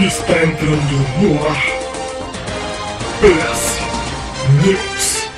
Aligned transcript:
Está 0.00 0.32
entrando 0.42 0.96
no 1.20 1.46
ar. 1.46 1.62
PS 3.20 3.80
News. 4.64 5.28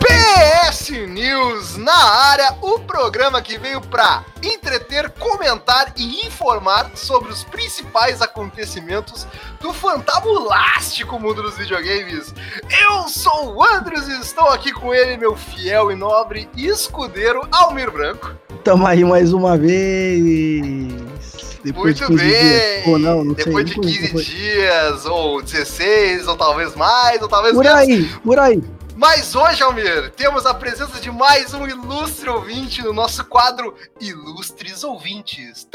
PS 0.00 0.90
News 1.06 1.76
na 1.76 1.92
área, 1.92 2.56
o 2.62 2.78
programa 2.80 3.42
que 3.42 3.58
veio 3.58 3.82
pra 3.82 4.24
entreter, 4.42 5.10
comentar 5.10 5.92
e 5.94 6.26
informar 6.26 6.92
sobre 6.94 7.30
os 7.30 7.44
principais 7.44 8.22
acontecimentos 8.22 9.26
do 9.60 9.72
fantabulástico 9.74 11.18
mundo 11.20 11.42
dos 11.42 11.56
videogames. 11.58 12.34
Eu 12.88 13.08
sou 13.08 13.54
o 13.56 13.62
Andres 13.62 14.08
e 14.08 14.18
estou 14.20 14.48
aqui 14.48 14.72
com 14.72 14.94
ele, 14.94 15.16
meu 15.18 15.36
fiel 15.36 15.92
e 15.92 15.94
nobre 15.94 16.48
escudeiro 16.56 17.46
Almir 17.52 17.90
Branco. 17.90 18.32
Tamo 18.64 18.86
aí 18.86 19.04
mais 19.04 19.32
uma 19.32 19.56
vez. 19.58 20.20
Depois 21.62 21.94
de 21.94 22.02
Muito 22.08 22.16
15 22.22 22.24
bem! 22.24 22.82
Ou 22.90 22.98
não, 22.98 23.22
não 23.24 23.34
Depois 23.34 23.68
sei. 23.68 23.74
de 23.74 23.76
Não 23.76 23.82
15 23.82 24.08
foi. 24.12 24.22
dias, 24.22 25.04
ou 25.04 25.42
16, 25.42 26.26
ou 26.26 26.36
talvez 26.36 26.74
mais, 26.74 27.20
ou 27.20 27.28
talvez 27.28 27.54
Por 27.54 27.62
menos. 27.64 27.78
aí, 27.78 28.04
por 28.24 28.38
aí. 28.38 28.62
Mas 29.00 29.34
hoje, 29.34 29.62
Almir, 29.62 30.10
temos 30.10 30.44
a 30.44 30.52
presença 30.52 31.00
de 31.00 31.10
mais 31.10 31.54
um 31.54 31.66
ilustre 31.66 32.28
ouvinte 32.28 32.82
no 32.82 32.92
nosso 32.92 33.24
quadro 33.24 33.74
Ilustres 33.98 34.84
Ouvintes. 34.84 35.66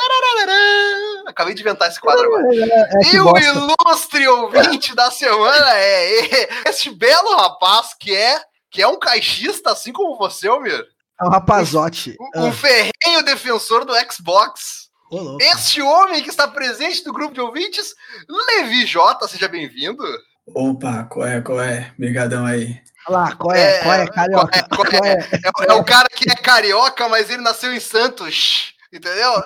Acabei 1.25 1.55
de 1.55 1.61
inventar 1.61 1.89
esse 1.89 1.99
quadro 1.99 2.23
agora. 2.23 2.45
É, 2.55 2.99
que 2.99 3.15
E 3.15 3.19
o 3.19 3.23
bosta. 3.23 3.47
ilustre 3.47 4.27
ouvinte 4.27 4.93
da 4.93 5.09
semana 5.09 5.73
é 5.73 6.49
este 6.69 6.91
belo 6.91 7.35
rapaz 7.35 7.95
que 7.99 8.15
é 8.15 8.39
que 8.69 8.83
é 8.83 8.87
um 8.87 8.99
caixista, 8.99 9.71
assim 9.71 9.91
como 9.91 10.19
você, 10.19 10.47
Almir. 10.47 10.85
É 11.19 11.25
um 11.25 11.29
rapazote. 11.29 12.15
Um, 12.35 12.45
um 12.45 12.53
ferrenho 12.53 13.23
defensor 13.25 13.85
do 13.85 13.93
Xbox. 14.11 14.91
Ô. 15.09 15.39
Este 15.41 15.81
homem 15.81 16.21
que 16.21 16.29
está 16.29 16.47
presente 16.47 17.03
no 17.03 17.11
grupo 17.11 17.33
de 17.33 17.41
ouvintes, 17.41 17.91
Levi 18.29 18.85
J, 18.85 19.27
seja 19.27 19.47
bem-vindo. 19.47 20.03
Opa, 20.53 21.05
qual 21.05 21.25
é, 21.25 21.41
qual 21.41 21.59
é? 21.59 21.91
Obrigadão 21.97 22.45
aí. 22.45 22.79
Olha 23.07 23.17
lá, 23.17 23.35
qual 23.35 23.55
é? 23.55 23.77
É, 23.79 23.83
Qual 23.83 23.93
é, 23.93 24.07
carioca? 24.07 24.67
qual 24.75 24.85
é, 24.87 24.89
Qual 24.89 25.05
é? 25.05 25.11
É, 25.67 25.71
é 25.71 25.73
o 25.73 25.83
cara 25.83 26.07
que 26.09 26.29
é 26.29 26.35
carioca, 26.35 27.07
mas 27.09 27.29
ele 27.29 27.41
nasceu 27.41 27.73
em 27.73 27.79
Santos. 27.79 28.73
Entendeu? 28.91 29.33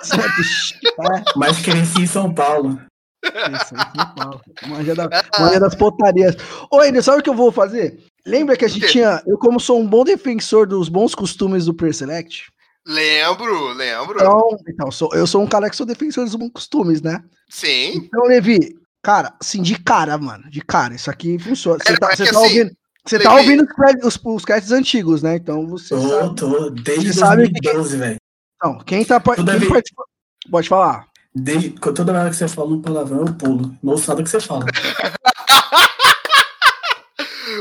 É, 0.82 1.22
Mas 1.34 1.58
cresci 1.60 2.02
em 2.02 2.06
São 2.06 2.32
Paulo. 2.32 2.80
isso, 3.24 3.66
São 3.68 4.14
Paulo. 4.14 4.40
Manja, 4.66 4.94
da, 4.94 5.08
manja 5.38 5.60
das 5.60 5.74
potarias. 5.74 6.36
Ô, 6.70 6.82
Ender, 6.84 7.02
sabe 7.02 7.20
o 7.20 7.22
que 7.22 7.30
eu 7.30 7.34
vou 7.34 7.50
fazer? 7.50 7.98
Lembra 8.26 8.56
que 8.56 8.64
a 8.64 8.68
gente 8.68 8.86
tinha. 8.88 9.22
Eu, 9.26 9.38
como 9.38 9.58
sou 9.58 9.80
um 9.80 9.86
bom 9.86 10.04
defensor 10.04 10.66
dos 10.66 10.88
bons 10.88 11.14
costumes 11.14 11.64
do 11.66 11.74
Player 11.74 11.94
Select, 11.94 12.46
Lembro, 12.86 13.72
lembro. 13.74 14.16
então, 14.18 14.56
então 14.66 14.90
sou, 14.90 15.10
eu 15.14 15.26
sou 15.26 15.42
um 15.42 15.46
cara 15.46 15.68
que 15.68 15.76
sou 15.76 15.84
defensor 15.86 16.24
dos 16.24 16.34
bons 16.34 16.50
costumes, 16.50 17.02
né? 17.02 17.22
Sim. 17.48 17.92
Então, 17.96 18.24
Levi, 18.24 18.74
cara, 19.02 19.34
assim, 19.40 19.60
de 19.62 19.78
cara, 19.78 20.16
mano, 20.18 20.50
de 20.50 20.60
cara, 20.62 20.94
isso 20.94 21.10
aqui 21.10 21.38
funciona. 21.38 21.78
Você 21.84 21.92
É, 21.92 21.96
tá, 21.98 22.12
é 22.12 22.16
tá 22.16 22.22
assim, 22.24 22.36
ouvindo, 22.36 22.70
você 23.10 23.18
tá 23.18 23.34
ouvindo 23.34 23.66
os, 24.04 24.16
os, 24.24 24.44
os 24.44 24.44
antigos, 24.72 25.22
né? 25.22 25.36
Então 25.36 25.66
você 25.66 25.94
Tô, 25.94 26.08
sabe. 26.08 26.34
tô, 26.36 26.70
desde 26.70 27.12
Você 27.12 27.18
sabe 27.18 27.44
que- 27.48 27.60
2012, 27.60 27.96
velho. 27.96 28.16
Então, 28.56 28.78
quem 28.84 29.04
tá 29.04 29.18
quem 29.20 29.58
vez- 29.60 29.72
participa- 29.72 30.04
Pode 30.50 30.68
falar. 30.68 31.06
Desde 31.34 31.70
toda 31.70 32.12
vez 32.12 32.30
que 32.30 32.36
você 32.36 32.48
fala 32.48 32.70
um 32.74 32.82
palavrão, 32.82 33.20
eu 33.26 33.34
pulo. 33.34 33.72
Não 33.82 33.92
ouço 33.92 34.08
nada 34.10 34.22
que 34.22 34.28
você 34.30 34.40
fala. 34.40 34.64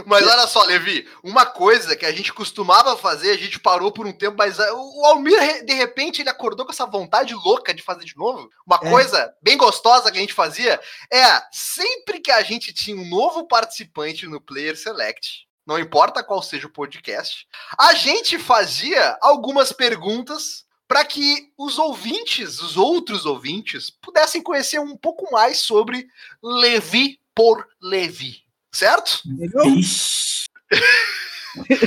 Mas 0.05 0.25
olha 0.25 0.47
só, 0.47 0.64
Levi, 0.64 1.08
uma 1.23 1.45
coisa 1.45 1.95
que 1.95 2.05
a 2.05 2.11
gente 2.11 2.31
costumava 2.33 2.97
fazer, 2.97 3.31
a 3.31 3.38
gente 3.38 3.59
parou 3.59 3.92
por 3.92 4.06
um 4.06 4.11
tempo, 4.11 4.38
mas 4.38 4.59
ah, 4.59 4.73
o 4.73 5.06
Almir, 5.06 5.66
de 5.66 5.73
repente, 5.73 6.22
ele 6.22 6.30
acordou 6.30 6.66
com 6.66 6.72
essa 6.72 6.85
vontade 6.85 7.34
louca 7.34 7.74
de 7.74 7.81
fazer 7.81 8.06
de 8.06 8.16
novo. 8.18 8.50
Uma 8.66 8.79
É. 8.81 8.90
coisa 8.90 9.34
bem 9.41 9.57
gostosa 9.57 10.12
que 10.12 10.18
a 10.18 10.22
gente 10.22 10.34
fazia 10.34 10.79
é 11.12 11.41
sempre 11.51 12.19
que 12.19 12.31
a 12.31 12.41
gente 12.41 12.74
tinha 12.74 12.96
um 12.96 13.07
novo 13.07 13.47
participante 13.47 14.28
no 14.28 14.41
Player 14.41 14.78
Select, 14.78 15.47
não 15.66 15.78
importa 15.78 16.24
qual 16.24 16.41
seja 16.41 16.68
o 16.68 16.72
podcast, 16.72 17.45
a 17.78 17.94
gente 17.94 18.40
fazia 18.40 19.18
algumas 19.22 19.72
perguntas 19.72 20.66
para 20.88 21.06
que 21.06 21.51
os 21.56 21.78
ouvintes, 21.78 22.59
os 22.59 22.75
outros 22.75 23.24
ouvintes, 23.24 23.91
pudessem 23.91 24.41
conhecer 24.41 24.79
um 24.79 24.97
pouco 24.97 25.31
mais 25.31 25.59
sobre 25.59 26.07
Levi 26.41 27.19
por 27.35 27.68
Levi. 27.79 28.49
Certo? 28.79 29.22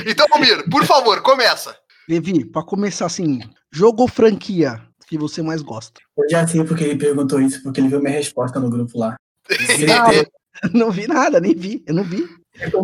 Então, 0.05 0.27
Almir, 0.31 0.69
por 0.69 0.85
favor, 0.85 1.23
começa. 1.23 1.75
Levi, 2.07 2.45
pra 2.45 2.61
começar 2.61 3.07
assim, 3.07 3.39
jogo 3.71 4.03
ou 4.03 4.07
franquia 4.07 4.79
que 5.07 5.17
você 5.17 5.41
mais 5.41 5.63
gosta? 5.63 5.99
Eu 6.15 6.29
já 6.29 6.45
sei 6.45 6.63
porque 6.63 6.83
ele 6.83 6.95
perguntou 6.95 7.41
isso, 7.41 7.63
porque 7.63 7.79
ele 7.79 7.87
viu 7.87 7.99
minha 7.99 8.13
resposta 8.13 8.59
no 8.59 8.69
grupo 8.69 8.99
lá. 8.99 9.15
Ah, 9.49 10.69
não 10.71 10.91
vi 10.91 11.07
nada, 11.07 11.39
nem 11.39 11.55
vi. 11.55 11.83
Eu 11.87 11.95
não 11.95 12.03
vi. 12.03 12.29
Então 12.61 12.83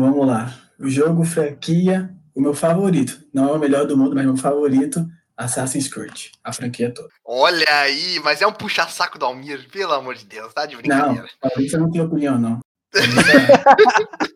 vamos 0.00 0.26
lá. 0.26 0.52
O 0.80 0.90
jogo 0.90 1.24
franquia, 1.24 2.12
o 2.34 2.40
meu 2.40 2.54
favorito. 2.54 3.24
Não 3.32 3.50
é 3.50 3.52
o 3.52 3.58
melhor 3.58 3.86
do 3.86 3.96
mundo, 3.96 4.16
mas 4.16 4.24
meu 4.24 4.36
favorito, 4.36 5.06
Assassin's 5.36 5.86
Creed. 5.86 6.30
A 6.42 6.52
franquia 6.52 6.92
toda. 6.92 7.08
Olha 7.24 7.66
aí, 7.82 8.18
mas 8.24 8.42
é 8.42 8.46
um 8.48 8.52
puxa-saco 8.52 9.16
do 9.16 9.26
Almir, 9.26 9.68
pelo 9.70 9.92
amor 9.92 10.16
de 10.16 10.24
Deus, 10.24 10.52
tá 10.52 10.66
de 10.66 10.74
Não, 10.74 10.80
brincadeira. 10.82 11.28
favorito 11.40 11.72
eu 11.72 11.80
não 11.80 11.90
tenho 11.90 12.04
opinião, 12.04 12.36
não. 12.36 12.60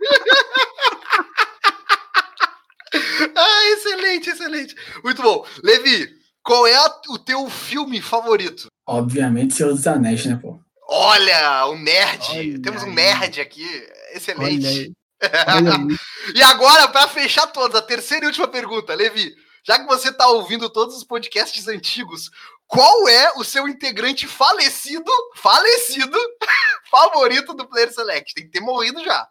Ah, 3.35 3.65
excelente, 3.73 4.31
excelente. 4.31 4.75
Muito 5.05 5.23
bom. 5.23 5.45
Levi, 5.63 6.09
qual 6.43 6.67
é 6.67 6.75
a- 6.75 7.01
o 7.11 7.19
teu 7.19 7.49
filme 7.51 8.01
favorito? 8.01 8.69
Obviamente, 8.87 9.55
Senhor 9.55 9.73
dos 9.75 9.87
Anéis, 9.87 10.25
né, 10.25 10.39
pô? 10.41 10.59
Olha, 10.89 11.67
o 11.67 11.77
nerd. 11.77 12.25
Olha 12.31 12.63
Temos 12.63 12.83
um 12.85 12.93
nerd 12.93 13.41
aqui. 13.41 13.65
Olha 13.65 14.17
Excelente. 14.17 14.67
Olha 14.67 14.69
aí. 14.71 14.93
E 16.35 16.43
agora, 16.43 16.89
para 16.89 17.09
fechar 17.09 17.47
todas, 17.49 17.81
a 17.81 17.83
terceira 17.83 18.25
e 18.25 18.29
última 18.29 18.47
pergunta, 18.49 18.95
Levi. 18.95 19.35
Já 19.67 19.79
que 19.79 19.87
você 19.87 20.13
tá 20.13 20.27
ouvindo 20.29 20.69
todos 20.71 20.97
os 20.97 21.03
podcasts 21.05 21.67
antigos, 21.69 22.31
qual 22.67 23.09
é 23.09 23.33
o 23.37 23.45
seu 23.45 23.69
integrante 23.69 24.27
falecido, 24.27 25.11
falecido, 25.37 26.17
favorito 26.91 27.55
do 27.55 27.67
Player 27.69 27.93
Select? 27.93 28.35
Tem 28.35 28.45
que 28.45 28.51
ter 28.51 28.61
morrido 28.61 29.03
já. 29.05 29.27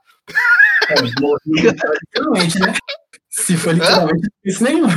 É, 0.89 0.95
literalmente, 1.01 2.59
né? 2.59 2.73
Se 3.29 3.57
for 3.57 3.73
literalmente, 3.73 4.21
não 4.21 4.29
fiz 4.43 4.59
nenhum. 4.61 4.87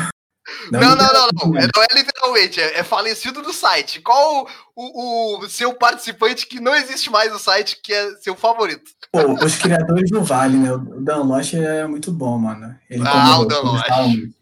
Não, 0.73 0.81
não, 0.81 0.97
não, 0.97 0.97
não. 0.97 1.27
literalmente, 1.27 1.67
É- 1.67 1.71
Não 1.77 1.83
é 1.83 1.87
literalmente, 1.95 2.61
é, 2.61 2.79
é 2.79 2.83
falecido 2.85 3.43
do 3.43 3.53
site. 3.53 4.01
Qual 4.01 4.49
o, 4.75 5.39
o 5.45 5.49
seu 5.49 5.75
participante 5.75 6.47
que 6.47 6.61
não 6.61 6.75
existe 6.75 7.11
mais 7.11 7.31
no 7.33 7.39
site, 7.39 7.79
que 7.83 7.93
é 7.93 8.13
seu 8.17 8.35
favorito? 8.35 8.91
Pô, 9.13 9.45
os 9.45 9.57
criadores 9.57 10.11
do 10.11 10.23
Vale, 10.23 10.57
né? 10.57 10.73
O 10.73 10.79
Dan 11.01 11.25
Lost 11.25 11.53
é 11.55 11.87
muito 11.87 12.11
bom, 12.13 12.39
mano. 12.39 12.75
Ele 12.89 13.03
Ah, 13.07 13.39
o 13.41 13.45
Dan. 13.45 13.63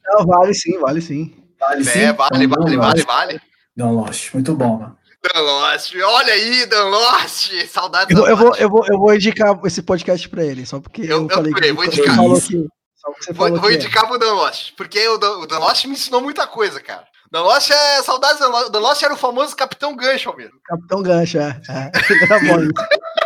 Não, 0.05 0.27
vale 0.27 0.55
sim, 0.55 0.79
vale 0.79 1.01
sim. 1.01 1.35
Vale 1.59 1.85
sim? 1.85 1.99
É, 1.99 2.13
vale, 2.13 2.45
Então, 2.45 2.63
vale, 2.63 2.77
vale, 2.77 2.99
Lost. 3.01 3.07
vale. 3.07 3.41
Dan 3.77 3.91
Lost, 3.91 4.33
muito 4.35 4.55
bom, 4.55 4.79
mano. 4.79 4.97
Dan 5.35 5.41
Lost, 5.41 5.95
olha 6.03 6.33
aí, 6.33 6.67
Dan 6.67 6.85
Lost, 6.85 7.53
saudades 7.69 8.17
Eu, 8.17 8.27
eu, 8.27 8.37
vou, 8.37 8.49
Lost. 8.49 8.61
eu, 8.61 8.71
vou, 8.71 8.87
eu 8.87 8.99
vou 8.99 9.15
indicar 9.15 9.59
esse 9.65 9.83
podcast 9.83 10.29
pra 10.29 10.45
ele, 10.45 10.65
só 10.65 10.81
porque 10.81 11.03
Eu- 11.03 11.07
eu, 11.09 11.23
eu 11.25 11.29
falei 11.29 11.53
também, 11.53 11.71
que 11.71 11.77
vou 11.77 11.85
você 11.85 11.91
indicar. 11.93 12.17
falou 12.17 12.39
Isso. 12.39 12.49
que. 12.49 12.67
Só 12.97 13.11
porque 13.11 13.25
você 13.25 13.33
Vou, 13.33 13.47
falou 13.47 13.61
vou 13.61 13.69
que 13.71 13.75
é. 13.77 13.79
indicar 13.79 14.07
pro 14.07 14.19
Dan 14.19 14.33
Lost, 14.35 14.73
porque 14.77 15.09
o 15.09 15.19
Dan, 15.19 15.39
o 15.39 15.47
Dan 15.47 15.59
Lost 15.59 15.85
me 15.85 15.93
ensinou 15.93 16.21
muita 16.23 16.47
coisa, 16.47 16.81
cara. 16.81 17.05
Dan 17.31 17.43
Lost 17.43 17.71
é 17.71 18.03
saudades, 18.03 18.39
Dan 18.41 18.49
Lost, 18.49 18.71
Dan 18.71 18.79
Lost 18.81 19.03
era 19.03 19.13
o 19.15 19.17
famoso 19.17 19.55
Capitão 19.57 19.95
Gancho, 19.97 20.31
Almir. 20.31 20.51
Capitão 20.65 21.03
Gancho, 21.03 21.39
é. 21.39 21.61
é. 21.69 21.91
Ele 22.11 22.25
era 22.25 22.39
bom 22.39 22.57
nisso. 22.59 22.73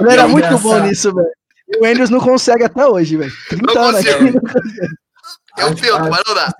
Ele 0.01 0.11
era 0.13 0.23
É 0.23 0.27
muito 0.27 0.59
bom 0.59 0.79
nisso, 0.81 1.15
velho. 1.15 1.29
E 1.69 1.79
o 1.79 1.85
Andrews 1.87 2.11
não 2.11 2.19
consegue 2.21 2.65
até 2.65 2.87
hoje, 2.87 3.17
velho. 3.17 3.33
30 3.49 3.75
Não 3.75 3.83
anos 3.83 4.01
aqui. 4.01 4.13
consigo. 4.15 4.33
não 4.33 4.53
consegue. 4.53 5.01
Eu 5.59 5.75
tento, 5.75 6.11
mas 6.11 6.23
não 6.27 6.35
dá. 6.35 6.53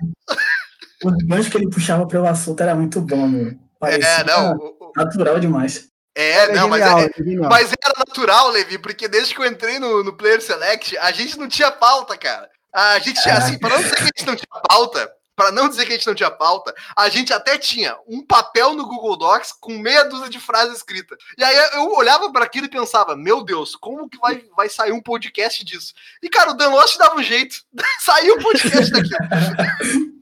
O 1.03 1.11
gancho 1.27 1.49
que 1.51 1.57
ele 1.57 1.69
puxava 1.69 2.05
pelo 2.07 2.27
assunto 2.27 2.61
era 2.61 2.75
muito 2.75 3.01
bom, 3.01 3.27
meu. 3.27 3.53
Parecia 3.81 4.07
É, 4.07 4.23
não. 4.23 4.57
natural 4.95 5.39
demais. 5.39 5.89
É, 6.15 6.43
Ele 6.43 6.53
não, 6.53 6.67
mas 6.67 6.81
genial, 6.81 6.99
é, 6.99 7.03
ele 7.03 7.13
é 7.17 7.23
genial. 7.23 7.49
Mas 7.49 7.73
era 7.83 7.93
natural, 7.97 8.49
Levi, 8.49 8.77
porque 8.77 9.07
desde 9.07 9.33
que 9.33 9.41
eu 9.41 9.45
entrei 9.45 9.79
no, 9.79 10.03
no 10.03 10.13
Player 10.15 10.41
Select, 10.41 10.97
a 10.97 11.11
gente 11.11 11.37
não 11.39 11.47
tinha 11.47 11.71
pauta, 11.71 12.15
cara. 12.17 12.49
A 12.73 12.99
gente 12.99 13.21
tinha, 13.21 13.35
assim, 13.37 13.57
pra 13.57 13.69
não 13.69 13.81
dizer 13.81 13.95
que 13.95 14.01
a 14.03 14.05
gente 14.05 14.25
não 14.25 14.35
tinha 14.35 14.61
pauta, 14.67 15.11
pra 15.35 15.51
não 15.51 15.67
dizer 15.67 15.85
que 15.85 15.93
a 15.93 15.95
gente 15.95 16.07
não 16.07 16.13
tinha 16.15 16.29
pauta, 16.29 16.73
a 16.95 17.09
gente 17.09 17.33
até 17.33 17.57
tinha 17.57 17.97
um 18.07 18.25
papel 18.25 18.73
no 18.73 18.85
Google 18.85 19.17
Docs 19.17 19.53
com 19.59 19.77
meia 19.77 20.03
dúzia 20.03 20.29
de 20.29 20.39
frases 20.39 20.77
escritas. 20.77 21.17
E 21.37 21.43
aí 21.43 21.55
eu 21.75 21.91
olhava 21.93 22.31
para 22.31 22.45
aquilo 22.45 22.67
e 22.67 22.69
pensava, 22.69 23.15
meu 23.15 23.43
Deus, 23.43 23.75
como 23.75 24.07
que 24.07 24.17
vai, 24.19 24.43
vai 24.55 24.69
sair 24.69 24.91
um 24.91 25.01
podcast 25.01 25.65
disso? 25.65 25.93
E, 26.21 26.29
cara, 26.29 26.51
o 26.51 26.53
Dan 26.53 26.69
Lost 26.69 26.97
dava 26.97 27.15
um 27.15 27.23
jeito. 27.23 27.57
Saiu 28.03 28.35
um 28.35 28.41
podcast 28.41 28.91
daqui. 28.91 29.09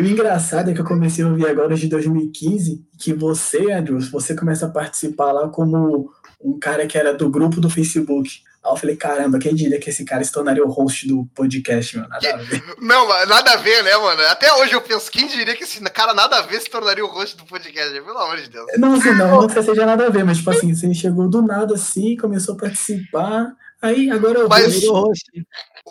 E 0.00 0.02
o 0.04 0.06
engraçado 0.06 0.70
é 0.70 0.74
que 0.74 0.80
eu 0.80 0.84
comecei 0.84 1.24
a 1.24 1.28
ouvir 1.28 1.48
agora 1.48 1.74
de 1.74 1.88
2015 1.88 2.86
que 2.98 3.12
você, 3.12 3.72
Andrews, 3.72 4.08
você 4.08 4.32
começa 4.34 4.66
a 4.66 4.70
participar 4.70 5.32
lá 5.32 5.48
como 5.48 6.08
um 6.40 6.56
cara 6.56 6.86
que 6.86 6.96
era 6.96 7.12
do 7.12 7.28
grupo 7.28 7.60
do 7.60 7.68
Facebook. 7.68 8.42
Aí 8.64 8.72
eu 8.72 8.76
falei, 8.76 8.96
caramba, 8.96 9.40
quem 9.40 9.56
diria 9.56 9.80
que 9.80 9.90
esse 9.90 10.04
cara 10.04 10.22
se 10.22 10.30
tornaria 10.30 10.64
o 10.64 10.70
host 10.70 11.08
do 11.08 11.26
podcast, 11.34 11.98
meu? 11.98 12.08
Nada 12.08 12.32
a 12.32 12.36
ver. 12.36 12.62
Não, 12.80 13.08
mas 13.08 13.28
nada 13.28 13.52
a 13.52 13.56
ver, 13.56 13.82
né, 13.82 13.96
mano? 13.96 14.22
Até 14.28 14.52
hoje 14.54 14.72
eu 14.72 14.80
penso, 14.80 15.10
quem 15.10 15.26
diria 15.26 15.56
que 15.56 15.64
esse 15.64 15.80
cara 15.90 16.14
nada 16.14 16.38
a 16.38 16.42
ver 16.42 16.60
se 16.60 16.70
tornaria 16.70 17.04
o 17.04 17.08
host 17.08 17.36
do 17.36 17.44
podcast? 17.44 17.92
Pelo 17.92 18.18
amor 18.18 18.36
de 18.36 18.48
Deus. 18.50 18.66
Não, 18.78 18.94
assim, 18.94 19.10
não, 19.18 19.40
não 19.42 19.48
que 19.48 19.60
seja 19.60 19.84
nada 19.84 20.06
a 20.06 20.10
ver, 20.10 20.24
mas 20.24 20.38
tipo 20.38 20.50
assim, 20.50 20.72
você 20.72 20.94
chegou 20.94 21.28
do 21.28 21.42
nada 21.42 21.74
assim, 21.74 22.16
começou 22.16 22.54
a 22.54 22.58
participar. 22.58 23.52
Aí 23.82 24.10
agora 24.10 24.38
eu 24.40 24.48
Mas- 24.48 24.78
Virou 24.78 25.06
host. 25.06 25.24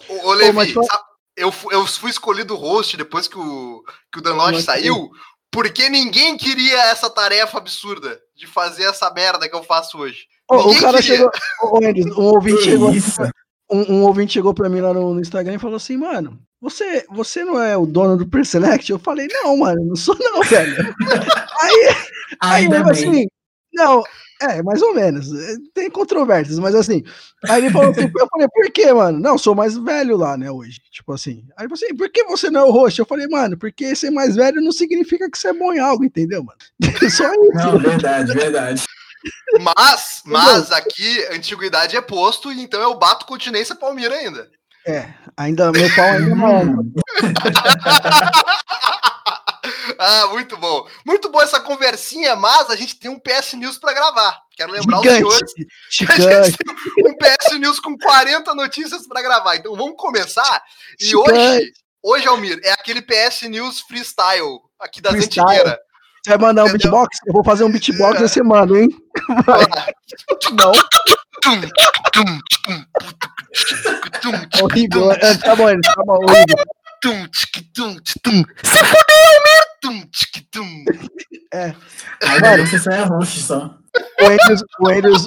Ô, 0.10 0.30
ô 0.30 0.34
Levi, 0.34 0.54
mas 0.54 0.72
foi- 0.72 0.86
sabe, 0.86 1.04
eu, 1.38 1.54
eu 1.72 1.86
fui 1.86 2.10
escolhido 2.10 2.56
host 2.56 2.98
depois 2.98 3.28
que 3.28 3.38
o, 3.38 3.84
que 4.12 4.20
o 4.20 4.22
Dan 4.22 4.34
Lodge 4.34 4.64
saiu, 4.64 5.12
porque 5.52 5.88
ninguém 5.88 6.36
queria 6.36 6.84
essa 6.86 7.10
tarefa 7.10 7.60
absurda 7.60 8.20
de 8.36 8.48
fazer 8.48 8.86
essa 8.86 9.10
merda 9.12 9.48
que 9.48 9.56
eu 9.56 9.64
faço 9.64 10.00
hoje. 10.00 10.26
Ô, 10.50 10.72
o 10.72 10.82
cara 10.82 11.02
queria. 11.02 11.18
chegou. 11.18 11.32
Um 12.18 12.24
ouvinte 12.24 12.64
chegou. 12.64 12.92
Um, 13.70 13.94
um 13.94 14.04
ouvinte 14.04 14.34
chegou 14.34 14.54
pra 14.54 14.70
mim 14.70 14.82
lá 14.82 14.94
no, 14.94 15.14
no 15.14 15.20
Instagram 15.20 15.56
e 15.56 15.60
falou 15.60 15.76
assim, 15.76 15.98
mano, 15.98 16.40
você, 16.60 17.06
você 17.10 17.44
não 17.44 17.62
é 17.62 17.78
o 17.78 17.86
dono 17.86 18.18
do 18.18 18.28
Preselect? 18.28 18.90
Eu 18.90 18.98
falei, 18.98 19.28
não, 19.30 19.58
mano, 19.58 19.86
não 19.86 19.96
sou 19.96 20.18
não, 20.20 20.42
velho. 20.42 20.96
aí, 21.62 21.96
aí 22.42 22.68
falou 22.68 22.92
assim, 22.92 23.28
não, 23.74 24.04
é, 24.42 24.62
mais 24.62 24.82
ou 24.82 24.94
menos. 24.94 25.34
é, 25.34 25.56
Tem 25.74 25.90
controvérsias, 25.90 26.60
mas 26.60 26.76
assim. 26.76 27.04
Aí 27.48 27.64
ele 27.64 27.72
falou 27.72 27.92
assim, 27.92 28.02
eu 28.02 28.28
falei, 28.28 28.48
por 28.48 28.72
quê, 28.72 28.94
mano? 28.94 29.20
Não, 29.20 29.38
sou 29.38 29.56
mais 29.56 29.78
velho 29.78 30.18
lá, 30.18 30.38
né, 30.38 30.52
hoje. 30.52 30.80
Tipo 30.92 31.14
assim. 31.14 31.46
Aí 31.58 31.66
ele 31.66 31.70
falou 31.70 31.86
assim, 31.86 31.96
por 31.96 32.10
que 32.10 32.24
você 32.24 32.50
não 32.50 32.62
é 32.62 32.66
o 32.66 32.72
host? 32.72 33.00
Eu 33.00 33.06
falei, 33.06 33.28
mano, 33.28 33.58
porque 33.58 33.96
ser 33.96 34.12
mais 34.12 34.36
velho 34.36 34.62
não 34.62 34.72
significa 34.72 35.30
que 35.30 35.38
você 35.38 35.50
é 35.50 35.54
bom 35.54 35.74
em 35.74 35.80
algo, 35.80 36.04
entendeu, 36.04 36.44
mano? 36.44 36.58
Só 37.10 37.32
isso. 37.34 37.54
Não, 37.54 37.80
verdade, 37.80 38.34
verdade. 38.34 38.84
Mas, 39.60 40.22
mas 40.26 40.72
aqui, 40.72 41.26
antiguidade 41.32 41.98
é 41.98 42.02
posto, 42.02 42.52
e 42.52 42.62
então 42.62 42.82
eu 42.82 42.98
bato 42.98 43.26
continência 43.26 43.76
Palmira 43.76 44.14
ainda. 44.14 44.48
É, 44.86 45.10
ainda, 45.36 45.72
meu 45.72 45.94
pau 45.96 46.06
ainda 46.06 46.36
não. 46.36 46.86
Ah, 50.00 50.28
muito 50.28 50.58
bom. 50.58 50.88
Muito 51.06 51.30
boa 51.30 51.44
essa 51.44 51.60
conversinha, 51.60 52.36
mas 52.36 52.70
a 52.70 52.76
gente 52.76 53.00
tem 53.00 53.10
um 53.10 53.20
PS 53.20 53.54
News 53.54 53.78
pra 53.78 53.94
gravar. 53.94 54.38
Quero 54.56 54.72
lembrar 54.72 55.00
os 55.00 55.04
senhores 55.06 55.52
Gigante, 55.90 56.12
A 56.12 56.16
gigante. 56.16 56.52
gente 56.52 56.58
tem 56.96 57.12
um 57.12 57.18
PS 57.18 57.60
News 57.60 57.80
com 57.80 57.98
40 57.98 58.54
notícias 58.56 59.08
para 59.08 59.22
gravar. 59.22 59.56
Então 59.56 59.76
vamos 59.76 59.96
começar. 59.98 60.62
E 61.00 61.06
Gigante. 61.06 61.32
hoje, 61.32 61.72
hoje, 62.04 62.28
Almir, 62.28 62.60
é 62.64 62.72
aquele 62.72 63.02
PS 63.02 63.44
News 63.44 63.82
freestyle 63.82 64.60
aqui 64.80 65.02
Freestyle. 65.02 65.46
antigueiras. 65.48 65.78
Você 66.24 66.32
vai 66.32 66.38
mandar 66.40 66.64
um 66.64 66.68
Entendeu? 66.68 66.92
beatbox? 66.92 67.18
Eu 67.26 67.34
vou 67.34 67.44
fazer 67.44 67.64
um 67.64 67.72
beatbox 67.72 68.20
e 68.20 68.28
você 68.28 68.44
manda, 68.44 68.78
hein? 68.78 68.90
Não, 70.54 70.72
horrível. 74.62 75.12
É, 75.12 75.38
Tá 75.38 75.56
bom, 75.56 75.68
tá 75.82 76.04
bom, 76.06 76.14
horrível. 76.24 76.58
Se 77.34 77.48
fudeu, 77.48 77.86
Almir! 77.86 79.57
Tum, 79.88 80.04
tum. 80.52 80.86
Que 82.20 82.68
você 82.68 82.78
só 82.78 82.92
é 82.92 83.26
só. 83.26 83.76
O 84.22 84.26
Andrews, 84.26 84.64
o 84.82 84.90
Andrews, 84.90 85.26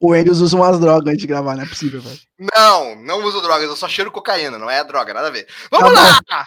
o 0.00 0.12
Andrews 0.12 0.40
usa 0.40 0.56
umas 0.56 0.78
drogas 0.78 1.08
antes 1.08 1.20
de 1.20 1.26
gravar, 1.26 1.56
não 1.56 1.64
é 1.64 1.66
possível, 1.66 2.00
velho. 2.00 2.20
Não, 2.54 2.94
não 2.94 3.24
uso 3.24 3.40
drogas, 3.40 3.64
eu 3.64 3.74
só 3.74 3.88
cheiro 3.88 4.12
cocaína, 4.12 4.56
não 4.56 4.70
é 4.70 4.84
droga, 4.84 5.12
nada 5.12 5.26
a 5.26 5.30
ver. 5.32 5.48
Vamos 5.68 5.92
Tá 5.92 6.20
lá! 6.30 6.46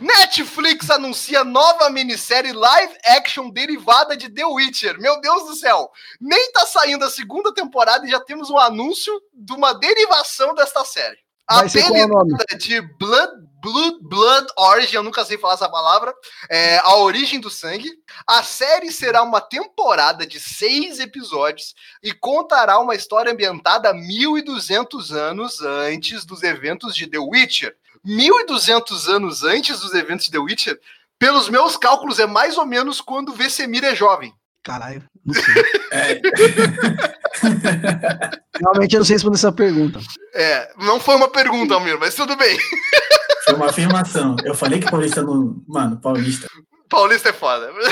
Netflix 0.00 0.88
anuncia 0.90 1.42
nova 1.42 1.90
minissérie 1.90 2.52
live 2.52 2.94
action 3.06 3.50
derivada 3.50 4.16
de 4.16 4.30
The 4.30 4.46
Witcher. 4.46 5.00
Meu 5.00 5.20
Deus 5.20 5.48
do 5.48 5.56
céu! 5.56 5.90
Nem 6.20 6.52
tá 6.52 6.64
saindo 6.64 7.04
a 7.04 7.10
segunda 7.10 7.52
temporada 7.52 8.06
e 8.06 8.10
já 8.10 8.20
temos 8.20 8.48
um 8.48 8.58
anúncio 8.58 9.12
de 9.34 9.52
uma 9.52 9.72
derivação 9.72 10.54
desta 10.54 10.84
série. 10.84 11.18
Vai 11.48 11.68
ser 11.68 11.82
qual 11.82 12.04
o 12.04 12.08
nome? 12.08 12.36
de 12.58 12.80
Blood, 12.98 13.32
Blood, 13.62 13.98
Blood 14.02 14.46
Origin, 14.56 14.96
eu 14.96 15.02
nunca 15.02 15.24
sei 15.24 15.38
falar 15.38 15.54
essa 15.54 15.68
palavra, 15.68 16.12
é, 16.50 16.78
a 16.78 16.96
origem 16.96 17.38
do 17.40 17.48
sangue. 17.48 17.90
A 18.26 18.42
série 18.42 18.90
será 18.90 19.22
uma 19.22 19.40
temporada 19.40 20.26
de 20.26 20.40
seis 20.40 20.98
episódios 20.98 21.74
e 22.02 22.12
contará 22.12 22.78
uma 22.80 22.94
história 22.94 23.32
ambientada 23.32 23.94
1.200 23.94 25.12
anos 25.12 25.60
antes 25.60 26.24
dos 26.24 26.42
eventos 26.42 26.94
de 26.94 27.06
The 27.06 27.18
Witcher. 27.18 27.76
1.200 28.04 29.08
anos 29.08 29.44
antes 29.44 29.78
dos 29.78 29.94
eventos 29.94 30.26
de 30.26 30.32
The 30.32 30.38
Witcher, 30.38 30.80
pelos 31.16 31.48
meus 31.48 31.76
cálculos, 31.76 32.18
é 32.18 32.26
mais 32.26 32.58
ou 32.58 32.66
menos 32.66 33.00
quando 33.00 33.28
o 33.28 33.34
Vesemir 33.34 33.84
é 33.84 33.94
jovem. 33.94 34.34
Caralho, 34.62 35.02
não 35.24 35.34
sei. 35.34 35.62
É, 35.90 36.20
Realmente 38.60 38.94
eu 38.94 39.00
não 39.00 39.04
sei 39.04 39.14
responder 39.16 39.36
essa 39.36 39.50
pergunta. 39.52 39.98
É, 40.34 40.72
não 40.78 41.00
foi 41.00 41.16
uma 41.16 41.28
pergunta, 41.28 41.74
Almir, 41.74 41.98
mas 41.98 42.14
tudo 42.14 42.36
bem. 42.36 42.56
foi 43.44 43.54
uma 43.54 43.66
afirmação. 43.70 44.36
Eu 44.44 44.54
falei 44.54 44.78
que 44.80 44.90
Paulista 44.90 45.20
não. 45.22 45.62
Mano, 45.66 46.00
Paulista. 46.00 46.46
Paulista 46.88 47.30
é 47.30 47.32
foda. 47.32 47.72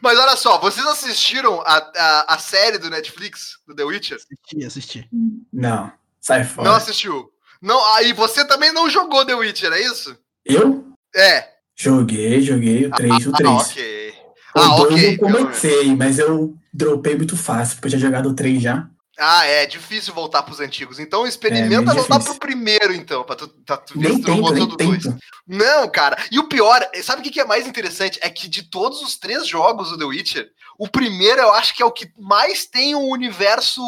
Mas 0.00 0.16
olha 0.16 0.36
só, 0.36 0.58
vocês 0.58 0.86
assistiram 0.86 1.60
a, 1.62 1.76
a, 1.96 2.34
a 2.34 2.38
série 2.38 2.78
do 2.78 2.88
Netflix, 2.88 3.58
do 3.66 3.74
The 3.74 3.82
Witcher? 3.82 4.16
Assisti, 4.16 4.64
assisti. 4.64 5.08
Não, 5.52 5.90
sai 6.20 6.44
fora. 6.44 6.68
Não 6.68 6.76
assistiu? 6.76 7.28
Não, 7.60 7.84
aí 7.96 8.12
você 8.12 8.44
também 8.46 8.72
não 8.72 8.88
jogou 8.88 9.26
The 9.26 9.34
Witcher, 9.34 9.72
é 9.72 9.80
isso? 9.80 10.16
Eu 10.44 10.84
É. 11.14 11.48
joguei, 11.74 12.40
joguei 12.40 12.86
o 12.86 12.90
3, 12.92 13.26
o 13.26 13.32
3. 13.32 13.50
Ah, 13.50 13.54
ok. 13.56 14.14
O 14.58 14.72
Ah, 14.72 14.76
2 14.76 14.92
ok. 14.94 15.14
eu 15.14 15.18
comecei, 15.18 15.96
mas 15.96 16.18
eu 16.18 16.54
dropei 16.72 17.16
muito 17.16 17.36
fácil, 17.36 17.76
porque 17.76 17.86
eu 17.86 17.90
tinha 17.90 18.00
jogado 18.02 18.28
o 18.30 18.34
3 18.34 18.62
já. 18.62 18.88
Ah, 19.20 19.44
é 19.44 19.66
difícil 19.66 20.14
voltar 20.14 20.44
pros 20.44 20.60
antigos. 20.60 21.00
Então 21.00 21.26
experimenta 21.26 21.66
É, 21.66 21.68
meio 21.80 21.94
voltar 21.94 22.20
pro 22.20 22.36
primeiro, 22.38 22.92
então, 22.94 23.24
pra 23.24 23.34
tu, 23.34 23.48
pra 23.66 23.76
tu 23.76 23.98
ver 23.98 24.12
se 24.14 24.20
tu 24.22 24.30
não 24.30 24.66
do 24.66 24.76
dois. 24.76 25.04
Não, 25.44 25.88
cara. 25.90 26.16
E 26.30 26.38
o 26.38 26.48
pior, 26.48 26.88
sabe 27.02 27.20
o 27.20 27.24
que 27.24 27.30
que 27.30 27.40
é 27.40 27.44
mais 27.44 27.66
interessante? 27.66 28.18
É 28.22 28.30
que 28.30 28.46
de 28.48 28.62
todos 28.62 29.02
os 29.02 29.16
três 29.18 29.44
jogos 29.46 29.90
do 29.90 29.98
The 29.98 30.04
Witcher, 30.04 30.48
o 30.78 30.86
primeiro 30.88 31.40
eu 31.40 31.52
acho 31.52 31.74
que 31.74 31.82
é 31.82 31.86
o 31.86 31.90
que 31.90 32.08
mais 32.16 32.64
tem 32.66 32.94
um 32.94 33.08
universo 33.10 33.82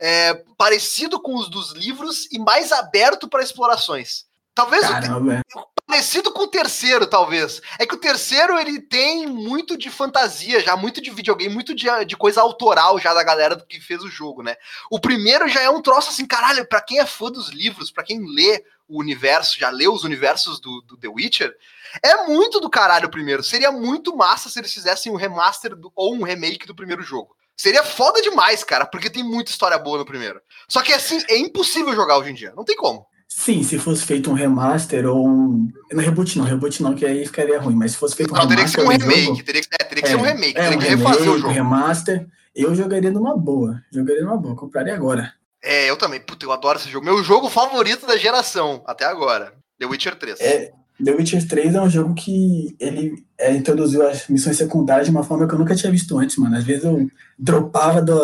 é, 0.00 0.42
parecido 0.56 1.20
com 1.20 1.36
os 1.36 1.50
dos 1.50 1.72
livros 1.72 2.26
e 2.32 2.38
mais 2.38 2.72
aberto 2.72 3.28
para 3.28 3.42
explorações. 3.42 4.24
Talvez 4.54 4.84
o 4.84 4.88
Caramba, 4.88 5.42
parecido 5.86 6.32
com 6.32 6.42
o 6.42 6.48
terceiro, 6.48 7.06
talvez. 7.06 7.62
É 7.78 7.86
que 7.86 7.94
o 7.94 7.98
terceiro 8.00 8.58
ele 8.58 8.80
tem 8.80 9.26
muito 9.26 9.76
de 9.78 9.88
fantasia, 9.90 10.60
já 10.60 10.76
muito 10.76 11.00
de 11.00 11.10
videogame, 11.10 11.54
muito 11.54 11.74
de, 11.74 11.86
de 12.04 12.16
coisa 12.16 12.40
autoral 12.40 12.98
já 12.98 13.14
da 13.14 13.22
galera 13.22 13.56
que 13.68 13.80
fez 13.80 14.02
o 14.02 14.08
jogo, 14.08 14.42
né? 14.42 14.56
O 14.90 14.98
primeiro 14.98 15.48
já 15.48 15.62
é 15.62 15.70
um 15.70 15.80
troço 15.80 16.10
assim, 16.10 16.26
caralho, 16.26 16.66
pra 16.68 16.80
quem 16.80 16.98
é 16.98 17.06
fã 17.06 17.30
dos 17.30 17.50
livros, 17.50 17.90
pra 17.90 18.02
quem 18.02 18.20
lê 18.34 18.64
o 18.88 19.00
universo, 19.00 19.58
já 19.58 19.70
leu 19.70 19.92
os 19.92 20.04
universos 20.04 20.60
do, 20.60 20.80
do 20.82 20.96
The 20.96 21.08
Witcher, 21.08 21.54
é 22.02 22.24
muito 22.26 22.60
do 22.60 22.68
caralho 22.70 23.06
o 23.06 23.10
primeiro. 23.10 23.42
Seria 23.42 23.70
muito 23.72 24.16
massa 24.16 24.48
se 24.48 24.58
eles 24.58 24.72
fizessem 24.72 25.10
um 25.10 25.16
remaster 25.16 25.74
do- 25.74 25.92
ou 25.94 26.14
um 26.14 26.22
remake 26.22 26.66
do 26.66 26.74
primeiro 26.74 27.02
jogo. 27.02 27.34
Seria 27.56 27.82
foda 27.82 28.20
demais, 28.20 28.62
cara, 28.62 28.84
porque 28.84 29.08
tem 29.08 29.24
muita 29.24 29.50
história 29.50 29.78
boa 29.78 29.98
no 29.98 30.04
primeiro. 30.04 30.40
Só 30.68 30.82
que 30.82 30.92
assim, 30.92 31.24
é 31.28 31.38
impossível 31.38 31.94
jogar 31.94 32.18
hoje 32.18 32.30
em 32.30 32.34
dia. 32.34 32.52
Não 32.54 32.64
tem 32.64 32.76
como. 32.76 33.06
Sim, 33.38 33.62
se 33.62 33.78
fosse 33.78 34.02
feito 34.02 34.30
um 34.30 34.32
remaster 34.32 35.06
ou 35.06 35.28
um. 35.28 35.70
Não, 35.92 36.02
reboot 36.02 36.38
não, 36.38 36.44
reboot 36.46 36.82
não, 36.82 36.94
que 36.94 37.04
aí 37.04 37.26
ficaria 37.26 37.60
ruim. 37.60 37.74
Mas 37.74 37.92
se 37.92 37.98
fosse 37.98 38.16
feito 38.16 38.32
um 38.32 38.36
Não, 38.36 38.48
teria 38.48 38.64
que 38.64 38.70
ser 38.70 38.80
um 38.80 38.88
remaster 38.88 39.08
remake. 39.10 39.26
jogo, 39.26 39.44
Teria 39.44 39.60
que, 39.60 39.68
é, 39.78 39.84
teria 39.84 40.02
que 40.02 40.08
ser 40.08 40.16
um 40.16 40.22
remake. 40.22 40.58
é, 40.58 40.62
teria 40.62 40.76
um 40.76 40.80
que 40.80 40.86
refazer 40.88 41.20
o 41.20 41.24
remake, 41.24 41.38
jogo. 41.40 41.48
um 41.48 41.52
remaster, 41.52 42.26
eu 42.54 42.74
jogaria 42.74 43.10
numa 43.10 43.36
boa. 43.36 43.82
Jogaria 43.92 44.22
numa 44.22 44.38
boa, 44.38 44.56
compraria 44.56 44.94
agora. 44.94 45.34
É, 45.62 45.88
eu 45.90 45.98
também. 45.98 46.18
Puta, 46.18 46.46
eu 46.46 46.50
adoro 46.50 46.78
esse 46.78 46.88
jogo. 46.88 47.04
Meu 47.04 47.22
jogo 47.22 47.50
favorito 47.50 48.06
da 48.06 48.16
geração, 48.16 48.82
até 48.86 49.04
agora. 49.04 49.52
The 49.78 49.84
Witcher 49.84 50.16
3. 50.16 50.40
É, 50.40 50.72
The 51.04 51.12
Witcher 51.12 51.46
3 51.46 51.74
é 51.74 51.80
um 51.82 51.90
jogo 51.90 52.14
que 52.14 52.74
ele 52.80 53.22
é, 53.38 53.52
introduziu 53.54 54.08
as 54.08 54.26
missões 54.28 54.56
secundárias 54.56 55.08
de 55.08 55.12
uma 55.12 55.22
forma 55.22 55.46
que 55.46 55.52
eu 55.54 55.58
nunca 55.58 55.74
tinha 55.76 55.92
visto 55.92 56.18
antes, 56.18 56.38
mano. 56.38 56.56
Às 56.56 56.64
vezes 56.64 56.84
eu 56.84 57.06
dropava 57.38 58.00
do, 58.00 58.16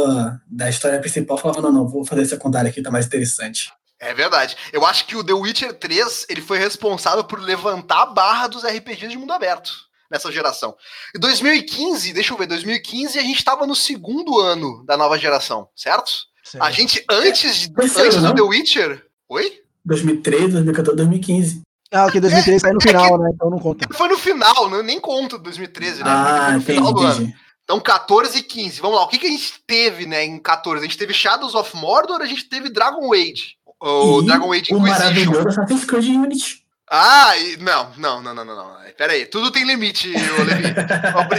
da 0.50 0.71
história 0.71 0.99
principal 1.00 1.37
e 1.37 1.40
falava, 1.42 1.61
não, 1.61 1.71
não, 1.71 1.87
vou 1.87 2.02
fazer 2.02 2.25
secundária 2.25 2.71
aqui, 2.71 2.81
tá 2.81 2.90
mais 2.90 3.04
interessante. 3.04 3.71
É 4.02 4.12
verdade. 4.12 4.56
Eu 4.73 4.85
acho 4.85 5.06
que 5.06 5.14
o 5.16 5.23
The 5.23 5.32
Witcher 5.32 5.73
3 5.75 6.26
ele 6.28 6.40
foi 6.42 6.59
responsável 6.59 7.23
por 7.23 7.40
levantar 7.40 8.02
a 8.02 8.06
barra 8.06 8.49
dos 8.49 8.64
RPGs 8.64 9.09
de 9.09 9.16
mundo 9.16 9.32
aberto 9.32 9.73
nessa 10.11 10.30
geração. 10.32 10.75
Em 11.16 11.21
2015, 11.21 12.12
deixa 12.12 12.35
eu 12.35 12.37
ver, 12.37 12.47
2015 12.47 13.16
a 13.18 13.23
gente 13.23 13.44
tava 13.44 13.64
no 13.66 13.76
segundo 13.76 14.40
ano 14.40 14.85
da 14.85 14.97
nova 14.97 15.16
geração, 15.16 15.68
certo? 15.76 16.11
Certo. 16.42 16.64
A 16.64 16.71
gente, 16.73 17.02
antes, 17.09 17.56
de- 17.61 17.73
antes 17.78 18.16
do 18.16 18.21
não? 18.23 18.35
The 18.35 18.42
Witcher. 18.42 19.06
Oi? 19.28 19.61
2013, 19.85 20.49
2014, 20.52 20.97
2015. 20.97 21.62
Ah, 21.92 22.06
ok, 22.06 22.21
2003 22.21 22.61
saiu 22.61 22.75
no 22.75 22.80
é 22.80 22.82
que- 22.82 22.88
final, 22.88 23.18
né? 23.18 23.30
Então 23.35 23.50
não 23.50 23.59
conta. 23.61 23.87
Foi 23.94 24.09
no 24.09 24.18
final, 24.18 24.68
não, 24.68 24.82
nem 24.82 24.99
conta 24.99 25.38
2013, 25.38 26.02
né? 26.02 26.11
Ah, 26.11 26.44
Foi 26.47 26.52
no 26.54 26.59
entendi, 26.59 26.78
final 26.78 26.92
do 26.92 27.02
ano. 27.02 27.32
Então, 27.64 27.78
14 27.80 28.38
e 28.38 28.42
15. 28.42 28.80
Vamos 28.80 28.97
lá. 28.99 29.04
O 29.04 29.09
que, 29.09 29.18
que 29.18 29.26
a 29.26 29.30
gente 29.30 29.54
teve, 29.66 30.04
né, 30.04 30.25
em 30.25 30.38
14? 30.38 30.85
A 30.85 30.88
gente 30.88 30.99
teve 30.99 31.14
Shadows 31.14 31.54
of 31.54 31.75
Mordor, 31.76 32.21
a 32.21 32.26
gente 32.26 32.44
teve 32.49 32.68
Dragon 32.68 33.12
Age. 33.14 33.54
O 33.83 34.23
E 34.23 34.27
Dragon 34.27 34.53
Age 34.53 34.73
o 34.73 34.79
Inquisition. 34.79 34.81
maravilhoso 34.89 35.49
Assassin's 35.49 35.85
Creed 35.85 36.05
Unity. 36.07 36.62
Ah, 36.95 37.37
e- 37.39 37.57
não, 37.57 37.91
não, 37.97 38.23
não, 38.23 38.35
não, 38.35 38.45
não, 38.45 38.55
não. 38.55 38.83
Pera 38.97 39.15
aí, 39.15 39.25
tudo 39.25 39.51
tem 39.51 39.65
limite, 39.65 40.12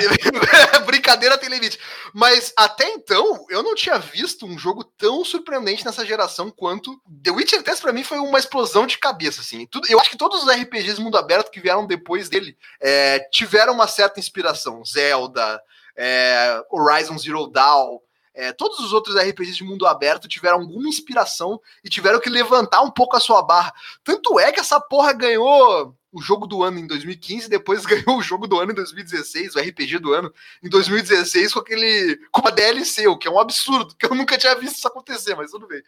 Brincadeira 0.86 1.38
tem 1.38 1.50
limite. 1.50 1.80
Mas 2.14 2.54
até 2.58 2.88
então, 2.90 3.46
eu 3.50 3.62
não 3.62 3.76
tinha 3.76 3.98
visto 4.00 4.46
um 4.46 4.58
jogo 4.58 4.84
tão 4.84 5.24
surpreendente 5.24 5.86
nessa 5.86 6.06
geração 6.06 6.50
quanto 6.50 7.00
The 7.24 7.32
Witcher 7.32 7.62
3 7.62 7.80
pra 7.80 7.94
mim 7.94 8.04
foi 8.04 8.18
uma 8.18 8.40
explosão 8.40 8.88
de 8.88 8.98
cabeça, 8.98 9.42
assim. 9.42 9.68
Tudo, 9.68 9.88
eu 9.90 10.00
acho 10.00 10.10
que 10.10 10.18
todos 10.18 10.44
os 10.44 10.52
RPGs 10.52 11.00
mundo 11.00 11.18
aberto 11.18 11.52
que 11.52 11.62
vieram 11.62 11.86
depois 11.86 12.30
dele 12.30 12.58
é, 12.82 13.20
tiveram 13.32 13.74
uma 13.74 13.88
certa 13.88 14.20
inspiração. 14.20 14.84
Zelda, 14.84 15.62
é, 15.96 16.60
Horizon 16.72 17.18
Zero 17.18 17.48
Dawn, 17.48 18.00
é, 18.34 18.52
todos 18.52 18.80
os 18.80 18.94
outros 18.94 19.16
RPGs 19.16 19.58
de 19.58 19.64
mundo 19.64 19.86
aberto 19.86 20.28
tiveram 20.28 20.62
alguma 20.62 20.90
inspiração 20.90 21.60
e 21.84 21.90
tiveram 21.90 22.20
que 22.20 22.30
levantar 22.30 22.82
um 22.82 22.92
pouco 22.92 23.16
a 23.16 23.20
sua 23.20 23.44
barra. 23.44 23.74
Tanto 24.04 24.40
é 24.40 24.52
que 24.52 24.60
essa 24.60 24.80
porra 24.80 25.14
ganhou 25.14 25.96
o 26.12 26.22
jogo 26.22 26.46
do 26.46 26.64
ano 26.64 26.80
em 26.80 26.88
2015, 26.88 27.50
depois 27.50 27.86
ganhou 27.86 28.18
o 28.18 28.22
jogo 28.22 28.48
do 28.48 28.60
ano 28.60 28.72
em 28.72 28.76
2016, 28.76 29.56
o 29.56 29.60
RPG 29.60 30.00
do 30.00 30.14
ano 30.14 30.34
em 30.64 30.70
2016 30.70 31.54
com 31.54 31.60
aquele 31.60 32.20
com 32.32 32.48
a 32.48 32.52
DLC, 32.52 33.08
o 33.08 33.18
que 33.18 33.28
é 33.28 33.32
um 33.32 33.40
absurdo, 33.40 33.96
que 33.96 34.06
eu 34.06 34.16
nunca 34.16 34.38
tinha 34.38 34.56
visto 34.56 34.78
isso 34.78 34.88
acontecer, 34.88 35.36
mas 35.36 35.52
tudo 35.52 35.68
bem. 35.68 35.82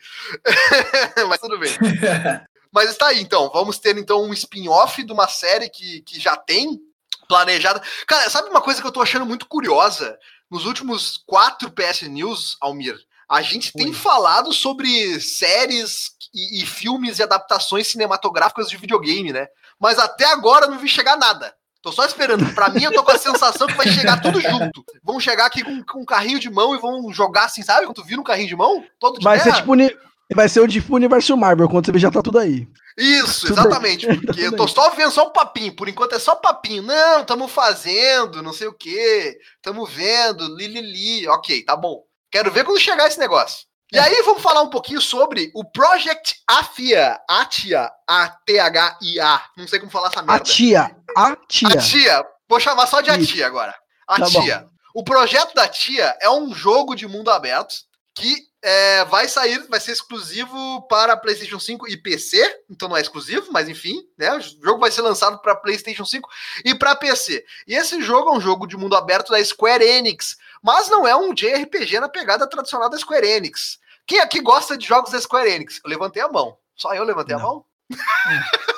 mas 1.29 1.39
tudo 1.39 1.57
bem. 1.57 1.71
Mas 2.73 2.89
está 2.89 3.07
aí, 3.07 3.21
então. 3.21 3.49
Vamos 3.53 3.79
ter 3.79 3.97
então 3.97 4.21
um 4.21 4.33
spin-off 4.33 5.01
de 5.01 5.13
uma 5.13 5.29
série 5.29 5.69
que, 5.69 6.01
que 6.01 6.19
já 6.19 6.35
tem 6.35 6.77
planejada. 7.25 7.81
Cara, 8.05 8.29
sabe 8.29 8.49
uma 8.49 8.61
coisa 8.61 8.81
que 8.81 8.85
eu 8.85 8.91
tô 8.91 9.01
achando 9.01 9.25
muito 9.25 9.47
curiosa? 9.47 10.19
Nos 10.49 10.65
últimos 10.65 11.23
quatro 11.25 11.71
PS 11.71 12.03
News, 12.03 12.57
Almir, 12.61 12.97
a 13.29 13.41
gente 13.41 13.73
tem 13.73 13.91
falado 13.91 14.53
sobre 14.53 15.19
séries 15.19 16.11
e, 16.33 16.61
e 16.61 16.65
filmes 16.65 17.17
e 17.17 17.23
adaptações 17.23 17.87
cinematográficas 17.87 18.69
de 18.69 18.77
videogame, 18.77 19.33
né? 19.33 19.47
Mas 19.79 19.97
até 19.97 20.25
agora 20.25 20.67
não 20.67 20.77
vi 20.77 20.87
chegar 20.87 21.17
nada. 21.17 21.53
Tô 21.81 21.91
só 21.91 22.05
esperando. 22.05 22.53
Pra 22.55 22.69
mim, 22.69 22.83
eu 22.83 22.91
tô 22.91 23.03
com 23.03 23.11
a 23.11 23.17
sensação 23.17 23.67
que 23.67 23.75
vai 23.75 23.87
chegar 23.87 24.19
tudo 24.19 24.41
junto. 24.41 24.83
Vão 25.03 25.19
chegar 25.19 25.45
aqui 25.45 25.63
com, 25.63 25.83
com 25.83 26.01
um 26.01 26.05
carrinho 26.05 26.39
de 26.39 26.49
mão 26.49 26.75
e 26.75 26.79
vão 26.79 27.13
jogar 27.13 27.45
assim, 27.45 27.61
sabe? 27.61 27.85
Quando 27.85 27.95
tu 27.95 28.03
vira 28.03 28.19
um 28.19 28.23
carrinho 28.23 28.47
de 28.47 28.55
mão, 28.55 28.83
todo 28.99 29.19
de 29.19 29.23
ser 29.37 29.43
terra. 29.43 29.57
tipo. 29.57 30.05
Vai 30.33 30.49
ser 30.49 30.59
o 30.61 30.67
tipo 30.67 30.95
universo 30.95 31.37
Marvel, 31.37 31.69
quando 31.69 31.85
você 31.85 31.91
vê 31.91 31.99
já 31.99 32.09
tá 32.09 32.21
tudo 32.21 32.39
aí. 32.39 32.67
Isso, 32.97 33.51
exatamente. 33.51 34.07
Porque 34.25 34.41
eu 34.41 34.55
tô 34.55 34.67
só 34.67 34.89
vendo 34.91 35.11
só 35.11 35.27
um 35.27 35.31
papinho. 35.33 35.75
Por 35.75 35.87
enquanto 35.87 36.15
é 36.15 36.19
só 36.19 36.35
papinho. 36.35 36.81
Não, 36.81 37.21
estamos 37.21 37.51
fazendo, 37.51 38.41
não 38.41 38.53
sei 38.53 38.67
o 38.67 38.73
quê. 38.73 39.37
Estamos 39.55 39.91
vendo, 39.91 40.47
li, 40.55 40.67
li, 40.67 40.81
li. 40.81 41.27
Ok, 41.27 41.63
tá 41.63 41.75
bom. 41.75 42.03
Quero 42.31 42.51
ver 42.51 42.63
quando 42.63 42.79
chegar 42.79 43.07
esse 43.07 43.19
negócio. 43.19 43.65
E 43.91 43.99
aí 43.99 44.23
vamos 44.23 44.41
falar 44.41 44.61
um 44.61 44.69
pouquinho 44.69 44.99
sobre 44.99 45.51
o 45.53 45.63
Project 45.63 46.37
Athia. 46.47 47.19
Atia, 47.29 47.89
A-T-H-I-A. 48.07 49.41
Não 49.55 49.67
sei 49.67 49.79
como 49.79 49.91
falar 49.91 50.07
essa 50.07 50.23
merda. 50.23 50.43
tia. 50.43 50.95
A 51.15 51.35
tia. 51.47 51.69
A 51.69 51.77
tia. 51.77 52.25
Vou 52.49 52.59
chamar 52.59 52.87
só 52.87 53.01
de 53.01 53.11
a 53.11 53.17
Isso. 53.17 53.33
tia 53.33 53.45
agora. 53.45 53.75
A 54.07 54.17
Tá. 54.17 54.65
O 54.93 55.03
projeto 55.03 55.53
da 55.53 55.67
tia 55.67 56.15
é 56.21 56.29
um 56.29 56.53
jogo 56.53 56.95
de 56.95 57.07
mundo 57.07 57.29
aberto 57.29 57.75
que 58.15 58.43
é, 58.67 59.05
vai 59.05 59.27
sair, 59.27 59.59
vai 59.69 59.79
ser 59.79 59.91
exclusivo 59.91 60.81
para 60.87 61.15
PlayStation 61.15 61.59
5 61.59 61.87
e 61.87 61.95
PC. 61.97 62.61
Então 62.69 62.89
não 62.89 62.97
é 62.97 63.01
exclusivo, 63.01 63.51
mas 63.51 63.69
enfim, 63.69 64.01
né? 64.17 64.35
O 64.35 64.39
jogo 64.41 64.79
vai 64.79 64.89
ser 64.89 65.01
lançado 65.01 65.37
para 65.39 65.55
PlayStation 65.55 66.03
5 66.03 66.27
e 66.65 66.73
para 66.73 66.95
PC. 66.95 67.45
E 67.67 67.75
esse 67.75 68.01
jogo 68.01 68.29
é 68.31 68.33
um 68.37 68.41
jogo 68.41 68.65
de 68.65 68.75
mundo 68.75 68.95
aberto 68.95 69.29
da 69.31 69.43
Square 69.45 69.83
Enix, 69.85 70.35
mas 70.63 70.89
não 70.89 71.07
é 71.07 71.15
um 71.15 71.31
JRPG 71.33 71.99
na 71.99 72.09
pegada 72.09 72.47
tradicional 72.49 72.89
da 72.89 72.97
Square 72.97 73.27
Enix. 73.27 73.77
Quem 74.07 74.19
aqui 74.19 74.41
gosta 74.41 74.75
de 74.77 74.87
jogos 74.87 75.11
da 75.11 75.21
Square 75.21 75.49
Enix? 75.49 75.79
Eu 75.83 75.89
levantei 75.91 76.21
a 76.23 76.27
mão. 76.27 76.57
Só 76.75 76.93
eu 76.95 77.03
levantei 77.03 77.35
a 77.35 77.39
Não. 77.39 77.45
mão? 77.45 77.65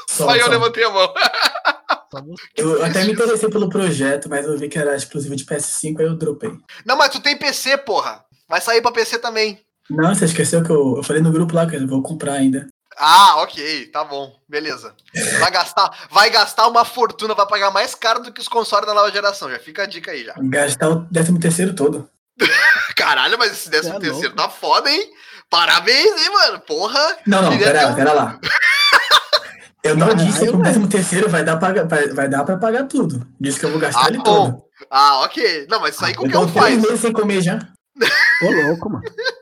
Só- 0.09 0.25
Só 0.25 0.35
eu 0.35 0.45
só. 0.45 0.49
levantei 0.51 0.83
a 0.83 0.89
mão. 0.89 1.13
Você. 2.11 2.43
Eu 2.55 2.83
até 2.83 3.03
me 3.03 3.13
interessei 3.13 3.49
pelo 3.49 3.69
projeto, 3.69 4.29
mas 4.29 4.45
eu 4.45 4.57
vi 4.57 4.69
que 4.69 4.77
era 4.79 4.95
exclusivo 4.95 5.35
de 5.35 5.45
PS5, 5.45 5.99
aí 5.99 6.05
eu 6.05 6.15
dropei. 6.17 6.51
Não, 6.85 6.95
mas 6.97 7.09
tu 7.09 7.19
tem 7.21 7.37
PC, 7.37 7.77
porra. 7.79 8.23
Vai 8.47 8.61
sair 8.61 8.81
para 8.81 8.91
PC 8.93 9.19
também. 9.19 9.59
Não, 9.89 10.13
você 10.13 10.25
esqueceu 10.25 10.63
que 10.63 10.69
eu, 10.69 10.97
eu 10.97 11.03
falei 11.03 11.21
no 11.21 11.31
grupo 11.31 11.55
lá 11.55 11.65
que 11.67 11.75
eu 11.75 11.87
vou 11.87 12.01
comprar 12.01 12.33
ainda. 12.33 12.67
Ah, 12.99 13.41
ok, 13.43 13.85
tá 13.87 14.03
bom, 14.03 14.33
beleza. 14.49 14.95
Vai 15.39 15.51
gastar, 15.51 16.07
vai 16.09 16.29
gastar 16.31 16.67
uma 16.67 16.83
fortuna, 16.83 17.35
vai 17.35 17.45
pagar 17.47 17.69
mais 17.71 17.93
caro 17.93 18.21
do 18.21 18.31
que 18.33 18.41
os 18.41 18.47
consoles 18.47 18.87
da 18.87 18.93
nova 18.93 19.11
geração. 19.11 19.49
Já 19.51 19.59
fica 19.59 19.83
a 19.83 19.85
dica 19.85 20.11
aí 20.11 20.23
já. 20.25 20.33
Gastar 20.39 20.89
o 20.89 21.05
13 21.05 21.37
terceiro 21.39 21.73
todo. 21.75 22.09
Caralho, 22.95 23.37
mas 23.37 23.51
esse 23.51 23.69
décimo 23.69 23.99
Cê 24.01 24.07
é 24.07 24.09
terceiro 24.09 24.35
tá 24.35 24.49
foda, 24.49 24.89
hein? 24.89 25.09
Parabéns, 25.49 26.21
hein, 26.21 26.29
mano? 26.33 26.59
Porra. 26.61 27.17
Não, 27.25 27.41
não, 27.43 27.57
pera, 27.57 27.87
um- 27.89 27.95
pera 27.95 28.13
lá. 28.13 28.39
Eu 29.83 29.95
não 29.95 30.07
Caralho, 30.07 30.25
disse 30.27 30.39
que 30.39 30.49
o 30.49 30.51
velho. 30.57 30.63
13 30.63 30.87
terceiro 30.87 31.29
vai 31.29 31.43
dar, 31.45 31.55
pra, 31.57 31.83
vai, 31.85 32.07
vai 32.09 32.27
dar 32.27 32.43
pra 32.43 32.57
pagar 32.57 32.83
tudo. 32.85 33.25
Disse 33.39 33.59
que 33.59 33.65
eu 33.65 33.69
vou 33.71 33.79
gastar 33.79 34.05
Ah, 34.05 34.07
ele 34.09 34.17
bom. 34.17 34.23
todo. 34.23 34.63
Ah, 34.91 35.19
ok. 35.21 35.65
Não, 35.69 35.79
mas 35.79 35.95
isso 35.95 36.03
aí 36.03 36.11
Eu 36.13 36.17
qualquer 36.17 36.33
tô 36.33 36.41
um 36.41 36.51
três 36.51 36.59
faz. 36.65 36.81
meses 36.81 36.99
sem 36.99 37.13
comer 37.13 37.41
já. 37.41 37.57
Ô, 38.41 38.51
louco, 38.67 38.89
mano. 38.89 39.03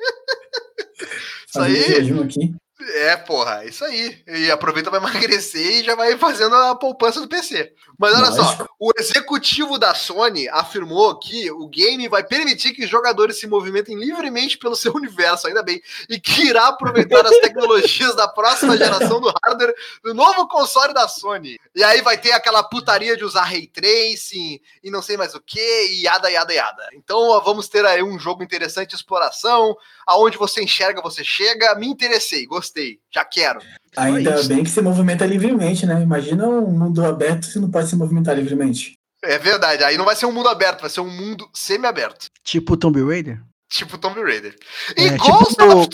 Isso 1.56 1.62
aí, 1.62 1.76
jejum 1.76 2.22
aqui. 2.22 2.54
É, 2.88 3.18
porra, 3.18 3.66
isso 3.66 3.84
aí. 3.84 4.18
E 4.28 4.52
aproveita 4.52 4.90
pra 4.90 5.00
emagrecer 5.00 5.80
e 5.80 5.84
já 5.84 5.96
vai 5.96 6.18
fazendo 6.18 6.56
a 6.56 6.76
poupança 6.76 7.20
do 7.20 7.28
PC. 7.28 7.74
Mas 7.98 8.14
olha 8.14 8.32
só, 8.32 8.68
o 8.80 8.92
executivo 8.98 9.78
da 9.78 9.94
Sony 9.96 10.48
afirmou 10.50 11.18
que 11.18 11.50
o 11.52 11.68
game 11.68 12.08
vai 12.08 12.24
permitir 12.24 12.74
que 12.74 12.84
os 12.84 12.90
jogadores 12.90 13.40
se 13.40 13.48
movimentem 13.48 13.98
livremente 13.98 14.58
pelo 14.58 14.76
seu 14.76 14.94
universo, 14.96 15.48
ainda 15.48 15.64
bem, 15.64 15.82
e 16.10 16.20
que 16.20 16.48
irá 16.48 16.68
aproveitar 16.68 17.26
as 17.26 17.38
tecnologias 17.38 18.16
da 18.16 18.28
próxima 18.28 18.76
geração 18.78 19.22
do 19.22 19.34
hardware 19.44 19.74
do 20.04 20.14
novo 20.14 20.48
console 20.48 20.94
da 20.94 21.08
Sony. 21.08 21.60
E 21.74 21.84
aí 21.84 22.02
vai 22.02 22.18
ter 22.18 22.32
aquela 22.32 22.64
putaria 22.64 23.16
de 23.16 23.24
usar 23.24 23.44
ray 23.44 23.68
tracing 23.68 24.60
e 24.84 24.92
não 24.92 25.02
sei 25.02 25.18
mais 25.18 25.34
o 25.34 25.42
que, 25.42 25.60
e 25.60 26.04
yada, 26.04 26.30
yada, 26.30 26.54
yada. 26.54 26.90
Então 26.94 27.42
vamos 27.42 27.68
ter 27.68 27.86
aí 27.86 28.04
um 28.04 28.20
jogo 28.20 28.44
interessante 28.44 28.90
de 28.90 28.96
exploração, 28.96 29.76
aonde 30.06 30.38
você 30.38 30.62
enxerga, 30.62 31.02
você 31.02 31.24
chega. 31.24 31.76
Me 31.76 31.88
interessei, 31.88 32.46
gostei, 32.46 32.75
já 33.14 33.26
quero. 33.26 33.60
Ainda 33.96 34.36
isso. 34.36 34.50
bem 34.50 34.64
que 34.64 34.70
se 34.70 34.82
movimenta 34.82 35.26
livremente, 35.26 35.86
né? 35.86 36.02
Imagina 36.02 36.48
um 36.48 36.72
mundo 36.72 37.06
aberto 37.06 37.46
se 37.46 37.60
não 37.60 37.70
pode 37.70 37.90
se 37.90 37.96
movimentar 37.96 38.36
livremente. 38.36 38.98
É 39.24 39.40
verdade, 39.40 39.84
aí 39.84 39.98
não 39.98 40.06
vai 40.06 40.16
ser 40.16 40.28
um 40.28 40.32
mundo 40.32 40.50
aberto, 40.50 40.82
vai 40.82 40.90
ser 40.90 41.02
um 41.02 41.10
mundo 41.10 41.50
semi-aberto. 41.54 42.28
Tipo 42.44 42.78
Tomb 42.78 43.02
Raider? 43.04 43.42
Tipo 43.70 43.98
Tomb 43.98 44.22
Raider. 44.22 44.56
E 44.96 45.08
É, 45.08 45.18
Ghost 45.18 45.56
tipo 45.56 45.78
of... 45.78 45.90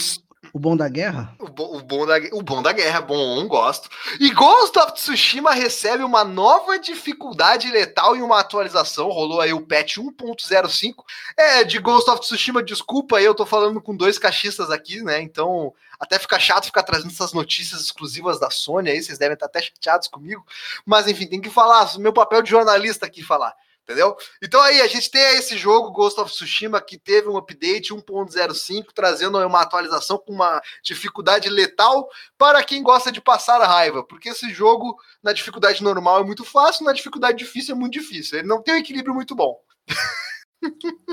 O 0.54 0.60
bom 0.60 0.76
da 0.76 0.90
guerra? 0.90 1.34
O, 1.40 1.48
bo- 1.48 1.78
o 1.78 1.82
bom 1.82 2.06
da, 2.06 2.16
o 2.34 2.42
bom 2.42 2.62
da 2.62 2.74
guerra, 2.74 3.00
bom, 3.02 3.48
gosto. 3.48 3.90
E 4.20 4.30
Ghost 4.32 4.78
of 4.80 4.94
Tsushima 4.94 5.52
recebe 5.54 6.04
uma 6.04 6.24
nova 6.26 6.78
dificuldade 6.78 7.70
letal 7.72 8.16
em 8.16 8.22
uma 8.22 8.40
atualização. 8.40 9.10
Rolou 9.10 9.40
aí 9.40 9.54
o 9.54 9.66
patch 9.66 9.98
1.05. 9.98 10.96
É, 11.38 11.64
de 11.64 11.80
Ghost 11.80 12.10
of 12.10 12.20
Tsushima, 12.22 12.62
desculpa 12.62 13.18
aí, 13.18 13.26
eu 13.26 13.34
tô 13.36 13.46
falando 13.46 13.82
com 13.82 13.96
dois 13.96 14.20
cachistas 14.20 14.70
aqui, 14.70 15.02
né? 15.02 15.22
Então, 15.22 15.74
até 16.00 16.20
fica 16.20 16.38
chato 16.40 16.66
ficar 16.66 16.84
trazendo 16.84 17.12
essas 17.12 17.32
notícias 17.32 17.80
exclusivas 17.82 18.40
da 18.40 18.50
Sony 18.50 18.90
aí, 18.90 19.02
vocês 19.02 19.18
devem 19.18 19.36
estar 19.36 19.46
até 19.46 19.62
chateados 19.62 20.08
comigo. 20.08 20.46
Mas 20.86 21.08
enfim, 21.08 21.28
tem 21.28 21.40
que 21.40 21.50
falar, 21.50 21.98
meu 21.98 22.12
papel 22.12 22.42
de 22.42 22.50
jornalista 22.50 23.06
aqui 23.06 23.24
falar. 23.24 23.54
Entendeu? 23.84 24.16
Então 24.42 24.62
aí, 24.62 24.80
a 24.82 24.88
gente 24.88 25.10
tem 25.10 25.22
esse 25.38 25.58
jogo, 25.58 25.92
Ghost 25.92 26.20
of 26.20 26.32
Tsushima, 26.32 26.80
que 26.80 26.98
teve 26.98 27.28
um 27.28 27.38
update 27.38 27.94
1.05, 27.94 28.86
trazendo 28.94 29.38
uma 29.40 29.62
atualização 29.62 30.18
com 30.18 30.32
uma 30.32 30.62
dificuldade 30.84 31.50
letal 31.50 32.08
para 32.38 32.64
quem 32.64 32.84
gosta 32.84 33.12
de 33.12 33.20
passar 33.20 33.60
a 33.60 33.68
raiva. 33.68 34.04
Porque 34.04 34.30
esse 34.30 34.50
jogo, 34.54 34.96
na 35.22 35.34
dificuldade 35.34 35.84
normal, 35.84 36.22
é 36.22 36.24
muito 36.24 36.46
fácil, 36.46 36.86
na 36.86 36.94
dificuldade 36.94 37.38
difícil 37.38 37.76
é 37.76 37.78
muito 37.78 37.94
difícil. 37.94 38.40
Ele 38.40 38.48
não 38.48 38.62
tem 38.62 38.76
um 38.76 38.78
equilíbrio 38.78 39.14
muito 39.14 39.36
bom. 39.36 39.60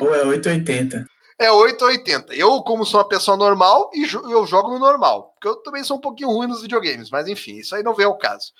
Ou 0.00 0.14
é 0.14 0.24
880. 0.24 1.06
É 1.40 1.52
880. 1.52 2.34
Eu, 2.34 2.60
como 2.62 2.84
sou 2.84 2.98
uma 2.98 3.08
pessoa 3.08 3.36
normal, 3.36 3.90
e 3.94 4.02
eu 4.12 4.44
jogo 4.44 4.70
no 4.70 4.78
normal. 4.80 5.34
Porque 5.34 5.46
eu 5.46 5.56
também 5.62 5.84
sou 5.84 5.96
um 5.96 6.00
pouquinho 6.00 6.30
ruim 6.30 6.48
nos 6.48 6.62
videogames, 6.62 7.10
mas 7.10 7.28
enfim, 7.28 7.58
isso 7.58 7.76
aí 7.76 7.82
não 7.82 7.94
vem 7.94 8.06
ao 8.06 8.18
caso. 8.18 8.52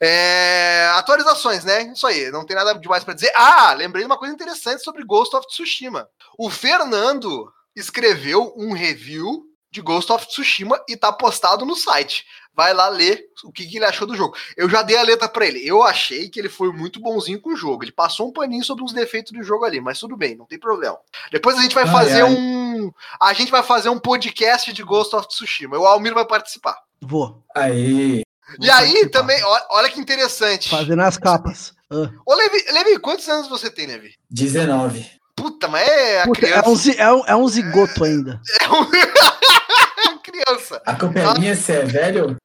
É, 0.00 0.90
Atualizações, 0.94 1.64
né? 1.64 1.82
Isso 1.92 2.04
aí, 2.04 2.30
não 2.32 2.44
tem 2.44 2.56
nada 2.56 2.74
demais 2.74 3.04
para 3.04 3.14
dizer. 3.14 3.32
Ah, 3.36 3.72
lembrei 3.74 4.02
de 4.02 4.10
uma 4.10 4.18
coisa 4.18 4.34
interessante 4.34 4.82
sobre 4.82 5.04
Ghost 5.04 5.36
of 5.36 5.46
Tsushima. 5.46 6.08
O 6.36 6.50
Fernando 6.50 7.48
escreveu 7.76 8.52
um 8.56 8.72
review 8.72 9.44
de 9.76 9.82
Ghost 9.82 10.10
of 10.10 10.26
Tsushima 10.26 10.80
e 10.88 10.96
tá 10.96 11.12
postado 11.12 11.66
no 11.66 11.76
site. 11.76 12.24
Vai 12.54 12.72
lá 12.72 12.88
ler 12.88 13.26
o 13.44 13.52
que, 13.52 13.66
que 13.66 13.76
ele 13.76 13.84
achou 13.84 14.06
do 14.06 14.16
jogo. 14.16 14.34
Eu 14.56 14.70
já 14.70 14.80
dei 14.80 14.96
a 14.96 15.02
letra 15.02 15.28
para 15.28 15.44
ele. 15.44 15.60
Eu 15.66 15.82
achei 15.82 16.30
que 16.30 16.40
ele 16.40 16.48
foi 16.48 16.72
muito 16.72 16.98
bonzinho 16.98 17.38
com 17.38 17.52
o 17.52 17.56
jogo. 17.56 17.84
Ele 17.84 17.92
passou 17.92 18.28
um 18.28 18.32
paninho 18.32 18.64
sobre 18.64 18.82
uns 18.82 18.94
defeitos 18.94 19.32
do 19.32 19.42
jogo 19.42 19.66
ali, 19.66 19.78
mas 19.78 19.98
tudo 19.98 20.16
bem, 20.16 20.34
não 20.34 20.46
tem 20.46 20.58
problema. 20.58 20.96
Depois 21.30 21.58
a 21.58 21.60
gente 21.60 21.74
vai 21.74 21.84
Ai, 21.84 21.92
fazer 21.92 22.22
ai. 22.22 22.32
um. 22.32 22.90
A 23.20 23.34
gente 23.34 23.50
vai 23.50 23.62
fazer 23.62 23.90
um 23.90 23.98
podcast 23.98 24.72
de 24.72 24.82
Ghost 24.82 25.14
of 25.14 25.28
Tsushima. 25.28 25.78
O 25.78 25.86
Almir 25.86 26.14
vai 26.14 26.24
participar. 26.24 26.78
Vou. 27.02 27.44
Aí. 27.54 28.22
e 28.58 28.70
aí 28.70 28.86
participar. 28.86 29.10
também, 29.10 29.38
olha 29.68 29.90
que 29.90 30.00
interessante. 30.00 30.70
Fazendo 30.70 31.02
as 31.02 31.18
capas. 31.18 31.74
Ah. 31.90 32.10
Ô, 32.24 32.34
Levi, 32.34 32.64
Levi, 32.72 32.98
quantos 32.98 33.28
anos 33.28 33.48
você 33.48 33.70
tem, 33.70 33.86
Levi? 33.86 34.14
19. 34.30 35.06
Puta, 35.36 35.68
mas 35.68 35.86
é 35.86 36.22
a 36.22 36.24
Puta, 36.24 36.38
é, 36.40 36.48
criança. 36.50 36.68
um, 36.68 36.74
zi- 36.76 36.96
é, 36.98 37.12
um, 37.12 37.24
é 37.26 37.36
um 37.36 37.48
zigoto 37.48 38.02
ainda. 38.04 38.40
É 38.60 38.68
um... 38.68 38.86
criança. 40.22 40.82
A 40.84 40.94
culpa 40.94 41.18
é 41.18 41.38
minha 41.38 41.54
se 41.54 41.72
é 41.72 41.84
velho? 41.84 42.36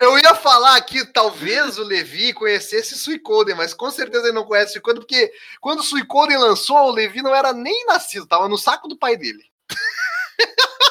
Eu 0.00 0.16
ia 0.18 0.34
falar 0.36 0.76
aqui, 0.76 1.04
talvez 1.12 1.76
o 1.76 1.82
Levi 1.82 2.32
conhecesse 2.32 2.94
Suicoden, 2.96 3.56
mas 3.56 3.74
com 3.74 3.90
certeza 3.90 4.26
ele 4.26 4.34
não 4.34 4.44
conhece 4.44 4.74
Suicoden, 4.74 5.00
porque 5.00 5.32
quando 5.60 5.80
o 5.80 5.82
Suicoden 5.82 6.38
lançou, 6.38 6.76
o 6.76 6.92
Levi 6.92 7.20
não 7.20 7.34
era 7.34 7.52
nem 7.52 7.84
nascido, 7.86 8.24
tava 8.26 8.48
no 8.48 8.56
saco 8.56 8.86
do 8.86 8.96
pai 8.96 9.16
dele. 9.16 9.42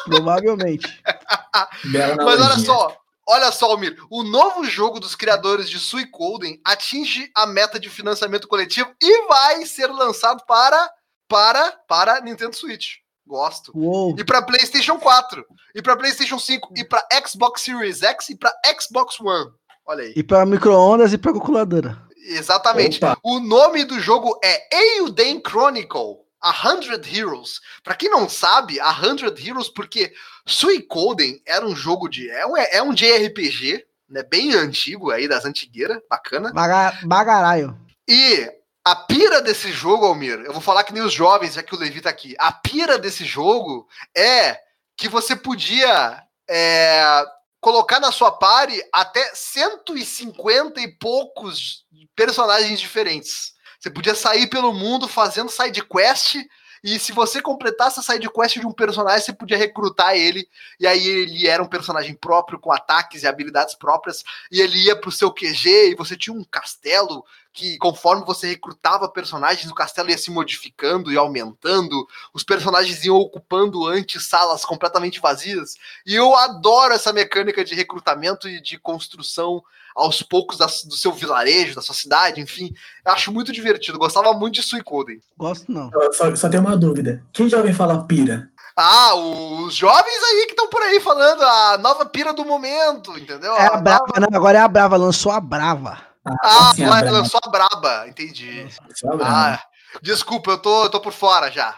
Provavelmente. 0.05 1.01
Mas 2.23 2.41
olha 2.41 2.59
só, 2.59 2.97
olha 3.27 3.51
só, 3.51 3.71
Almir, 3.71 3.97
o 4.09 4.23
novo 4.23 4.63
jogo 4.63 4.99
dos 4.99 5.15
criadores 5.15 5.69
de 5.69 5.79
Suicoden 5.79 6.59
atinge 6.63 7.29
a 7.35 7.45
meta 7.45 7.79
de 7.79 7.89
financiamento 7.89 8.47
coletivo 8.47 8.91
e 9.01 9.27
vai 9.27 9.65
ser 9.65 9.87
lançado 9.87 10.43
para 10.45 10.91
para 11.27 11.71
para 11.87 12.21
Nintendo 12.21 12.55
Switch. 12.55 12.95
Gosto. 13.27 13.71
Uou. 13.75 14.15
E 14.17 14.23
para 14.23 14.41
PlayStation 14.41 14.97
4, 14.97 15.45
e 15.75 15.81
para 15.81 15.97
PlayStation 15.97 16.39
5, 16.39 16.73
e 16.77 16.83
para 16.85 17.05
Xbox 17.27 17.61
Series 17.61 18.01
X 18.01 18.29
e 18.29 18.35
para 18.35 18.53
Xbox 18.79 19.19
One. 19.19 19.51
Olha 19.85 20.03
aí. 20.03 20.13
E 20.15 20.23
pra 20.23 20.45
micro-ondas 20.45 21.11
e 21.11 21.17
pra 21.17 21.33
calculadora. 21.33 22.01
Exatamente. 22.27 22.97
Opa. 22.97 23.17
O 23.23 23.39
nome 23.39 23.85
do 23.85 23.99
jogo 23.99 24.37
é 24.43 24.75
Eiyuden 24.75 25.41
Chronicle. 25.45 26.26
A 26.41 26.69
Hundred 26.69 27.17
Heroes. 27.17 27.59
Pra 27.83 27.95
quem 27.95 28.09
não 28.09 28.29
sabe, 28.29 28.79
a 28.79 28.91
Hundred 28.91 29.47
Heroes, 29.47 29.69
porque 29.69 30.13
Suicoden 30.45 31.41
era 31.45 31.65
um 31.65 31.75
jogo 31.75 32.07
de. 32.07 32.29
É 32.29 32.45
um, 32.45 32.57
é 32.57 32.81
um 32.81 32.93
JRPG, 32.93 33.85
né? 34.09 34.23
Bem 34.23 34.53
antigo 34.53 35.11
aí, 35.11 35.27
das 35.27 35.45
antigueiras, 35.45 35.99
bacana. 36.09 36.51
Baga 36.53 36.99
bagaraio. 37.05 37.77
E 38.07 38.49
a 38.85 38.95
pira 38.95 39.41
desse 39.41 39.71
jogo, 39.71 40.05
Almir, 40.05 40.39
eu 40.45 40.53
vou 40.53 40.61
falar 40.61 40.83
que 40.85 40.93
nem 40.93 41.03
os 41.03 41.11
jovens, 41.11 41.55
já 41.55 41.63
que 41.63 41.75
o 41.75 41.77
Levi 41.77 41.99
tá 41.99 42.09
aqui. 42.09 42.35
A 42.39 42.53
pira 42.53 42.97
desse 42.97 43.25
jogo 43.25 43.85
é 44.15 44.57
que 44.95 45.09
você 45.09 45.35
podia 45.35 46.23
é, 46.49 47.25
colocar 47.59 47.99
na 47.99 48.13
sua 48.13 48.31
party 48.31 48.81
até 48.93 49.29
150 49.33 50.79
e 50.79 50.87
poucos 50.87 51.85
personagens 52.15 52.79
diferentes. 52.79 53.56
Você 53.79 53.89
podia 53.89 54.15
sair 54.15 54.47
pelo 54.47 54.73
mundo 54.73 55.07
fazendo 55.07 55.49
side 55.49 55.83
quest 55.83 56.35
e 56.83 56.99
se 56.99 57.11
você 57.11 57.41
completasse 57.41 57.99
a 57.99 58.03
side 58.03 58.29
quest 58.29 58.59
de 58.59 58.65
um 58.65 58.71
personagem, 58.71 59.21
você 59.21 59.33
podia 59.33 59.57
recrutar 59.57 60.15
ele 60.15 60.47
e 60.79 60.87
aí 60.87 61.05
ele 61.05 61.47
era 61.47 61.61
um 61.61 61.67
personagem 61.67 62.15
próprio 62.15 62.59
com 62.59 62.71
ataques 62.71 63.23
e 63.23 63.27
habilidades 63.27 63.75
próprias 63.75 64.23
e 64.51 64.61
ele 64.61 64.77
ia 64.85 64.95
pro 64.95 65.11
seu 65.11 65.31
QG 65.31 65.91
e 65.91 65.95
você 65.95 66.15
tinha 66.15 66.35
um 66.35 66.43
castelo 66.43 67.23
que 67.57 67.75
conforme 67.79 68.23
você 68.23 68.47
recrutava 68.49 69.09
personagens, 69.09 69.69
o 69.71 69.73
castelo 69.73 70.11
ia 70.11 70.17
se 70.17 70.29
modificando 70.29 71.11
e 71.11 71.17
aumentando, 71.17 72.07
os 72.31 72.43
personagens 72.43 73.03
iam 73.03 73.15
ocupando 73.15 73.87
antes 73.87 74.27
salas 74.27 74.63
completamente 74.63 75.19
vazias. 75.19 75.73
E 76.05 76.13
eu 76.13 76.35
adoro 76.35 76.93
essa 76.93 77.11
mecânica 77.11 77.65
de 77.65 77.73
recrutamento 77.73 78.47
e 78.47 78.61
de 78.61 78.77
construção 78.77 79.63
aos 79.95 80.21
poucos 80.21 80.59
da- 80.59 80.67
do 80.67 80.95
seu 80.95 81.11
vilarejo, 81.11 81.73
da 81.73 81.81
sua 81.81 81.95
cidade, 81.95 82.39
enfim. 82.39 82.71
Eu 83.03 83.13
acho 83.13 83.31
muito 83.33 83.51
divertido. 83.51 83.97
Gostava 83.97 84.31
muito 84.33 84.53
de 84.53 84.61
Suicoden. 84.61 85.19
Gosto 85.35 85.71
não. 85.71 85.89
Só, 86.13 86.35
só 86.35 86.47
tem 86.49 86.59
uma 86.59 86.77
dúvida. 86.77 87.23
Quem 87.33 87.49
já 87.49 87.57
ouviu 87.57 87.73
falar 87.73 88.03
pira? 88.03 88.51
Ah, 88.75 89.15
os 89.15 89.73
jovens 89.73 90.23
aí 90.31 90.45
que 90.45 90.51
estão 90.51 90.69
por 90.69 90.83
aí 90.83 90.99
falando 90.99 91.41
a 91.41 91.79
nova 91.79 92.05
pira 92.05 92.31
do 92.31 92.45
momento, 92.45 93.17
entendeu? 93.17 93.51
É 93.55 93.61
a 93.65 93.69
nova- 93.69 93.81
Brava, 93.81 94.19
não, 94.19 94.37
agora 94.37 94.59
é 94.59 94.61
a 94.61 94.67
Brava, 94.67 94.95
lançou 94.95 95.31
a 95.31 95.39
Brava. 95.39 96.05
Ah, 96.43 96.71
sim, 96.75 96.83
a 96.83 96.87
ela 96.87 96.99
Brava. 97.01 97.17
lançou 97.17 97.39
a 97.43 97.49
braba, 97.49 98.07
entendi. 98.07 98.67
Só 98.95 99.13
a 99.13 99.15
Brava. 99.17 99.31
Ah, 99.55 99.63
desculpa, 100.01 100.51
eu 100.51 100.57
tô, 100.57 100.83
eu 100.83 100.89
tô 100.89 100.99
por 100.99 101.13
fora 101.13 101.49
já. 101.51 101.75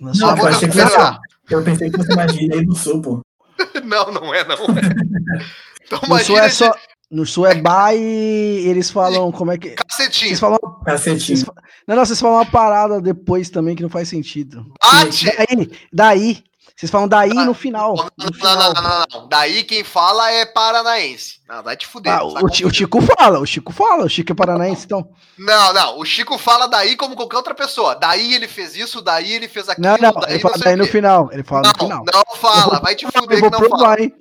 Lançou 0.00 0.28
Não, 0.28 0.34
a 0.34 0.38
eu 0.38 0.46
achei 0.48 0.68
que 0.68 0.80
fosse- 0.80 1.18
Eu 1.50 1.62
pensei 1.64 1.90
que 1.90 1.96
fosse 1.96 2.16
magia 2.16 2.54
aí 2.54 2.64
do 2.66 2.74
sul, 2.74 3.00
pô. 3.02 3.20
Não, 3.84 4.10
não 4.12 4.34
é, 4.34 4.44
não. 4.44 4.56
Então 5.86 6.00
No 6.08 6.18
sul 6.20 6.38
é 6.38 6.48
só. 6.48 6.74
No 7.10 7.26
sul 7.26 7.46
é 7.46 7.54
ba 7.54 7.94
e 7.94 8.66
eles 8.66 8.90
falam 8.90 9.30
como 9.30 9.52
é 9.52 9.58
que. 9.58 9.70
cacetinho. 9.70 10.28
Vocês 10.30 10.40
falam. 10.40 10.58
Cacetinho. 10.84 11.36
Vocês, 11.38 11.44
não, 11.86 11.94
não, 11.96 12.06
vocês 12.06 12.18
falam 12.18 12.36
uma 12.38 12.46
parada 12.46 13.00
depois 13.02 13.50
também 13.50 13.76
que 13.76 13.82
não 13.82 13.90
faz 13.90 14.08
sentido. 14.08 14.64
Bate! 14.82 15.26
Daí, 15.36 15.70
daí. 15.92 16.44
Vocês 16.76 16.90
falam 16.90 17.06
daí 17.06 17.32
no 17.32 17.54
final. 17.54 17.94
Não, 17.94 18.04
No 18.04 18.24
não, 18.26 18.32
final. 18.32 18.72
não, 18.74 18.82
não, 18.82 19.06
não. 19.12 19.28
Daí 19.28 19.62
quem 19.64 19.84
fala 19.84 20.30
é 20.32 20.44
paranaense. 20.44 21.40
Não, 21.48 21.62
vai 21.62 21.76
te 21.76 21.86
fuder. 21.86 22.12
Ah, 22.12 22.18
tá 22.18 22.24
o, 22.24 22.44
o 22.46 22.72
Chico 22.72 23.00
fala, 23.00 23.38
o 23.38 23.46
Chico 23.46 23.72
fala, 23.72 24.04
o 24.04 24.08
Chico 24.08 24.32
é 24.32 24.34
paranaense, 24.34 24.84
então. 24.86 25.08
Não, 25.38 25.72
não. 25.72 25.98
O 25.98 26.04
Chico 26.04 26.36
fala 26.38 26.66
daí 26.66 26.96
como 26.96 27.14
qualquer 27.14 27.36
outra 27.36 27.54
pessoa. 27.54 27.94
Daí 27.94 28.34
ele 28.34 28.48
fez 28.48 28.74
isso, 28.74 29.00
daí 29.00 29.32
ele 29.32 29.48
fez 29.48 29.68
aquilo, 29.68 29.86
Não, 29.86 29.96
não, 29.98 30.12
daí 30.20 30.32
ele 30.34 30.40
fala 30.40 30.54
daí 30.58 30.76
no 30.76 30.86
final. 30.86 31.28
Ele 31.32 31.44
fala 31.44 31.62
no 31.62 31.68
Não, 31.68 31.74
final. 31.74 32.04
não 32.12 32.36
fala. 32.36 32.80
Vai 32.80 32.94
te 32.94 33.06
fuder 33.06 33.40
que 33.42 33.50
não 33.50 33.58
fala. 33.58 33.68
provar, 33.68 34.00
hein? 34.00 34.12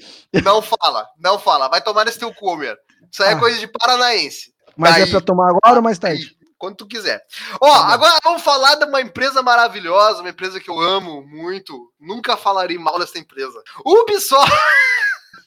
Não 0.44 0.62
fala, 0.62 1.08
não 1.20 1.40
fala. 1.40 1.68
Vai 1.70 1.82
tomar 1.82 2.06
nesse 2.06 2.20
teu 2.20 2.34
cu, 2.34 2.52
Homer. 2.52 2.78
Isso 3.12 3.24
aí 3.24 3.30
é 3.30 3.34
Ah. 3.34 3.40
coisa 3.40 3.58
de 3.60 3.68
paranaense. 3.68 4.52
Mas 4.78 4.94
Daí. 4.94 5.04
é 5.04 5.06
pra 5.08 5.20
tomar 5.22 5.50
agora 5.50 5.76
ou 5.78 5.82
mais 5.82 6.00
tarde? 6.00 6.36
Quando 6.62 6.76
tu 6.76 6.86
quiser. 6.86 7.26
Ó, 7.60 7.72
Tá 7.72 7.88
agora 7.88 8.20
vamos 8.24 8.44
falar 8.44 8.76
de 8.76 8.86
uma 8.86 9.02
empresa 9.02 9.42
maravilhosa, 9.42 10.22
uma 10.22 10.30
empresa 10.30 10.60
que 10.60 10.70
eu 10.70 10.80
amo 10.80 11.24
muito. 11.24 11.92
Nunca 12.00 12.38
falarei 12.38 12.78
mal 12.78 13.00
dessa 13.00 13.18
empresa. 13.18 13.64
Ubisoft. 13.84 14.54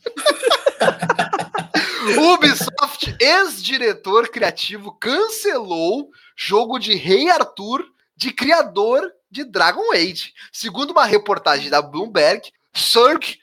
Ubisoft, 2.18 3.16
ex-diretor 3.20 4.28
criativo, 4.28 4.90
cancelou 4.98 6.10
jogo 6.34 6.80
de 6.80 6.96
Rei 6.96 7.30
Arthur 7.30 7.86
de 8.16 8.32
criador 8.32 9.08
de 9.30 9.44
Dragon 9.44 9.92
Age. 9.92 10.34
Segundo 10.52 10.90
uma 10.90 11.04
reportagem 11.04 11.70
da 11.70 11.80
Bloomberg, 11.80 12.52
Cirque 12.74 13.38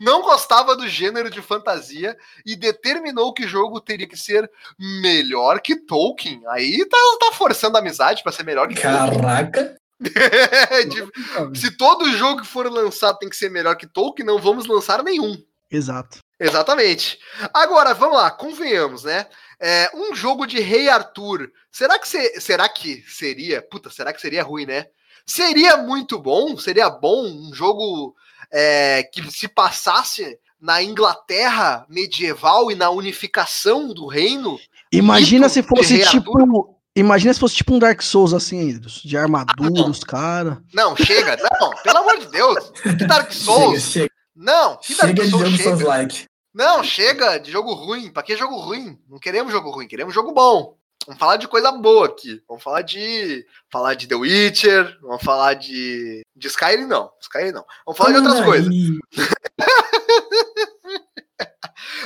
não 0.00 0.22
gostava 0.22 0.76
do 0.76 0.88
gênero 0.88 1.30
de 1.30 1.40
fantasia 1.40 2.16
e 2.44 2.54
determinou 2.56 3.32
que 3.32 3.44
o 3.44 3.48
jogo 3.48 3.80
teria 3.80 4.06
que 4.06 4.16
ser 4.16 4.50
melhor 4.78 5.60
que 5.60 5.76
Tolkien. 5.76 6.42
Aí 6.48 6.84
tá, 6.88 6.96
tá 7.20 7.32
forçando 7.32 7.76
a 7.76 7.80
amizade 7.80 8.22
pra 8.22 8.32
ser 8.32 8.44
melhor 8.44 8.68
que 8.68 8.74
Tolkien. 8.74 9.20
Caraca. 9.20 9.76
De- 10.02 11.58
Se 11.60 11.70
todo 11.76 12.10
jogo 12.16 12.42
que 12.42 12.46
for 12.46 12.70
lançado 12.70 13.18
tem 13.18 13.28
que 13.28 13.36
ser 13.36 13.50
melhor 13.50 13.76
que 13.76 13.86
Tolkien, 13.86 14.26
não 14.26 14.38
vamos 14.38 14.66
lançar 14.66 15.02
nenhum. 15.02 15.36
Exato. 15.70 16.18
Exatamente. 16.38 17.18
Agora, 17.54 17.94
vamos 17.94 18.16
lá, 18.16 18.30
convenhamos, 18.30 19.04
né? 19.04 19.26
É, 19.60 19.88
um 19.94 20.12
jogo 20.14 20.44
de 20.44 20.58
Rei 20.60 20.88
Arthur. 20.88 21.50
Será 21.70 21.98
que, 21.98 22.08
se- 22.08 22.40
será 22.40 22.68
que 22.68 23.02
seria. 23.08 23.62
Puta, 23.62 23.88
será 23.88 24.12
que 24.12 24.20
seria 24.20 24.42
ruim, 24.42 24.66
né? 24.66 24.86
Seria 25.26 25.76
muito 25.76 26.18
bom, 26.18 26.56
seria 26.56 26.90
bom 26.90 27.24
um 27.26 27.54
jogo 27.54 28.14
é, 28.52 29.02
que 29.04 29.30
se 29.30 29.48
passasse 29.48 30.38
na 30.60 30.82
Inglaterra 30.82 31.84
medieval 31.88 32.70
e 32.70 32.74
na 32.74 32.90
unificação 32.90 33.88
do 33.92 34.06
reino. 34.06 34.58
Imagina 34.92 35.48
se 35.48 35.62
de 35.62 35.68
fosse 35.68 35.98
tipo. 36.06 36.78
Imagina 36.94 37.32
se 37.32 37.40
fosse 37.40 37.56
tipo 37.56 37.74
um 37.74 37.78
Dark 37.78 38.02
Souls 38.02 38.34
assim, 38.34 38.78
de 39.02 39.16
armadura, 39.16 39.88
os 39.88 40.04
caras. 40.04 40.58
Não, 40.74 40.94
chega, 40.94 41.38
não, 41.58 41.70
pelo 41.82 41.98
amor 41.98 42.18
de 42.18 42.26
Deus. 42.26 42.70
Que 42.82 43.06
Dark 43.06 43.32
Chega, 43.32 43.44
Souls? 43.44 43.82
chega, 43.82 44.10
Não, 44.36 44.76
que 44.76 44.94
Dark 44.94 45.08
chega 45.08 45.24
de 45.24 45.30
Souls 45.30 45.44
jogo 45.44 45.56
chega. 45.56 45.70
Souls 45.70 45.82
like. 45.82 46.26
Não, 46.54 46.84
chega 46.84 47.38
de 47.38 47.50
jogo 47.50 47.72
ruim. 47.72 48.10
Pra 48.12 48.22
que 48.22 48.36
jogo 48.36 48.56
ruim? 48.56 48.98
Não 49.08 49.18
queremos 49.18 49.50
jogo 49.50 49.70
ruim, 49.70 49.88
queremos 49.88 50.14
jogo 50.14 50.32
bom. 50.32 50.76
Vamos 51.06 51.18
falar 51.18 51.36
de 51.36 51.48
coisa 51.48 51.72
boa 51.72 52.06
aqui. 52.06 52.42
Vamos 52.48 52.62
falar 52.62 52.82
de. 52.82 53.44
Falar 53.70 53.94
de 53.94 54.06
The 54.06 54.14
Witcher. 54.14 54.98
Vamos 55.00 55.22
falar 55.22 55.54
de. 55.54 56.22
De 56.34 56.48
Skyrim, 56.48 56.86
não. 56.86 57.10
Skyrim 57.20 57.52
não. 57.52 57.64
Vamos 57.84 57.98
falar 57.98 58.12
de 58.12 58.18
outras 58.18 58.44
coisas. 58.44 58.72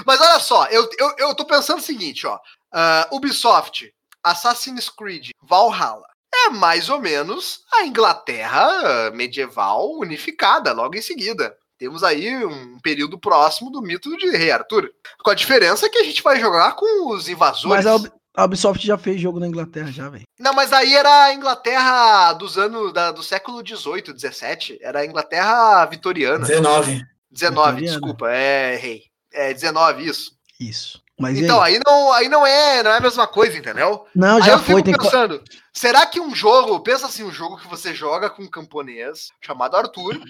Mas 0.05 0.21
olha 0.21 0.39
só, 0.39 0.67
eu, 0.67 0.89
eu, 0.99 1.15
eu 1.19 1.35
tô 1.35 1.45
pensando 1.45 1.79
o 1.79 1.83
seguinte, 1.83 2.27
ó. 2.27 2.39
Ah, 2.73 3.09
Ubisoft, 3.11 3.93
Assassin's 4.23 4.89
Creed, 4.89 5.31
Valhalla. 5.43 6.07
É 6.47 6.51
mais 6.51 6.91
ou 6.91 7.01
menos 7.01 7.65
a 7.73 7.87
Inglaterra 7.87 9.11
medieval 9.13 9.91
unificada, 9.99 10.73
logo 10.73 10.97
em 10.97 11.03
seguida. 11.03 11.57
Temos 11.79 12.03
aí 12.03 12.45
um 12.45 12.79
período 12.81 13.19
próximo 13.19 13.71
do 13.71 13.83
mito 13.83 14.17
de 14.17 14.31
Rei 14.31 14.51
Arthur. 14.51 14.91
Com 15.23 15.31
a 15.31 15.35
diferença 15.35 15.91
que 15.91 15.99
a 15.99 16.05
gente 16.05 16.23
vai 16.23 16.41
jogar 16.41 16.75
com 16.75 17.11
os 17.11 17.29
invasores. 17.29 17.85
Mas 17.85 17.87
a, 17.87 18.11
a 18.37 18.45
Ubisoft 18.45 18.87
já 18.87 18.99
fez 18.99 19.21
jogo 19.21 19.41
na 19.41 19.47
Inglaterra, 19.47 19.91
já, 19.91 20.09
velho. 20.09 20.25
Não, 20.39 20.53
mas 20.53 20.73
aí 20.73 20.95
era 20.95 21.25
a 21.25 21.35
Inglaterra 21.35 22.33
dos 22.35 22.59
anos 22.59 22.93
da- 22.93 23.11
do 23.13 23.23
século 23.23 23.63
XVIII, 23.67 24.15
XVII. 24.19 24.79
Era 24.83 25.01
a 25.01 25.07
Inglaterra 25.07 25.85
vitoriana. 25.87 26.47
19. 26.47 27.03
19, 27.31 27.71
Vitoriana. 27.73 27.83
desculpa, 28.01 28.31
é 28.31 28.77
rei. 28.77 29.03
É 29.33 29.53
19, 29.53 30.05
isso. 30.07 30.33
Isso. 30.61 31.03
Mas 31.19 31.39
Então, 31.39 31.63
aí? 31.63 31.75
aí 31.77 31.81
não, 31.87 32.13
aí 32.13 32.29
não 32.29 32.47
é, 32.47 32.83
não 32.83 32.91
é 32.91 32.99
a 32.99 33.01
mesma 33.01 33.27
coisa, 33.27 33.57
entendeu? 33.57 34.07
Não, 34.15 34.37
aí 34.37 34.43
já 34.43 34.53
eu 34.53 34.59
foi. 34.59 34.67
fico 34.77 34.83
Tem 34.83 34.93
que... 34.95 35.03
pensando, 35.03 35.43
será 35.73 36.05
que 36.05 36.21
um 36.21 36.35
jogo, 36.35 36.79
pensa 36.81 37.07
assim, 37.07 37.23
um 37.25 37.33
jogo 37.33 37.57
que 37.57 37.67
você 37.67 37.95
joga 37.95 38.29
com 38.29 38.43
um 38.43 38.51
camponês 38.51 39.29
chamado 39.41 39.77
Arthur, 39.79 40.21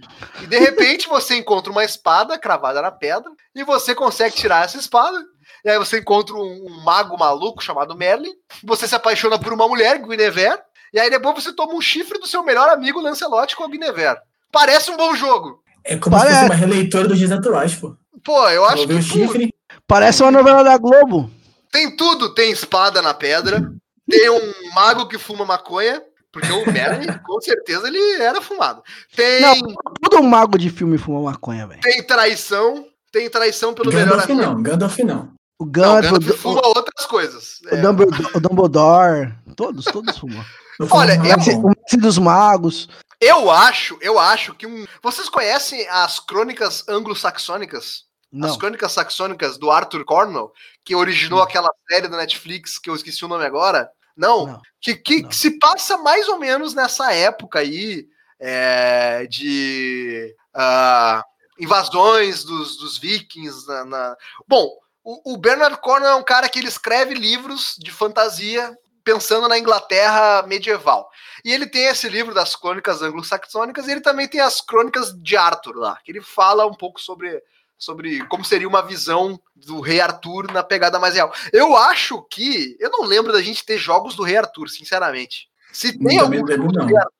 e 0.42 0.46
de 0.46 0.56
repente 0.58 1.08
você 1.08 1.36
encontra 1.36 1.72
uma 1.72 1.84
espada 1.84 2.38
cravada 2.38 2.80
na 2.80 2.92
pedra, 2.92 3.28
e 3.52 3.64
você 3.64 3.96
consegue 3.96 4.36
tirar 4.36 4.64
essa 4.64 4.78
espada, 4.78 5.18
e 5.66 5.70
aí 5.70 5.78
você 5.78 5.98
encontra 5.98 6.34
um, 6.36 6.66
um 6.68 6.80
mago 6.84 7.18
maluco 7.18 7.60
chamado 7.62 7.96
Merlin, 7.96 8.32
você 8.62 8.86
se 8.86 8.94
apaixona 8.94 9.36
por 9.38 9.52
uma 9.52 9.66
mulher, 9.66 9.98
Guinevere, 9.98 10.60
e 10.94 11.00
aí 11.00 11.10
depois 11.10 11.42
você 11.42 11.52
toma 11.52 11.74
um 11.74 11.80
chifre 11.80 12.18
do 12.20 12.26
seu 12.26 12.44
melhor 12.44 12.70
amigo 12.70 13.00
Lancelot 13.00 13.56
com 13.56 13.64
a 13.64 13.68
Guinevere. 13.68 14.20
Parece 14.52 14.90
um 14.92 14.96
bom 14.96 15.14
jogo. 15.16 15.60
É 15.84 15.96
como 15.96 16.16
se 16.16 16.22
Parece. 16.22 16.38
fosse 16.40 16.50
uma 16.50 16.54
releitura 16.54 17.08
do 17.08 17.16
Dias 17.16 17.30
Naturais, 17.30 17.74
pô. 17.74 17.96
Pô, 18.24 18.48
eu 18.48 18.64
acho 18.64 18.76
Vou 18.76 18.86
que 18.86 18.94
pô, 18.94 19.02
chifre. 19.02 19.54
Parece 19.88 20.22
uma 20.22 20.30
novela 20.30 20.62
da 20.62 20.78
Globo. 20.78 21.30
tem 21.72 21.94
tudo. 21.96 22.32
Tem 22.34 22.50
espada 22.52 23.02
na 23.02 23.12
pedra, 23.12 23.70
tem 24.08 24.30
um 24.30 24.72
mago 24.74 25.06
que 25.08 25.18
fuma 25.18 25.44
maconha, 25.44 26.00
porque 26.32 26.50
o 26.50 26.64
Merlin, 26.72 27.06
com 27.26 27.40
certeza, 27.40 27.88
ele 27.88 28.22
era 28.22 28.40
fumado. 28.40 28.82
Tem, 29.14 29.40
Não, 29.40 29.54
todo 30.00 30.22
mago 30.22 30.56
de 30.58 30.70
filme 30.70 30.96
fuma 30.96 31.20
maconha, 31.20 31.66
velho. 31.66 31.80
tem 31.82 32.02
traição, 32.04 32.86
tem 33.12 33.28
traição 33.28 33.74
pelo 33.74 33.90
melhor 33.92 34.10
Gandalf 34.10 34.30
amigo. 34.30 34.42
não, 34.46 34.62
Gandalf 34.62 34.98
não. 35.00 35.36
O 35.58 35.64
Não, 35.64 35.70
Gandalf, 35.72 36.04
Gandalf 36.04 36.30
o, 36.30 36.36
fuma 36.38 36.66
outras 36.66 37.06
coisas. 37.06 37.60
o 37.64 37.74
É, 37.74 37.80
Dumbledore, 37.80 38.30
o 38.34 38.40
Dumbledore, 38.40 39.34
todos, 39.56 39.84
todos 39.86 40.18
fumam. 40.18 40.44
Não 40.78 40.88
Olha, 40.90 41.14
eu-. 41.14 41.58
O 41.60 41.68
Mestre 41.68 41.98
dos 42.00 42.18
Magos. 42.18 42.88
Eu 43.18 43.50
acho, 43.50 43.96
eu 44.02 44.18
acho 44.18 44.52
que 44.54 44.66
um. 44.66 44.84
Vocês 45.02 45.28
conhecem 45.30 45.88
as 45.88 46.20
crônicas 46.20 46.86
anglo-saxônicas? 46.86 48.04
As 48.34 48.50
Não, 48.50 48.58
crônicas 48.58 48.92
saxônicas 48.92 49.56
do 49.56 49.70
Arthur 49.70 50.04
Cornwell, 50.04 50.52
que 50.84 50.94
originou 50.94 51.40
aquela 51.40 51.70
série 51.90 52.08
da 52.08 52.18
Netflix, 52.18 52.78
que 52.78 52.90
eu 52.90 52.94
esqueci 52.94 53.24
o 53.24 53.28
nome 53.28 53.46
agora? 53.46 53.88
Não, 54.14 54.46
não. 54.46 54.62
que, 54.80 54.94
que 54.94 55.22
Não. 55.22 55.30
se 55.30 55.58
passa 55.58 55.96
mais 55.96 56.28
ou 56.28 56.38
menos 56.38 56.74
nessa 56.74 57.12
época 57.12 57.60
aí 57.60 58.06
é, 58.38 59.26
de 59.30 60.34
ah, 60.54 61.22
invasões 61.58 62.44
dos, 62.44 62.76
dos 62.76 62.98
vikings. 62.98 63.66
Na, 63.66 63.84
na- 63.86 64.16
Bom, 64.46 64.68
o, 65.06 65.34
o 65.34 65.36
Bernard 65.36 65.80
Cornwell 65.80 66.10
é 66.10 66.16
um 66.16 66.24
cara 66.24 66.48
que 66.48 66.58
ele 66.58 66.66
escreve 66.66 67.14
livros 67.14 67.76
de 67.78 67.92
fantasia 67.92 68.76
pensando 69.04 69.46
na 69.46 69.56
Inglaterra 69.56 70.42
medieval. 70.48 71.08
E 71.44 71.52
ele 71.52 71.64
tem 71.64 71.84
esse 71.84 72.08
livro 72.08 72.34
das 72.34 72.56
crônicas 72.56 73.02
anglo-saxônicas 73.02 73.86
e 73.86 73.92
ele 73.92 74.00
também 74.00 74.26
tem 74.26 74.40
as 74.40 74.60
crônicas 74.60 75.14
de 75.22 75.36
Arthur 75.36 75.76
lá, 75.76 75.96
que 76.04 76.10
ele 76.10 76.20
fala 76.20 76.66
um 76.66 76.74
pouco 76.74 77.00
sobre, 77.00 77.40
sobre 77.78 78.26
como 78.26 78.44
seria 78.44 78.66
uma 78.66 78.82
visão 78.82 79.40
do 79.54 79.80
rei 79.80 80.00
Arthur 80.00 80.50
na 80.52 80.64
pegada 80.64 80.98
mais 80.98 81.14
real. 81.14 81.32
Eu 81.52 81.76
acho 81.76 82.20
que. 82.28 82.76
Eu 82.80 82.90
não 82.90 83.04
lembro 83.04 83.32
da 83.32 83.40
gente 83.40 83.64
ter 83.64 83.78
jogos 83.78 84.16
do 84.16 84.24
rei 84.24 84.38
Arthur, 84.38 84.68
sinceramente. 84.68 85.48
Se 85.72 85.96
tem 85.96 86.16
Não, 86.16 86.24
algum 86.24 86.44
jogo 86.48 86.72
do 86.72 86.84
rei 86.84 86.96
Arthur. 86.96 87.12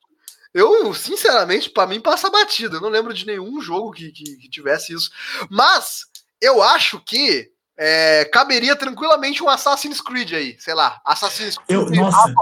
Eu, 0.53 0.93
sinceramente, 0.93 1.69
pra 1.69 1.87
mim 1.87 2.01
passa 2.01 2.29
batido. 2.29 2.77
Eu 2.77 2.81
não 2.81 2.89
lembro 2.89 3.13
de 3.13 3.25
nenhum 3.25 3.61
jogo 3.61 3.93
que, 3.93 4.11
que, 4.11 4.35
que 4.35 4.49
tivesse 4.49 4.91
isso. 4.93 5.09
Mas 5.49 6.01
eu 6.41 6.61
acho 6.61 6.99
que 6.99 7.55
é, 7.77 8.25
caberia 8.25 8.75
tranquilamente 8.75 9.43
um 9.43 9.49
Assassin's 9.49 10.01
Creed 10.01 10.33
aí, 10.33 10.57
sei 10.59 10.73
lá. 10.73 10.99
Assassin's 11.05 11.57
Creed. 11.57 11.69
Eu, 11.69 11.89
nossa, 11.91 12.33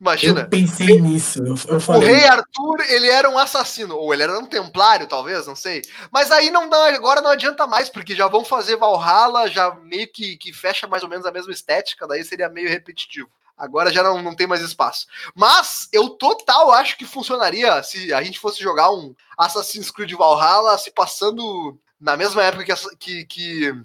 Imagina. 0.00 0.40
eu 0.40 0.48
pensei 0.48 1.00
nisso. 1.00 1.38
Eu, 1.40 1.54
eu 1.68 1.76
O 1.76 1.80
falei, 1.80 2.08
rei 2.08 2.24
Arthur, 2.24 2.80
ele 2.88 3.08
era 3.08 3.30
um 3.30 3.38
assassino, 3.38 3.96
ou 3.96 4.12
ele 4.12 4.24
era 4.24 4.36
um 4.36 4.46
templário, 4.46 5.06
talvez, 5.06 5.46
não 5.46 5.54
sei. 5.54 5.82
Mas 6.10 6.32
aí 6.32 6.50
não 6.50 6.68
dá, 6.68 6.88
agora 6.88 7.20
não 7.20 7.30
adianta 7.30 7.68
mais, 7.68 7.88
porque 7.88 8.16
já 8.16 8.26
vão 8.26 8.44
fazer 8.44 8.76
Valhalla, 8.76 9.48
já 9.48 9.72
meio 9.76 10.10
que, 10.10 10.36
que 10.36 10.52
fecha 10.52 10.88
mais 10.88 11.04
ou 11.04 11.08
menos 11.08 11.24
a 11.24 11.30
mesma 11.30 11.52
estética, 11.52 12.08
daí 12.08 12.24
seria 12.24 12.48
meio 12.48 12.68
repetitivo. 12.68 13.30
Agora 13.56 13.92
já 13.92 14.02
não, 14.02 14.20
não 14.20 14.34
tem 14.34 14.46
mais 14.46 14.60
espaço. 14.60 15.06
Mas 15.36 15.88
eu 15.92 16.10
total 16.10 16.72
acho 16.72 16.96
que 16.96 17.04
funcionaria 17.04 17.80
se 17.84 18.12
a 18.12 18.20
gente 18.22 18.40
fosse 18.40 18.60
jogar 18.60 18.90
um 18.90 19.14
Assassin's 19.38 19.88
Creed 19.88 20.14
Valhalla 20.14 20.76
se 20.78 20.90
passando 20.90 21.78
na 22.00 22.16
mesma 22.16 22.42
época 22.42 22.64
que, 22.64 22.74
que, 22.98 23.24
que, 23.24 23.82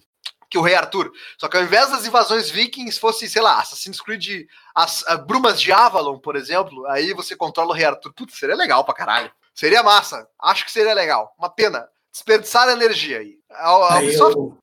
que 0.49 0.57
o 0.57 0.62
Rei 0.62 0.75
Arthur. 0.75 1.12
Só 1.38 1.47
que 1.47 1.57
ao 1.57 1.63
invés 1.63 1.89
das 1.89 2.05
invasões 2.05 2.49
vikings, 2.49 2.99
fosse, 2.99 3.29
sei 3.29 3.41
lá, 3.41 3.60
Assassin's 3.60 3.99
Creed 4.01 4.45
as, 4.75 5.03
a 5.07 5.17
Brumas 5.17 5.60
de 5.60 5.71
Avalon, 5.71 6.17
por 6.19 6.36
exemplo, 6.36 6.86
aí 6.88 7.13
você 7.13 7.36
controla 7.36 7.71
o 7.71 7.73
Rei 7.73 7.86
Arthur. 7.86 8.13
Putz, 8.13 8.38
seria 8.38 8.55
legal 8.55 8.83
pra 8.86 8.93
caralho. 8.93 9.31
Seria 9.53 9.81
massa. 9.83 10.27
Acho 10.41 10.63
que 10.65 10.71
seria 10.71 10.93
legal. 10.93 11.33
Uma 11.38 11.49
pena. 11.49 11.88
Desperdiçar 12.12 12.69
energia 12.69 13.19
aí. 13.19 13.36
A- 13.51 13.69
a 13.71 13.97
aí 13.97 14.07
Ubisoft- 14.07 14.36
eu... 14.38 14.57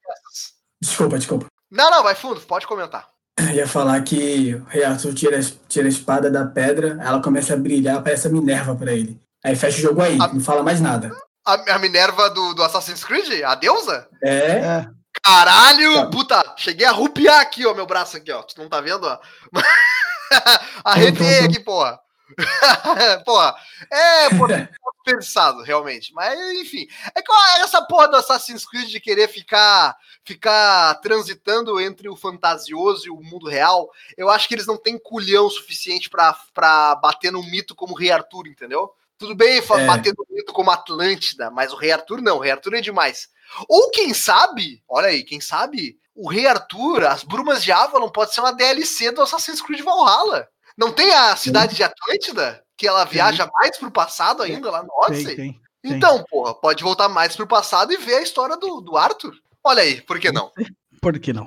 Desculpa, 0.81 1.19
desculpa. 1.19 1.47
Não, 1.71 1.91
não, 1.91 2.03
vai 2.03 2.15
fundo, 2.15 2.41
pode 2.43 2.67
comentar. 2.67 3.09
Eu 3.39 3.51
ia 3.51 3.67
falar 3.67 4.01
que 4.03 4.55
o 4.55 4.65
rei 4.65 4.85
Arthur 4.85 5.13
tira, 5.15 5.41
tira 5.69 5.87
a 5.87 5.89
espada 5.89 6.31
da 6.31 6.47
pedra, 6.47 6.99
ela 7.03 7.21
começa 7.21 7.55
a 7.55 7.57
brilhar, 7.57 8.03
parece 8.03 8.29
a 8.29 8.31
Minerva 8.31 8.77
pra 8.77 8.93
ele. 8.93 9.21
Aí 9.45 9.57
fecha 9.57 9.79
o 9.79 9.83
jogo 9.83 10.01
aí, 10.01 10.17
A- 10.21 10.29
não 10.29 10.41
fala 10.41 10.63
mais 10.63 10.81
nada. 10.81 11.11
A, 11.45 11.75
a 11.75 11.79
Minerva 11.79 12.31
do, 12.31 12.55
do 12.55 12.63
Assassin's 12.63 13.03
Creed? 13.05 13.43
A 13.43 13.55
deusa? 13.55 14.09
É, 14.23 14.37
É. 14.59 14.89
Caralho! 15.25 15.95
Tá. 15.95 16.07
Puta, 16.07 16.55
cheguei 16.57 16.87
a 16.87 16.93
rupiar 16.93 17.41
aqui, 17.41 17.65
ó, 17.67 17.75
meu 17.75 17.87
braço 17.87 18.17
aqui, 18.17 18.31
ó. 18.31 18.43
Tu 18.43 18.61
não 18.61 18.69
tá 18.69 18.81
vendo, 18.81 19.05
ó? 19.07 19.19
Arrepiei 20.85 21.41
aqui, 21.41 21.61
porra. 21.61 21.99
porra. 23.25 23.55
É, 23.91 24.29
pô, 24.31 24.47
pensado, 25.05 25.63
realmente. 25.63 26.13
Mas, 26.13 26.39
enfim. 26.53 26.87
É 27.15 27.23
que 27.23 27.31
ó, 27.31 27.63
essa 27.63 27.83
porra 27.83 28.09
do 28.09 28.17
Assassin's 28.17 28.67
Creed 28.67 28.89
de 28.89 29.01
querer 29.01 29.29
ficar, 29.29 29.97
ficar 30.25 30.95
transitando 30.97 31.81
entre 31.81 32.09
o 32.09 32.17
fantasioso 32.17 33.07
e 33.07 33.11
o 33.11 33.21
mundo 33.23 33.49
real, 33.49 33.91
eu 34.17 34.31
acho 34.31 34.49
que 34.49 34.55
eles 34.55 34.67
não 34.67 34.77
têm 34.77 34.99
culhão 34.99 35.49
suficiente 35.49 36.09
pra, 36.11 36.37
pra 36.53 36.97
bater 36.97 37.31
num 37.31 37.43
mito 37.43 37.75
como 37.75 37.93
o 37.95 37.97
Rei 37.97 38.11
Arthur, 38.11 38.47
entendeu? 38.47 38.91
Tudo 39.17 39.35
bem 39.35 39.59
É. 39.59 39.87
bater 39.87 40.15
no 40.17 40.27
mito 40.29 40.53
como 40.53 40.71
Atlântida, 40.71 41.51
mas 41.51 41.73
o 41.73 41.77
Rei 41.77 41.93
Arthur 41.93 42.21
não. 42.21 42.37
O 42.39 42.41
Rei 42.41 42.51
Arthur 42.53 42.75
é 42.75 42.81
demais. 42.81 43.29
Ou 43.69 43.91
quem 43.91 44.13
sabe, 44.15 44.83
olha 44.89 45.09
aí, 45.09 45.23
quem 45.23 45.41
sabe, 45.41 45.99
o 46.15 46.29
Rei 46.29 46.47
Arthur, 46.47 47.05
as 47.05 47.25
Brumas 47.25 47.63
de 47.63 47.73
Avalon, 47.73 48.09
pode 48.09 48.35
ser 48.35 48.41
uma 48.41 48.53
DLC 48.53 49.11
do 49.11 49.23
Assassin's 49.23 49.61
Creed 49.61 49.83
Valhalla. 49.83 50.49
Não 50.77 50.93
tem 50.93 51.13
a 51.13 51.37
cidade 51.37 51.75
de 51.77 51.83
Atlântida? 51.83 52.63
Que 52.77 52.89
ela 52.89 53.05
viaja 53.05 53.49
mais 53.55 53.77
pro 53.79 53.91
passado 53.91 54.43
ainda 54.43 54.71
lá 54.71 54.83
no 54.83 54.89
Tem, 54.89 54.99
Odyssey? 55.05 55.37
tem. 55.37 55.61
Então, 55.85 56.25
porra, 56.29 56.55
pode 56.55 56.83
voltar 56.83 57.09
mais 57.09 57.37
pro 57.37 57.47
passado 57.47 57.93
e 57.93 57.97
ver 57.97 58.15
a 58.15 58.23
história 58.23 58.57
do, 58.57 58.81
do 58.81 58.97
Arthur. 58.97 59.35
Olha 59.63 59.83
aí, 59.83 60.01
por 60.03 60.19
que 60.19 60.33
não? 60.33 60.51
Por 61.01 61.19
que 61.19 61.35
não? 61.35 61.47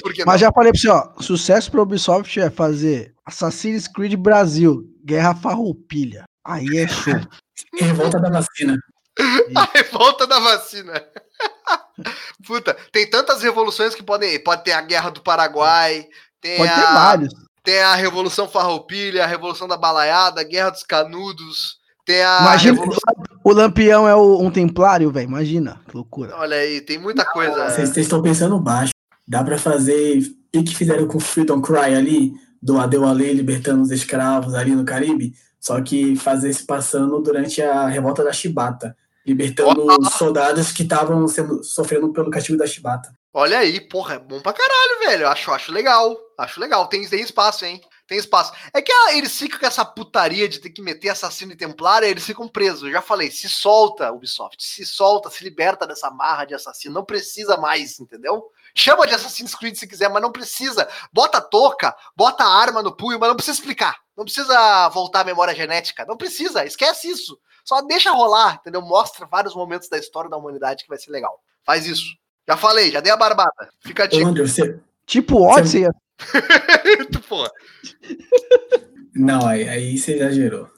Por 0.00 0.14
que 0.14 0.24
Mas 0.24 0.40
não? 0.40 0.46
já 0.46 0.52
falei 0.52 0.70
pra 0.70 0.80
você, 0.80 0.88
ó. 0.88 1.20
Sucesso 1.20 1.68
pra 1.68 1.82
Ubisoft 1.82 2.38
é 2.38 2.48
fazer 2.48 3.12
Assassin's 3.26 3.88
Creed 3.88 4.14
Brasil, 4.14 4.88
Guerra 5.04 5.34
Farroupilha. 5.34 6.22
Aí 6.44 6.64
é 6.78 6.86
show. 6.86 7.12
revolta 7.76 8.20
da 8.20 8.30
vacina. 8.30 8.78
A 9.54 9.68
revolta 9.72 10.26
da 10.26 10.38
vacina. 10.40 10.92
Puta, 12.46 12.76
tem 12.92 13.08
tantas 13.08 13.42
revoluções 13.42 13.94
que 13.94 14.02
podem. 14.02 14.42
Pode 14.42 14.64
ter 14.64 14.72
a 14.72 14.80
Guerra 14.80 15.10
do 15.10 15.20
Paraguai, 15.22 16.06
tem, 16.40 16.56
Pode 16.58 16.74
ter 16.74 16.80
a, 16.80 16.92
vários. 16.94 17.34
tem 17.62 17.80
a 17.80 17.94
Revolução 17.94 18.48
Farroupilha, 18.48 19.24
a 19.24 19.26
Revolução 19.26 19.68
da 19.68 19.76
Balaiada, 19.76 20.40
a 20.40 20.44
Guerra 20.44 20.70
dos 20.70 20.82
Canudos, 20.82 21.78
tem 22.04 22.22
a. 22.22 22.38
Imagina, 22.40 22.74
Revolução... 22.74 23.14
o 23.44 23.52
Lampião 23.52 24.08
é 24.08 24.14
o- 24.14 24.40
um 24.40 24.50
templário, 24.50 25.10
velho. 25.10 25.28
Imagina, 25.28 25.80
que 25.88 25.96
loucura. 25.96 26.36
Olha 26.36 26.56
aí, 26.56 26.80
tem 26.80 26.98
muita 26.98 27.24
coisa. 27.24 27.70
Vocês 27.70 27.90
vocês 27.90 28.06
estão 28.06 28.20
pensando 28.20 28.58
baixo. 28.58 28.92
Dá 29.26 29.42
pra 29.42 29.56
fazer 29.56 30.20
o 30.54 30.62
que 30.62 30.74
fizeram 30.76 31.06
com 31.08 31.18
Freedom 31.18 31.62
Cry 31.62 31.94
ali, 31.94 32.32
do 32.60 32.78
Adeu 32.78 33.06
Ale 33.06 33.32
libertando 33.32 33.82
os 33.82 33.90
escravos 33.90 34.54
ali 34.54 34.74
no 34.74 34.84
Caribe, 34.84 35.32
só 35.58 35.80
que 35.80 36.14
fazer 36.16 36.52
se 36.52 36.66
passando 36.66 37.20
durante 37.22 37.62
a 37.62 37.86
revolta 37.86 38.22
da 38.22 38.32
Chibata, 38.32 38.94
libertando 39.26 39.86
os 39.86 40.14
soldados 40.14 40.72
que 40.72 40.82
estavam 40.82 41.26
sofrendo 41.62 42.12
pelo 42.12 42.30
castigo 42.30 42.58
da 42.58 42.66
Chibata. 42.66 43.14
Olha 43.32 43.58
aí, 43.58 43.80
porra, 43.80 44.14
é 44.14 44.18
bom 44.18 44.40
pra 44.40 44.52
caralho, 44.52 45.00
velho. 45.00 45.28
Acho, 45.28 45.50
acho 45.50 45.72
legal. 45.72 46.16
Acho 46.38 46.60
legal. 46.60 46.86
Tem, 46.86 47.08
tem 47.08 47.20
espaço, 47.20 47.64
hein? 47.64 47.80
Tem 48.06 48.18
espaço. 48.18 48.52
É 48.72 48.82
que 48.82 48.92
ah, 48.92 49.14
eles 49.14 49.36
ficam 49.36 49.58
com 49.58 49.66
essa 49.66 49.84
putaria 49.84 50.48
de 50.48 50.58
ter 50.60 50.70
que 50.70 50.82
meter 50.82 51.08
assassino 51.08 51.52
e 51.52 51.56
templário, 51.56 52.06
eles 52.06 52.24
ficam 52.24 52.46
presos. 52.46 52.82
Eu 52.82 52.92
já 52.92 53.00
falei, 53.00 53.30
se 53.30 53.48
solta, 53.48 54.12
Ubisoft. 54.12 54.62
Se 54.62 54.84
solta, 54.84 55.30
se 55.30 55.42
liberta 55.42 55.86
dessa 55.86 56.10
marra 56.10 56.44
de 56.44 56.54
assassino. 56.54 56.94
Não 56.94 57.04
precisa 57.04 57.56
mais, 57.56 57.98
entendeu? 57.98 58.44
Chama 58.74 59.06
de 59.06 59.14
Assassin's 59.14 59.54
Creed 59.54 59.74
se 59.76 59.86
quiser, 59.86 60.10
mas 60.10 60.20
não 60.20 60.30
precisa. 60.30 60.86
Bota 61.12 61.38
a 61.38 61.40
touca, 61.40 61.96
bota 62.14 62.44
a 62.44 62.54
arma 62.54 62.82
no 62.82 62.94
punho, 62.94 63.18
mas 63.18 63.28
não 63.28 63.36
precisa 63.36 63.58
explicar. 63.58 63.96
Não 64.16 64.24
precisa 64.24 64.88
voltar 64.90 65.20
a 65.20 65.24
memória 65.24 65.54
genética. 65.54 66.04
Não 66.04 66.16
precisa, 66.16 66.64
esquece 66.64 67.08
isso. 67.08 67.38
Só 67.64 67.80
deixa 67.82 68.12
rolar, 68.12 68.58
entendeu? 68.60 68.82
Mostra 68.82 69.26
vários 69.26 69.54
momentos 69.54 69.88
da 69.88 69.98
história 69.98 70.28
da 70.28 70.36
humanidade 70.36 70.82
que 70.82 70.88
vai 70.88 70.98
ser 70.98 71.10
legal. 71.10 71.40
Faz 71.64 71.86
isso. 71.86 72.04
Já 72.46 72.56
falei, 72.56 72.90
já 72.90 73.00
dei 73.00 73.10
a 73.10 73.16
barbada. 73.16 73.70
Fica 73.80 74.06
dica. 74.06 74.26
Andrew, 74.26 74.46
você... 74.46 74.78
Tipo 75.06 75.42
Odyssey, 75.42 75.86
Porra. 77.28 77.50
Não, 79.14 79.46
aí, 79.46 79.68
aí 79.68 79.98
você 79.98 80.14
exagerou. 80.14 80.68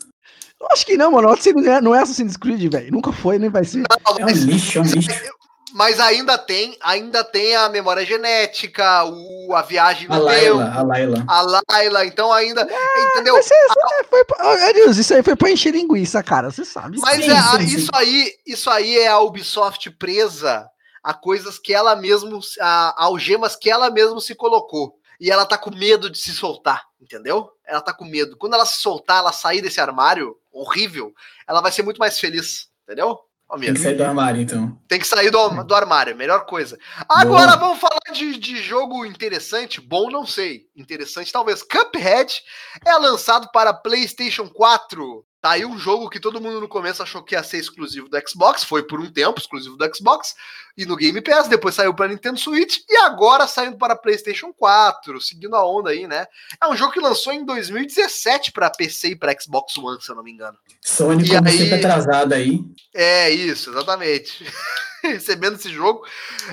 eu 0.61 0.67
acho 0.71 0.87
que 0.87 0.97
não, 0.97 1.13
mano. 1.13 1.29
Odyssey 1.29 1.53
não 1.53 1.73
é, 1.73 1.81
não 1.81 1.95
é 1.95 2.01
Assassin's 2.01 2.37
Creed, 2.37 2.73
velho. 2.73 2.93
Nunca 2.93 3.13
foi, 3.13 3.39
nem 3.39 3.51
vai 3.51 3.65
ser. 3.65 3.79
Não, 3.79 4.19
É 4.19 4.23
um 4.23 4.27
mas, 4.27 4.39
lixo, 4.39 4.79
é 4.79 4.83
um 4.83 4.85
lixo. 4.85 5.11
mas 5.77 6.01
ainda 6.01 6.39
tem, 6.39 6.75
ainda 6.81 7.23
tem 7.23 7.55
a 7.55 7.69
memória 7.69 8.03
genética, 8.03 9.05
o, 9.05 9.55
a 9.55 9.61
viagem 9.61 10.09
A 10.11 10.17
Laila, 10.17 10.65
tempo, 10.65 10.79
a 10.79 10.83
Laila. 10.83 11.25
a 11.29 11.63
Laila, 11.71 12.07
então 12.07 12.33
ainda, 12.33 12.63
entendeu? 12.63 13.35
Mas 13.35 13.45
isso, 13.45 13.55
isso 13.55 13.95
aí 13.95 14.05
foi 14.09 14.25
pra, 14.25 14.73
Deus, 14.73 14.97
isso 14.97 15.13
aí 15.15 15.23
foi 15.23 15.37
pra 15.37 15.51
encher 15.51 15.73
linguiça, 15.75 16.23
cara. 16.23 16.51
Você 16.51 16.65
sabe. 16.65 16.99
Mas 16.99 17.23
Sim, 17.23 17.31
é, 17.31 17.37
a- 17.37 17.43
sim, 17.59 17.69
sim. 17.69 17.77
isso 17.77 17.91
aí, 17.93 18.33
isso 18.47 18.71
aí 18.71 18.99
é 19.01 19.09
a 19.09 19.19
Ubisoft 19.21 19.91
presa 19.91 20.67
a 21.03 21.13
coisas 21.13 21.59
que 21.59 21.75
ela 21.75 21.95
mesmo, 21.95 22.41
a, 22.59 23.03
a 23.03 23.05
algemas 23.05 23.55
que 23.55 23.71
ela 23.71 23.91
mesmo 23.91 24.19
se 24.19 24.35
colocou. 24.35 24.95
E 25.21 25.31
ela 25.31 25.45
tá 25.45 25.59
com 25.59 25.71
medo 25.71 26.09
de 26.09 26.17
se 26.19 26.33
soltar, 26.33 26.85
entendeu? 26.99 27.51
Ela 27.67 27.83
tá 27.83 27.93
com 27.93 28.07
medo. 28.07 28.35
Quando 28.39 28.55
ela 28.55 28.65
se 28.65 28.77
soltar, 28.81 29.19
ela 29.19 29.33
sair 29.33 29.61
desse 29.61 29.79
armário 29.79 30.37
horrível, 30.51 31.13
ela 31.47 31.61
vai 31.61 31.71
ser 31.71 31.83
muito 31.83 31.99
mais 31.99 32.19
feliz, 32.19 32.69
entendeu? 32.85 33.21
Tem 33.49 33.75
que 33.75 33.81
sair 33.81 33.95
do 33.95 34.05
armário, 34.05 34.43
então. 34.43 34.79
Tem 34.89 34.99
que 34.99 35.07
sair 35.07 35.31
do, 35.31 35.65
do 35.65 35.75
armário, 35.75 36.17
melhor 36.17 36.47
coisa. 36.47 36.79
Agora 37.09 37.57
vamos 37.57 37.79
falar 37.79 38.13
de, 38.13 38.39
de 38.39 38.63
jogo 38.63 39.05
interessante, 39.05 39.81
bom 39.81 40.11
não 40.11 40.27
sei, 40.27 40.69
interessante 40.77 41.33
talvez. 41.33 41.63
Cuphead 41.63 42.43
é 42.85 42.95
lançado 42.95 43.49
para 43.53 43.73
PlayStation 43.73 44.49
4. 44.49 45.26
Tá 45.47 45.53
aí 45.53 45.65
um 45.65 45.79
jogo 45.79 46.11
que 46.11 46.19
todo 46.19 46.41
mundo 46.41 46.61
no 46.61 46.67
começo 46.67 47.05
achou 47.05 47.23
que 47.23 47.37
ia 47.37 47.43
ser 47.45 47.59
exclusivo 47.59 48.09
do 48.09 48.19
Xbox, 48.29 48.65
foi 48.65 48.83
por 48.83 48.99
um 48.99 49.09
tempo 49.09 49.39
exclusivo 49.39 49.77
do 49.77 49.95
Xbox 49.97 50.35
e 50.77 50.85
no 50.85 50.97
Game 50.97 51.21
Pass, 51.21 51.47
depois 51.47 51.73
saiu 51.73 51.95
para 51.95 52.09
Nintendo 52.09 52.37
Switch 52.37 52.79
e 52.91 52.97
agora 52.97 53.47
saindo 53.47 53.79
para 53.79 53.95
PlayStation 53.95 54.53
4, 54.53 55.21
seguindo 55.21 55.55
a 55.55 55.65
onda 55.65 55.91
aí, 55.91 56.09
né? 56.09 56.27
É 56.61 56.67
um 56.67 56.77
jogo 56.77 56.93
que 56.93 56.99
lançou 56.99 57.33
em 57.33 57.45
2017 57.45 58.51
para 58.51 58.69
PC 58.71 59.11
e 59.11 59.17
para 59.17 59.41
Xbox 59.41 59.79
One, 59.79 60.03
se 60.03 60.11
eu 60.11 60.17
não 60.17 60.25
me 60.25 60.33
engano. 60.33 60.59
Sony, 60.83 61.23
E 61.25 61.29
como 61.29 61.47
aí- 61.49 61.59
sempre 61.59 61.75
atrasada 61.77 62.35
aí. 62.35 62.65
É 62.93 63.31
isso, 63.31 63.71
exatamente. 63.71 64.45
Recebendo 65.01 65.55
esse 65.55 65.69
jogo. 65.73 66.05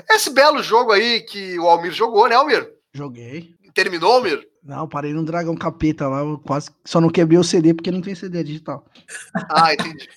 Esse 0.07 0.29
belo 0.29 0.61
jogo 0.61 0.91
aí 0.91 1.21
que 1.21 1.57
o 1.57 1.67
Almir 1.67 1.93
jogou, 1.93 2.29
né, 2.29 2.35
Almir? 2.35 2.71
Joguei. 2.93 3.55
Terminou, 3.73 4.11
Almir? 4.11 4.47
Não, 4.65 4.87
parei 4.87 5.13
no 5.13 5.23
Dragão 5.25 5.55
Capeta 5.55 6.07
lá, 6.07 6.19
eu 6.19 6.37
quase 6.39 6.69
só 6.85 7.01
não 7.01 7.09
quebrei 7.09 7.37
o 7.37 7.43
CD 7.43 7.73
porque 7.73 7.91
não 7.91 8.01
tem 8.01 8.15
CD 8.15 8.43
digital. 8.43 8.85
Ah, 9.49 9.73
entendi. 9.73 10.07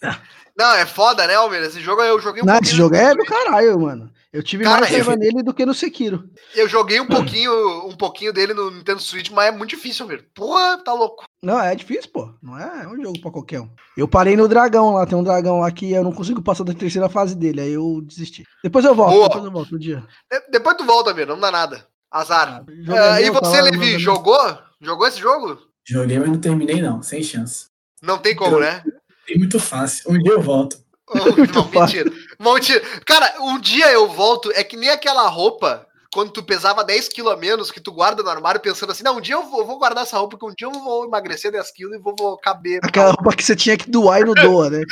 Não, 0.59 0.73
é 0.75 0.87
foda, 0.87 1.27
né, 1.27 1.35
Almir? 1.35 1.61
Esse 1.63 1.81
jogo 1.81 2.01
eu 2.01 2.19
joguei 2.21 2.43
um 2.43 2.47
não, 2.47 2.55
pouquinho. 2.55 2.69
esse 2.71 2.77
jogo 2.77 2.95
é 2.95 3.15
do 3.15 3.25
caralho, 3.25 3.79
mano. 3.79 4.11
Eu 4.33 4.43
tive 4.43 4.65
Cara, 4.65 4.81
mais 4.81 4.93
raiva 4.93 5.13
eu- 5.13 5.19
nele 5.19 5.43
do 5.43 5.53
que 5.53 5.67
no 5.67 5.75
Sekiro. 5.75 6.31
Eu 6.55 6.67
joguei 6.69 6.99
um 7.01 7.07
pouquinho, 7.07 7.53
um 7.87 7.95
pouquinho 7.97 8.33
dele 8.33 8.55
no 8.55 8.71
Nintendo 8.71 9.01
Switch, 9.01 9.31
mas 9.31 9.49
é 9.49 9.51
muito 9.51 9.71
difícil, 9.71 10.05
Almir. 10.05 10.27
Porra, 10.35 10.79
tá 10.83 10.93
louco. 10.95 11.25
Não, 11.43 11.61
é 11.61 11.75
difícil, 11.75 12.11
pô. 12.11 12.33
Não 12.43 12.59
é, 12.59 12.85
é 12.85 12.89
um 12.89 12.97
jogo 13.03 13.21
pra 13.21 13.31
qualquer 13.31 13.61
um. 13.61 13.71
Eu 13.97 14.09
parei 14.09 14.35
no 14.37 14.49
dragão 14.49 14.95
lá, 14.95 15.05
tem 15.07 15.17
um 15.19 15.23
dragão 15.25 15.61
lá 15.61 15.71
que 15.71 15.93
eu 15.93 16.03
não 16.05 16.13
consigo 16.13 16.41
passar 16.43 16.65
da 16.65 16.73
terceira 16.75 17.09
fase 17.09 17.35
dele, 17.35 17.61
aí 17.61 17.73
eu 17.73 18.01
desisti. 18.03 18.45
Depois 18.63 18.85
eu 18.85 18.95
volto, 18.95 19.13
Boa. 19.15 19.29
depois 19.29 19.45
eu 19.45 19.51
volto 19.53 19.75
um 19.77 19.79
dia. 19.79 20.03
De- 20.31 20.51
depois 20.53 20.77
tu 20.77 20.85
volta, 20.85 21.11
Almir, 21.11 21.27
não 21.27 21.39
dá 21.41 21.51
nada. 21.51 21.87
Azar. 22.21 22.65
Ah, 22.89 23.21
é 23.21 23.27
e 23.27 23.31
você, 23.31 23.61
Levi, 23.61 23.99
jogou? 23.99 24.59
Jogou 24.81 25.07
esse 25.07 25.19
jogo? 25.19 25.59
Joguei, 25.85 26.19
mas 26.19 26.29
não 26.29 26.41
terminei, 26.41 26.83
não. 26.83 27.03
Sem 27.03 27.23
chance. 27.23 27.67
Não 28.03 28.19
tem 28.19 28.35
como, 28.35 28.61
né? 28.61 28.83
É 29.29 29.39
muito 29.39 29.59
fácil. 29.59 30.11
Um 30.11 30.19
dia 30.19 30.33
eu 30.33 30.43
volto. 30.43 30.79
Muito 31.37 31.55
não, 31.55 31.69
mentira. 31.69 32.11
Mentira. 32.41 32.81
Cara, 33.07 33.37
um 33.41 33.61
dia 33.61 33.93
eu 33.93 34.09
volto, 34.09 34.51
é 34.53 34.65
que 34.65 34.77
nem 34.77 34.91
aquela 34.91 35.29
roupa, 35.29 35.87
quando 36.13 36.33
tu 36.33 36.43
pesava 36.43 36.83
10 36.83 37.09
quilos 37.11 37.33
a 37.33 37.37
menos, 37.37 37.71
que 37.71 37.81
tu 37.81 37.93
guarda 37.93 38.23
no 38.25 38.29
armário 38.29 38.61
pensando 38.61 38.91
assim, 38.91 39.05
não, 39.05 39.19
um 39.19 39.21
dia 39.21 39.37
eu 39.37 39.45
vou, 39.45 39.65
vou 39.65 39.79
guardar 39.79 40.03
essa 40.03 40.19
roupa, 40.19 40.37
porque 40.37 40.51
um 40.51 40.55
dia 40.55 40.67
eu 40.67 40.83
vou 40.83 41.05
emagrecer 41.05 41.53
10 41.53 41.71
quilos 41.73 41.95
e 41.95 42.03
vou, 42.03 42.15
vou 42.19 42.37
caber. 42.39 42.81
Aquela 42.83 43.13
roupa 43.13 43.37
que 43.37 43.45
você 43.45 43.55
tinha 43.55 43.77
que 43.77 43.89
doar 43.89 44.21
e 44.21 44.25
não 44.25 44.35
doa, 44.43 44.69
né? 44.69 44.83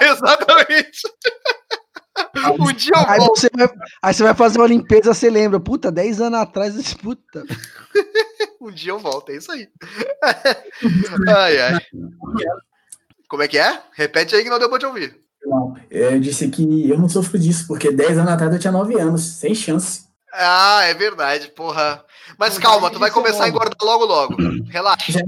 Exatamente. 0.00 1.02
Um 2.58 2.72
dia 2.72 2.92
eu 2.94 3.08
Aí 3.10 3.18
volto. 3.18 3.40
você, 3.40 3.48
vai, 3.54 3.68
aí 4.02 4.14
você 4.14 4.22
vai 4.22 4.34
fazer 4.34 4.58
uma 4.58 4.66
limpeza, 4.66 5.14
você 5.14 5.30
lembra, 5.30 5.58
puta, 5.60 5.90
10 5.90 6.20
anos 6.20 6.40
atrás, 6.40 6.94
puta. 6.94 7.44
Um 8.60 8.72
dia 8.72 8.90
eu 8.90 8.98
volto, 8.98 9.30
é 9.30 9.36
isso 9.36 9.50
aí. 9.52 9.68
ai, 11.28 11.58
ai. 11.60 11.78
Como 13.28 13.42
é 13.42 13.48
que 13.48 13.56
é? 13.56 13.80
Repete 13.92 14.34
aí 14.34 14.42
que 14.42 14.50
não 14.50 14.58
deu 14.58 14.68
pra 14.68 14.78
te 14.80 14.84
ouvir. 14.86 15.16
Não, 15.44 15.74
eu 15.90 16.18
disse 16.18 16.48
que 16.48 16.90
eu 16.90 16.98
não 16.98 17.08
sofro 17.08 17.38
disso, 17.38 17.66
porque 17.68 17.92
10 17.92 18.18
anos 18.18 18.32
atrás 18.32 18.52
eu 18.52 18.58
tinha 18.58 18.72
9 18.72 18.98
anos. 19.00 19.22
Sem 19.22 19.54
chance. 19.54 20.08
Ah, 20.32 20.82
é 20.84 20.92
verdade, 20.92 21.48
porra. 21.48 22.04
Mas 22.36 22.54
Não 22.54 22.62
calma, 22.62 22.90
tu 22.90 22.98
vai 22.98 23.10
disso 23.10 23.20
começar 23.22 23.44
a 23.44 23.48
engordar 23.48 23.78
logo 23.80 24.04
logo. 24.04 24.36
Relaxa. 24.68 25.12
Já 25.12 25.20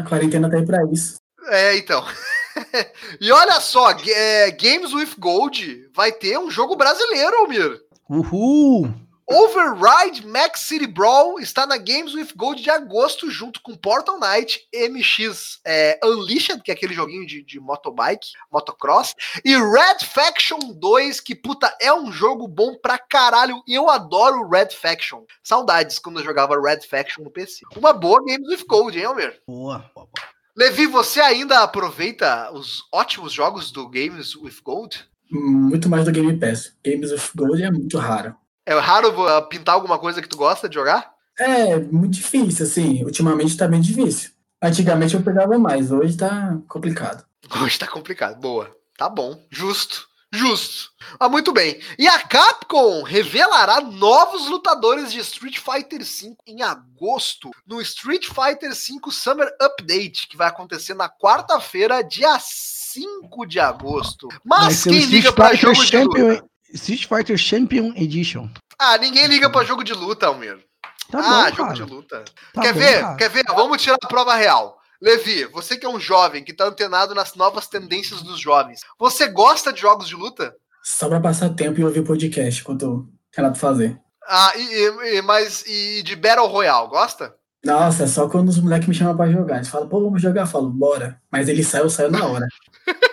A 0.00 0.04
quarentena 0.04 0.50
tá 0.50 0.56
aí 0.56 0.66
pra 0.66 0.78
isso. 0.92 1.18
É, 1.46 1.76
então. 1.78 2.04
e 3.20 3.30
olha 3.32 3.60
só, 3.60 3.90
é, 3.90 4.50
Games 4.50 4.92
with 4.92 5.14
Gold 5.18 5.90
vai 5.94 6.12
ter 6.12 6.38
um 6.38 6.50
jogo 6.50 6.76
brasileiro, 6.76 7.36
Almir. 7.38 7.80
Uhul! 8.08 8.92
Override 9.30 10.26
Max 10.26 10.60
City 10.60 10.86
Brawl 10.86 11.38
está 11.38 11.66
na 11.66 11.76
Games 11.76 12.14
with 12.14 12.32
Gold 12.34 12.62
de 12.62 12.70
agosto, 12.70 13.30
junto 13.30 13.60
com 13.60 13.76
Portal 13.76 14.18
Knight, 14.18 14.66
MX 14.74 15.60
é, 15.66 16.00
Unleashed, 16.02 16.62
que 16.62 16.70
é 16.70 16.74
aquele 16.74 16.94
joguinho 16.94 17.26
de, 17.26 17.42
de 17.42 17.60
motobike, 17.60 18.30
motocross, 18.50 19.14
e 19.44 19.54
Red 19.54 19.98
Faction 20.02 20.58
2, 20.74 21.20
que 21.20 21.34
puta, 21.34 21.76
é 21.78 21.92
um 21.92 22.10
jogo 22.10 22.48
bom 22.48 22.74
pra 22.76 22.96
caralho, 22.96 23.62
e 23.66 23.74
eu 23.74 23.90
adoro 23.90 24.48
Red 24.48 24.70
Faction. 24.70 25.24
Saudades 25.42 25.98
quando 25.98 26.20
eu 26.20 26.24
jogava 26.24 26.58
Red 26.58 26.80
Faction 26.80 27.22
no 27.22 27.30
PC. 27.30 27.66
Uma 27.76 27.92
boa 27.92 28.24
Games 28.24 28.48
with 28.48 28.64
Gold, 28.66 28.98
hein, 28.98 29.04
Almir? 29.04 29.38
Boa. 29.46 29.90
boa, 29.94 30.06
boa. 30.06 30.37
Levi, 30.58 30.86
você 30.88 31.20
ainda 31.20 31.60
aproveita 31.60 32.50
os 32.52 32.82
ótimos 32.92 33.32
jogos 33.32 33.70
do 33.70 33.88
Games 33.88 34.34
with 34.34 34.56
Gold? 34.64 35.08
Muito 35.30 35.88
mais 35.88 36.04
do 36.04 36.10
Game 36.10 36.36
Pass. 36.36 36.72
Games 36.84 37.12
of 37.12 37.30
Gold 37.36 37.62
é 37.62 37.70
muito 37.70 37.96
raro. 37.96 38.34
É 38.66 38.74
raro 38.74 39.12
pintar 39.42 39.76
alguma 39.76 40.00
coisa 40.00 40.20
que 40.20 40.28
tu 40.28 40.36
gosta 40.36 40.68
de 40.68 40.74
jogar? 40.74 41.12
É, 41.38 41.78
muito 41.78 42.14
difícil, 42.14 42.66
assim. 42.66 43.04
Ultimamente 43.04 43.56
tá 43.56 43.68
bem 43.68 43.80
difícil. 43.80 44.32
Antigamente 44.60 45.14
eu 45.14 45.22
pegava 45.22 45.56
mais, 45.60 45.92
hoje 45.92 46.16
tá 46.16 46.58
complicado. 46.66 47.24
Hoje 47.62 47.78
tá 47.78 47.86
complicado. 47.86 48.40
Boa. 48.40 48.68
Tá 48.96 49.08
bom. 49.08 49.40
Justo. 49.48 50.07
Justo. 50.32 50.90
Ah, 51.18 51.28
muito 51.28 51.52
bem. 51.52 51.80
E 51.98 52.06
a 52.06 52.18
Capcom 52.20 53.02
revelará 53.02 53.80
novos 53.80 54.48
lutadores 54.48 55.10
de 55.10 55.18
Street 55.20 55.58
Fighter 55.58 56.00
V 56.00 56.36
em 56.46 56.62
agosto, 56.62 57.50
no 57.66 57.80
Street 57.80 58.26
Fighter 58.26 58.70
V 58.70 59.10
Summer 59.10 59.48
Update, 59.60 60.28
que 60.28 60.36
vai 60.36 60.48
acontecer 60.48 60.94
na 60.94 61.08
quarta-feira, 61.08 62.02
dia 62.02 62.38
5 62.38 63.46
de 63.46 63.58
agosto. 63.58 64.28
Mas 64.44 64.84
quem 64.84 65.00
liga 65.06 65.32
Fighter 65.32 65.56
jogo 65.56 65.84
de 65.84 65.96
luta? 65.96 66.18
Champion, 66.20 66.48
Street 66.74 67.06
Fighter 67.06 67.38
Champion 67.38 67.92
Edition. 67.96 68.50
Ah, 68.78 68.98
ninguém 68.98 69.26
liga 69.26 69.48
pra 69.48 69.64
jogo 69.64 69.82
de 69.82 69.94
luta, 69.94 70.26
Almir. 70.26 70.58
Tá 71.10 71.20
ah, 71.20 71.50
bom, 71.50 71.56
jogo 71.56 71.62
cara. 71.62 71.74
de 71.74 71.82
luta. 71.82 72.24
Tá 72.52 72.62
quer 72.62 72.72
bom, 72.74 72.80
ver? 72.80 73.00
cara. 73.00 73.16
Quer 73.16 73.30
ver? 73.30 73.44
Vamos 73.46 73.82
tirar 73.82 73.96
a 74.02 74.06
prova 74.06 74.34
real. 74.34 74.77
Levi, 75.00 75.44
você 75.46 75.76
que 75.76 75.86
é 75.86 75.88
um 75.88 76.00
jovem, 76.00 76.42
que 76.44 76.52
tá 76.52 76.64
antenado 76.66 77.14
nas 77.14 77.34
novas 77.34 77.66
tendências 77.68 78.20
dos 78.22 78.40
jovens, 78.40 78.80
você 78.98 79.28
gosta 79.28 79.72
de 79.72 79.80
jogos 79.80 80.08
de 80.08 80.16
luta? 80.16 80.54
Só 80.82 81.08
pra 81.08 81.20
passar 81.20 81.50
tempo 81.50 81.78
e 81.80 81.84
ouvir 81.84 82.04
podcast 82.04 82.60
enquanto 82.62 83.08
Renato 83.34 83.58
fazer. 83.58 83.98
Ah, 84.26 84.52
e, 84.56 84.60
e- 84.62 85.16
e- 85.18 85.22
mas 85.22 85.64
e 85.66 86.02
de 86.02 86.16
Battle 86.16 86.46
Royale, 86.48 86.88
gosta? 86.88 87.34
Nossa, 87.64 88.04
é 88.04 88.06
só 88.06 88.28
quando 88.28 88.48
os 88.48 88.58
moleques 88.60 88.88
me 88.88 88.94
chamam 88.94 89.16
pra 89.16 89.30
jogar. 89.30 89.56
Eles 89.56 89.68
falam, 89.68 89.88
pô, 89.88 90.00
vamos 90.02 90.22
jogar. 90.22 90.42
Eu 90.42 90.46
falo, 90.46 90.68
bora. 90.70 91.20
Mas 91.30 91.48
ele 91.48 91.64
sai, 91.64 91.80
eu 91.82 91.90
saio 91.90 92.10
na 92.10 92.24
hora. 92.26 92.46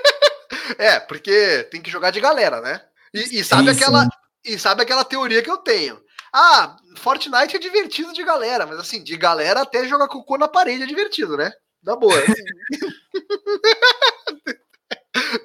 É, 0.77 0.99
porque 0.99 1.63
tem 1.71 1.81
que 1.81 1.91
jogar 1.91 2.11
de 2.11 2.19
galera, 2.19 2.59
né? 2.59 2.81
E, 3.13 3.39
e 3.39 3.43
sabe 3.43 3.69
aquela 3.69 4.09
e 4.43 4.57
sabe 4.59 4.81
aquela 4.81 5.05
teoria 5.05 5.41
que 5.41 5.49
eu 5.49 5.57
tenho? 5.57 5.97
Ah, 6.33 6.75
Fortnite 6.97 7.55
é 7.55 7.59
divertido 7.59 8.11
de 8.11 8.23
galera, 8.23 8.65
mas 8.65 8.79
assim, 8.79 9.01
de 9.03 9.15
galera 9.15 9.61
até 9.61 9.87
jogar 9.87 10.07
cocô 10.07 10.37
na 10.37 10.47
parede 10.47 10.83
é 10.83 10.87
divertido, 10.87 11.37
né? 11.37 11.51
Na 11.85 11.95
boa. 11.95 12.15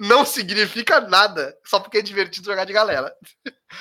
Não 0.00 0.24
significa 0.24 1.00
nada, 1.00 1.54
só 1.64 1.78
porque 1.78 1.98
é 1.98 2.02
divertido 2.02 2.46
jogar 2.46 2.64
de 2.64 2.72
galera. 2.72 3.12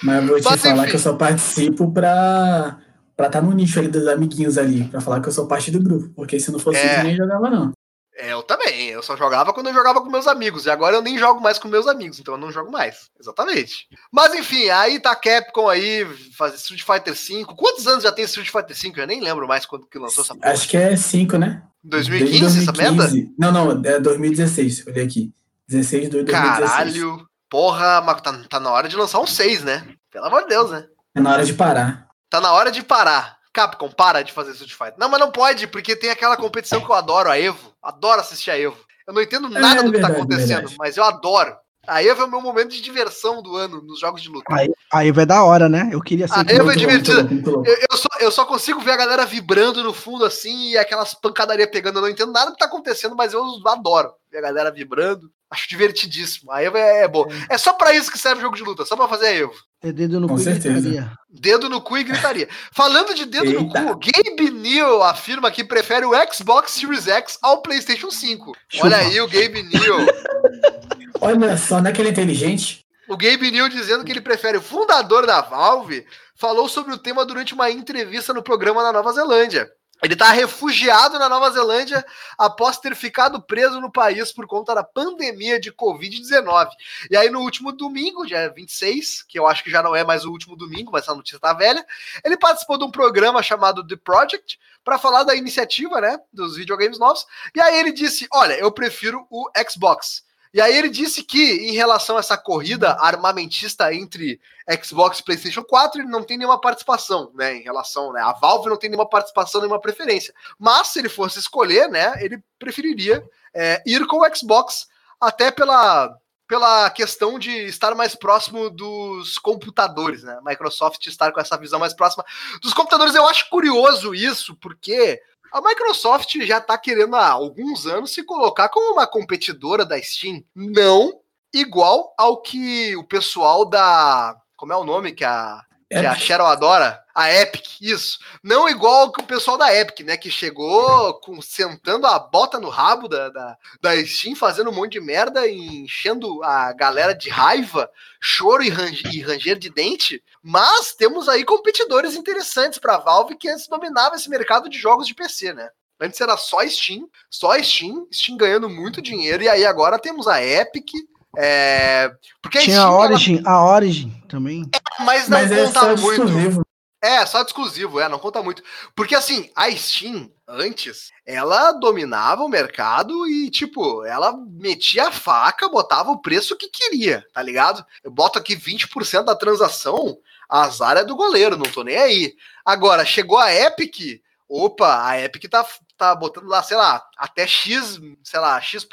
Mas 0.04 0.22
eu 0.22 0.28
vou 0.28 0.40
te 0.40 0.44
Mas, 0.46 0.62
falar 0.62 0.76
enfim. 0.84 0.90
que 0.92 0.96
eu 0.96 1.00
só 1.00 1.14
participo 1.16 1.92
pra 1.92 2.78
pra 3.18 3.28
estar 3.28 3.42
no 3.42 3.52
nicho 3.52 3.80
ali 3.80 3.88
dos 3.90 4.08
amiguinhos 4.08 4.58
ali. 4.58 4.86
Pra 4.86 5.02
falar 5.02 5.20
que 5.22 5.28
eu 5.28 5.32
sou 5.34 5.48
parte 5.48 5.72
do 5.72 5.82
grupo. 5.82 6.10
Porque 6.16 6.40
se 6.40 6.52
não 6.52 6.60
fosse 6.60 6.80
É. 6.80 6.94
isso, 6.96 7.04
nem 7.04 7.16
jogava, 7.18 7.50
não. 7.50 7.72
É, 8.16 8.32
eu 8.34 8.42
também. 8.44 8.90
Eu 8.90 9.02
só 9.04 9.18
jogava 9.18 9.52
quando 9.52 9.68
eu 9.68 9.74
jogava 9.74 10.00
com 10.02 10.10
meus 10.10 10.28
amigos. 10.28 10.66
E 10.66 10.70
agora 10.70 10.96
eu 10.96 11.02
nem 11.02 11.18
jogo 11.18 11.42
mais 11.42 11.58
com 11.60 11.68
meus 11.68 11.86
amigos, 11.88 12.20
então 12.20 12.36
eu 12.36 12.40
não 12.40 12.52
jogo 12.52 12.72
mais. 12.72 13.10
Exatamente. 13.20 13.88
Mas 14.12 14.34
enfim, 14.36 14.70
aí 14.70 15.00
tá 15.02 15.12
a 15.12 15.16
Capcom 15.16 15.68
aí, 15.68 16.06
faz 16.38 16.54
Street 16.56 16.84
Fighter 16.84 17.14
V. 17.14 17.46
Quantos 17.58 17.88
anos 17.88 18.04
já 18.04 18.12
tem 18.12 18.24
Street 18.26 18.50
Fighter 18.50 18.76
V? 18.78 19.02
Eu 19.02 19.08
nem 19.08 19.20
lembro 19.22 19.48
mais 19.48 19.66
quando 19.66 19.88
que 19.88 19.98
lançou 20.00 20.24
essa 20.24 20.36
porra. 20.36 20.52
Acho 20.54 20.68
que 20.70 20.78
é 20.78 20.96
5, 20.96 21.38
né? 21.38 21.64
2015, 21.84 22.40
Desde 22.42 22.60
essa 22.62 22.72
merda? 22.74 22.98
2015. 23.04 23.36
Não, 23.38 23.52
não, 23.52 23.72
é 23.86 24.00
2016. 24.00 24.88
Olhei 24.88 25.06
aqui. 25.06 25.34
16 25.68 26.04
de 26.04 26.10
2016. 26.10 26.70
Caralho. 26.70 27.28
Porra, 27.50 28.02
mas 28.02 28.22
tá, 28.22 28.34
tá 28.50 28.60
na 28.60 28.72
hora 28.72 28.88
de 28.88 28.96
lançar 28.96 29.20
um 29.20 29.28
6, 29.28 29.64
né? 29.64 29.88
Pelo 30.12 30.26
amor 30.26 30.44
de 30.44 30.50
Deus, 30.50 30.72
né? 30.72 30.86
É 31.16 31.20
na 31.20 31.32
hora 31.34 31.46
de 31.46 31.54
parar. 31.54 32.08
Tá 32.30 32.40
na 32.40 32.52
hora 32.54 32.72
de 32.72 32.84
parar. 32.84 33.38
Capcom, 33.52 33.90
para 33.90 34.22
de 34.22 34.32
fazer 34.32 34.52
Street 34.52 34.72
Fighter. 34.74 34.96
Não, 35.00 35.10
mas 35.10 35.20
não 35.20 35.32
pode, 35.32 35.66
porque 35.68 35.96
tem 35.96 36.12
aquela 36.12 36.38
competição 36.38 36.80
que 36.84 36.90
eu 36.90 36.96
adoro, 36.96 37.30
a 37.30 37.40
Evo. 37.40 37.74
Adoro 37.82 38.22
assistir 38.22 38.52
a 38.52 38.60
Evo. 38.60 38.78
Eu 39.08 39.14
não 39.14 39.22
entendo 39.22 39.50
nada 39.50 39.80
É 39.80 39.84
do 39.84 39.92
que 39.92 40.00
tá 40.00 40.08
acontecendo, 40.08 40.48
verdade. 40.48 40.76
mas 40.78 40.96
eu 40.98 41.04
adoro. 41.04 41.56
A 41.88 42.04
Evo 42.04 42.22
é 42.22 42.26
o 42.26 42.30
meu 42.30 42.42
momento 42.42 42.70
de 42.72 42.82
diversão 42.82 43.42
do 43.42 43.56
ano 43.56 43.82
nos 43.82 44.00
jogos 44.00 44.22
de 44.22 44.30
luta. 44.30 44.46
Aí, 44.54 44.70
aí 44.94 45.12
vai 45.12 45.26
da 45.26 45.44
hora, 45.44 45.68
né? 45.68 45.90
Eu 45.92 46.02
queria 46.02 46.28
ser. 46.28 46.36
Muito 46.36 46.58
louco, 46.58 46.78
divertido. 46.78 47.64
Eu, 47.66 47.78
eu 47.90 47.98
só, 47.98 48.08
eu 48.20 48.32
só 48.32 48.46
consigo 48.46 48.80
ver 48.82 48.92
a 48.92 48.98
galera 48.98 49.26
vibrando 49.26 49.84
no 49.84 49.94
fundo 49.94 50.24
assim 50.26 50.72
e 50.72 50.78
aquelas 50.78 51.14
pancadarias 51.14 51.70
pegando. 51.72 51.98
Eu 51.98 52.02
não 52.04 52.10
entendo 52.10 52.32
nada 52.32 52.48
do 52.48 52.54
que 52.54 52.60
tá 52.60 52.66
acontecendo, 52.66 53.16
mas 53.16 53.34
eu 53.34 53.44
adoro 53.66 54.12
ver 54.32 54.38
a 54.40 54.42
galera 54.42 54.72
vibrando. 54.72 55.32
Acho 55.50 55.68
divertidíssimo. 55.68 56.52
A 56.52 56.62
Evo 56.62 56.78
é, 56.78 57.04
é 57.06 57.08
boa. 57.08 57.28
É 57.50 57.58
só 57.58 57.74
pra 57.74 57.92
isso 57.92 58.12
que 58.12 58.20
serve 58.20 58.40
o 58.40 58.44
jogo 58.44 58.56
de 58.56 58.62
luta, 58.62 58.86
só 58.86 58.96
pra 58.96 59.08
fazer 59.08 59.26
a 59.28 59.34
Evo. 59.34 59.54
É 59.82 59.92
dedo 59.92 60.20
no 60.20 60.28
Com 60.28 60.36
cu 60.36 60.42
e 60.42 60.44
certeza. 60.44 60.80
gritaria. 60.80 61.12
Dedo 61.28 61.70
no 61.70 61.82
cu 61.82 61.98
e 61.98 62.04
gritaria. 62.04 62.48
Falando 62.72 63.16
de 63.16 63.26
dedo 63.26 63.52
no 63.52 63.62
Eita. 63.62 63.84
cu, 63.86 64.00
Gabe 64.00 64.52
Neal 64.52 65.02
afirma 65.02 65.50
que 65.50 65.64
prefere 65.64 66.06
o 66.06 66.12
Xbox 66.32 66.74
Series 66.74 67.08
X 67.08 67.40
ao 67.42 67.64
PlayStation 67.64 68.12
5. 68.12 68.52
Chupa. 68.68 68.86
Olha 68.86 68.98
aí 68.98 69.20
o 69.22 69.28
Gabe 69.28 69.64
Neal. 69.64 70.00
Olha 71.22 71.58
só, 71.58 71.82
não 71.82 71.90
é 71.90 71.94
que 71.94 72.02
ele 72.02 72.10
é 72.10 72.12
inteligente? 72.12 72.86
O 73.08 73.18
Gabe 73.18 73.52
New 73.52 73.68
dizendo 73.70 74.06
que 74.06 74.12
ele 74.12 74.22
prefere 74.22 74.58
o 74.58 74.62
fundador 74.62 75.26
da 75.26 75.42
Valve 75.42 76.06
falou 76.36 76.70
sobre 76.70 76.94
o 76.94 76.98
tema 76.98 77.26
durante 77.26 77.54
uma 77.54 77.70
entrevista 77.70 78.34
no 78.34 78.44
programa 78.44 78.84
na 78.84 78.94
Nova 78.94 79.12
Zelândia. 79.12 79.70
Ele 80.02 80.14
está 80.14 80.32
refugiado 80.32 81.20
na 81.20 81.28
Nova 81.28 81.52
Zelândia 81.52 82.06
após 82.38 82.78
ter 82.78 82.96
ficado 82.96 83.42
preso 83.42 83.82
no 83.82 83.92
país 83.92 84.32
por 84.32 84.48
conta 84.48 84.74
da 84.74 84.84
pandemia 84.84 85.60
de 85.60 85.74
Covid-19. 85.74 86.70
E 87.12 87.18
aí, 87.18 87.30
no 87.30 87.42
último 87.42 87.74
domingo, 87.74 88.26
dia 88.26 88.50
26, 88.50 89.24
que 89.24 89.38
eu 89.38 89.46
acho 89.46 89.62
que 89.62 89.70
já 89.70 89.84
não 89.84 89.94
é 89.94 90.06
mais 90.06 90.24
o 90.24 90.32
último 90.32 90.56
domingo, 90.56 90.92
mas 90.94 91.10
a 91.10 91.16
notícia 91.16 91.36
está 91.36 91.52
velha, 91.52 91.86
ele 92.24 92.38
participou 92.38 92.78
de 92.78 92.86
um 92.86 92.92
programa 92.92 93.44
chamado 93.44 93.86
The 93.86 93.98
Project 93.98 94.58
para 94.86 94.98
falar 94.98 95.24
da 95.24 95.36
iniciativa 95.36 96.00
né, 96.00 96.18
dos 96.32 96.56
videogames 96.56 96.98
novos. 96.98 97.26
E 97.54 97.60
aí 97.60 97.78
ele 97.80 97.92
disse: 97.92 98.26
Olha, 98.32 98.54
eu 98.54 98.72
prefiro 98.72 99.28
o 99.30 99.50
Xbox. 99.70 100.24
E 100.54 100.60
aí 100.60 100.76
ele 100.76 100.90
disse 100.90 101.24
que, 101.24 101.70
em 101.70 101.74
relação 101.74 102.18
a 102.18 102.20
essa 102.20 102.38
corrida 102.38 102.94
armamentista 102.94 103.94
entre 103.94 104.42
Xbox 104.84 105.20
e 105.20 105.24
PlayStation 105.24 105.64
4, 105.64 106.02
ele 106.02 106.10
não 106.10 106.24
tem 106.24 106.38
nenhuma 106.38 106.60
participação, 106.60 107.32
né? 107.36 107.56
Em 107.56 107.62
relação, 107.62 108.12
né? 108.12 108.22
A 108.22 108.34
Valve 108.34 108.70
não 108.70 108.78
tem 108.78 108.90
nenhuma 108.90 109.08
participação, 109.08 109.62
nenhuma 109.62 109.80
preferência. 109.80 110.34
Mas 110.58 110.88
se 110.88 111.00
ele 111.00 111.10
fosse 111.10 111.38
escolher, 111.38 111.88
né? 111.90 112.14
Ele 112.24 112.44
preferiria 112.58 113.24
é, 113.54 113.82
ir 113.86 114.08
com 114.08 114.18
o 114.18 114.36
Xbox, 114.36 114.88
até 115.20 115.52
pela 115.52 116.18
pela 116.50 116.90
questão 116.90 117.38
de 117.38 117.52
estar 117.68 117.94
mais 117.94 118.16
próximo 118.16 118.72
dos 118.72 119.38
computadores, 119.38 120.24
né? 120.24 120.40
Microsoft 120.44 121.06
estar 121.06 121.32
com 121.32 121.40
essa 121.40 121.56
visão 121.56 121.80
mais 121.80 121.94
próxima 121.94 122.26
dos 122.60 122.74
computadores. 122.74 123.14
Eu 123.14 123.28
acho 123.28 123.48
curioso 123.52 124.16
isso, 124.16 124.56
porque 124.56 125.22
a 125.52 125.62
Microsoft 125.62 126.34
já 126.42 126.58
está 126.58 126.78
querendo 126.78 127.16
há 127.16 127.30
alguns 127.30 127.86
anos 127.86 128.14
se 128.14 128.24
colocar 128.24 128.70
como 128.70 128.94
uma 128.94 129.08
competidora 129.08 129.86
da 129.86 130.02
Steam, 130.02 130.44
não 130.56 131.20
igual 131.54 132.14
ao 132.18 132.42
que 132.42 132.96
o 132.96 133.04
pessoal 133.04 133.66
da. 133.66 134.36
Como 134.56 134.74
é 134.74 134.78
o 134.78 134.84
nome 134.84 135.14
que 135.14 135.24
a, 135.24 135.62
que 135.90 136.06
a 136.06 136.16
Cheryl 136.16 136.46
adora? 136.46 137.04
A 137.16 137.34
Epic, 137.34 137.82
isso. 137.82 138.20
Não 138.44 138.70
igual 138.70 139.12
que 139.12 139.22
o 139.22 139.26
pessoal 139.26 139.58
da 139.58 139.76
Epic, 139.76 140.02
né? 140.06 140.16
Que 140.16 140.30
chegou 140.30 141.16
com, 141.22 141.42
sentando 141.42 142.06
a 142.06 142.20
bota 142.20 142.60
no 142.60 142.70
rabo 142.70 143.08
da, 143.08 143.30
da, 143.30 143.58
da 143.82 144.06
Steam, 144.06 144.36
fazendo 144.36 144.70
um 144.70 144.74
monte 144.74 144.94
de 144.94 145.02
merda 145.02 145.48
e 145.48 145.84
enchendo 145.84 146.44
a 146.44 146.72
galera 146.74 147.14
de 147.14 147.30
raiva, 147.30 147.90
choro 148.22 148.64
e, 148.64 148.70
ranger, 148.70 149.14
e 149.14 149.22
ranger 149.22 149.58
de 149.58 149.70
dente. 149.70 150.24
Mas 150.42 150.94
temos 150.94 151.28
aí 151.28 151.44
competidores 151.44 152.16
interessantes 152.16 152.78
para 152.78 152.96
a 152.96 153.00
Valve 153.00 153.36
que 153.36 153.50
antes 153.50 153.68
dominava 153.68 154.16
esse 154.16 154.30
mercado 154.30 154.70
de 154.70 154.78
jogos 154.78 155.08
de 155.08 155.16
PC, 155.16 155.54
né? 155.54 155.70
Antes 156.00 156.22
era 156.22 156.38
só 156.38 156.66
Steam, 156.66 157.10
só 157.30 157.62
Steam, 157.62 158.08
Steam 158.14 158.38
ganhando 158.38 158.70
muito 158.70 159.02
dinheiro, 159.02 159.44
e 159.44 159.50
aí 159.50 159.66
agora 159.66 160.00
temos 160.00 160.28
a 160.28 160.42
Epic. 160.42 160.92
É... 161.38 162.12
Porque 162.42 162.60
Tinha 162.60 162.82
a, 162.82 162.92
Origin, 162.92 163.40
ela... 163.46 163.52
a 163.52 163.66
Origin 163.74 164.24
também. 164.28 164.70
É, 164.74 165.04
mas 165.04 165.30
não 165.30 165.38
mas 165.38 165.50
conta 165.52 165.86
muito. 165.96 166.24
Exclusivo. 166.24 166.66
É, 167.02 167.26
só 167.26 167.42
de 167.42 167.48
exclusivo, 167.48 168.00
é, 168.00 168.10
não 168.10 168.20
conta 168.20 168.44
muito. 168.44 168.62
Porque 168.94 169.16
assim, 169.16 169.50
a 169.56 169.72
Steam, 169.72 170.30
antes, 170.46 171.12
ela 171.26 171.72
dominava 171.72 172.44
o 172.44 172.50
mercado 172.50 173.26
e, 173.26 173.50
tipo, 173.50 174.04
ela 174.06 174.34
metia 174.50 175.08
a 175.08 175.12
faca, 175.12 175.70
botava 175.70 176.12
o 176.12 176.22
preço 176.22 176.58
que 176.58 176.68
queria, 176.68 177.26
tá 177.34 177.42
ligado? 177.42 177.86
Eu 178.04 178.12
boto 178.12 178.38
aqui 178.38 178.54
20% 178.54 179.24
da 179.24 179.34
transação, 179.34 180.18
a 180.50 180.64
azar 180.64 180.98
é 180.98 181.06
do 181.06 181.16
goleiro, 181.16 181.56
não 181.56 181.72
tô 181.72 181.84
nem 181.84 181.96
aí. 181.96 182.36
Agora, 182.66 183.06
chegou 183.06 183.38
a 183.38 183.54
Epic, 183.54 184.22
opa, 184.50 185.08
a 185.08 185.22
Epic 185.22 185.48
tá, 185.48 185.64
tá 185.96 186.16
botando 186.16 186.48
lá, 186.48 186.64
sei 186.64 186.76
lá, 186.76 187.08
até 187.16 187.46
X, 187.46 188.00
sei 188.24 188.40
lá, 188.40 188.60
X, 188.60 188.84
uh, 188.84 188.88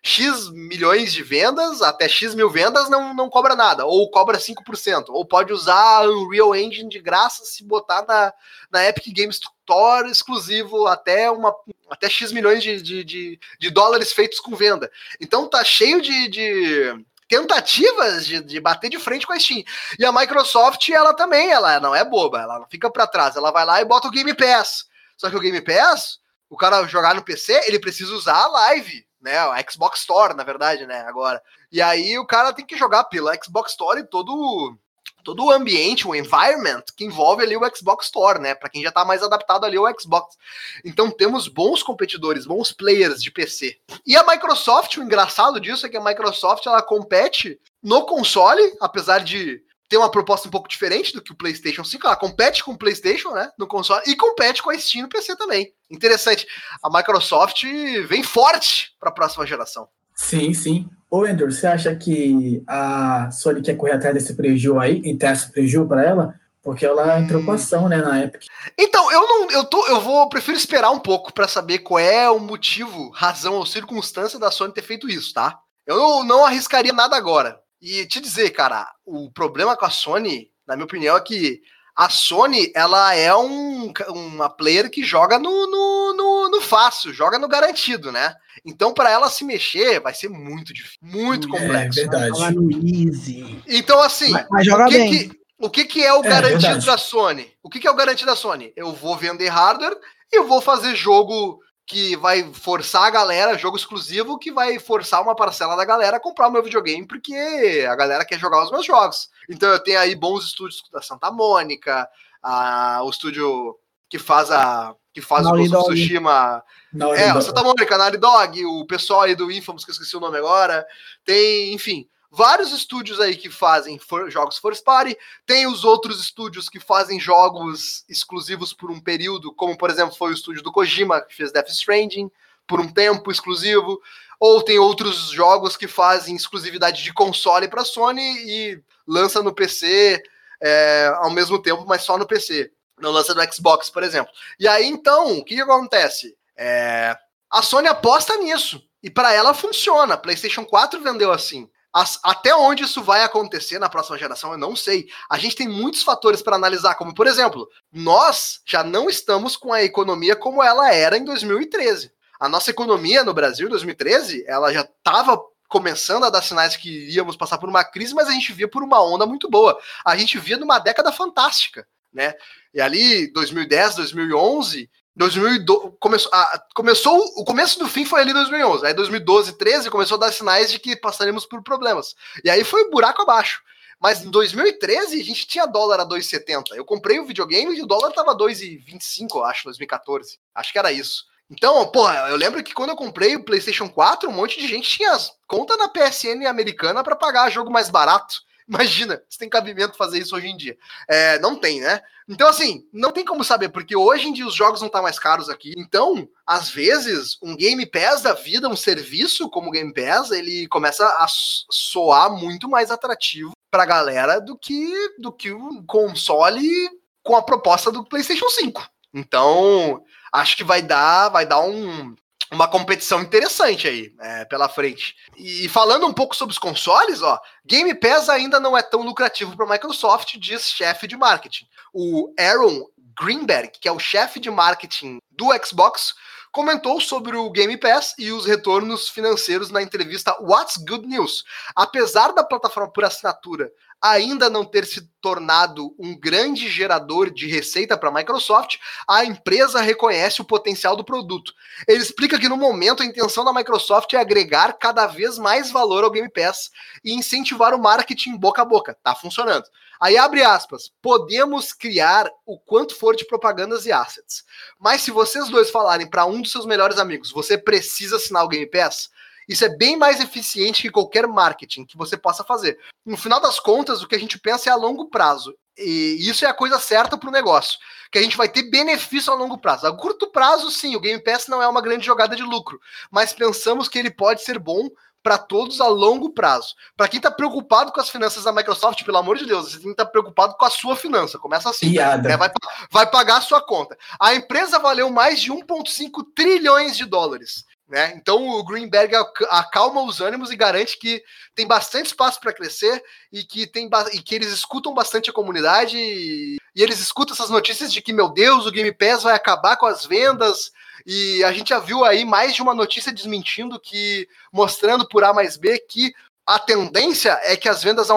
X 0.00 0.48
milhões 0.50 1.12
de 1.12 1.24
vendas, 1.24 1.82
até 1.82 2.08
X 2.08 2.36
mil 2.36 2.48
vendas 2.48 2.88
não, 2.88 3.12
não 3.12 3.28
cobra 3.28 3.56
nada, 3.56 3.84
ou 3.84 4.08
cobra 4.08 4.38
5%, 4.38 5.06
ou 5.08 5.24
pode 5.24 5.52
usar 5.52 6.08
Unreal 6.08 6.54
Engine 6.54 6.88
de 6.88 7.00
graça 7.00 7.44
se 7.44 7.64
botar 7.64 8.04
na, 8.06 8.32
na 8.70 8.86
Epic 8.86 9.12
Games 9.12 9.40
Store 9.70 10.08
exclusivo 10.08 10.86
até, 10.86 11.28
uma, 11.30 11.52
até 11.90 12.08
X 12.08 12.30
milhões 12.30 12.62
de, 12.62 12.80
de, 12.80 13.04
de, 13.04 13.40
de 13.58 13.70
dólares 13.70 14.12
feitos 14.12 14.38
com 14.38 14.54
venda. 14.54 14.90
Então 15.20 15.48
tá 15.48 15.64
cheio 15.64 16.00
de, 16.00 16.28
de 16.28 17.04
tentativas 17.30 18.26
de, 18.26 18.42
de, 18.42 18.60
bater 18.60 18.90
de 18.90 18.98
frente 18.98 19.24
com 19.24 19.32
a 19.32 19.38
Steam. 19.38 19.62
E 19.96 20.04
a 20.04 20.10
Microsoft, 20.10 20.88
ela 20.88 21.14
também, 21.14 21.48
ela 21.48 21.78
não 21.78 21.94
é 21.94 22.04
boba, 22.04 22.40
ela 22.40 22.58
não 22.58 22.66
fica 22.68 22.90
para 22.90 23.06
trás, 23.06 23.36
ela 23.36 23.52
vai 23.52 23.64
lá 23.64 23.80
e 23.80 23.84
bota 23.84 24.08
o 24.08 24.10
Game 24.10 24.34
Pass. 24.34 24.86
Só 25.16 25.30
que 25.30 25.36
o 25.36 25.40
Game 25.40 25.60
Pass, 25.60 26.18
o 26.50 26.56
cara 26.56 26.84
jogar 26.88 27.14
no 27.14 27.22
PC, 27.22 27.52
ele 27.68 27.78
precisa 27.78 28.12
usar 28.12 28.36
a 28.36 28.48
live, 28.48 29.06
né? 29.22 29.38
A 29.38 29.64
Xbox 29.70 30.00
Store, 30.00 30.34
na 30.34 30.42
verdade, 30.42 30.84
né? 30.86 31.04
Agora. 31.06 31.40
E 31.70 31.80
aí 31.80 32.18
o 32.18 32.26
cara 32.26 32.52
tem 32.52 32.66
que 32.66 32.76
jogar 32.76 33.04
pela 33.04 33.32
Xbox 33.40 33.70
Store 33.70 34.00
e 34.00 34.04
todo 34.04 34.76
todo 35.22 35.44
o 35.44 35.50
ambiente, 35.50 36.06
o 36.06 36.14
environment 36.14 36.82
que 36.96 37.04
envolve 37.04 37.42
ali 37.42 37.56
o 37.56 37.76
Xbox 37.76 38.06
Store, 38.06 38.40
né? 38.40 38.54
Para 38.54 38.68
quem 38.68 38.82
já 38.82 38.88
está 38.88 39.04
mais 39.04 39.22
adaptado 39.22 39.64
ali 39.64 39.76
ao 39.76 39.86
Xbox. 39.98 40.36
Então 40.84 41.10
temos 41.10 41.48
bons 41.48 41.82
competidores, 41.82 42.46
bons 42.46 42.72
players 42.72 43.22
de 43.22 43.30
PC. 43.30 43.78
E 44.06 44.16
a 44.16 44.24
Microsoft, 44.26 44.96
o 44.96 45.02
engraçado 45.02 45.60
disso 45.60 45.86
é 45.86 45.88
que 45.88 45.96
a 45.96 46.04
Microsoft 46.04 46.66
ela 46.66 46.82
compete 46.82 47.60
no 47.82 48.04
console, 48.04 48.62
apesar 48.80 49.20
de 49.20 49.62
tem 49.90 49.98
uma 49.98 50.10
proposta 50.10 50.46
um 50.46 50.50
pouco 50.52 50.68
diferente 50.68 51.12
do 51.12 51.20
que 51.20 51.32
o 51.32 51.36
PlayStation 51.36 51.82
5. 51.82 52.06
Ela 52.06 52.14
compete 52.14 52.62
com 52.62 52.70
o 52.70 52.78
PlayStation, 52.78 53.32
né, 53.32 53.50
no 53.58 53.66
console 53.66 54.02
e 54.06 54.14
compete 54.14 54.62
com 54.62 54.70
a 54.70 54.78
Steam 54.78 55.02
no 55.02 55.08
PC 55.08 55.36
também. 55.36 55.74
Interessante. 55.90 56.46
A 56.80 56.88
Microsoft 56.88 57.64
vem 58.06 58.22
forte 58.22 58.94
para 59.00 59.08
a 59.08 59.12
próxima 59.12 59.44
geração. 59.44 59.88
Sim, 60.14 60.54
sim. 60.54 60.88
Ô, 61.10 61.24
Andrew, 61.24 61.50
você 61.50 61.66
acha 61.66 61.94
que 61.96 62.62
a 62.68 63.30
Sony 63.32 63.60
quer 63.60 63.76
correr 63.76 63.92
atrás 63.92 64.14
desse 64.14 64.34
prejuízo 64.34 64.78
aí, 64.78 65.02
e 65.04 65.16
ter 65.16 65.32
esse 65.32 65.50
prejuízo 65.50 65.88
para 65.88 66.04
ela? 66.04 66.34
Porque 66.62 66.86
ela 66.86 67.18
entrou 67.18 67.42
com 67.44 67.50
ação, 67.50 67.88
né, 67.88 67.96
na 67.96 68.22
Epic. 68.22 68.44
Então, 68.78 69.10
eu 69.10 69.20
não, 69.20 69.50
eu 69.50 69.64
tô, 69.64 69.84
eu 69.88 70.00
vou, 70.00 70.28
prefiro 70.28 70.56
esperar 70.56 70.90
um 70.90 71.00
pouco 71.00 71.32
para 71.32 71.48
saber 71.48 71.80
qual 71.80 71.98
é 71.98 72.30
o 72.30 72.38
motivo, 72.38 73.10
razão 73.10 73.54
ou 73.54 73.66
circunstância 73.66 74.38
da 74.38 74.52
Sony 74.52 74.72
ter 74.72 74.82
feito 74.82 75.08
isso, 75.08 75.34
tá? 75.34 75.58
Eu 75.84 75.96
não, 75.96 76.22
não 76.22 76.44
arriscaria 76.44 76.92
nada 76.92 77.16
agora. 77.16 77.58
E 77.82 78.06
te 78.06 78.20
dizer, 78.20 78.50
cara, 78.50 78.86
o 79.04 79.30
problema 79.32 79.76
com 79.76 79.86
a 79.86 79.90
Sony, 79.90 80.48
na 80.64 80.76
minha 80.76 80.84
opinião, 80.84 81.16
é 81.16 81.20
que 81.20 81.60
a 82.00 82.08
Sony, 82.08 82.72
ela 82.74 83.14
é 83.14 83.36
um, 83.36 83.92
uma 84.08 84.48
player 84.48 84.88
que 84.88 85.04
joga 85.04 85.38
no, 85.38 85.50
no, 85.50 86.14
no, 86.16 86.48
no 86.48 86.60
fácil, 86.62 87.12
joga 87.12 87.38
no 87.38 87.46
garantido, 87.46 88.10
né? 88.10 88.34
Então, 88.64 88.94
para 88.94 89.10
ela 89.10 89.28
se 89.28 89.44
mexer, 89.44 90.00
vai 90.00 90.14
ser 90.14 90.30
muito 90.30 90.72
difícil, 90.72 90.98
muito 91.02 91.46
é, 91.48 91.50
complexo. 91.50 92.00
É 92.00 92.08
verdade. 92.08 92.54
no 92.54 92.72
easy. 92.72 93.62
Então, 93.68 94.00
assim, 94.00 94.30
mas, 94.30 94.46
mas 94.50 94.64
joga 94.64 94.86
o, 94.86 94.88
que. 94.88 95.08
Que, 95.08 95.40
o 95.58 95.68
que, 95.68 95.84
que 95.84 96.02
é 96.02 96.14
o 96.14 96.24
é, 96.24 96.28
garantido 96.28 96.62
verdade. 96.62 96.86
da 96.86 96.96
Sony? 96.96 97.52
O 97.62 97.68
que, 97.68 97.78
que 97.78 97.86
é 97.86 97.90
o 97.90 97.96
garantido 97.96 98.30
da 98.30 98.36
Sony? 98.36 98.72
Eu 98.74 98.94
vou 98.94 99.14
vender 99.14 99.48
hardware 99.48 99.98
e 100.32 100.38
eu 100.38 100.48
vou 100.48 100.62
fazer 100.62 100.96
jogo 100.96 101.60
que 101.90 102.14
vai 102.14 102.48
forçar 102.54 103.02
a 103.02 103.10
galera, 103.10 103.58
jogo 103.58 103.76
exclusivo, 103.76 104.38
que 104.38 104.52
vai 104.52 104.78
forçar 104.78 105.20
uma 105.20 105.34
parcela 105.34 105.74
da 105.74 105.84
galera 105.84 106.18
a 106.18 106.20
comprar 106.20 106.46
o 106.46 106.50
meu 106.52 106.62
videogame, 106.62 107.04
porque 107.04 107.84
a 107.90 107.96
galera 107.96 108.24
quer 108.24 108.38
jogar 108.38 108.62
os 108.62 108.70
meus 108.70 108.86
jogos. 108.86 109.28
Então 109.48 109.68
eu 109.68 109.80
tenho 109.80 109.98
aí 109.98 110.14
bons 110.14 110.44
estúdios 110.44 110.84
da 110.92 111.02
Santa 111.02 111.32
Mônica, 111.32 112.08
a, 112.40 113.00
o 113.02 113.10
estúdio 113.10 113.76
que 114.08 114.20
faz 114.20 114.52
a. 114.52 114.94
que 115.12 115.20
faz 115.20 115.42
Naughty 115.42 115.66
o 115.66 115.70
Ghost 115.70 115.76
of 115.76 115.94
Tsushima. 115.94 116.62
Naughty 116.92 117.20
é, 117.20 117.32
Dog. 117.32 117.44
Santa 117.44 117.62
Mônica, 117.64 117.98
Naughty 117.98 118.18
Dog, 118.18 118.64
o 118.66 118.86
pessoal 118.86 119.22
aí 119.22 119.34
do 119.34 119.50
Infamous, 119.50 119.84
que 119.84 119.90
eu 119.90 119.94
esqueci 119.94 120.16
o 120.16 120.20
nome 120.20 120.38
agora. 120.38 120.86
Tem, 121.24 121.74
enfim, 121.74 122.08
vários 122.30 122.72
estúdios 122.72 123.20
aí 123.20 123.36
que 123.36 123.50
fazem 123.50 123.98
for, 123.98 124.30
jogos 124.30 124.58
first 124.58 124.84
party, 124.84 125.16
tem 125.44 125.66
os 125.66 125.84
outros 125.84 126.20
estúdios 126.20 126.68
que 126.68 126.78
fazem 126.78 127.18
jogos 127.18 128.04
exclusivos 128.08 128.72
por 128.72 128.90
um 128.90 129.00
período, 129.00 129.52
como 129.52 129.76
por 129.76 129.90
exemplo 129.90 130.14
foi 130.14 130.30
o 130.30 130.34
estúdio 130.34 130.62
do 130.62 130.72
Kojima, 130.72 131.20
que 131.20 131.34
fez 131.34 131.52
Death 131.52 131.68
Stranding, 131.68 132.30
por 132.66 132.80
um 132.80 132.88
tempo 132.88 133.30
exclusivo, 133.32 134.00
ou 134.38 134.62
tem 134.62 134.78
outros 134.78 135.30
jogos 135.30 135.76
que 135.76 135.88
fazem 135.88 136.36
exclusividade 136.36 137.02
de 137.02 137.12
console 137.12 137.68
para 137.68 137.84
Sony 137.84 138.22
e 138.22 138.82
lança 139.06 139.42
no 139.42 139.52
PC 139.52 140.22
é, 140.62 141.12
ao 141.16 141.30
mesmo 141.30 141.60
tempo, 141.60 141.84
mas 141.86 142.02
só 142.02 142.16
no 142.16 142.26
PC. 142.26 142.70
Não 143.00 143.10
lança 143.10 143.34
no 143.34 143.52
Xbox, 143.52 143.90
por 143.90 144.02
exemplo. 144.02 144.32
E 144.58 144.68
aí 144.68 144.86
então, 144.86 145.38
o 145.38 145.44
que, 145.44 145.54
que 145.54 145.60
acontece? 145.60 146.36
É, 146.56 147.16
a 147.50 147.62
Sony 147.62 147.88
aposta 147.88 148.36
nisso. 148.36 148.82
E 149.02 149.10
para 149.10 149.32
ela 149.32 149.54
funciona. 149.54 150.16
PlayStation 150.16 150.64
4 150.64 151.02
vendeu 151.02 151.32
assim. 151.32 151.68
As, 151.92 152.20
até 152.22 152.54
onde 152.54 152.84
isso 152.84 153.02
vai 153.02 153.22
acontecer 153.24 153.78
na 153.78 153.88
próxima 153.88 154.16
geração, 154.16 154.52
eu 154.52 154.58
não 154.58 154.76
sei. 154.76 155.08
A 155.28 155.38
gente 155.38 155.56
tem 155.56 155.68
muitos 155.68 156.02
fatores 156.02 156.40
para 156.40 156.54
analisar, 156.54 156.94
como, 156.94 157.14
por 157.14 157.26
exemplo, 157.26 157.68
nós 157.92 158.60
já 158.64 158.84
não 158.84 159.10
estamos 159.10 159.56
com 159.56 159.72
a 159.72 159.82
economia 159.82 160.36
como 160.36 160.62
ela 160.62 160.94
era 160.94 161.16
em 161.16 161.24
2013. 161.24 162.12
A 162.38 162.48
nossa 162.48 162.70
economia 162.70 163.24
no 163.24 163.34
Brasil, 163.34 163.66
em 163.66 163.70
2013, 163.70 164.44
ela 164.46 164.72
já 164.72 164.82
estava 164.82 165.40
começando 165.68 166.24
a 166.24 166.30
dar 166.30 166.42
sinais 166.42 166.76
que 166.76 166.88
iríamos 166.88 167.36
passar 167.36 167.58
por 167.58 167.68
uma 167.68 167.84
crise, 167.84 168.14
mas 168.14 168.28
a 168.28 168.32
gente 168.32 168.52
via 168.52 168.68
por 168.68 168.82
uma 168.82 169.02
onda 169.04 169.26
muito 169.26 169.48
boa. 169.48 169.78
A 170.04 170.16
gente 170.16 170.38
via 170.38 170.56
numa 170.56 170.78
década 170.78 171.12
fantástica, 171.12 171.86
né? 172.12 172.34
E 172.72 172.80
ali, 172.80 173.32
2010, 173.32 173.96
2011, 173.96 174.90
2012, 175.16 175.96
começou, 175.98 176.30
ah, 176.32 176.62
começou, 176.74 177.18
o 177.36 177.44
começo 177.44 177.78
do 177.78 177.88
fim 177.88 178.04
foi 178.04 178.20
ali 178.20 178.30
em 178.30 178.34
2011. 178.34 178.86
Aí 178.86 178.94
2012, 178.94 179.58
13 179.58 179.90
começou 179.90 180.16
a 180.16 180.20
dar 180.20 180.32
sinais 180.32 180.70
de 180.70 180.78
que 180.78 180.96
passaríamos 180.96 181.44
por 181.44 181.62
problemas. 181.62 182.14
E 182.44 182.50
aí 182.50 182.64
foi 182.64 182.90
buraco 182.90 183.22
abaixo. 183.22 183.62
Mas 184.00 184.24
em 184.24 184.30
2013 184.30 185.20
a 185.20 185.24
gente 185.24 185.46
tinha 185.46 185.66
dólar 185.66 186.00
a 186.00 186.06
2,70. 186.06 186.74
Eu 186.74 186.84
comprei 186.86 187.18
o 187.18 187.26
videogame 187.26 187.76
e 187.76 187.82
o 187.82 187.86
dólar 187.86 188.12
tava 188.12 188.34
2,25, 188.34 189.28
eu 189.34 189.44
acho, 189.44 189.64
2014. 189.64 190.38
Acho 190.54 190.72
que 190.72 190.78
era 190.78 190.90
isso. 190.90 191.24
Então, 191.50 191.86
porra, 191.90 192.28
eu 192.30 192.36
lembro 192.36 192.62
que 192.62 192.72
quando 192.72 192.90
eu 192.90 192.96
comprei 192.96 193.36
o 193.36 193.44
PlayStation 193.44 193.88
4, 193.88 194.30
um 194.30 194.32
monte 194.32 194.58
de 194.58 194.68
gente 194.68 194.88
tinha 194.88 195.14
conta 195.46 195.76
na 195.76 195.88
PSN 195.88 196.46
americana 196.48 197.02
para 197.02 197.16
pagar 197.16 197.50
jogo 197.50 197.70
mais 197.70 197.90
barato. 197.90 198.40
Imagina, 198.70 199.20
se 199.28 199.36
tem 199.36 199.48
cabimento 199.48 199.96
fazer 199.96 200.20
isso 200.20 200.36
hoje 200.36 200.46
em 200.46 200.56
dia. 200.56 200.78
É, 201.08 201.40
não 201.40 201.56
tem, 201.56 201.80
né? 201.80 202.00
Então, 202.28 202.48
assim, 202.48 202.86
não 202.92 203.10
tem 203.10 203.24
como 203.24 203.42
saber, 203.42 203.70
porque 203.70 203.96
hoje 203.96 204.28
em 204.28 204.32
dia 204.32 204.46
os 204.46 204.54
jogos 204.54 204.80
não 204.80 204.86
estão 204.86 205.00
tá 205.00 205.02
mais 205.02 205.18
caros 205.18 205.48
aqui. 205.48 205.74
Então, 205.76 206.28
às 206.46 206.70
vezes, 206.70 207.36
um 207.42 207.56
Game 207.56 207.84
Pass 207.84 208.22
da 208.22 208.32
vida, 208.32 208.68
um 208.68 208.76
serviço 208.76 209.50
como 209.50 209.68
o 209.68 209.72
Game 209.72 209.92
Pass, 209.92 210.30
ele 210.30 210.68
começa 210.68 211.04
a 211.04 211.26
soar 211.28 212.30
muito 212.30 212.68
mais 212.68 212.92
atrativo 212.92 213.50
pra 213.72 213.84
galera 213.84 214.40
do 214.40 214.56
que, 214.56 215.16
do 215.18 215.32
que 215.32 215.52
um 215.52 215.84
console 215.84 216.88
com 217.24 217.34
a 217.34 217.42
proposta 217.42 217.90
do 217.90 218.04
PlayStation 218.04 218.48
5. 218.48 218.88
Então, 219.12 220.04
acho 220.32 220.56
que 220.56 220.62
vai 220.62 220.80
dar, 220.80 221.28
vai 221.30 221.44
dar 221.44 221.60
um, 221.60 222.14
uma 222.50 222.66
competição 222.66 223.20
interessante 223.22 223.86
aí 223.86 224.12
é, 224.20 224.44
pela 224.44 224.68
frente. 224.68 225.14
E 225.36 225.68
falando 225.68 226.06
um 226.06 226.12
pouco 226.12 226.34
sobre 226.34 226.52
os 226.52 226.58
consoles, 226.58 227.22
ó, 227.22 227.40
Game 227.64 227.94
Pass 227.94 228.28
ainda 228.28 228.58
não 228.58 228.76
é 228.76 228.82
tão 228.82 229.02
lucrativo 229.02 229.56
para 229.56 229.66
a 229.66 229.68
Microsoft, 229.68 230.36
diz 230.36 230.70
chefe 230.70 231.06
de 231.06 231.16
marketing. 231.16 231.66
O 231.92 232.34
Aaron 232.38 232.86
Greenberg, 233.20 233.72
que 233.80 233.88
é 233.88 233.92
o 233.92 233.98
chefe 233.98 234.40
de 234.40 234.50
marketing 234.50 235.18
do 235.30 235.48
Xbox, 235.64 236.14
comentou 236.52 237.00
sobre 237.00 237.36
o 237.36 237.50
Game 237.50 237.76
Pass 237.76 238.14
e 238.18 238.32
os 238.32 238.44
retornos 238.44 239.08
financeiros 239.08 239.70
na 239.70 239.82
entrevista 239.82 240.36
What's 240.40 240.76
Good 240.76 241.06
News. 241.06 241.44
Apesar 241.74 242.32
da 242.32 242.44
plataforma 242.44 242.92
por 242.92 243.04
assinatura 243.04 243.70
ainda 244.02 244.48
não 244.48 244.64
ter 244.64 244.86
se 244.86 245.02
tornado 245.20 245.94
um 245.98 246.18
grande 246.18 246.68
gerador 246.70 247.30
de 247.30 247.46
receita 247.46 247.98
para 247.98 248.08
a 248.08 248.12
Microsoft, 248.12 248.78
a 249.06 249.24
empresa 249.24 249.80
reconhece 249.80 250.40
o 250.40 250.44
potencial 250.44 250.96
do 250.96 251.04
produto. 251.04 251.52
Ele 251.86 252.02
explica 252.02 252.38
que 252.38 252.48
no 252.48 252.56
momento 252.56 253.02
a 253.02 253.06
intenção 253.06 253.44
da 253.44 253.52
Microsoft 253.52 254.12
é 254.14 254.16
agregar 254.16 254.72
cada 254.78 255.06
vez 255.06 255.36
mais 255.36 255.70
valor 255.70 256.02
ao 256.02 256.10
Game 256.10 256.30
Pass 256.30 256.70
e 257.04 257.12
incentivar 257.12 257.74
o 257.74 257.82
marketing 257.82 258.38
boca 258.38 258.62
a 258.62 258.64
boca. 258.64 258.96
Tá 259.02 259.14
funcionando. 259.14 259.64
Aí 260.00 260.16
abre 260.16 260.42
aspas, 260.42 260.90
podemos 261.02 261.74
criar 261.74 262.30
o 262.46 262.58
quanto 262.58 262.96
for 262.96 263.14
de 263.14 263.26
propagandas 263.26 263.84
e 263.84 263.92
assets. 263.92 264.44
Mas 264.78 265.02
se 265.02 265.10
vocês 265.10 265.50
dois 265.50 265.70
falarem 265.70 266.08
para 266.08 266.24
um 266.24 266.40
dos 266.40 266.50
seus 266.50 266.64
melhores 266.64 266.98
amigos, 266.98 267.30
você 267.30 267.58
precisa 267.58 268.16
assinar 268.16 268.44
o 268.44 268.48
Game 268.48 268.66
Pass, 268.66 269.10
isso 269.50 269.64
é 269.64 269.68
bem 269.68 269.96
mais 269.96 270.20
eficiente 270.20 270.82
que 270.82 270.90
qualquer 270.90 271.26
marketing 271.26 271.84
que 271.84 271.96
você 271.96 272.16
possa 272.16 272.44
fazer. 272.44 272.78
No 273.04 273.16
final 273.16 273.40
das 273.40 273.58
contas, 273.58 274.00
o 274.00 274.06
que 274.06 274.14
a 274.14 274.18
gente 274.18 274.38
pensa 274.38 274.70
é 274.70 274.72
a 274.72 274.76
longo 274.76 275.10
prazo. 275.10 275.52
E 275.76 276.16
isso 276.20 276.44
é 276.44 276.48
a 276.48 276.54
coisa 276.54 276.78
certa 276.78 277.18
para 277.18 277.28
o 277.28 277.32
negócio. 277.32 277.76
Que 278.12 278.18
a 278.20 278.22
gente 278.22 278.36
vai 278.36 278.48
ter 278.48 278.70
benefício 278.70 279.32
a 279.32 279.34
longo 279.34 279.58
prazo. 279.58 279.88
A 279.88 279.96
curto 279.96 280.30
prazo, 280.30 280.70
sim, 280.70 280.94
o 280.94 281.00
Game 281.00 281.20
Pass 281.20 281.48
não 281.48 281.60
é 281.60 281.66
uma 281.66 281.80
grande 281.80 282.06
jogada 282.06 282.36
de 282.36 282.44
lucro. 282.44 282.80
Mas 283.10 283.32
pensamos 283.32 283.88
que 283.88 283.98
ele 283.98 284.10
pode 284.10 284.42
ser 284.44 284.56
bom 284.56 284.88
para 285.22 285.38
todos 285.38 285.80
a 285.80 285.86
longo 285.86 286.30
prazo. 286.30 286.74
Para 286.96 287.08
quem 287.08 287.18
está 287.18 287.30
preocupado 287.30 287.92
com 287.92 288.00
as 288.00 288.10
finanças 288.10 288.44
da 288.44 288.52
Microsoft, 288.52 289.04
pelo 289.04 289.18
amor 289.18 289.36
de 289.36 289.46
Deus, 289.46 289.70
você 289.70 289.78
tem 289.78 289.84
que 289.84 289.90
estar 289.90 290.04
tá 290.04 290.10
preocupado 290.10 290.54
com 290.54 290.64
a 290.64 290.70
sua 290.70 290.96
finança. 290.96 291.38
Começa 291.38 291.70
assim. 291.70 291.86
Né? 292.28 292.36
Vai, 292.36 292.50
vai 292.90 293.06
pagar 293.10 293.36
a 293.38 293.42
sua 293.42 293.60
conta. 293.60 293.96
A 294.18 294.34
empresa 294.34 294.78
valeu 294.78 295.10
mais 295.10 295.40
de 295.40 295.52
1,5 295.52 296.24
trilhões 296.34 296.96
de 296.96 297.04
dólares. 297.04 297.64
Né? 297.90 298.12
Então 298.14 298.48
o 298.48 298.64
Greenberg 298.64 299.12
acalma 299.50 300.02
os 300.02 300.20
ânimos 300.20 300.52
e 300.52 300.56
garante 300.56 300.96
que 300.96 301.20
tem 301.56 301.66
bastante 301.66 302.06
espaço 302.06 302.38
para 302.38 302.52
crescer 302.52 303.02
e 303.32 303.42
que, 303.42 303.66
tem 303.66 303.90
e 304.12 304.22
que 304.22 304.34
eles 304.36 304.52
escutam 304.52 304.94
bastante 304.94 305.28
a 305.28 305.32
comunidade 305.32 305.96
e, 305.98 306.59
e 306.74 306.82
eles 306.82 307.00
escutam 307.00 307.34
essas 307.34 307.50
notícias 307.50 307.92
de 307.92 308.00
que, 308.00 308.12
meu 308.12 308.28
Deus, 308.28 308.66
o 308.66 308.70
Game 308.70 308.92
Pass 308.92 309.22
vai 309.22 309.34
acabar 309.34 309.76
com 309.76 309.86
as 309.86 310.04
vendas. 310.04 310.72
E 311.06 311.42
a 311.44 311.52
gente 311.52 311.70
já 311.70 311.78
viu 311.78 312.04
aí 312.04 312.24
mais 312.24 312.54
de 312.54 312.62
uma 312.62 312.74
notícia 312.74 313.12
desmentindo 313.12 313.80
que, 313.80 314.28
mostrando 314.52 315.08
por 315.08 315.24
A 315.24 315.32
mais 315.32 315.56
B 315.56 315.78
que 315.78 316.12
a 316.46 316.58
tendência 316.58 317.38
é 317.42 317.56
que 317.56 317.68
as 317.68 317.82
vendas 317.82 318.08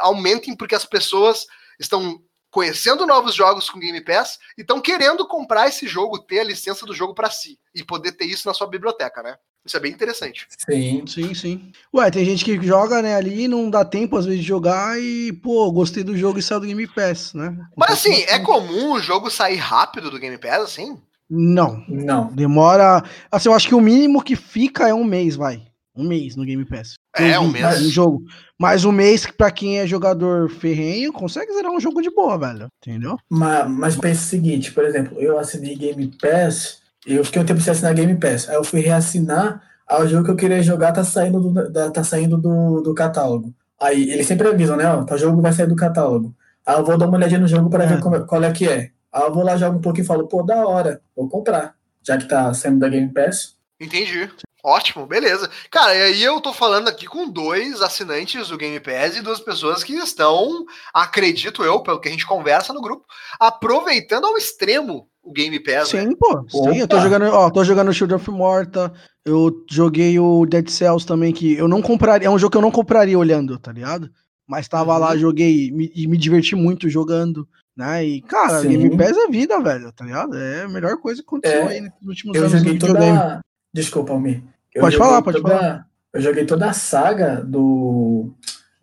aumentem 0.00 0.56
porque 0.56 0.74
as 0.74 0.84
pessoas 0.84 1.46
estão 1.78 2.22
conhecendo 2.50 3.06
novos 3.06 3.34
jogos 3.34 3.70
com 3.70 3.78
Game 3.78 4.00
Pass 4.04 4.38
e 4.58 4.60
estão 4.60 4.80
querendo 4.80 5.26
comprar 5.26 5.68
esse 5.68 5.86
jogo, 5.86 6.18
ter 6.18 6.40
a 6.40 6.44
licença 6.44 6.84
do 6.84 6.94
jogo 6.94 7.14
para 7.14 7.30
si 7.30 7.58
e 7.74 7.82
poder 7.82 8.12
ter 8.12 8.26
isso 8.26 8.46
na 8.46 8.54
sua 8.54 8.66
biblioteca, 8.66 9.22
né? 9.22 9.38
Isso 9.64 9.76
é 9.76 9.80
bem 9.80 9.92
interessante. 9.92 10.46
Sim. 10.58 11.04
Sim, 11.06 11.34
sim. 11.34 11.72
Ué, 11.94 12.10
tem 12.10 12.24
gente 12.24 12.44
que 12.44 12.60
joga, 12.66 13.00
né, 13.00 13.14
ali 13.14 13.46
não 13.46 13.70
dá 13.70 13.84
tempo 13.84 14.16
às 14.16 14.26
vezes 14.26 14.40
de 14.40 14.46
jogar 14.46 15.00
e, 15.00 15.32
pô, 15.32 15.70
gostei 15.70 16.02
do 16.02 16.16
jogo 16.16 16.38
e 16.38 16.42
saiu 16.42 16.60
do 16.60 16.66
Game 16.66 16.86
Pass, 16.88 17.32
né? 17.34 17.56
Mas 17.76 17.92
assim, 17.92 18.24
é 18.28 18.38
comum 18.40 18.92
o 18.92 19.00
jogo 19.00 19.30
sair 19.30 19.56
rápido 19.56 20.10
do 20.10 20.18
Game 20.18 20.36
Pass, 20.38 20.62
assim? 20.62 20.98
Não. 21.30 21.82
Não. 21.88 22.26
Demora. 22.32 23.02
Assim, 23.30 23.48
eu 23.48 23.54
acho 23.54 23.68
que 23.68 23.74
o 23.74 23.80
mínimo 23.80 24.22
que 24.22 24.36
fica 24.36 24.88
é 24.88 24.92
um 24.92 25.04
mês, 25.04 25.36
vai. 25.36 25.62
Um 25.94 26.04
mês 26.04 26.36
no 26.36 26.44
Game 26.44 26.64
Pass. 26.64 26.94
É, 27.16 27.38
um 27.38 27.48
mês. 27.48 27.82
Um 27.82 27.90
jogo. 27.90 28.24
Mas 28.58 28.84
um 28.84 28.92
mês, 28.92 29.26
pra 29.26 29.50
quem 29.50 29.78
é 29.78 29.86
jogador 29.86 30.50
ferrenho, 30.50 31.12
consegue 31.12 31.52
zerar 31.52 31.70
um 31.70 31.80
jogo 31.80 32.02
de 32.02 32.10
boa, 32.10 32.36
velho. 32.38 32.68
Entendeu? 32.86 33.16
Mas, 33.30 33.70
mas 33.70 33.96
pensa 33.96 34.22
o 34.22 34.28
seguinte, 34.28 34.72
por 34.72 34.84
exemplo, 34.84 35.18
eu 35.18 35.38
assinei 35.38 35.76
Game 35.76 36.10
Pass, 36.20 36.81
eu 37.06 37.24
fiquei 37.24 37.42
um 37.42 37.46
tempo 37.46 37.60
sem 37.60 37.72
assinar 37.72 37.94
Game 37.94 38.14
Pass. 38.18 38.48
Aí 38.48 38.54
eu 38.54 38.64
fui 38.64 38.80
reassinar, 38.80 39.62
aí 39.88 40.02
o 40.02 40.08
jogo 40.08 40.24
que 40.24 40.30
eu 40.30 40.36
queria 40.36 40.62
jogar 40.62 40.92
tá 40.92 41.04
saindo 41.04 41.40
do, 41.40 41.92
tá 41.92 42.04
saindo 42.04 42.36
do, 42.36 42.80
do 42.80 42.94
catálogo. 42.94 43.54
Aí 43.80 44.10
eles 44.10 44.26
sempre 44.26 44.48
avisam, 44.48 44.76
né? 44.76 44.86
Ó, 44.86 45.02
tá 45.04 45.16
jogo 45.16 45.42
vai 45.42 45.52
sair 45.52 45.66
do 45.66 45.74
catálogo. 45.74 46.34
Aí 46.64 46.76
eu 46.76 46.84
vou 46.84 46.96
dar 46.96 47.08
uma 47.08 47.16
olhadinha 47.16 47.40
no 47.40 47.48
jogo 47.48 47.68
para 47.68 47.84
é. 47.84 47.86
ver 47.88 48.00
como, 48.00 48.24
qual 48.26 48.42
é 48.44 48.52
que 48.52 48.68
é. 48.68 48.90
Aí 49.12 49.22
eu 49.22 49.34
vou 49.34 49.42
lá, 49.42 49.56
jogo 49.56 49.78
um 49.78 49.80
pouquinho 49.80 50.04
e 50.04 50.06
falo, 50.06 50.28
pô, 50.28 50.42
da 50.42 50.66
hora, 50.66 51.02
vou 51.14 51.28
comprar. 51.28 51.74
Já 52.02 52.16
que 52.16 52.28
tá 52.28 52.54
saindo 52.54 52.78
da 52.78 52.88
Game 52.88 53.12
Pass. 53.12 53.56
Entendi. 53.80 54.30
Ótimo, 54.64 55.06
beleza. 55.06 55.50
Cara, 55.70 55.92
e 55.92 56.02
aí 56.02 56.22
eu 56.22 56.40
tô 56.40 56.52
falando 56.52 56.86
aqui 56.86 57.06
com 57.06 57.28
dois 57.28 57.82
assinantes 57.82 58.48
do 58.48 58.56
Game 58.56 58.78
Pass 58.78 59.16
e 59.16 59.20
duas 59.20 59.40
pessoas 59.40 59.82
que 59.82 59.92
estão, 59.94 60.64
acredito 60.94 61.64
eu, 61.64 61.82
pelo 61.82 61.98
que 61.98 62.08
a 62.08 62.12
gente 62.12 62.24
conversa 62.24 62.72
no 62.72 62.80
grupo, 62.80 63.04
aproveitando 63.40 64.24
ao 64.24 64.36
extremo 64.36 65.08
o 65.22 65.32
Game 65.32 65.58
Pass. 65.60 65.88
Sim, 65.88 66.06
né? 66.08 66.14
pô. 66.18 66.44
Sim, 66.48 66.78
eu 66.78 66.88
tô 66.88 67.00
jogando, 67.00 67.24
ó, 67.26 67.50
tô 67.50 67.64
jogando 67.64 67.92
Shield 67.92 68.14
of 68.14 68.30
Morta, 68.30 68.92
eu 69.24 69.64
joguei 69.70 70.18
o 70.18 70.44
Dead 70.44 70.68
Cells 70.68 71.06
também, 71.06 71.32
que 71.32 71.54
eu 71.54 71.68
não 71.68 71.80
compraria, 71.80 72.26
é 72.26 72.30
um 72.30 72.38
jogo 72.38 72.50
que 72.50 72.58
eu 72.58 72.62
não 72.62 72.70
compraria 72.70 73.18
olhando, 73.18 73.58
tá 73.58 73.72
ligado? 73.72 74.10
Mas 74.46 74.68
tava 74.68 74.92
uhum. 74.94 74.98
lá, 74.98 75.16
joguei 75.16 75.68
e 75.68 75.72
me, 75.72 75.90
me 76.08 76.16
diverti 76.16 76.54
muito 76.56 76.88
jogando. 76.88 77.48
Né? 77.76 78.04
E, 78.04 78.22
cara, 78.22 78.60
Sim. 78.60 78.68
Game 78.68 78.96
Pass 78.96 79.16
é 79.16 79.28
vida, 79.28 79.58
velho, 79.60 79.90
tá 79.92 80.04
ligado? 80.04 80.36
É 80.36 80.64
a 80.64 80.68
melhor 80.68 80.98
coisa 80.98 81.22
que 81.22 81.26
aconteceu 81.26 81.62
é, 81.62 81.68
aí 81.68 81.80
nos 81.80 81.92
últimos 82.04 82.36
eu 82.36 82.44
anos. 82.44 82.58
Joguei 82.58 82.78
toda, 82.78 83.40
Desculpa, 83.72 84.12
Almir. 84.12 84.42
pode 84.78 84.96
falar, 84.96 85.22
pode 85.22 85.40
toda, 85.40 85.58
falar. 85.58 85.86
Eu 86.12 86.20
joguei 86.20 86.44
toda 86.44 86.68
a 86.68 86.72
saga 86.74 87.36
do 87.42 88.34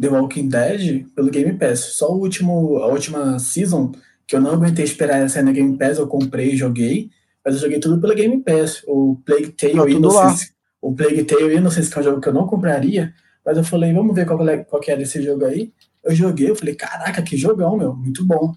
The 0.02 0.08
Walking 0.08 0.50
Dead 0.50 1.06
pelo 1.16 1.30
Game 1.30 1.54
Pass. 1.54 1.82
Só 1.98 2.12
o 2.12 2.20
último, 2.20 2.78
a 2.78 2.88
última 2.88 3.38
season, 3.38 3.92
que 4.30 4.36
eu 4.36 4.42
não 4.42 4.52
aguentei 4.52 4.86
esperar 4.86 5.28
sair 5.28 5.42
na 5.42 5.52
Game 5.52 5.76
Pass, 5.76 5.98
eu 5.98 6.08
comprei 6.08 6.52
e 6.52 6.56
joguei. 6.56 7.10
Mas 7.44 7.56
eu 7.56 7.62
joguei 7.62 7.80
tudo 7.80 8.00
pelo 8.00 8.14
Game 8.14 8.44
Pass. 8.44 8.84
O 8.86 9.20
Plague 9.26 9.52
Tale 9.54 9.74
tá 9.74 9.90
Innocence. 9.90 10.54
O 10.80 10.94
Plague 10.94 11.24
Tale 11.24 11.56
Innocence, 11.56 11.90
que 11.90 11.98
é 11.98 12.02
um 12.02 12.04
jogo 12.04 12.22
que 12.22 12.30
eu 12.30 12.34
não 12.34 12.46
compraria. 12.46 13.12
Mas 13.44 13.58
eu 13.58 13.64
falei, 13.64 13.92
vamos 13.92 14.14
ver 14.14 14.28
qual, 14.28 14.48
é, 14.48 14.58
qual 14.60 14.80
que 14.80 14.92
era 14.92 15.02
esse 15.02 15.20
jogo 15.24 15.46
aí. 15.46 15.74
Eu 16.04 16.14
joguei, 16.14 16.48
eu 16.48 16.56
falei, 16.56 16.76
caraca, 16.76 17.24
que 17.24 17.36
jogão, 17.36 17.76
meu. 17.76 17.96
Muito 17.96 18.24
bom. 18.24 18.54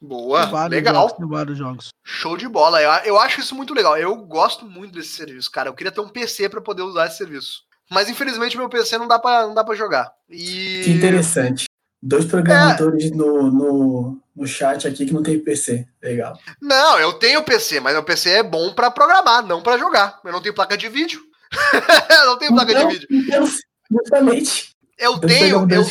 Boa, 0.00 0.66
legal. 0.68 1.10
Jogos, 1.10 1.28
vários 1.28 1.58
jogos. 1.58 1.88
Show 2.02 2.38
de 2.38 2.48
bola. 2.48 2.80
Eu, 2.80 2.90
eu 3.04 3.18
acho 3.18 3.40
isso 3.40 3.54
muito 3.54 3.74
legal. 3.74 3.98
Eu 3.98 4.16
gosto 4.16 4.64
muito 4.64 4.94
desse 4.94 5.10
serviço, 5.10 5.50
cara. 5.50 5.68
Eu 5.68 5.74
queria 5.74 5.92
ter 5.92 6.00
um 6.00 6.08
PC 6.08 6.48
para 6.48 6.62
poder 6.62 6.80
usar 6.80 7.08
esse 7.08 7.18
serviço. 7.18 7.64
Mas 7.90 8.08
infelizmente 8.08 8.56
meu 8.56 8.70
PC 8.70 8.96
não 8.96 9.06
dá 9.06 9.18
para 9.18 9.46
não 9.46 9.52
dá 9.52 9.62
para 9.62 9.74
jogar. 9.74 10.10
E 10.30 10.80
que 10.82 10.90
interessante. 10.92 11.66
Dois 12.06 12.26
programadores 12.26 13.10
é... 13.10 13.14
no, 13.14 13.50
no, 13.50 14.22
no 14.36 14.46
chat 14.46 14.86
aqui 14.86 15.06
que 15.06 15.12
não 15.14 15.22
tem 15.22 15.38
PC. 15.38 15.88
Legal. 16.02 16.38
Não, 16.60 16.98
eu 16.98 17.14
tenho 17.14 17.42
PC, 17.42 17.80
mas 17.80 17.94
meu 17.94 18.04
PC 18.04 18.28
é 18.28 18.42
bom 18.42 18.74
para 18.74 18.90
programar, 18.90 19.42
não 19.46 19.62
para 19.62 19.78
jogar. 19.78 20.20
Eu 20.22 20.32
não 20.32 20.42
tenho 20.42 20.54
placa 20.54 20.76
de 20.76 20.86
vídeo. 20.90 21.22
eu 22.20 22.26
não 22.26 22.38
tenho 22.38 22.52
placa 22.52 22.72
então, 22.72 22.88
de 22.88 22.94
vídeo. 22.94 23.08
Então, 23.10 23.48
justamente. 23.90 24.74
Eu 24.98 25.18
tenho, 25.18 25.66
eu, 25.70 25.86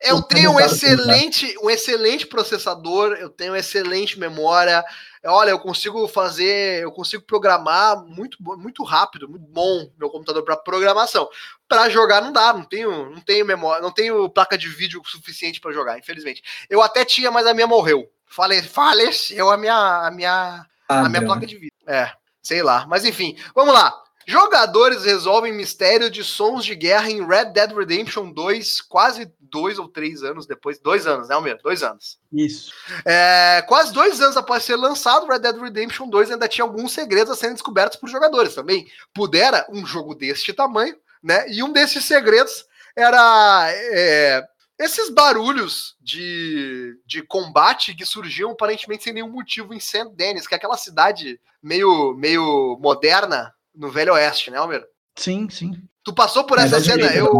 eu 0.00 0.22
tenho 0.22 0.52
um 0.52 0.60
excelente, 0.60 1.54
um 1.62 1.68
excelente 1.68 2.26
processador, 2.26 3.12
eu 3.12 3.28
tenho 3.28 3.54
excelente 3.54 4.18
memória. 4.18 4.84
Olha, 5.24 5.50
eu 5.50 5.58
consigo 5.58 6.08
fazer, 6.08 6.82
eu 6.82 6.90
consigo 6.90 7.22
programar 7.22 8.02
muito, 8.06 8.38
muito 8.40 8.82
rápido, 8.82 9.28
muito 9.28 9.46
bom 9.46 9.90
meu 9.98 10.08
computador 10.08 10.42
para 10.44 10.56
programação. 10.56 11.28
Para 11.68 11.90
jogar 11.90 12.22
não 12.22 12.32
dá, 12.32 12.52
não 12.52 12.64
tenho, 12.64 13.10
não 13.10 13.20
tenho 13.20 13.44
memória, 13.44 13.82
não 13.82 13.92
tenho 13.92 14.28
placa 14.30 14.56
de 14.56 14.68
vídeo 14.68 15.02
suficiente 15.04 15.60
para 15.60 15.72
jogar, 15.72 15.98
infelizmente. 15.98 16.42
Eu 16.68 16.80
até 16.80 17.04
tinha, 17.04 17.30
mas 17.30 17.46
a 17.46 17.52
minha 17.52 17.66
morreu. 17.66 18.10
Fale, 18.26 18.62
faleceu 18.62 19.50
a 19.50 19.56
minha, 19.58 20.06
a 20.06 20.10
minha 20.10 20.64
A 20.88 21.08
minha 21.08 21.24
placa 21.24 21.46
de 21.46 21.56
vídeo. 21.56 21.74
É, 21.86 22.10
sei 22.42 22.62
lá. 22.62 22.86
Mas 22.88 23.04
enfim, 23.04 23.36
vamos 23.54 23.74
lá. 23.74 23.92
Jogadores 24.26 25.04
resolvem 25.04 25.52
mistério 25.52 26.10
de 26.10 26.22
sons 26.22 26.64
de 26.64 26.74
guerra 26.76 27.10
em 27.10 27.26
Red 27.26 27.46
Dead 27.46 27.72
Redemption 27.72 28.30
2, 28.30 28.80
quase 28.82 29.32
dois 29.50 29.78
ou 29.78 29.88
três 29.88 30.22
anos 30.22 30.46
depois. 30.46 30.78
Dois 30.78 31.06
anos, 31.06 31.28
né, 31.28 31.34
Almir? 31.34 31.58
Dois 31.62 31.82
anos. 31.82 32.18
Isso. 32.32 32.72
É, 33.04 33.62
quase 33.66 33.92
dois 33.92 34.20
anos 34.20 34.36
após 34.36 34.62
ser 34.62 34.76
lançado, 34.76 35.26
Red 35.26 35.40
Dead 35.40 35.56
Redemption 35.56 36.08
2 36.08 36.30
ainda 36.30 36.48
tinha 36.48 36.64
alguns 36.64 36.92
segredos 36.92 37.32
a 37.32 37.36
serem 37.36 37.54
descobertos 37.54 37.98
por 37.98 38.08
jogadores 38.08 38.54
também. 38.54 38.88
Pudera 39.12 39.66
um 39.70 39.84
jogo 39.84 40.14
deste 40.14 40.52
tamanho, 40.52 40.96
né? 41.22 41.50
E 41.50 41.62
um 41.62 41.72
desses 41.72 42.04
segredos 42.04 42.64
era 42.96 43.68
é, 43.72 44.44
esses 44.78 45.10
barulhos 45.10 45.96
de, 46.00 46.98
de 47.04 47.22
combate 47.22 47.94
que 47.94 48.06
surgiam 48.06 48.52
aparentemente 48.52 49.04
sem 49.04 49.12
nenhum 49.12 49.30
motivo 49.30 49.74
em 49.74 49.80
St. 49.80 50.10
Denis, 50.14 50.46
que 50.46 50.54
é 50.54 50.56
aquela 50.56 50.76
cidade 50.76 51.40
meio, 51.62 52.14
meio 52.14 52.78
moderna 52.80 53.54
no 53.74 53.90
Velho 53.90 54.14
Oeste, 54.14 54.50
né, 54.50 54.58
Almir? 54.58 54.84
Sim, 55.16 55.48
sim. 55.50 55.72
Tu 56.02 56.14
passou 56.14 56.44
por 56.44 56.58
É 56.58 56.62
essa 56.62 56.80
cena? 56.80 57.14
Eu. 57.14 57.30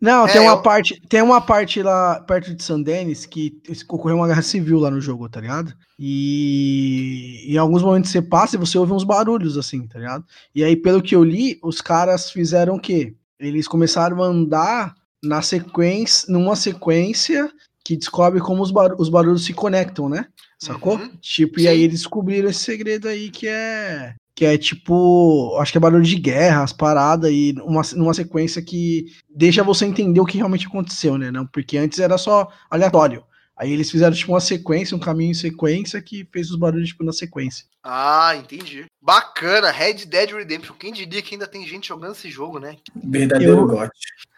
Não, 0.00 0.26
É, 0.26 0.32
tem 0.32 0.40
uma 0.42 0.52
eu- 0.52 0.62
parte, 0.62 1.00
tem 1.08 1.22
uma 1.22 1.40
parte 1.40 1.82
lá 1.82 2.20
perto 2.20 2.54
de 2.54 2.62
San 2.62 2.82
Denis 2.82 3.24
que 3.24 3.58
ocorreu 3.88 4.16
uma 4.16 4.26
guerra 4.26 4.42
civil 4.42 4.78
lá 4.78 4.90
no 4.90 5.00
jogo, 5.00 5.28
tá 5.28 5.40
ligado? 5.40 5.72
E 5.98 7.44
em 7.48 7.56
alguns 7.56 7.82
momentos 7.82 8.10
você 8.10 8.20
passa 8.20 8.56
e 8.56 8.58
você 8.58 8.76
ouve 8.76 8.92
uns 8.92 9.04
barulhos 9.04 9.56
assim, 9.56 9.86
tá 9.86 9.98
ligado? 9.98 10.24
E 10.54 10.62
aí, 10.62 10.76
pelo 10.76 11.02
que 11.02 11.14
eu 11.14 11.24
li, 11.24 11.58
os 11.62 11.80
caras 11.80 12.30
fizeram 12.30 12.74
o 12.76 12.80
quê? 12.80 13.14
Eles 13.38 13.66
começaram 13.68 14.22
a 14.22 14.26
andar 14.26 14.94
na 15.22 15.40
sequência, 15.42 16.30
numa 16.30 16.54
sequência 16.56 17.50
que 17.84 17.96
descobre 17.96 18.40
como 18.40 18.62
os, 18.62 18.70
bar- 18.70 18.94
os 18.98 19.08
barulhos 19.08 19.44
se 19.44 19.52
conectam, 19.54 20.08
né? 20.08 20.26
Sacou? 20.58 20.96
Uhum. 20.96 21.10
Tipo, 21.20 21.58
Sim. 21.60 21.64
e 21.66 21.68
aí 21.68 21.82
eles 21.82 22.00
descobriram 22.00 22.48
esse 22.48 22.60
segredo 22.60 23.08
aí 23.08 23.30
que 23.30 23.46
é 23.48 24.14
que 24.34 24.44
é 24.44 24.58
tipo, 24.58 25.56
acho 25.60 25.70
que 25.70 25.78
é 25.78 25.80
barulho 25.80 26.02
de 26.02 26.16
guerra, 26.16 26.62
as 26.64 26.72
paradas, 26.72 27.30
e 27.30 27.54
uma, 27.62 27.82
numa 27.94 28.12
sequência 28.14 28.60
que 28.60 29.06
deixa 29.30 29.62
você 29.62 29.84
entender 29.86 30.20
o 30.20 30.26
que 30.26 30.38
realmente 30.38 30.66
aconteceu, 30.66 31.16
né? 31.16 31.30
Não, 31.30 31.46
porque 31.46 31.78
antes 31.78 31.98
era 32.00 32.18
só 32.18 32.48
aleatório. 32.68 33.24
Aí 33.56 33.70
eles 33.72 33.88
fizeram 33.88 34.12
tipo 34.16 34.32
uma 34.32 34.40
sequência, 34.40 34.96
um 34.96 35.00
caminho 35.00 35.30
em 35.30 35.34
sequência 35.34 36.02
que 36.02 36.26
fez 36.32 36.50
os 36.50 36.56
barulhos 36.56 36.88
tipo 36.88 37.04
na 37.04 37.12
sequência. 37.12 37.64
Ah, 37.84 38.34
entendi. 38.36 38.86
Bacana, 39.00 39.70
Red 39.70 40.06
Dead 40.06 40.30
Redemption. 40.32 40.74
Quem 40.74 40.92
diria 40.92 41.22
que 41.22 41.36
ainda 41.36 41.46
tem 41.46 41.64
gente 41.64 41.86
jogando 41.86 42.12
esse 42.16 42.28
jogo, 42.28 42.58
né? 42.58 42.76
Verdadeiro 42.96 43.58
Eu- 43.58 43.66
gote. 43.68 43.92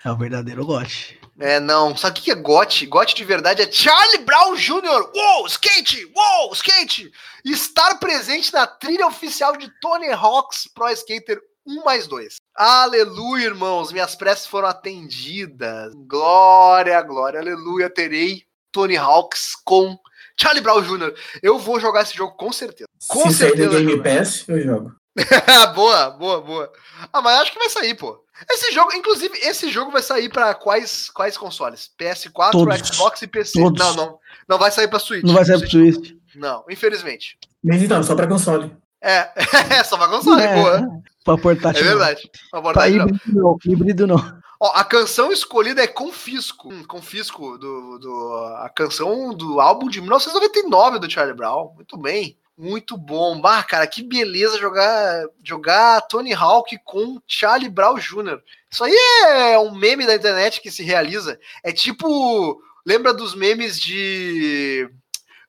É 0.04 0.10
o 0.12 0.16
verdadeiro 0.18 0.66
gote. 0.66 1.18
É, 1.38 1.60
não. 1.60 1.96
Sabe 1.96 2.18
o 2.18 2.22
que 2.22 2.30
é 2.30 2.34
GOT? 2.34 2.86
GOT 2.86 3.14
de 3.14 3.24
verdade 3.24 3.62
é 3.62 3.70
Charlie 3.70 4.24
Brown 4.24 4.54
Jr. 4.56 5.10
Uou, 5.14 5.46
skate! 5.46 6.10
Uou, 6.14 6.52
skate! 6.52 7.12
Estar 7.44 7.98
presente 7.98 8.52
na 8.52 8.66
trilha 8.66 9.06
oficial 9.06 9.56
de 9.56 9.70
Tony 9.80 10.08
Hawk's 10.08 10.66
Pro 10.74 10.88
Skater 10.90 11.40
1 11.66 11.84
mais 11.84 12.06
2. 12.06 12.36
Aleluia, 12.54 13.46
irmãos. 13.46 13.92
Minhas 13.92 14.14
preces 14.14 14.46
foram 14.46 14.68
atendidas. 14.68 15.92
Glória, 16.06 17.00
glória, 17.02 17.40
aleluia. 17.40 17.90
Terei 17.90 18.44
Tony 18.72 18.96
Hawk's 18.96 19.54
com 19.64 19.98
Charlie 20.40 20.62
Brown 20.62 20.80
Jr. 20.80 21.14
Eu 21.42 21.58
vou 21.58 21.78
jogar 21.80 22.02
esse 22.02 22.16
jogo 22.16 22.34
com 22.36 22.52
certeza. 22.52 22.88
Com 23.08 23.30
Se 23.30 23.38
sair 23.38 23.56
do 23.56 23.56
certeza. 23.56 23.84
Game. 23.84 24.02
Pass, 24.02 24.44
eu 24.48 24.62
jogo. 24.62 24.92
boa, 25.74 26.10
boa, 26.10 26.40
boa. 26.40 26.72
Ah, 27.12 27.22
mas 27.22 27.40
acho 27.40 27.52
que 27.52 27.58
vai 27.58 27.70
sair, 27.70 27.94
pô. 27.94 28.22
Esse 28.50 28.72
jogo, 28.72 28.92
inclusive, 28.92 29.36
esse 29.38 29.70
jogo 29.70 29.90
vai 29.90 30.02
sair 30.02 30.28
pra 30.28 30.54
quais, 30.54 31.08
quais 31.10 31.36
consoles? 31.36 31.90
PS4, 31.98 32.50
Todos. 32.52 32.78
Xbox 32.88 33.22
e 33.22 33.26
PC. 33.26 33.60
Todos. 33.60 33.78
Não, 33.78 33.94
não. 33.94 34.18
Não 34.48 34.58
vai 34.58 34.70
sair 34.70 34.88
pra 34.88 34.98
Switch. 34.98 35.24
Não 35.24 35.34
vai 35.34 35.44
ser 35.44 35.58
pro 35.58 35.68
Switch 35.70 35.94
Twist. 35.94 36.16
Não, 36.34 36.64
infelizmente. 36.68 37.38
Mas 37.64 37.82
então, 37.82 38.02
só 38.02 38.14
pra 38.14 38.26
console. 38.26 38.76
É, 39.02 39.30
é 39.78 39.84
só 39.84 39.96
pra 39.96 40.08
console, 40.08 40.42
É, 40.42 40.54
boa. 40.54 40.80
Pra 41.24 41.38
portátil. 41.38 41.82
É 41.82 41.84
verdade. 41.84 42.30
Pra 42.50 42.60
Pra 42.60 42.70
abordagem, 42.70 42.98
não. 42.98 43.06
híbrido 43.08 43.32
não. 43.34 43.58
Híbrido 43.64 44.06
não. 44.06 44.38
Ó, 44.60 44.72
a 44.74 44.84
canção 44.84 45.32
escolhida 45.32 45.82
é 45.82 45.86
Confisco. 45.86 46.72
Hum, 46.72 46.82
Confisco, 46.84 47.58
do, 47.58 47.98
do, 47.98 48.34
a 48.58 48.68
canção 48.70 49.34
do 49.34 49.60
álbum 49.60 49.88
de 49.88 50.00
1999 50.00 50.98
do 50.98 51.10
Charlie 51.10 51.36
Brown. 51.36 51.72
Muito 51.74 51.96
bem. 51.98 52.38
Muito 52.56 52.96
bom. 52.96 53.38
Bah, 53.38 53.62
cara, 53.62 53.86
que 53.86 54.02
beleza 54.02 54.58
jogar, 54.58 55.26
jogar 55.44 56.00
Tony 56.02 56.32
Hawk 56.32 56.78
com 56.84 57.20
Charlie 57.26 57.68
Brown 57.68 57.98
Jr. 57.98 58.40
Isso 58.70 58.82
aí 58.82 58.96
é 59.26 59.58
um 59.58 59.74
meme 59.74 60.06
da 60.06 60.14
internet 60.14 60.60
que 60.60 60.70
se 60.70 60.82
realiza. 60.82 61.38
É 61.62 61.70
tipo. 61.70 62.62
Lembra 62.84 63.12
dos 63.12 63.34
memes 63.34 63.78
de. 63.78 64.88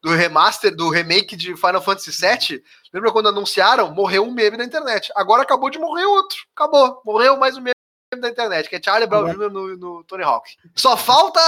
Do 0.02 0.12
remaster, 0.12 0.76
do 0.76 0.90
remake 0.90 1.36
de 1.36 1.56
Final 1.56 1.82
Fantasy 1.82 2.12
VII? 2.12 2.62
Lembra 2.94 3.12
quando 3.12 3.30
anunciaram? 3.30 3.94
Morreu 3.94 4.24
um 4.24 4.32
meme 4.32 4.58
na 4.58 4.66
internet. 4.66 5.12
Agora 5.16 5.44
acabou 5.44 5.70
de 5.70 5.80
morrer 5.80 6.06
outro. 6.06 6.38
Acabou. 6.56 7.02
Morreu 7.06 7.38
mais 7.38 7.58
um 7.58 7.62
meme 7.62 7.74
da 8.20 8.30
internet, 8.30 8.70
que 8.70 8.76
é 8.76 8.82
Charlie 8.84 9.08
Brown 9.08 9.32
Jr. 9.32 9.50
No, 9.50 9.78
no 9.78 10.04
Tony 10.04 10.24
Hawk. 10.24 10.56
Só 10.76 10.96
falta 10.96 11.40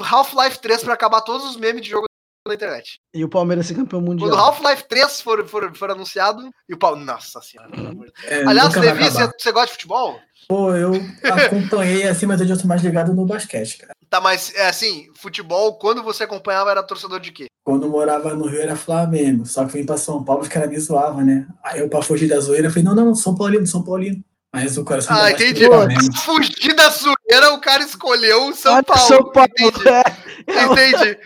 Half-Life 0.00 0.60
3 0.60 0.84
pra 0.84 0.94
acabar 0.94 1.20
todos 1.22 1.46
os 1.46 1.56
memes 1.56 1.82
de 1.82 1.90
jogo 1.90 2.05
na 2.48 2.54
internet. 2.54 3.00
E 3.14 3.24
o 3.24 3.28
Palmeiras 3.28 3.66
ser 3.66 3.74
campeão 3.74 4.00
mundial. 4.00 4.30
Quando 4.30 4.40
Half-Life 4.40 4.84
3 4.88 5.20
for, 5.20 5.46
for, 5.46 5.76
for 5.76 5.90
anunciado, 5.90 6.48
e 6.68 6.74
o 6.74 6.78
pau. 6.78 6.96
Nossa 6.96 7.40
senhora, 7.40 7.70
pelo 7.70 7.88
amor 7.88 8.06
de 8.06 8.12
Deus. 8.12 8.24
É, 8.30 8.46
Aliás, 8.46 8.74
Levi, 8.74 9.04
você, 9.04 9.30
você 9.38 9.52
gosta 9.52 9.66
de 9.66 9.72
futebol? 9.72 10.18
Pô, 10.48 10.74
eu 10.74 10.92
acompanhei 11.24 12.04
assim, 12.04 12.26
mas 12.26 12.40
hoje 12.40 12.52
eu 12.52 12.60
tô 12.60 12.68
mais 12.68 12.82
ligado 12.82 13.12
no 13.12 13.26
basquete, 13.26 13.78
cara. 13.78 13.92
Tá, 14.08 14.20
mas 14.20 14.54
é 14.54 14.68
assim, 14.68 15.08
futebol, 15.16 15.78
quando 15.78 16.02
você 16.02 16.24
acompanhava, 16.24 16.70
era 16.70 16.82
torcedor 16.82 17.18
de 17.18 17.32
quê? 17.32 17.46
Quando 17.64 17.86
eu 17.86 17.90
morava 17.90 18.32
no 18.34 18.46
Rio 18.46 18.60
era 18.60 18.76
Flamengo, 18.76 19.44
só 19.44 19.64
que 19.64 19.72
vim 19.72 19.84
pra 19.84 19.96
São 19.96 20.22
Paulo, 20.22 20.42
os 20.42 20.48
caras 20.48 20.70
me 20.70 20.78
zoavam, 20.78 21.24
né? 21.24 21.46
Aí 21.64 21.80
eu, 21.80 21.88
pra 21.88 22.00
fugir 22.00 22.28
da 22.28 22.38
zoeira, 22.38 22.70
falei, 22.70 22.84
não, 22.84 22.94
não, 22.94 23.14
São 23.14 23.34
Paulino, 23.34 23.66
São 23.66 23.82
Paulino. 23.82 24.22
Mas 24.54 24.76
o 24.78 24.84
coração 24.84 25.16
Ah, 25.16 25.30
entendi. 25.30 25.64
é 25.64 25.68
Flamengo. 25.68 26.16
Fugir 26.18 26.74
da 26.74 26.88
zoeira, 26.88 27.52
o 27.52 27.60
cara 27.60 27.82
escolheu 27.82 28.48
o 28.48 28.54
São 28.54 28.72
Olha, 28.74 28.82
Paulo. 28.82 29.02
São 29.02 29.32
Paulo. 29.32 29.50
Entendi. 29.58 29.88
É, 29.88 30.64
Entendi. 30.64 31.18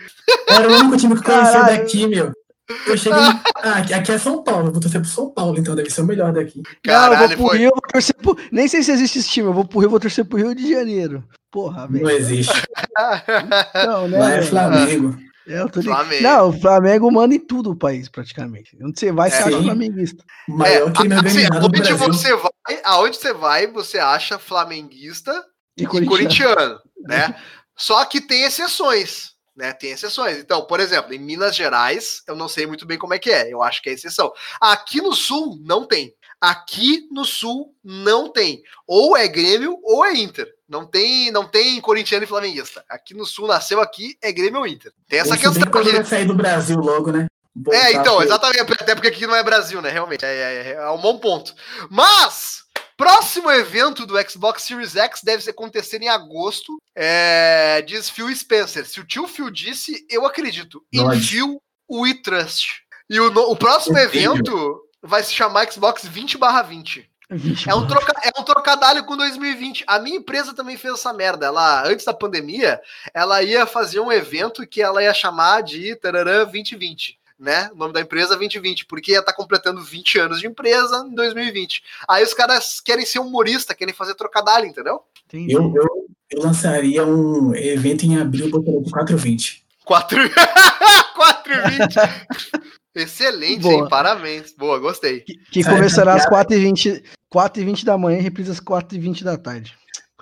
Era 0.47 0.69
o 0.69 0.73
único 0.79 0.97
time 0.97 1.13
que 1.13 1.19
eu 1.21 1.33
conhecia 1.33 1.59
Caralho. 1.59 1.77
daqui, 1.77 2.07
meu. 2.07 2.31
Eu 2.87 2.97
cheguei. 2.97 3.19
Ah, 3.57 3.77
aqui, 3.79 3.93
aqui 3.93 4.11
é 4.13 4.17
São 4.17 4.43
Paulo, 4.43 4.67
eu 4.67 4.71
vou 4.71 4.81
torcer 4.81 5.01
pro 5.01 5.09
São 5.09 5.29
Paulo, 5.29 5.57
então 5.59 5.75
deve 5.75 5.89
ser 5.89 6.01
o 6.01 6.05
melhor 6.05 6.31
daqui. 6.31 6.57
Não, 6.57 6.93
eu 6.93 6.99
Caralho, 6.99 7.17
vou 7.19 7.37
pro 7.37 7.47
foi. 7.47 7.57
Rio, 7.57 7.65
eu 7.67 7.71
vou 7.71 7.81
torcer 7.81 8.15
pro... 8.15 8.37
Nem 8.51 8.67
sei 8.67 8.81
se 8.81 8.91
existe 8.93 9.19
esse 9.19 9.29
time, 9.29 9.47
eu 9.49 9.53
vou 9.53 9.65
pro 9.65 9.79
Rio, 9.79 9.87
eu 9.87 9.91
vou 9.91 9.99
torcer 9.99 10.23
pro 10.23 10.37
Rio 10.37 10.55
de 10.55 10.69
Janeiro. 10.71 11.21
Porra, 11.51 11.85
velho. 11.87 12.03
Não 12.05 12.11
existe. 12.11 12.63
Não, 13.85 14.07
né? 14.07 14.19
Lá 14.19 14.31
é? 14.35 14.41
Flamengo. 14.41 15.17
É, 15.51 15.61
eu 15.61 15.69
tô. 15.69 15.81
Flamengo. 15.81 16.23
Não, 16.23 16.49
o 16.49 16.53
Flamengo 16.59 17.11
manda 17.11 17.35
em 17.35 17.39
tudo 17.39 17.71
o 17.71 17.75
país, 17.75 18.07
praticamente. 18.09 18.77
Onde 18.81 18.99
você 18.99 19.11
vai, 19.11 19.29
você 19.29 19.35
É. 19.37 19.39
acha 19.41 19.57
Sim. 19.57 19.63
flamenguista. 19.63 20.23
O 20.47 20.53
maior 20.57 20.91
time 20.93 21.13
assim, 21.15 21.45
aonde 21.51 22.17
você 22.17 22.35
vai, 22.35 22.81
aonde 22.83 23.17
você 23.17 23.33
vai, 23.33 23.67
você 23.67 23.97
acha 23.99 24.39
flamenguista 24.39 25.31
E 25.77 25.83
e 25.83 25.87
corintiano. 25.87 26.09
corintiano, 26.09 26.79
né? 27.07 27.35
Só 27.77 28.03
que 28.05 28.21
tem 28.21 28.43
exceções, 28.43 29.31
né? 29.55 29.73
Tem 29.73 29.91
exceções. 29.91 30.37
Então, 30.37 30.65
por 30.65 30.79
exemplo, 30.79 31.13
em 31.13 31.19
Minas 31.19 31.55
Gerais, 31.55 32.21
eu 32.27 32.35
não 32.35 32.47
sei 32.47 32.65
muito 32.67 32.85
bem 32.85 32.97
como 32.97 33.13
é 33.13 33.19
que 33.19 33.31
é. 33.31 33.51
Eu 33.51 33.61
acho 33.63 33.81
que 33.81 33.89
é 33.89 33.93
exceção. 33.93 34.31
Aqui 34.61 35.01
no 35.01 35.13
Sul 35.13 35.57
não 35.63 35.85
tem. 35.87 36.13
Aqui 36.39 37.07
no 37.11 37.23
Sul 37.25 37.73
não 37.83 38.27
tem. 38.31 38.61
Ou 38.87 39.15
é 39.17 39.27
Grêmio 39.27 39.77
ou 39.83 40.03
é 40.05 40.13
Inter. 40.15 40.47
Não 40.71 40.85
tem, 40.85 41.29
não 41.31 41.45
tem 41.45 41.81
corintiano 41.81 42.23
e 42.23 42.27
flamenguista. 42.27 42.81
Aqui 42.87 43.13
no 43.13 43.25
Sul 43.25 43.45
nasceu 43.45 43.81
aqui 43.81 44.15
é 44.21 44.31
Grêmio 44.31 44.61
ou 44.61 44.65
Inter. 44.65 44.93
Tem 45.09 45.19
essa 45.19 45.35
Isso 45.35 45.51
questão 45.51 45.69
quando 45.69 45.91
vai 45.91 46.05
sair 46.05 46.25
do 46.25 46.33
Brasil 46.33 46.79
logo, 46.79 47.11
né? 47.11 47.27
Voltar 47.53 47.77
É, 47.77 47.91
então, 47.91 48.23
exatamente. 48.23 48.61
Até 48.61 48.95
porque 48.95 49.09
aqui 49.09 49.27
não 49.27 49.35
é 49.35 49.43
Brasil, 49.43 49.81
né? 49.81 49.89
Realmente. 49.89 50.23
É, 50.23 50.29
é- 50.29 50.71
é 50.75 50.89
um 50.91 50.97
bom 51.01 51.17
ponto. 51.17 51.53
Mas, 51.89 52.63
próximo 52.95 53.51
evento 53.51 54.05
do 54.05 54.15
Xbox 54.29 54.63
Series 54.63 54.95
X 54.95 55.19
deve 55.21 55.49
acontecer 55.49 56.01
em 56.01 56.07
agosto. 56.07 56.77
É, 56.95 57.81
diz 57.85 58.09
Phil 58.09 58.33
Spencer. 58.33 58.85
Se 58.87 59.01
o 59.01 59.05
tio 59.05 59.27
Phil 59.27 59.51
disse, 59.51 60.05
eu 60.09 60.25
acredito. 60.25 60.81
Em 60.93 61.01
Lógico. 61.01 61.27
Phil 61.27 61.61
We 61.91 62.13
Trust. 62.23 62.83
E 63.09 63.19
o, 63.19 63.29
no- 63.29 63.51
o 63.51 63.57
próximo 63.57 63.97
evento 63.97 64.79
vai 65.03 65.21
se 65.21 65.33
chamar 65.33 65.69
Xbox 65.69 66.07
20/20. 66.07 67.10
É 67.67 67.73
um, 67.73 67.87
troca, 67.87 68.13
é 68.23 68.39
um 68.39 68.43
trocadilho 68.43 69.05
com 69.05 69.15
2020. 69.15 69.85
A 69.87 69.99
minha 69.99 70.17
empresa 70.17 70.53
também 70.53 70.77
fez 70.77 70.95
essa 70.95 71.13
merda. 71.13 71.45
Ela, 71.45 71.87
antes 71.87 72.05
da 72.05 72.13
pandemia, 72.13 72.79
ela 73.13 73.41
ia 73.41 73.65
fazer 73.65 73.99
um 73.99 74.11
evento 74.11 74.67
que 74.67 74.81
ela 74.81 75.01
ia 75.01 75.13
chamar 75.13 75.61
de 75.61 75.95
Tararã 75.95 76.43
2020. 76.43 77.17
Né? 77.39 77.71
O 77.73 77.75
nome 77.75 77.93
da 77.93 78.01
empresa 78.01 78.37
2020, 78.37 78.85
porque 78.85 79.13
ia 79.13 79.19
estar 79.19 79.33
completando 79.33 79.81
20 79.81 80.19
anos 80.19 80.39
de 80.39 80.45
empresa 80.45 81.05
em 81.09 81.15
2020. 81.15 81.81
Aí 82.07 82.23
os 82.23 82.33
caras 82.35 82.79
querem 82.79 83.05
ser 83.05 83.17
humorista, 83.17 83.73
querem 83.73 83.93
fazer 83.95 84.13
trocadilho, 84.13 84.67
entendeu? 84.67 85.01
Entendi. 85.25 85.53
Eu, 85.53 85.73
eu, 85.75 86.07
eu 86.29 86.43
lançaria 86.43 87.03
um 87.03 87.55
evento 87.55 88.05
em 88.05 88.17
abril, 88.17 88.51
botaria 88.51 88.81
de 88.81 88.91
420. 88.91 89.65
4 89.83 90.19
420. 91.15 91.95
Excelente, 92.93 93.61
Boa. 93.61 93.73
hein? 93.73 93.87
Parabéns. 93.89 94.53
Boa, 94.57 94.77
gostei. 94.79 95.21
Que, 95.21 95.37
que 95.51 95.63
começará 95.63 96.13
às 96.15 96.21
essa 96.21 96.29
4h20, 96.29 97.01
4h20 97.33 97.83
da 97.85 97.97
manhã 97.97 98.19
e 98.19 98.21
reprisa 98.21 98.51
às 98.51 98.59
4h20 98.59 99.23
da 99.23 99.37
tarde. 99.37 99.73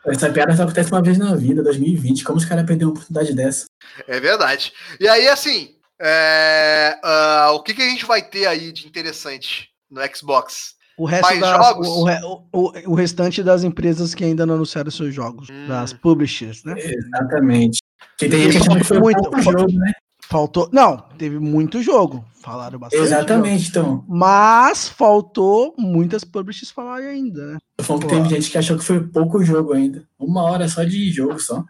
Essa 0.08 0.30
piada 0.32 0.56
só 0.56 0.64
acontece 0.64 0.92
uma 0.92 1.02
vez 1.02 1.18
na 1.18 1.36
vida, 1.36 1.62
2020. 1.62 2.24
Como 2.24 2.38
os 2.38 2.46
caras 2.46 2.66
perderam 2.66 2.90
uma 2.92 2.94
oportunidade 2.96 3.36
dessa? 3.36 3.66
É 4.08 4.20
verdade. 4.20 4.72
E 5.00 5.08
aí, 5.08 5.28
assim, 5.28 5.76
É, 6.02 6.98
ah, 7.04 7.52
o 7.52 7.62
que, 7.62 7.74
que 7.74 7.82
a 7.82 7.90
gente 7.90 8.06
vai 8.06 8.22
ter 8.22 8.46
aí 8.48 8.72
de 8.72 8.88
interessante 8.88 9.68
no 9.92 10.00
Xbox? 10.16 10.76
O 10.98 11.06
resto 11.06 11.26
Mais 11.26 11.40
das, 11.42 11.58
jogos? 11.68 11.88
o, 11.90 12.06
o 12.08 12.48
o- 12.54 12.92
o- 12.92 12.96
restante 12.96 13.44
das 13.44 13.64
empresas 13.64 14.16
que 14.16 14.24
ainda 14.24 14.46
não 14.46 14.56
anunciaram 14.56 14.90
seus 14.92 15.14
jogos, 15.14 15.50
Hum. 15.50 15.68
das 15.68 15.92
publishers, 15.92 16.64
né? 16.64 16.74
Exatamente. 16.78 17.80
Que 18.18 18.30
tem 18.30 18.50
gente 18.50 18.70
que 18.70 18.84
foi 18.86 19.00
muito, 19.00 19.22
pouco 19.24 19.42
jogo, 19.42 19.72
né? 19.74 19.92
Faltou. 20.30 20.70
Não, 20.72 20.98
teve 21.18 21.40
muito 21.40 21.82
jogo. 21.82 22.24
Falaram 22.40 22.78
bastante. 22.78 23.00
jogo. 23.02 23.14
Exatamente, 23.16 23.70
então. 23.70 24.06
Mas 24.08 24.88
faltou 24.88 25.74
muitas 25.76 26.24
publishers 26.24 26.70
falarem 26.70 27.08
ainda, 27.08 27.44
né? 27.54 27.58
Falando 27.82 28.04
que 28.04 28.14
teve 28.14 28.30
gente 28.30 28.52
que 28.52 28.58
achou 28.58 28.78
que 28.78 28.84
foi 28.84 29.00
pouco 29.08 29.44
jogo 29.44 29.74
ainda. 29.74 30.06
Uma 30.20 30.44
hora 30.44 30.68
só 30.70 30.84
de 30.84 31.12
jogo 31.12 31.40
só. 31.40 31.64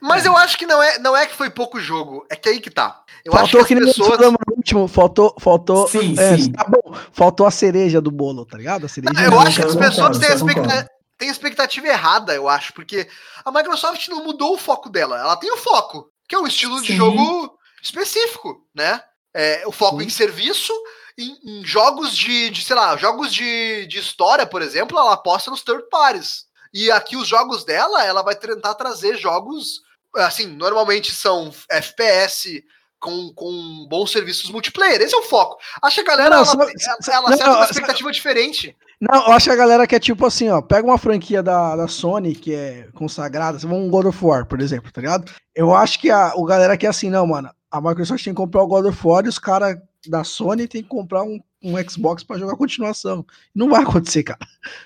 Mas 0.00 0.24
eu 0.24 0.34
acho 0.34 0.56
que 0.56 0.64
não 0.64 0.82
é, 0.82 0.98
não 0.98 1.14
é 1.14 1.26
que 1.26 1.34
foi 1.36 1.50
pouco 1.50 1.78
jogo, 1.78 2.24
é 2.30 2.36
que 2.36 2.48
aí 2.48 2.58
que 2.58 2.70
tá. 2.70 3.02
Eu 3.22 3.34
acho 3.34 3.42
faltou 3.52 3.60
que 3.66 3.74
que 3.74 3.80
nós 3.80 3.90
pessoas. 3.94 4.08
falamos 4.16 4.38
no 4.48 4.56
último, 4.56 4.88
faltou, 4.88 5.34
faltou. 5.38 5.86
Sim, 5.86 6.14
é, 6.18 6.38
sim. 6.38 6.52
Tá 6.52 6.64
bom, 6.64 6.94
faltou 7.12 7.46
a 7.46 7.50
cereja 7.50 8.00
do 8.00 8.10
bolo, 8.10 8.46
tá 8.46 8.56
ligado? 8.56 8.86
A 8.86 8.88
cereja. 8.88 9.12
Eu 9.22 9.30
Não, 9.30 9.40
acho 9.40 9.56
que 9.60 9.66
eu 9.66 9.68
as 9.68 9.76
pessoas 9.76 10.18
têm 10.18 10.28
a 10.28 10.32
eu 10.32 10.38
concordo. 10.38 10.60
expecta- 10.62 10.90
têm 11.18 11.28
a 11.28 11.32
expectativa 11.32 11.86
errada, 11.86 12.34
eu 12.34 12.48
acho, 12.48 12.72
porque 12.72 13.06
a 13.44 13.52
Microsoft 13.52 14.08
não 14.08 14.24
mudou 14.24 14.54
o 14.54 14.58
foco 14.58 14.88
dela. 14.88 15.18
Ela 15.18 15.36
tem 15.36 15.52
o 15.52 15.58
foco, 15.58 16.08
que 16.26 16.34
é 16.34 16.38
um 16.38 16.46
estilo 16.46 16.80
de 16.80 16.88
Sim. 16.88 16.96
jogo 16.96 17.52
específico, 17.82 18.66
né? 18.74 19.00
É, 19.34 19.66
o 19.66 19.72
foco 19.72 20.00
Sim. 20.00 20.06
em 20.06 20.10
serviço, 20.10 20.72
em, 21.18 21.36
em 21.60 21.64
jogos 21.64 22.16
de, 22.16 22.50
de, 22.50 22.64
sei 22.64 22.74
lá, 22.74 22.96
jogos 22.96 23.32
de, 23.32 23.86
de 23.86 23.98
história, 23.98 24.46
por 24.46 24.62
exemplo, 24.62 24.98
ela 24.98 25.12
aposta 25.12 25.50
nos 25.50 25.62
third 25.62 25.84
parties. 25.90 26.44
E 26.72 26.90
aqui 26.90 27.16
os 27.16 27.28
jogos 27.28 27.64
dela, 27.64 28.04
ela 28.04 28.22
vai 28.22 28.34
tentar 28.34 28.74
trazer 28.74 29.16
jogos, 29.16 29.82
assim, 30.16 30.46
normalmente 30.46 31.12
são 31.12 31.52
FPS 31.70 32.62
com, 32.98 33.32
com 33.34 33.86
bons 33.88 34.10
serviços 34.10 34.50
multiplayer. 34.50 35.00
Esse 35.00 35.14
é 35.14 35.18
o 35.18 35.22
foco. 35.22 35.58
Acho 35.82 35.96
que 35.96 36.00
a 36.10 36.16
galera, 36.16 36.30
Não, 36.30 36.36
ela, 36.36 36.44
só- 36.46 36.62
ela, 36.62 36.72
só- 37.00 37.12
ela 37.12 37.22
não, 37.28 37.34
acerta 37.34 37.50
uma 37.50 37.58
só- 37.64 37.70
expectativa 37.70 38.10
diferente. 38.12 38.76
Não, 38.98 39.26
eu 39.26 39.32
acho 39.32 39.44
que 39.44 39.50
a 39.52 39.56
galera 39.56 39.86
que 39.86 39.94
é 39.94 40.00
tipo 40.00 40.24
assim, 40.24 40.48
ó, 40.48 40.62
pega 40.62 40.86
uma 40.86 40.96
franquia 40.96 41.42
da, 41.42 41.76
da 41.76 41.86
Sony 41.86 42.34
que 42.34 42.54
é 42.54 42.88
consagrada, 42.94 43.58
você 43.58 43.66
vai 43.66 43.76
um 43.76 43.90
God 43.90 44.06
of 44.06 44.24
War, 44.24 44.46
por 44.46 44.60
exemplo, 44.60 44.90
tá 44.90 45.02
ligado? 45.02 45.30
Eu 45.54 45.74
acho 45.74 45.98
que 46.00 46.10
a, 46.10 46.32
o 46.34 46.44
galera 46.46 46.76
que 46.78 46.86
é 46.86 46.88
assim, 46.88 47.10
não, 47.10 47.26
mano, 47.26 47.50
a 47.76 47.80
Microsoft 47.80 48.24
tem 48.24 48.32
que 48.32 48.38
comprar 48.38 48.62
o 48.62 48.66
God 48.66 48.86
of 48.86 49.06
War 49.06 49.24
e 49.24 49.28
os 49.28 49.38
caras 49.38 49.76
da 50.08 50.24
Sony 50.24 50.66
tem 50.68 50.82
que 50.82 50.88
comprar 50.88 51.22
um, 51.24 51.40
um 51.62 51.74
Xbox 51.88 52.22
pra 52.22 52.38
jogar 52.38 52.54
a 52.54 52.56
continuação. 52.56 53.24
Não 53.54 53.68
vai 53.68 53.82
acontecer, 53.82 54.22
cara. 54.22 54.38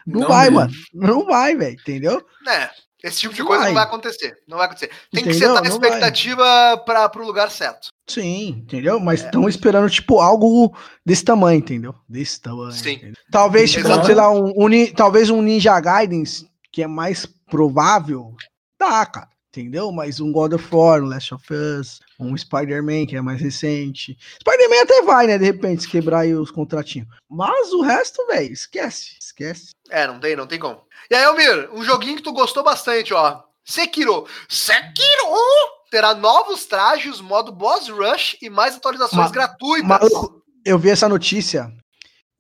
Não, 0.07 0.21
Não 0.21 0.29
vai, 0.29 0.51
mesmo. 0.51 0.57
mano. 0.61 0.73
Não 0.95 1.27
vai, 1.27 1.55
velho, 1.57 1.75
entendeu? 1.81 2.25
né? 2.45 2.71
Esse 3.03 3.21
tipo 3.21 3.33
de 3.33 3.43
coisa 3.43 3.65
não 3.65 3.73
vai. 3.73 3.75
vai 3.75 3.85
acontecer. 3.85 4.37
Não 4.47 4.59
vai 4.59 4.67
acontecer. 4.67 4.91
Tem 5.11 5.25
que 5.25 5.31
Entendeu? 5.31 5.49
setar 5.55 5.57
a 5.57 5.61
vai. 5.63 5.71
expectativa 5.71 6.77
para 6.85 7.09
pro 7.09 7.25
lugar 7.25 7.51
certo. 7.51 7.89
Sim, 8.07 8.49
entendeu? 8.63 9.01
Mas 9.01 9.25
estão 9.25 9.49
esperando, 9.49 9.89
tipo, 9.89 10.21
algo 10.21 10.77
desse 11.05 11.25
tamanho, 11.25 11.61
entendeu? 11.61 11.95
Desse 12.07 12.39
tamanho. 12.41 12.73
Sim. 12.73 12.93
entendeu? 12.93 13.15
Talvez, 13.31 13.71
tipo, 13.71 14.05
sei 14.05 14.15
lá, 14.15 14.31
um, 14.31 14.53
um 14.55 14.93
talvez 14.95 15.31
um 15.31 15.41
Ninja 15.41 15.81
Gaiden, 15.81 16.25
que 16.71 16.83
é 16.83 16.87
mais 16.87 17.25
provável, 17.51 18.35
tá, 18.77 19.07
cara. 19.07 19.29
Entendeu? 19.53 19.91
Mas 19.91 20.21
um 20.21 20.31
God 20.31 20.53
of 20.53 20.65
War, 20.73 21.03
um 21.03 21.07
Last 21.07 21.35
of 21.35 21.45
Us, 21.53 22.01
um 22.21 22.37
Spider-Man, 22.37 23.07
que 23.07 23.17
é 23.17 23.21
mais 23.21 23.41
recente. 23.41 24.17
Spider-Man 24.41 24.83
até 24.83 25.03
vai, 25.03 25.27
né? 25.27 25.39
De 25.39 25.45
repente, 25.45 25.83
se 25.83 25.89
quebrar 25.89 26.21
aí 26.21 26.35
os 26.35 26.53
contratinhos. 26.53 27.09
Mas 27.29 27.73
o 27.73 27.83
resto, 27.83 28.25
velho, 28.29 28.53
esquece. 28.53 29.17
Esquece. 29.21 29.71
É, 29.91 30.07
não 30.07 30.21
tem, 30.21 30.37
não 30.37 30.47
tem 30.47 30.59
como. 30.59 30.81
E 31.11 31.15
aí, 31.17 31.25
Almir, 31.25 31.69
um 31.73 31.83
joguinho 31.83 32.17
que 32.17 32.23
tu 32.23 32.33
gostou 32.33 32.63
bastante, 32.63 33.13
ó. 33.13 33.43
Sekiro. 33.65 34.25
Sekiro 34.49 35.35
terá 35.91 36.15
novos 36.15 36.67
trajes, 36.67 37.21
modo 37.21 37.51
boss 37.51 37.89
rush 37.89 38.37
e 38.41 38.49
mais 38.49 38.77
atualizações 38.77 39.27
Ma- 39.27 39.33
gratuitas. 39.33 39.89
Maluco, 39.89 40.43
eu 40.65 40.79
vi 40.79 40.91
essa 40.91 41.09
notícia. 41.09 41.73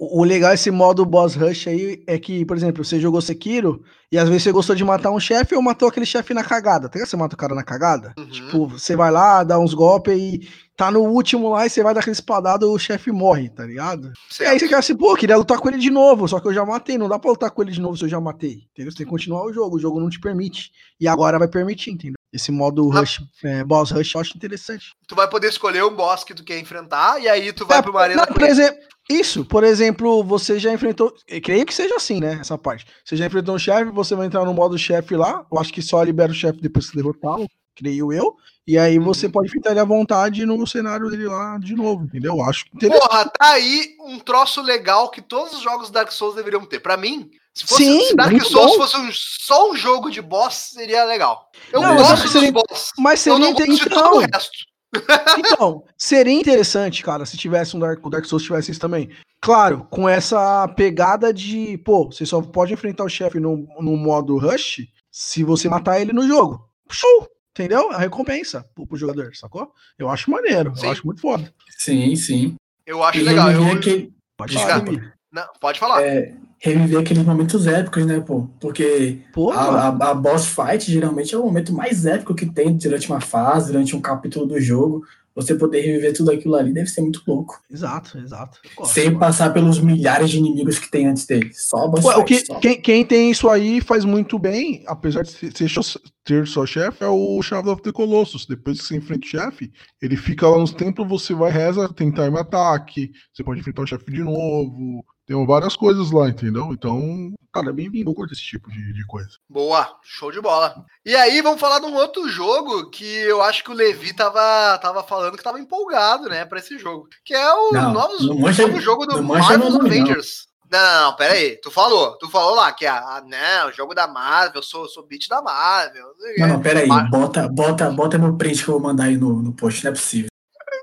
O, 0.03 0.25
legal 0.25 0.51
desse 0.51 0.71
modo 0.71 1.05
boss 1.05 1.35
rush 1.35 1.69
aí 1.69 2.03
é 2.07 2.19
que, 2.19 2.43
por 2.47 2.57
exemplo, 2.57 2.83
você 2.83 2.99
jogou 2.99 3.21
Sekiro 3.21 3.83
e 4.11 4.17
às 4.17 4.27
vezes 4.31 4.45
você 4.45 4.51
gostou 4.51 4.75
de 4.75 4.83
matar 4.83 5.11
um 5.11 5.21
chefe 5.21 5.55
ou 5.55 5.61
matou 5.61 5.87
aquele 5.91 6.07
chefe 6.07 6.33
na 6.33 6.43
cagada. 6.43 6.89
Tá? 6.89 6.99
Você 6.99 7.19
mata 7.19 7.35
o 7.35 7.39
cara 7.39 7.55
na 7.55 7.63
cagada? 7.63 8.15
Uhum. 8.19 8.27
Tipo, 8.31 8.67
você 8.67 8.97
vai 8.97 9.11
lá, 9.11 9.45
dá 9.45 9.59
uns 9.59 9.75
golpes 9.75 10.19
e 10.19 10.49
tá 10.75 10.91
no 10.91 11.01
último 11.01 11.51
lá 11.51 11.67
e 11.67 11.69
você 11.69 11.83
vai 11.83 11.93
dar 11.93 12.01
aquele 12.01 12.15
espadado 12.15 12.73
o 12.73 12.79
chefe 12.79 13.13
morre, 13.13 13.51
tá 13.51 13.67
ligado? 13.67 14.11
E 14.31 14.35
Certo. 14.35 14.51
aí 14.51 14.59
você 14.59 14.69
quer 14.69 14.77
assim, 14.77 14.97
pô, 14.97 15.13
eu 15.13 15.17
queria 15.19 15.37
lutar 15.37 15.59
com 15.59 15.69
ele 15.69 15.77
de 15.77 15.91
novo, 15.91 16.27
só 16.27 16.41
que 16.41 16.49
eu 16.49 16.55
já 16.55 16.65
matei. 16.65 16.97
Não 16.97 17.07
dá 17.07 17.19
pra 17.19 17.33
lutar 17.33 17.51
com 17.51 17.61
ele 17.61 17.73
de 17.73 17.81
novo 17.83 17.95
se 17.99 18.05
eu 18.05 18.09
já 18.09 18.19
matei. 18.19 18.69
Entendeu? 18.73 18.91
Você 18.91 18.97
tem 18.97 19.07
que 19.07 19.11
continuar 19.11 19.45
o 19.45 19.53
jogo, 19.53 19.77
o 19.77 19.79
jogo 19.79 20.01
não 20.01 20.09
te 20.09 20.19
permite. 20.19 20.71
E 20.99 21.07
agora 21.07 21.39
vai 21.39 21.47
permitir, 21.47 21.91
entendeu? 21.91 22.20
Esse 22.33 22.53
modo 22.53 22.91
Ah. 22.93 23.01
rush, 23.01 23.21
é, 23.45 23.65
boss 23.65 23.91
rush, 23.91 24.15
eu 24.15 24.21
acho 24.21 24.37
interessante. 24.37 24.93
Tu 25.09 25.15
vai 25.17 25.29
poder 25.29 25.49
escolher 25.49 25.85
um 25.85 25.95
boss 25.95 26.23
que 26.25 26.35
tu 26.35 26.45
quer 26.45 26.59
enfrentar 26.61 27.21
e 27.21 27.29
aí 27.29 27.53
tu 27.53 27.67
vai 27.67 27.79
É, 27.79 27.83
pra 27.83 27.91
uma 27.91 28.01
arena 28.01 28.25
não, 28.27 28.33
por 28.35 28.43
exemplo, 28.43 28.79
isso, 29.11 29.45
por 29.45 29.65
exemplo, 29.65 30.23
você 30.23 30.59
já 30.59 30.73
enfrentou. 30.73 31.13
Creio 31.43 31.67
que 31.67 31.75
seja 31.75 31.97
assim, 31.97 32.21
né? 32.21 32.39
Essa 32.41 32.57
parte. 32.57 32.87
Você 33.05 33.17
já 33.17 33.27
enfrentou 33.27 33.57
um 33.57 33.59
chefe, 33.59 33.91
você 33.91 34.15
vai 34.15 34.27
entrar 34.27 34.45
no 34.45 34.55
modo 34.55 34.79
chefe 34.79 35.17
lá. 35.17 35.45
Eu 35.51 35.59
acho 35.59 35.73
que 35.73 35.83
só 35.83 36.01
libera 36.03 36.31
o 36.31 36.35
chefe 36.35 36.61
depois 36.61 36.87
que 36.87 36.93
você 36.93 36.99
derrotá-lo, 36.99 37.49
creio 37.75 38.13
eu. 38.13 38.37
E 38.65 38.79
aí 38.79 39.01
você 39.01 39.27
Uhum. 39.27 39.33
pode 39.33 39.49
enfrentar 39.49 39.73
ele 39.73 39.81
à 39.81 39.85
vontade 39.85 40.47
no 40.47 40.65
cenário 40.65 41.11
dele 41.11 41.27
lá 41.27 41.59
de 41.59 41.75
novo, 41.75 42.05
entendeu? 42.05 42.35
Eu 42.37 42.45
acho 42.45 42.65
interessante. 42.73 43.09
Porra, 43.09 43.25
tá 43.25 43.47
aí 43.55 43.97
um 44.07 44.21
troço 44.21 44.63
legal 44.63 45.11
que 45.11 45.21
todos 45.21 45.55
os 45.55 45.61
jogos 45.63 45.91
Dark 45.91 46.13
Souls 46.13 46.37
deveriam 46.37 46.65
ter. 46.65 46.79
Pra 46.79 46.97
mim, 46.97 47.29
se, 47.61 47.67
fosse, 47.67 47.85
Sim, 47.85 48.01
se 48.01 48.15
Dark 48.17 48.31
muito 48.33 48.47
Souls 48.49 48.73
bom. 48.73 48.77
fosse 48.79 48.97
um- 48.97 49.11
só 49.13 49.71
um 49.71 49.77
jogo 49.77 50.11
de 50.11 50.21
boss, 50.21 50.71
seria 50.75 51.05
legal. 51.05 51.51
Eu 51.73 51.81
Não, 51.81 51.95
mas 51.95 52.09
gosto 52.09 52.23
dos 52.25 52.33
seria- 52.33 52.53
boss. 52.53 52.91
Mas 52.99 53.27
Eu 53.27 53.35
seria 53.35 53.47
não 53.49 53.53
gosto 53.55 53.71
inte- 53.73 53.85
de 53.85 53.91
todo 53.91 54.17
o 54.17 54.23
então, 54.23 54.39
resto. 54.39 54.51
então, 55.39 55.85
seria 55.97 56.33
interessante, 56.33 57.03
cara, 57.03 57.25
se 57.25 57.37
tivesse 57.37 57.77
um 57.77 57.81
Dark, 57.81 58.05
o 58.05 58.11
Dark 58.11 58.25
Souls 58.25 58.43
tivesse 58.43 58.71
isso 58.73 58.81
também. 58.81 59.09
Claro, 59.41 59.87
com 59.91 60.09
essa 60.09 60.67
pegada 60.69 61.33
de, 61.33 61.79
pô, 61.79 62.07
você 62.07 62.27
só 62.27 62.43
pode 62.43 62.73
enfrentar 62.75 63.05
o 63.05 63.09
chefe 63.09 63.39
no, 63.41 63.67
no 63.81 63.97
modo 63.97 64.37
rush 64.39 64.81
se 65.11 65.43
você 65.45 65.69
matar 65.69 66.01
ele 66.01 66.13
no 66.13 66.27
jogo. 66.27 66.69
Show! 66.91 67.29
Entendeu? 67.53 67.91
A 67.91 67.99
recompensa 67.99 68.65
pro, 68.75 68.87
pro 68.87 68.97
jogador, 68.97 69.35
sacou? 69.35 69.73
Eu 69.99 70.09
acho 70.09 70.31
maneiro, 70.31 70.75
Sim. 70.77 70.87
eu 70.87 70.93
acho 70.93 71.05
muito 71.07 71.21
foda. 71.21 71.53
Sim, 71.79 72.15
sim. 72.17 72.55
Eu 72.87 73.03
acho 73.03 73.19
E 73.19 73.23
legal. 73.23 73.51
Eu... 73.51 73.67
aquele- 73.73 74.13
Pode 74.37 74.55
Desculpa. 74.57 75.13
Não, 75.33 75.45
pode 75.61 75.79
falar. 75.79 76.03
é, 76.03 76.35
reviver 76.59 77.01
aqueles 77.01 77.25
momentos 77.25 77.67
épicos, 77.67 78.05
né, 78.05 78.21
pô? 78.21 78.49
Porque 78.61 79.19
Pô, 79.33 79.53
mano. 79.55 79.61
a, 80.03 80.07
a, 80.07 80.11
a 80.11 80.15
boss 80.15 80.47
fight 80.47 80.91
geralmente 80.91 81.35
é 81.35 81.39
o 81.39 81.45
momento 81.45 81.73
mais 81.73 82.05
épico 82.05 82.35
que 82.35 82.47
tem 82.47 82.77
durante 82.77 83.09
uma 83.11 83.21
fase, 83.21 83.73
durante 83.73 83.95
um 83.95 84.01
capítulo 84.01 84.47
do 84.47 84.61
jogo. 84.61 85.03
Você 85.33 85.55
poder 85.55 85.81
reviver 85.81 86.13
tudo 86.13 86.33
aquilo 86.33 86.57
ali 86.57 86.73
deve 86.73 86.89
ser 86.91 87.03
muito 87.03 87.23
louco. 87.27 87.63
Exato, 87.71 88.19
exato. 88.19 88.59
Gosto, 88.77 88.93
Sem 88.93 89.05
gosto. 89.05 89.19
passar 89.21 89.53
pelos 89.53 89.79
milhares 89.79 90.29
de 90.29 90.39
inimigos 90.39 90.77
que 90.81 90.91
tem 90.91 91.07
antes 91.07 91.25
dele. 91.25 91.51
Só 91.55 91.85
a 91.85 91.89
boss 91.89 92.05
Ué, 92.05 92.17
o 92.17 92.27
fight. 92.27 92.41
que, 92.41 92.47
só. 92.47 92.59
quem, 92.59 92.81
quem 92.83 93.05
tem 93.07 93.31
isso 93.31 93.49
aí 93.49 93.81
faz 93.81 94.05
muito 94.05 94.39
bem, 94.41 94.83
apesar 94.89 95.23
de 95.23 95.31
ser, 95.31 95.57
ser 95.57 95.69
só- 95.71 96.01
ter 96.25 96.47
só 96.49 96.67
chefe, 96.67 97.05
é 97.05 97.09
o 97.09 97.41
Shadow 97.41 97.73
of 97.73 97.81
the 97.83 97.93
Colossus. 97.93 98.45
Depois 98.45 98.81
que 98.81 98.87
você 98.89 98.97
enfrenta 98.97 99.25
o 99.25 99.29
chefe, 99.31 99.73
ele 100.03 100.17
fica 100.17 100.49
lá 100.49 100.59
nos 100.59 100.73
templos, 100.73 101.09
você 101.09 101.33
vai 101.33 101.51
reza, 101.53 101.89
tem 101.95 102.11
time 102.11 102.37
ataque, 102.37 103.13
você 103.33 103.45
pode 103.45 103.61
enfrentar 103.61 103.83
o 103.83 103.87
chefe 103.87 104.11
de 104.11 104.25
novo. 104.25 105.05
Tem 105.31 105.47
várias 105.47 105.77
coisas 105.77 106.11
lá, 106.11 106.29
entendeu? 106.29 106.71
Então, 106.73 107.33
cara, 107.53 107.69
é 107.71 107.73
bem-vindo. 107.73 108.11
Eu 108.11 108.15
curto 108.17 108.33
esse 108.33 108.43
tipo 108.43 108.69
de, 108.69 108.93
de 108.93 109.07
coisa. 109.07 109.29
Boa, 109.49 109.97
show 110.03 110.33
de 110.33 110.41
bola. 110.41 110.85
E 111.07 111.15
aí, 111.15 111.41
vamos 111.41 111.61
falar 111.61 111.79
de 111.79 111.87
um 111.87 111.95
outro 111.95 112.29
jogo 112.29 112.91
que 112.91 113.05
eu 113.05 113.41
acho 113.41 113.63
que 113.63 113.71
o 113.71 113.75
Levi 113.75 114.13
tava, 114.13 114.77
tava 114.79 115.05
falando 115.05 115.37
que 115.37 115.45
tava 115.45 115.61
empolgado, 115.61 116.29
né, 116.29 116.45
pra 116.45 116.59
esse 116.59 116.77
jogo. 116.81 117.07
Que 117.25 117.33
é 117.33 117.49
o 117.55 117.71
Não, 117.71 117.93
novos, 117.93 118.27
não 118.27 118.41
mancha- 118.41 118.67
novo 118.67 118.81
jogo 118.81 119.07
do 119.07 119.23
Marvel. 119.23 119.69
Avengers. 119.81 120.49
Não, 120.69 120.81
não, 120.81 121.03
não, 121.05 121.17
pera 121.17 121.35
aí. 121.35 121.61
Tu 121.63 121.71
falou, 121.71 122.19
tu 122.19 122.29
falou 122.29 122.57
lá 122.57 122.73
que, 122.73 122.85
ah, 122.85 123.23
não, 123.25 123.69
o 123.69 123.73
jogo 123.73 123.95
da 123.95 124.09
Marvel, 124.09 124.57
eu 124.57 124.63
sou, 124.65 124.89
sou 124.89 125.07
beat 125.07 125.29
da 125.29 125.41
Marvel. 125.41 126.07
não. 126.39 126.49
Não, 126.49 126.61
pera 126.61 126.81
aí. 126.81 126.89
Bota, 127.09 127.49
bota, 127.49 127.89
bota 127.89 128.19
meu 128.19 128.37
print 128.37 128.65
que 128.65 128.69
eu 128.69 128.81
vou 128.81 128.83
mandar 128.83 129.05
aí 129.05 129.17
no, 129.17 129.41
no 129.41 129.53
post. 129.53 129.85
Não 129.85 129.93
é 129.93 129.95
possível. 129.95 130.29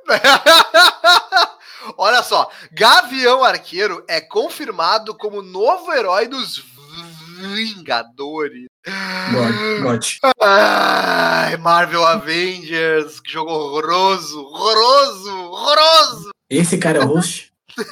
Olha 1.98 2.24
só, 2.24 2.50
Gavião 2.72 3.44
Arqueiro 3.44 4.04
é 4.08 4.20
confirmado 4.20 5.16
como 5.16 5.42
novo 5.42 5.94
herói 5.94 6.28
dos 6.28 6.64
Vingadores. 7.38 8.66
God, 9.32 9.82
God. 9.84 10.06
Ai, 10.42 11.56
Marvel 11.58 12.06
Avengers, 12.06 13.20
que 13.20 13.32
jogo 13.32 13.52
horroroso, 13.52 14.40
horroroso, 14.42 15.32
horroroso. 15.52 16.30
Esse 16.50 16.78
cara 16.78 17.00
é 17.00 17.06
o 17.06 17.08
host? 17.08 17.54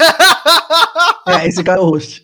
É, 1.28 1.48
esse 1.48 1.64
cara 1.64 1.80
é 1.80 1.82
o 1.82 1.89
host. 1.89 2.22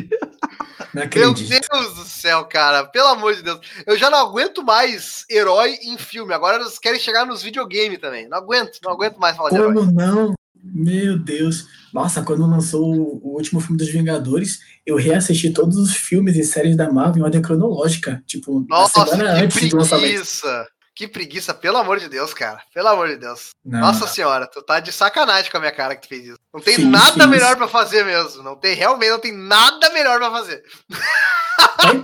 Não 0.93 1.03
Meu. 1.15 1.33
Deus 1.33 1.93
do 1.95 2.03
céu, 2.03 2.45
cara, 2.45 2.85
pelo 2.85 3.07
amor 3.07 3.33
de 3.33 3.41
Deus. 3.41 3.59
Eu 3.85 3.97
já 3.97 4.09
não 4.09 4.19
aguento 4.19 4.63
mais 4.63 5.25
herói 5.29 5.77
em 5.81 5.97
filme. 5.97 6.33
Agora 6.33 6.57
eles 6.57 6.77
querem 6.77 6.99
chegar 6.99 7.25
nos 7.25 7.41
videogames 7.41 7.99
também. 7.99 8.27
Não 8.27 8.37
aguento, 8.37 8.77
não 8.83 8.91
aguento 8.91 9.17
mais 9.17 9.35
falar 9.35 9.49
de 9.49 9.55
herói. 9.55 9.73
Como 9.73 9.91
não? 9.91 10.33
Meu 10.73 11.19
Deus. 11.19 11.67
Nossa, 11.93 12.23
quando 12.23 12.47
lançou 12.47 12.93
o, 13.23 13.35
último 13.35 13.59
filme 13.59 13.77
dos 13.77 13.89
Vingadores, 13.89 14.59
eu 14.85 14.95
reassisti 14.95 15.51
todos 15.51 15.77
os 15.77 15.95
filmes 15.95 16.37
e 16.37 16.43
séries 16.43 16.77
da 16.77 16.91
Marvel 16.91 17.21
em 17.21 17.25
ordem 17.25 17.41
cronológica. 17.41 18.23
Tipo, 18.25 18.65
Nossa, 18.69 19.05
semana 19.05 19.35
que 19.35 19.45
antes 19.45 19.69
do 19.69 19.77
lançamento. 19.77 20.09
preguiça. 20.09 20.67
Que 20.93 21.07
preguiça, 21.07 21.53
pelo 21.53 21.77
amor 21.77 21.99
de 21.99 22.09
Deus, 22.09 22.33
cara. 22.33 22.61
Pelo 22.73 22.89
amor 22.89 23.07
de 23.09 23.17
Deus. 23.17 23.49
Não, 23.65 23.79
Nossa 23.79 24.07
senhora, 24.07 24.45
tu 24.45 24.61
tá 24.61 24.79
de 24.79 24.91
sacanagem 24.91 25.49
com 25.49 25.57
a 25.57 25.59
minha 25.59 25.71
cara 25.71 25.95
que 25.95 26.01
tu 26.01 26.09
fez 26.09 26.25
isso. 26.25 26.37
Não 26.53 26.61
tem 26.61 26.75
Sim, 26.75 26.89
nada 26.89 27.23
sim. 27.23 27.29
melhor 27.29 27.55
pra 27.55 27.67
fazer 27.67 28.05
mesmo. 28.05 28.43
Não 28.43 28.55
tem, 28.55 28.75
realmente 28.75 29.09
não 29.09 29.19
tem 29.19 29.35
nada 29.35 29.89
melhor 29.91 30.19
pra 30.19 30.31
fazer. 30.31 30.61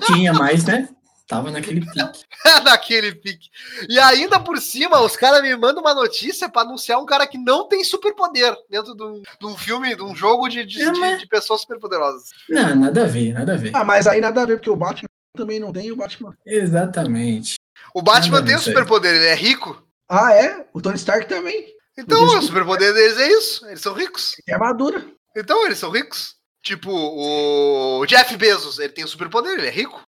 Tinha, 0.08 0.34
mas, 0.34 0.64
né? 0.66 0.90
Tava 1.28 1.52
naquele 1.52 1.82
pique. 1.82 2.00
Naquele 2.64 3.14
pique. 3.16 3.50
E 3.90 4.00
ainda 4.00 4.40
por 4.40 4.58
cima, 4.60 5.02
os 5.02 5.18
caras 5.18 5.42
me 5.42 5.54
mandam 5.58 5.82
uma 5.82 5.94
notícia 5.94 6.48
pra 6.48 6.62
anunciar 6.62 7.00
um 7.02 7.06
cara 7.06 7.28
que 7.28 7.38
não 7.38 7.68
tem 7.68 7.84
superpoder 7.84 8.56
dentro 8.70 8.96
de 8.96 9.04
um, 9.04 9.22
de 9.22 9.46
um 9.46 9.58
filme, 9.58 9.94
de 9.94 10.02
um 10.04 10.16
jogo 10.16 10.48
de, 10.48 10.64
de, 10.66 10.82
É, 10.82 10.92
mas- 10.94 11.20
de 11.20 11.28
pessoas 11.28 11.62
superpoderosas. 11.62 12.30
Não, 12.50 12.76
nada 12.76 13.04
a 13.04 13.08
ver, 13.08 13.34
nada 13.34 13.54
a 13.54 13.58
ver. 13.58 13.72
Ah, 13.76 13.84
mas 13.84 14.08
aí 14.08 14.22
nada 14.22 14.42
a 14.42 14.46
ver, 14.46 14.56
porque 14.58 14.70
o 14.70 14.76
Batman 14.78 15.10
também 15.36 15.60
não 15.60 15.74
tem 15.74 15.88
e 15.88 15.92
o 15.92 15.98
Batman. 15.98 16.34
Exatamente. 16.46 17.56
O 17.94 18.02
Batman 18.02 18.36
Nada 18.38 18.46
tem 18.48 18.56
aí. 18.56 18.62
superpoder, 18.62 19.14
ele 19.16 19.26
é 19.26 19.36
rico. 19.36 19.84
Ah, 20.08 20.34
é? 20.34 20.66
O 20.74 20.82
Tony 20.82 20.96
Stark 20.96 21.28
também. 21.28 21.76
Então, 21.98 22.24
o 22.24 22.42
superpoder 22.42 22.94
deles 22.94 23.18
é 23.20 23.28
isso. 23.34 23.66
Eles 23.68 23.82
são 23.82 23.94
ricos. 23.94 24.36
Tem 24.46 24.54
armadura. 24.56 25.06
Então, 25.36 25.66
eles 25.66 25.78
são 25.78 25.90
ricos. 25.90 26.36
Tipo, 26.64 26.90
o 26.92 28.06
Jeff 28.06 28.36
Bezos, 28.38 28.80
ele 28.80 28.94
tem 28.94 29.04
um 29.04 29.08
superpoder, 29.08 29.54
ele 29.58 29.68
é 29.68 29.72
rico. 29.72 30.02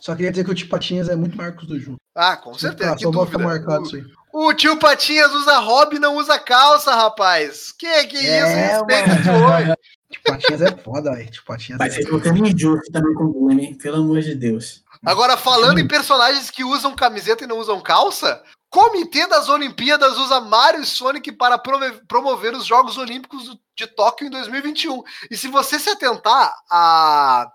Só 0.00 0.14
queria 0.14 0.30
dizer 0.30 0.44
que 0.44 0.50
o 0.50 0.54
Tio 0.54 0.68
Patinhas 0.68 1.08
é 1.08 1.16
muito 1.16 1.36
Marcos 1.36 1.66
do 1.66 1.78
Ju. 1.78 1.96
Ah, 2.14 2.36
com 2.36 2.54
certeza, 2.54 2.92
Tá, 2.92 2.98
só 2.98 3.10
vou 3.10 3.26
ficar 3.26 3.38
dúvida. 3.38 3.58
marcado 3.58 3.86
isso 3.86 3.96
aí. 3.96 4.04
O, 4.32 4.54
tio 4.54 4.76
Patinhas 4.78 5.32
usa 5.34 5.58
hobby 5.58 5.96
e 5.96 5.98
não 5.98 6.16
usa 6.16 6.38
calça, 6.38 6.94
rapaz. 6.94 7.72
Que 7.72 8.06
que 8.06 8.16
É, 8.16 8.38
isso? 8.38 8.84
Respeita. 8.86 9.76
Tio 10.10 10.22
Patinhas 10.24 10.62
é 10.62 10.76
foda, 10.76 11.12
velho. 11.14 11.30
Tio 11.30 11.44
Patinhas 11.44 11.78
Mas 11.78 11.92
é... 11.92 11.96
vocês 11.96 12.06
estão 12.06 12.22
sendo 12.22 12.46
injusto 12.46 12.92
também 12.92 13.14
com 13.14 13.24
o 13.24 13.32
Bruno, 13.32 13.60
hein? 13.60 13.78
Pelo 13.80 13.96
amor 13.98 14.20
de 14.20 14.34
Deus. 14.34 14.82
Agora, 15.04 15.36
falando 15.36 15.78
em 15.78 15.86
personagens 15.86 16.50
que 16.50 16.64
usam 16.64 16.94
camiseta 16.94 17.44
e 17.44 17.46
não 17.46 17.58
usam 17.58 17.80
calça, 17.80 18.42
Comitê 18.70 19.26
das 19.26 19.48
Olimpíadas 19.48 20.16
usa 20.16 20.40
Mario 20.40 20.82
e 20.82 20.86
Sonic 20.86 21.32
para 21.32 21.58
promover 22.06 22.54
os 22.54 22.64
Jogos 22.64 22.96
Olímpicos 22.96 23.58
de 23.76 23.86
Tóquio 23.88 24.28
em 24.28 24.30
2021. 24.30 25.02
E 25.28 25.36
se 25.36 25.48
você 25.48 25.76
se 25.76 25.90
atentar 25.90 26.54
a 26.70 27.50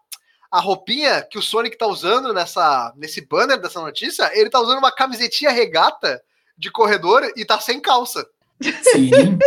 a 0.55 0.59
roupinha 0.61 1.21
que 1.29 1.37
o 1.37 1.41
Sonic 1.41 1.77
tá 1.77 1.85
usando 1.85 2.33
nessa, 2.33 2.93
nesse 2.95 3.19
banner 3.27 3.59
dessa 3.59 3.81
notícia, 3.81 4.31
ele 4.33 4.49
tá 4.49 4.59
usando 4.61 4.77
uma 4.77 4.91
camisetinha 4.91 5.51
regata 5.51 6.21
de 6.57 6.71
corredor 6.71 7.29
e 7.35 7.43
tá 7.43 7.59
sem 7.59 7.79
calça. 7.81 8.25
Sim. 8.83 9.11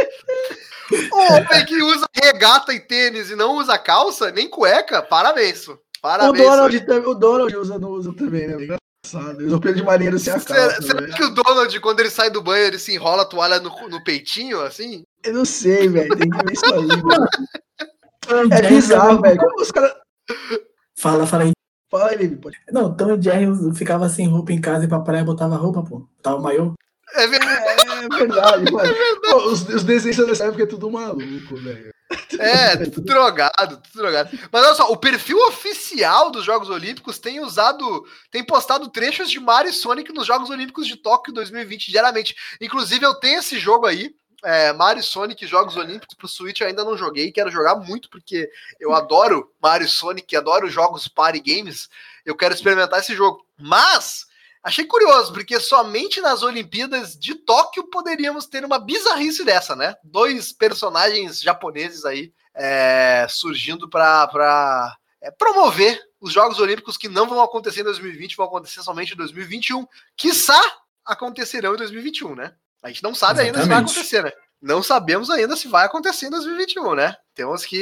O 0.91 1.33
homem 1.35 1.67
que 1.67 1.83
usa 1.83 2.07
regata 2.15 2.73
e 2.73 2.81
tênis 2.81 3.29
e 3.31 3.37
não 3.37 3.57
usa 3.59 3.77
calça, 3.79 4.31
nem 4.31 4.49
cueca, 4.49 5.03
parabéns. 5.03 5.67
pô. 5.67 5.73
O 5.75 5.79
Parabéns. 6.01 6.43
Donald, 6.43 6.77
o 7.07 7.15
Donald 7.15 7.57
usa, 7.59 7.79
não 7.79 7.91
usa 7.91 8.11
também, 8.15 8.49
né? 8.49 8.55
Engraçado. 8.55 9.61
Pedro 9.61 9.75
de 9.75 9.83
maneiro 9.83 10.19
sem 10.19 10.33
a 10.33 10.39
Será, 10.39 10.69
calça. 10.69 10.81
será 10.83 11.01
velho. 11.03 11.15
que 11.15 11.25
o 11.25 11.29
Donald, 11.31 11.81
quando 11.81 12.01
ele 12.01 12.09
sai 12.09 12.31
do 12.31 12.41
banho, 12.43 12.65
ele 12.65 12.79
se 12.79 12.95
enrola 12.95 13.23
a 13.23 13.27
toalha 13.27 13.61
no, 13.61 13.69
no 13.91 14.03
peitinho, 14.03 14.63
assim? 14.63 15.03
Eu 15.25 15.35
não 15.35 15.45
sei, 15.45 15.89
velho. 15.89 16.17
Tem 16.17 16.31
que 16.31 16.37
ver 16.39 16.53
isso 16.55 16.65
aí. 16.65 16.89
Tom 18.23 18.49
É 18.57 18.63
bizarro, 18.63 19.21
velho. 19.21 19.39
Como 19.39 19.61
os 19.61 19.71
caras. 19.71 19.93
Fala, 20.99 21.27
fala 21.27 21.45
aí. 21.45 21.53
Fala 21.91 22.11
aí, 22.11 22.37
pode. 22.37 22.59
Não, 22.71 22.95
Tom 22.95 23.15
e 23.15 23.23
Jerry 23.23 23.47
ficava 23.75 24.09
sem 24.09 24.27
roupa 24.27 24.53
em 24.53 24.61
casa 24.61 24.85
e 24.85 24.89
pra 24.89 25.01
praia 25.01 25.25
botava 25.25 25.57
roupa, 25.57 25.83
pô. 25.83 26.07
Tava 26.21 26.41
maior. 26.41 26.75
É 27.15 27.27
verdade. 27.27 27.83
É 28.05 28.09
verdade, 28.09 28.73
mano. 28.73 28.95
Pô, 29.31 29.37
os, 29.49 29.67
os 29.67 29.83
desenhos 29.83 30.27
dessa 30.27 30.45
época 30.45 30.65
é 30.65 30.67
tudo 30.67 30.91
maluco, 30.91 31.57
velho. 31.57 31.91
É, 32.39 32.77
tudo 32.77 33.01
drogado, 33.03 33.77
tudo 33.83 34.03
drogado. 34.03 34.39
Mas 34.53 34.65
olha 34.65 34.75
só, 34.75 34.91
o 34.91 34.97
perfil 34.97 35.39
oficial 35.47 36.31
dos 36.31 36.45
Jogos 36.45 36.69
Olímpicos 36.71 37.19
tem 37.19 37.41
usado, 37.41 38.05
tem 38.31 38.45
postado 38.45 38.89
trechos 38.91 39.31
de 39.31 39.41
Mario 39.41 39.71
e 39.71 39.75
Sonic 39.75 40.13
nos 40.13 40.27
Jogos 40.27 40.51
Olímpicos 40.51 40.87
de 40.87 40.97
Tóquio 40.97 41.33
2020 41.33 41.91
diariamente. 41.91 42.35
Inclusive, 42.61 43.05
eu 43.05 43.15
tenho 43.15 43.39
esse 43.39 43.59
jogo 43.59 43.87
aí, 43.87 44.11
é, 44.45 44.72
Mario 44.72 45.03
Sonic 45.03 45.47
Jogos 45.47 45.76
Olímpicos 45.76 46.14
pro 46.16 46.28
Switch, 46.28 46.61
ainda 46.61 46.84
não 46.84 46.97
joguei, 46.97 47.32
quero 47.32 47.51
jogar 47.51 47.76
muito, 47.76 48.09
porque 48.09 48.51
eu 48.78 48.95
adoro 48.95 49.53
Mario 49.61 49.89
Sonic, 49.89 50.36
adoro 50.36 50.68
jogos 50.68 51.09
party 51.09 51.41
games, 51.41 51.89
eu 52.24 52.36
quero 52.36 52.55
experimentar 52.55 53.01
esse 53.01 53.14
jogo. 53.14 53.45
Mas, 53.59 54.26
achei 54.62 54.84
curioso, 54.84 55.32
porque 55.32 55.59
somente 55.59 56.20
nas 56.20 56.43
Olimpíadas 56.43 57.18
de 57.18 57.34
Tóquio 57.34 57.84
poderíamos 57.91 58.47
ter 58.47 58.64
uma 58.64 58.78
bizarrice 58.78 59.45
dessa, 59.45 59.74
né? 59.74 59.97
Dois 60.05 60.53
personagens 60.53 61.41
japoneses 61.41 62.05
aí 62.05 62.32
é, 62.55 63.26
surgindo 63.28 63.89
para 63.89 64.97
promover 65.36 66.01
os 66.20 66.32
Jogos 66.32 66.59
Olímpicos 66.59 66.97
que 66.97 67.09
não 67.09 67.28
vão 67.28 67.41
acontecer 67.43 67.80
em 67.80 67.84
2020, 67.84 68.36
vão 68.36 68.47
acontecer 68.47 68.82
somente 68.82 69.14
em 69.14 69.16
2021. 69.16 69.86
Quiçá 70.16 70.61
acontecerão 71.05 71.74
em 71.74 71.78
2021, 71.78 72.34
né? 72.34 72.55
A 72.83 72.89
gente 72.89 73.03
não 73.03 73.14
sabe 73.14 73.41
ainda 73.41 73.62
se 73.62 73.68
vai 73.68 73.79
Exatamente. 73.79 73.93
acontecer, 73.93 74.24
né? 74.24 74.33
Não 74.61 74.83
sabemos 74.83 75.31
ainda 75.31 75.57
se 75.57 75.68
vai 75.68 75.87
acontecer 75.87 76.26
em 76.26 76.31
2021, 76.31 76.95
né? 76.95 77.16
Temos 77.35 77.64
que. 77.64 77.81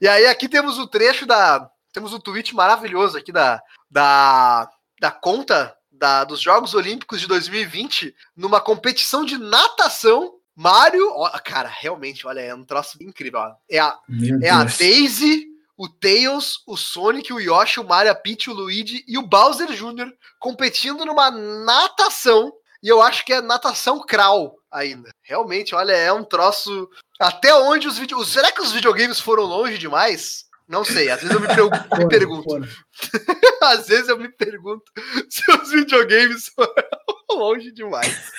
E 0.00 0.08
aí, 0.08 0.26
aqui 0.26 0.48
temos 0.48 0.78
o 0.78 0.86
trecho 0.86 1.26
da. 1.26 1.68
Temos 1.92 2.12
um 2.12 2.18
tweet 2.18 2.54
maravilhoso 2.54 3.18
aqui 3.18 3.30
da, 3.30 3.62
da, 3.90 4.68
da 5.00 5.10
conta 5.10 5.76
da, 5.90 6.24
dos 6.24 6.40
Jogos 6.40 6.74
Olímpicos 6.74 7.20
de 7.20 7.28
2020 7.28 8.14
numa 8.36 8.60
competição 8.60 9.24
de 9.24 9.38
natação. 9.38 10.34
Mário, 10.54 11.08
ó, 11.12 11.30
cara, 11.38 11.68
realmente, 11.68 12.26
olha, 12.26 12.40
é 12.40 12.54
um 12.54 12.64
troço 12.64 12.98
incrível. 13.02 13.40
Ó. 13.40 13.54
É 13.70 13.78
a, 13.78 13.96
Meu 14.08 14.38
é 14.42 14.50
a. 14.50 14.64
Daisy, 14.64 15.46
o 15.76 15.88
Tails, 15.88 16.62
o 16.66 16.76
Sonic, 16.76 17.32
o 17.32 17.40
Yoshi, 17.40 17.80
o 17.80 17.84
Mario, 17.84 18.12
a 18.12 18.14
Peach, 18.14 18.50
o 18.50 18.54
Luigi 18.54 19.04
e 19.06 19.16
o 19.16 19.26
Bowser 19.26 19.68
Jr. 19.72 20.12
competindo 20.38 21.04
numa 21.04 21.30
natação. 21.30 22.52
E 22.82 22.88
eu 22.88 23.00
acho 23.00 23.24
que 23.24 23.32
é 23.32 23.40
natação 23.40 24.00
crawl 24.00 24.58
ainda. 24.70 25.10
Realmente, 25.22 25.74
olha, 25.74 25.92
é 25.92 26.12
um 26.12 26.24
troço. 26.24 26.90
Até 27.20 27.54
onde 27.54 27.86
os 27.86 27.96
vídeos. 27.96 28.28
Será 28.28 28.50
que 28.50 28.60
os 28.60 28.72
videogames 28.72 29.20
foram 29.20 29.44
longe 29.44 29.78
demais? 29.78 30.46
Não 30.66 30.84
sei. 30.84 31.10
Às 31.10 31.20
vezes 31.20 31.34
eu 31.34 31.70
me, 31.70 31.98
me 31.98 32.08
pergunto. 32.08 32.48
Às 33.62 33.86
vezes 33.86 34.08
eu 34.08 34.18
me 34.18 34.28
pergunto 34.28 34.90
se 35.28 35.42
os 35.52 35.70
videogames 35.70 36.48
foram 36.48 36.72
longe 37.30 37.70
demais. 37.70 38.30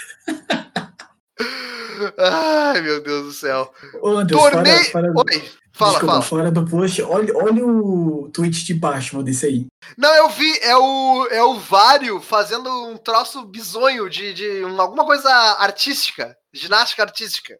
Ai, 2.17 2.81
meu 2.81 3.01
Deus 3.01 3.25
do 3.25 3.31
céu. 3.31 3.71
Ô, 4.01 4.09
Anderson, 4.17 4.49
Torneio. 4.49 4.83
fora, 4.91 5.11
fora, 5.13 5.13
Oi, 5.31 5.49
fala, 5.73 5.91
desculpa, 5.91 6.13
fala. 6.13 6.21
fora 6.21 6.51
do 6.51 6.65
post, 6.67 7.01
olha, 7.03 7.33
olha 7.37 7.65
o 7.65 8.29
tweet 8.33 8.65
de 8.65 8.73
baixo 8.73 9.21
desse 9.23 9.45
aí. 9.45 9.67
Não, 9.97 10.13
eu 10.15 10.29
vi, 10.29 10.57
é 10.61 10.75
o, 10.75 11.27
é 11.29 11.43
o 11.43 11.55
Vário 11.59 12.19
fazendo 12.19 12.69
um 12.87 12.97
troço 12.97 13.45
bizonho 13.45 14.09
de, 14.09 14.33
de 14.33 14.65
um- 14.65 14.81
alguma 14.81 15.05
coisa 15.05 15.29
artística, 15.59 16.35
ginástica 16.51 17.03
artística. 17.03 17.57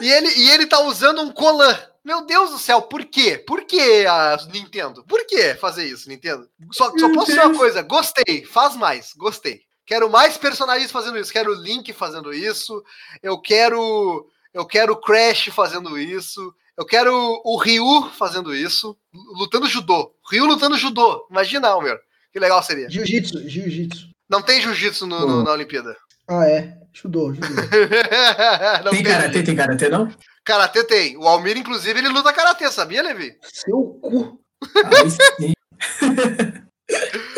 e, 0.00 0.10
ele, 0.10 0.28
e 0.36 0.50
ele 0.50 0.66
tá 0.66 0.80
usando 0.80 1.20
um 1.22 1.30
colan. 1.32 1.76
Meu 2.04 2.26
Deus 2.26 2.50
do 2.50 2.58
céu, 2.58 2.82
por 2.82 3.04
quê? 3.04 3.38
Por 3.46 3.62
que 3.64 4.04
a 4.06 4.36
Nintendo? 4.52 5.04
Por 5.04 5.24
que 5.24 5.54
fazer 5.54 5.84
isso, 5.86 6.08
Nintendo? 6.08 6.48
Só, 6.72 6.90
só 6.98 7.12
posso 7.12 7.26
dizer 7.28 7.44
uma 7.46 7.56
coisa, 7.56 7.80
gostei, 7.82 8.44
faz 8.44 8.74
mais, 8.76 9.12
gostei. 9.16 9.60
Quero 9.86 10.08
mais 10.10 10.36
personagens 10.36 10.90
fazendo 10.90 11.18
isso, 11.18 11.32
quero 11.32 11.50
o 11.52 11.62
Link 11.62 11.92
fazendo 11.92 12.32
isso, 12.32 12.82
eu 13.22 13.40
quero 13.40 14.26
eu 14.54 14.64
quero 14.66 14.92
o 14.92 15.00
Crash 15.00 15.46
fazendo 15.52 15.98
isso, 15.98 16.54
eu 16.76 16.84
quero 16.86 17.12
o 17.44 17.56
Ryu 17.56 18.10
fazendo 18.16 18.54
isso, 18.54 18.96
lutando 19.36 19.66
judô. 19.66 20.14
Ryu 20.30 20.44
lutando 20.46 20.76
judô. 20.76 21.26
Imagina, 21.30 21.68
Almer. 21.68 21.98
Que 22.32 22.38
legal 22.38 22.62
seria. 22.62 22.88
Jiu-jitsu, 22.88 23.48
jiu-jitsu. 23.48 24.08
Não 24.28 24.40
tem 24.40 24.60
jiu-jitsu 24.60 25.06
no- 25.06 25.26
no- 25.26 25.42
na 25.44 25.52
Olimpíada. 25.52 25.96
Ah, 26.28 26.46
é. 26.48 26.78
Judô, 26.92 27.32
judô. 27.34 27.46
Tem 28.90 29.02
karatê, 29.02 29.42
tem 29.42 29.56
karatê, 29.56 29.88
não? 29.88 30.10
Karatê 30.44 30.84
tem. 30.84 31.16
O 31.16 31.26
Almir, 31.26 31.56
inclusive, 31.56 31.98
ele 31.98 32.08
luta 32.08 32.32
karatê, 32.32 32.70
sabia, 32.70 33.02
Levi? 33.02 33.34
Seu 33.42 33.98
cu. 34.02 34.38
Aí 34.84 35.10
sim. 35.10 35.52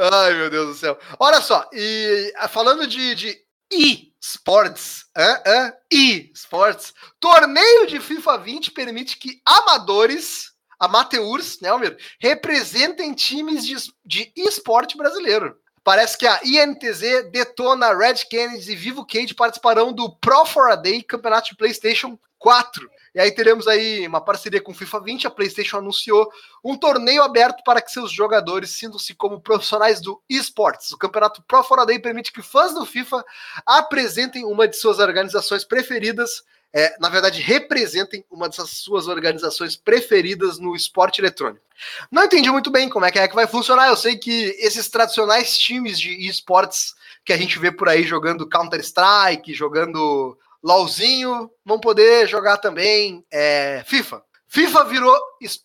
Ai, 0.00 0.32
meu 0.32 0.48
Deus 0.48 0.68
do 0.68 0.74
céu. 0.74 0.98
Olha 1.18 1.42
só, 1.42 1.68
e 1.74 2.32
ah, 2.36 2.48
falando 2.48 2.86
de, 2.86 3.14
de 3.14 3.38
e-sports, 3.70 5.04
hã? 5.14 5.42
Hã? 5.46 5.72
e-sports, 5.92 6.94
torneio 7.20 7.86
de 7.86 8.00
FIFA 8.00 8.38
20 8.38 8.70
permite 8.70 9.18
que 9.18 9.42
amadores, 9.44 10.52
amateurs, 10.78 11.60
né, 11.60 11.68
Almir, 11.68 11.98
representem 12.18 13.12
times 13.12 13.66
de, 13.66 13.76
de 14.02 14.32
e-sport 14.34 14.96
brasileiro. 14.96 15.54
Parece 15.84 16.16
que 16.16 16.26
a 16.26 16.40
INTZ, 16.44 17.30
Detona, 17.30 17.94
Red 17.94 18.24
Kennedy 18.30 18.72
e 18.72 18.76
Vivo 18.76 19.04
Cage 19.04 19.34
participarão 19.34 19.92
do 19.92 20.14
Pro 20.16 20.46
for 20.46 20.70
a 20.70 20.76
Day 20.76 21.02
Campeonato 21.02 21.50
de 21.50 21.56
PlayStation 21.56 22.18
4. 22.38 22.88
E 23.14 23.20
aí 23.20 23.32
teremos 23.32 23.66
aí 23.66 24.06
uma 24.06 24.20
parceria 24.20 24.60
com 24.60 24.72
o 24.72 24.74
FIFA 24.74 25.00
20, 25.00 25.26
a 25.26 25.30
PlayStation 25.30 25.78
anunciou 25.78 26.30
um 26.64 26.76
torneio 26.76 27.22
aberto 27.22 27.62
para 27.64 27.80
que 27.80 27.90
seus 27.90 28.12
jogadores 28.12 28.70
sintam-se 28.70 29.14
como 29.14 29.40
profissionais 29.40 30.00
do 30.00 30.22
esportes. 30.28 30.92
O 30.92 30.98
campeonato 30.98 31.42
Pro 31.42 31.62
For 31.64 31.80
a 31.80 31.84
Day 31.84 31.98
permite 31.98 32.32
que 32.32 32.42
fãs 32.42 32.72
do 32.72 32.86
FIFA 32.86 33.24
apresentem 33.66 34.44
uma 34.44 34.68
de 34.68 34.76
suas 34.76 34.98
organizações 34.98 35.64
preferidas 35.64 36.44
é, 36.72 36.96
na 37.00 37.08
verdade, 37.08 37.40
representem 37.40 38.24
uma 38.30 38.48
dessas 38.48 38.70
suas 38.70 39.08
organizações 39.08 39.74
preferidas 39.74 40.58
no 40.58 40.76
esporte 40.76 41.20
eletrônico. 41.20 41.64
Não 42.10 42.24
entendi 42.24 42.50
muito 42.50 42.70
bem 42.70 42.88
como 42.88 43.04
é 43.04 43.10
que 43.10 43.18
é 43.18 43.26
que 43.26 43.34
vai 43.34 43.46
funcionar. 43.46 43.88
Eu 43.88 43.96
sei 43.96 44.16
que 44.16 44.56
esses 44.58 44.88
tradicionais 44.88 45.58
times 45.58 45.98
de 45.98 46.28
esportes 46.28 46.94
que 47.24 47.32
a 47.32 47.36
gente 47.36 47.58
vê 47.58 47.72
por 47.72 47.88
aí 47.88 48.04
jogando 48.04 48.48
Counter-Strike, 48.48 49.52
jogando 49.52 50.38
LOLzinho, 50.62 51.50
vão 51.64 51.78
poder 51.78 52.28
jogar 52.28 52.58
também 52.58 53.24
é, 53.32 53.82
FIFA. 53.86 54.22
FIFA 54.48 54.84
virou 54.84 55.16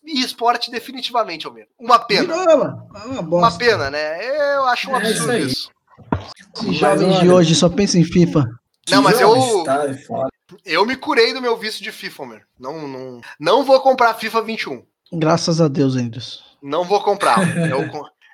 esporte 0.04 0.70
definitivamente, 0.70 1.46
Almir. 1.46 1.66
Uma 1.78 1.98
pena. 1.98 2.36
Virou, 2.36 2.58
mano. 2.58 2.88
É 2.94 2.98
Uma, 2.98 3.12
Uma 3.14 3.22
bosta. 3.22 3.58
pena, 3.58 3.90
né? 3.90 4.54
Eu 4.54 4.64
acho 4.66 4.88
um 4.90 4.96
É 4.96 5.10
isso 5.10 5.22
absurdo 5.24 5.38
isso. 5.38 5.70
Esses 6.54 6.66
Mas 6.66 6.76
jovens 7.00 7.20
de 7.20 7.28
hoje 7.28 7.54
só 7.54 7.68
pensam 7.68 8.00
em 8.00 8.04
FIFA. 8.04 8.44
Não, 8.88 9.02
mas 9.02 9.20
eu-. 9.20 9.64
Eu 10.64 10.86
me 10.86 10.94
curei 10.96 11.34
do 11.34 11.42
meu 11.42 11.56
vício 11.56 11.82
de 11.82 11.90
FIFA, 11.90 12.22
Almir. 12.22 12.42
Não, 12.58 12.86
não, 12.86 13.20
não 13.40 13.64
vou 13.64 13.80
comprar 13.80 14.14
FIFA 14.14 14.42
21. 14.42 14.82
Graças 15.12 15.60
a 15.60 15.66
Deus, 15.68 15.96
Andrews. 15.96 16.44
Não 16.62 16.84
vou 16.84 17.02
comprar. 17.02 17.38
Eu, 17.68 17.88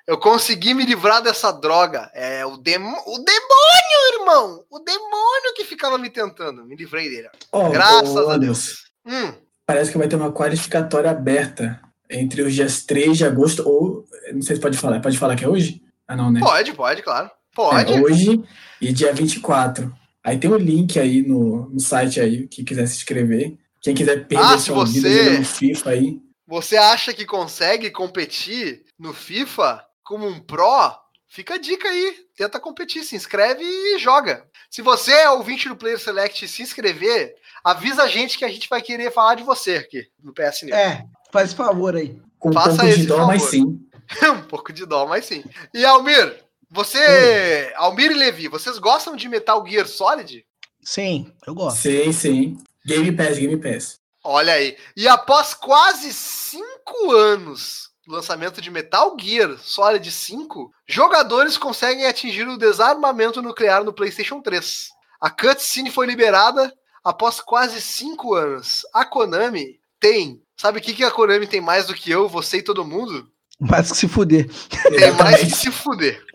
eu 0.07 0.17
consegui 0.17 0.73
me 0.73 0.85
livrar 0.85 1.21
dessa 1.21 1.51
droga. 1.51 2.09
É 2.13 2.45
o, 2.45 2.57
demo, 2.57 2.87
o 3.05 3.17
demônio, 3.19 4.19
irmão! 4.19 4.63
O 4.69 4.79
demônio 4.79 5.53
que 5.55 5.63
ficava 5.63 5.97
me 5.97 6.09
tentando. 6.09 6.65
Me 6.65 6.75
livrei 6.75 7.09
dele. 7.09 7.29
Ó, 7.51 7.69
Graças 7.69 8.15
ô, 8.15 8.29
a 8.29 8.37
Deus. 8.37 8.85
Hum, 9.05 9.33
Parece 9.65 9.91
que 9.91 9.97
vai 9.97 10.07
ter 10.07 10.15
uma 10.17 10.31
qualificatória 10.31 11.09
aberta 11.09 11.79
entre 12.09 12.41
os 12.41 12.53
dias 12.53 12.83
3 12.83 13.17
de 13.17 13.25
agosto 13.25 13.67
ou. 13.67 14.05
Não 14.33 14.41
sei 14.41 14.55
se 14.57 14.61
pode 14.61 14.77
falar. 14.77 14.99
Pode 15.01 15.17
falar 15.17 15.35
que 15.35 15.45
é 15.45 15.49
hoje? 15.49 15.81
Ah, 16.07 16.15
não, 16.15 16.31
né? 16.31 16.39
pode, 16.41 16.73
pode, 16.73 17.01
claro. 17.01 17.31
Pode. 17.55 17.93
É, 17.93 18.01
hoje 18.01 18.43
e 18.81 18.91
dia 18.91 19.13
24. 19.13 19.93
Aí 20.23 20.37
tem 20.37 20.49
um 20.51 20.57
link 20.57 20.99
aí 20.99 21.21
no, 21.21 21.69
no 21.69 21.79
site 21.79 22.19
aí, 22.19 22.47
que 22.47 22.63
quiser 22.63 22.87
se 22.87 22.97
inscrever. 22.97 23.57
Quem 23.81 23.93
quiser 23.93 24.27
perder 24.27 24.45
Ah, 24.45 24.57
sua 24.57 24.85
vida 24.85 25.07
você- 25.09 25.23
jogando 25.25 25.45
FIFA 25.45 25.89
aí. 25.89 26.19
Você 26.47 26.75
acha 26.77 27.13
que 27.13 27.25
consegue 27.25 27.89
competir 27.89 28.83
no 28.99 29.13
FIFA 29.13 29.83
como 30.03 30.27
um 30.27 30.39
pró? 30.39 30.99
Fica 31.27 31.55
a 31.55 31.57
dica 31.57 31.87
aí. 31.87 32.15
Tenta 32.35 32.59
competir, 32.59 33.03
se 33.03 33.15
inscreve 33.15 33.63
e 33.63 33.97
joga. 33.97 34.45
Se 34.69 34.81
você 34.81 35.11
é 35.11 35.29
ouvinte 35.29 35.67
do 35.67 35.75
Player 35.75 35.99
Select 35.99 36.45
e 36.45 36.47
se 36.47 36.61
inscrever, 36.61 37.35
avisa 37.63 38.03
a 38.03 38.07
gente 38.07 38.37
que 38.37 38.45
a 38.45 38.49
gente 38.49 38.69
vai 38.69 38.81
querer 38.81 39.11
falar 39.11 39.35
de 39.35 39.43
você 39.43 39.77
aqui 39.77 40.07
no 40.21 40.33
PS 40.33 40.63
News. 40.63 40.77
É, 40.77 41.03
faz 41.31 41.53
favor 41.53 41.95
aí. 41.95 42.19
Com 42.37 42.49
um 42.49 42.53
Faça 42.53 42.69
pouco 42.69 42.85
esse 42.85 42.99
de 43.01 43.07
dó, 43.07 43.25
mas 43.25 43.41
favor. 43.41 43.51
sim. 43.51 43.79
um 44.29 44.41
pouco 44.43 44.73
de 44.73 44.85
dó, 44.85 45.07
mas 45.07 45.25
sim. 45.25 45.43
E 45.73 45.83
Almir, 45.83 46.43
você. 46.69 47.71
Almir 47.77 48.11
e 48.11 48.15
Levi, 48.15 48.47
vocês 48.47 48.77
gostam 48.77 49.15
de 49.15 49.29
Metal 49.29 49.65
Gear 49.65 49.87
Solid? 49.87 50.45
Sim, 50.83 51.31
eu 51.47 51.55
gosto. 51.55 51.77
Sim, 51.79 52.11
sim. 52.11 52.57
Game 52.85 53.11
Pass, 53.11 53.37
Game 53.37 53.57
Pass. 53.57 53.99
Olha 54.23 54.53
aí. 54.53 54.77
E 54.95 55.07
após 55.07 55.53
quase 55.53 56.13
cinco 56.13 57.11
anos 57.11 57.89
lançamento 58.07 58.61
de 58.61 58.69
Metal 58.69 59.15
Gear 59.19 59.57
Solid 59.57 60.09
5, 60.11 60.71
jogadores 60.87 61.57
conseguem 61.57 62.05
atingir 62.05 62.47
o 62.47 62.57
desarmamento 62.57 63.41
nuclear 63.41 63.83
no 63.83 63.93
PlayStation 63.93 64.41
3. 64.41 64.89
A 65.21 65.29
cutscene 65.29 65.89
foi 65.89 66.05
liberada 66.05 66.73
após 67.03 67.39
quase 67.39 67.81
cinco 67.81 68.33
anos. 68.33 68.85
A 68.93 69.05
Konami 69.05 69.79
tem. 69.99 70.41
Sabe 70.57 70.79
o 70.79 70.81
que, 70.81 70.93
que 70.93 71.03
a 71.03 71.11
Konami 71.11 71.47
tem 71.47 71.61
mais 71.61 71.87
do 71.87 71.93
que 71.93 72.11
eu, 72.11 72.27
você 72.27 72.57
e 72.57 72.63
todo 72.63 72.85
mundo? 72.85 73.29
Mas 73.59 73.91
que 73.91 73.97
se 73.97 74.07
fuder. 74.07 74.49
Tem 74.89 75.11
mais 75.11 75.39
que 75.39 75.51
se 75.51 75.71
fuder. 75.71 76.25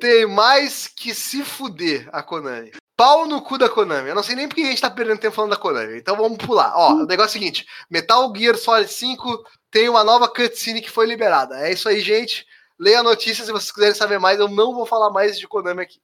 Tem 0.00 0.26
mais 0.26 0.86
que 0.88 1.14
se 1.14 1.42
fuder 1.44 2.08
a 2.12 2.22
Konami. 2.22 2.72
Pau 2.96 3.26
no 3.26 3.42
cu 3.42 3.58
da 3.58 3.68
Konami. 3.68 4.08
Eu 4.08 4.14
não 4.14 4.22
sei 4.22 4.36
nem 4.36 4.46
porque 4.46 4.62
a 4.62 4.66
gente 4.66 4.80
tá 4.80 4.90
perdendo 4.90 5.18
tempo 5.18 5.34
falando 5.34 5.50
da 5.50 5.56
Konami. 5.56 5.98
Então 5.98 6.16
vamos 6.16 6.38
pular. 6.38 6.72
Ó, 6.76 6.92
o 6.92 7.06
negócio 7.06 7.36
é 7.36 7.38
o 7.38 7.42
seguinte: 7.42 7.66
Metal 7.90 8.32
Gear 8.36 8.56
Solid 8.56 8.90
5 8.90 9.44
tem 9.74 9.88
uma 9.88 10.04
nova 10.04 10.28
cutscene 10.28 10.80
que 10.80 10.88
foi 10.88 11.04
liberada. 11.04 11.58
É 11.66 11.72
isso 11.72 11.88
aí, 11.88 11.98
gente. 11.98 12.46
Leia 12.78 13.00
a 13.00 13.02
notícia 13.02 13.44
se 13.44 13.50
vocês 13.50 13.72
quiserem 13.72 13.92
saber 13.92 14.20
mais. 14.20 14.38
Eu 14.38 14.46
não 14.46 14.72
vou 14.72 14.86
falar 14.86 15.10
mais 15.10 15.36
de 15.36 15.48
Konami 15.48 15.82
aqui. 15.82 15.98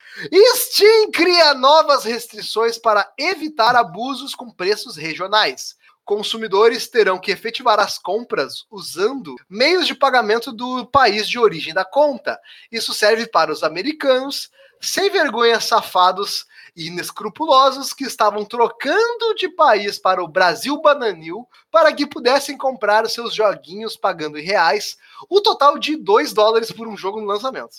Steam 0.57 1.09
cria 1.09 1.53
novas 1.53 2.03
restrições 2.03 2.77
para 2.77 3.09
evitar 3.17 3.73
abusos 3.77 4.35
com 4.35 4.51
preços 4.51 4.97
regionais. 4.97 5.77
Consumidores 6.03 6.89
terão 6.89 7.17
que 7.17 7.31
efetivar 7.31 7.79
as 7.79 7.97
compras 7.97 8.65
usando 8.69 9.37
meios 9.49 9.87
de 9.87 9.95
pagamento 9.95 10.51
do 10.51 10.85
país 10.87 11.25
de 11.25 11.39
origem 11.39 11.73
da 11.73 11.85
conta. 11.85 12.37
Isso 12.69 12.93
serve 12.93 13.25
para 13.25 13.53
os 13.53 13.63
americanos, 13.63 14.51
sem 14.81 15.09
vergonha 15.09 15.61
safados 15.61 16.45
inescrupulosos 16.75 17.93
que 17.93 18.05
estavam 18.05 18.45
trocando 18.45 19.35
de 19.35 19.49
país 19.49 19.99
para 19.99 20.23
o 20.23 20.27
Brasil 20.27 20.81
Bananil 20.81 21.47
para 21.69 21.91
que 21.93 22.05
pudessem 22.05 22.57
comprar 22.57 23.05
os 23.05 23.13
seus 23.13 23.33
joguinhos 23.33 23.95
pagando 23.97 24.37
em 24.37 24.43
reais, 24.43 24.97
o 25.29 25.41
total 25.41 25.77
de 25.77 25.95
2 25.95 26.33
dólares 26.33 26.71
por 26.71 26.87
um 26.87 26.95
jogo 26.97 27.19
no 27.19 27.27
lançamento. 27.27 27.77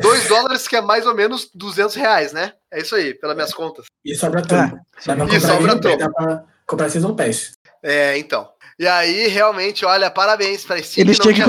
2 0.00 0.28
dólares 0.28 0.68
que 0.68 0.76
é 0.76 0.80
mais 0.80 1.06
ou 1.06 1.14
menos 1.14 1.50
200 1.54 1.94
reais, 1.94 2.32
né? 2.32 2.52
É 2.70 2.80
isso 2.80 2.94
aí, 2.94 3.14
pelas 3.14 3.34
minhas 3.36 3.52
contas. 3.52 3.86
E 4.04 4.14
sobra 4.14 4.42
tudo. 4.42 4.54
Dá 4.54 5.14
pra 5.14 5.14
E 5.14 5.18
comprar 5.18 5.40
sobra 5.40 5.80
tudo. 5.80 5.96
dá 5.96 6.10
pra 6.10 6.44
comprar 6.66 6.90
Season 6.90 7.14
Pass. 7.14 7.52
É, 7.82 8.18
então. 8.18 8.48
E 8.78 8.86
aí, 8.86 9.26
realmente, 9.28 9.84
olha, 9.84 10.10
parabéns 10.10 10.64
para 10.64 10.80
Steam 10.82 11.04
Eles 11.04 11.18
tinham 11.18 11.34
que. 11.34 11.42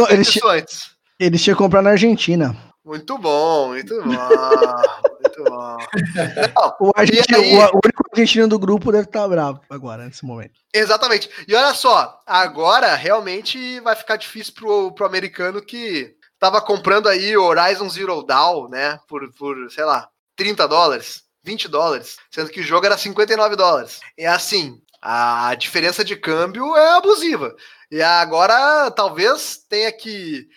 Eles 1.20 1.44
tinham 1.44 1.56
que 1.56 1.62
comprar 1.64 1.82
na 1.82 1.92
Argentina. 1.92 2.56
Muito 2.90 3.20
bom, 3.20 3.68
muito 3.68 4.02
bom, 4.02 4.08
muito 4.08 5.44
bom. 5.44 5.78
Não, 5.78 6.76
O, 6.82 6.92
argentino, 6.96 7.38
aí? 7.38 7.54
o, 7.54 7.80
único 7.86 8.04
argentino 8.12 8.48
do 8.48 8.58
grupo 8.58 8.92
deve 8.92 9.04
estar 9.04 9.28
bravo 9.28 9.62
agora, 9.70 10.06
nesse 10.06 10.26
momento. 10.26 10.60
exatamente. 10.74 11.30
E 11.48 11.54
olha 11.54 11.72
só, 11.76 12.20
agora 12.26 12.96
realmente 12.96 13.80
vai 13.82 13.96
ficar 13.96 14.16
difícil 14.16 14.56
pro, 14.56 14.92
pro 14.92 15.06
americano 15.06 15.62
que 15.62 16.16
tava 16.40 16.60
comprando 16.60 17.08
aí 17.08 17.38
Horizon 17.38 17.88
Zero 17.90 18.24
Dawn, 18.24 18.68
né, 18.70 19.00
por, 19.08 19.32
por, 19.34 19.70
sei 19.70 19.84
lá, 19.84 20.10
30 20.36 20.68
dólares, 20.68 21.22
20 21.44 21.68
dólares, 21.68 22.18
sendo 22.32 22.50
que 22.50 22.62
o 22.62 22.64
jogo 22.64 22.88
era 22.88 22.98
59 22.98 23.56
dólares. 23.56 24.00
É 24.18 24.26
assim, 24.26 24.82
a 25.00 25.54
diferença 25.54 26.04
de 26.04 26.16
câmbio 26.16 26.76
é 26.76 26.98
abusiva. 26.98 27.56
E 27.92 28.02
agora 28.02 28.90
talvez 28.90 29.60
tenha 29.70 29.92
que 29.92 30.48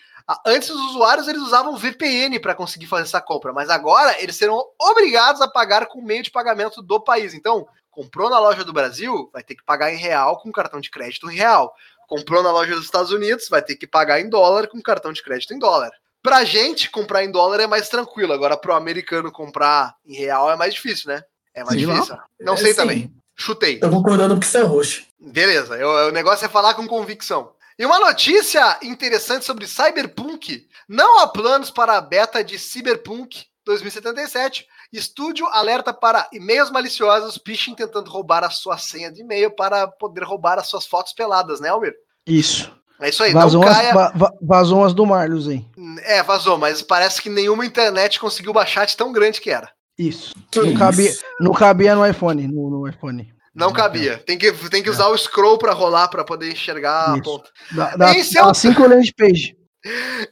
Antes 0.45 0.69
os 0.69 0.79
usuários 0.91 1.27
eles 1.27 1.41
usavam 1.41 1.75
VPN 1.77 2.39
para 2.39 2.55
conseguir 2.55 2.87
fazer 2.87 3.03
essa 3.03 3.21
compra, 3.21 3.51
mas 3.53 3.69
agora 3.69 4.15
eles 4.21 4.35
serão 4.35 4.63
obrigados 4.79 5.41
a 5.41 5.47
pagar 5.47 5.87
com 5.87 5.99
o 5.99 6.03
meio 6.05 6.23
de 6.23 6.31
pagamento 6.31 6.81
do 6.81 6.99
país. 6.99 7.33
Então, 7.33 7.67
comprou 7.91 8.29
na 8.29 8.39
loja 8.39 8.63
do 8.63 8.73
Brasil, 8.73 9.29
vai 9.33 9.43
ter 9.43 9.55
que 9.55 9.63
pagar 9.63 9.91
em 9.93 9.97
real 9.97 10.39
com 10.39 10.51
cartão 10.51 10.79
de 10.79 10.89
crédito 10.91 11.29
em 11.29 11.35
real. 11.35 11.73
Comprou 12.07 12.43
na 12.43 12.51
loja 12.51 12.75
dos 12.75 12.85
Estados 12.85 13.11
Unidos, 13.11 13.47
vai 13.49 13.61
ter 13.61 13.75
que 13.75 13.87
pagar 13.87 14.19
em 14.19 14.29
dólar 14.29 14.67
com 14.67 14.81
cartão 14.81 15.11
de 15.13 15.23
crédito 15.23 15.53
em 15.53 15.59
dólar. 15.59 15.91
Pra 16.21 16.43
gente, 16.45 16.89
comprar 16.89 17.23
em 17.23 17.31
dólar 17.31 17.59
é 17.59 17.67
mais 17.67 17.89
tranquilo. 17.89 18.31
Agora, 18.33 18.55
pro 18.55 18.73
americano 18.73 19.31
comprar 19.31 19.95
em 20.05 20.13
real 20.15 20.49
é 20.51 20.55
mais 20.55 20.73
difícil, 20.73 21.09
né? 21.09 21.23
É 21.53 21.63
mais 21.63 21.81
lá. 21.83 21.93
difícil. 21.93 22.17
Não 22.39 22.53
É, 22.53 22.57
sei 22.57 22.71
sim. 22.71 22.75
também. 22.77 23.13
Chutei. 23.35 23.79
Tô 23.79 23.89
concordando 23.89 24.35
porque 24.35 24.47
você 24.47 24.59
é 24.59 24.61
roxo. 24.61 25.03
Beleza, 25.19 25.75
eu- 25.75 26.07
o 26.07 26.11
negócio 26.11 26.45
é 26.45 26.49
falar 26.49 26.75
com 26.75 26.87
convicção. 26.87 27.51
E 27.77 27.85
uma 27.85 27.99
notícia 27.99 28.77
interessante 28.83 29.45
sobre 29.45 29.67
Cyberpunk. 29.67 30.67
Não 30.87 31.19
há 31.19 31.27
planos 31.27 31.71
para 31.71 31.97
a 31.97 32.01
beta 32.01 32.43
de 32.43 32.57
Cyberpunk 32.59 33.45
2077. 33.65 34.65
Estúdio 34.91 35.47
alerta 35.47 35.91
para 35.91 36.27
e-mails 36.31 36.69
maliciosos, 36.69 37.39
phishing 37.43 37.73
tentando 37.73 38.11
roubar 38.11 38.43
a 38.43 38.49
sua 38.51 38.77
senha 38.77 39.11
de 39.11 39.21
e-mail 39.21 39.49
para 39.55 39.87
poder 39.87 40.23
roubar 40.23 40.59
as 40.59 40.67
suas 40.67 40.85
fotos 40.85 41.13
peladas, 41.13 41.59
né, 41.59 41.69
Almir? 41.69 41.93
Isso. 42.27 42.71
É 43.01 43.09
isso 43.09 43.23
aí, 43.23 43.33
Vazou 43.33 43.65
não 43.65 43.73
caia... 43.73 43.93
va- 43.93 44.11
va- 44.15 44.33
vazou 44.41 44.77
umas 44.79 44.93
do 44.93 45.05
Marlos 45.05 45.47
aí. 45.49 45.65
É, 46.03 46.21
vazou, 46.21 46.57
mas 46.59 46.81
parece 46.83 47.21
que 47.21 47.29
nenhuma 47.29 47.65
internet 47.65 48.19
conseguiu 48.19 48.53
baixar 48.53 48.85
de 48.85 48.95
tão 48.95 49.11
grande 49.11 49.41
que 49.41 49.49
era. 49.49 49.69
Isso. 49.97 50.33
Que 50.51 50.59
Não 50.59 50.67
isso? 50.67 50.77
cabia, 50.77 51.11
não 51.39 51.51
cabia 51.53 51.95
no 51.95 52.05
iPhone. 52.05 52.47
No, 52.47 52.69
no 52.69 52.87
iPhone. 52.87 53.33
Não 53.53 53.71
cabia. 53.71 54.17
Tem 54.25 54.37
que, 54.37 54.51
tem 54.69 54.81
que 54.81 54.89
usar 54.89 55.07
o 55.09 55.17
scroll 55.17 55.57
para 55.57 55.73
rolar 55.73 56.07
para 56.07 56.23
poder 56.23 56.51
enxergar 56.51 57.11
a 57.11 57.13
Isso. 57.13 57.23
ponta. 57.23 57.49
Dá, 57.71 57.95
dá, 57.95 58.17
Esse 58.17 58.37
é 58.37 58.41
o- 58.43 58.47
dá 58.47 58.53
cinco 58.53 58.87
land 58.87 59.13
page. 59.17 59.55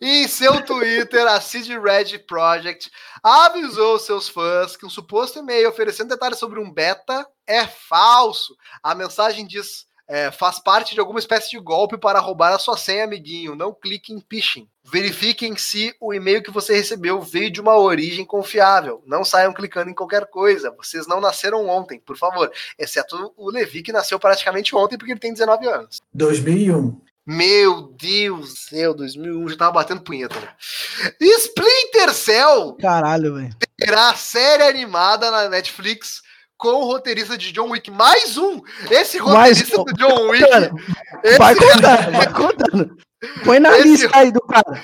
Em 0.01 0.27
seu 0.29 0.61
Twitter, 0.63 1.27
a 1.27 1.41
CD 1.41 1.77
Red 1.77 2.19
Project 2.19 2.89
avisou 3.21 3.99
seus 3.99 4.29
fãs 4.29 4.77
que 4.77 4.85
um 4.85 4.89
suposto 4.89 5.39
e-mail 5.39 5.67
oferecendo 5.69 6.07
detalhes 6.09 6.39
sobre 6.39 6.57
um 6.59 6.71
beta 6.71 7.27
é 7.45 7.67
falso. 7.67 8.55
A 8.81 8.95
mensagem 8.95 9.45
diz: 9.45 9.85
é, 10.11 10.29
faz 10.29 10.59
parte 10.59 10.93
de 10.93 10.99
alguma 10.99 11.19
espécie 11.19 11.49
de 11.51 11.57
golpe 11.57 11.97
para 11.97 12.19
roubar 12.19 12.53
a 12.53 12.59
sua 12.59 12.75
senha, 12.75 13.05
amiguinho. 13.05 13.55
Não 13.55 13.73
clique 13.73 14.11
em 14.11 14.21
phishing. 14.29 14.67
Verifiquem 14.83 15.55
se 15.55 15.95
o 16.01 16.13
e-mail 16.13 16.43
que 16.43 16.51
você 16.51 16.75
recebeu 16.75 17.21
veio 17.21 17.49
de 17.49 17.61
uma 17.61 17.77
origem 17.77 18.25
confiável. 18.25 19.01
Não 19.07 19.23
saiam 19.23 19.53
clicando 19.53 19.89
em 19.89 19.93
qualquer 19.93 20.25
coisa. 20.25 20.69
Vocês 20.77 21.07
não 21.07 21.21
nasceram 21.21 21.65
ontem, 21.65 21.97
por 21.97 22.17
favor. 22.17 22.51
Exceto 22.77 23.31
o 23.37 23.49
Levi, 23.49 23.81
que 23.81 23.93
nasceu 23.93 24.19
praticamente 24.19 24.75
ontem, 24.75 24.97
porque 24.97 25.13
ele 25.13 25.19
tem 25.21 25.31
19 25.31 25.65
anos. 25.65 26.01
2001. 26.13 26.99
Meu 27.25 27.83
Deus 27.97 28.49
do 28.49 28.59
céu, 28.59 28.93
2001 28.93 29.47
já 29.47 29.55
tava 29.55 29.71
batendo 29.71 30.01
punheta. 30.01 30.37
Já. 30.37 30.55
Splinter 31.21 32.13
Cell 32.13 32.75
Caralho, 32.81 33.35
velho. 33.35 33.55
terá 33.77 34.13
série 34.15 34.63
animada 34.63 35.31
na 35.31 35.47
Netflix 35.47 36.21
com 36.61 36.69
o 36.81 36.85
roteirista 36.85 37.35
de 37.35 37.51
John 37.51 37.69
Wick. 37.71 37.89
Mais 37.89 38.37
um! 38.37 38.61
Esse 38.91 39.19
Mais 39.19 39.57
roteirista 39.59 39.81
um. 39.81 39.83
do 39.83 39.93
John 39.93 40.27
Wick. 40.29 40.47
Cara, 40.47 40.71
Esse, 41.23 41.37
Vai 41.39 41.55
contando, 41.55 41.81
vai 42.13 42.33
contando. 42.33 42.97
Põe 43.43 43.59
na 43.59 43.75
Esse- 43.79 43.87
lista 43.87 44.09
aí 44.13 44.31
do 44.31 44.41
cara. 44.41 44.83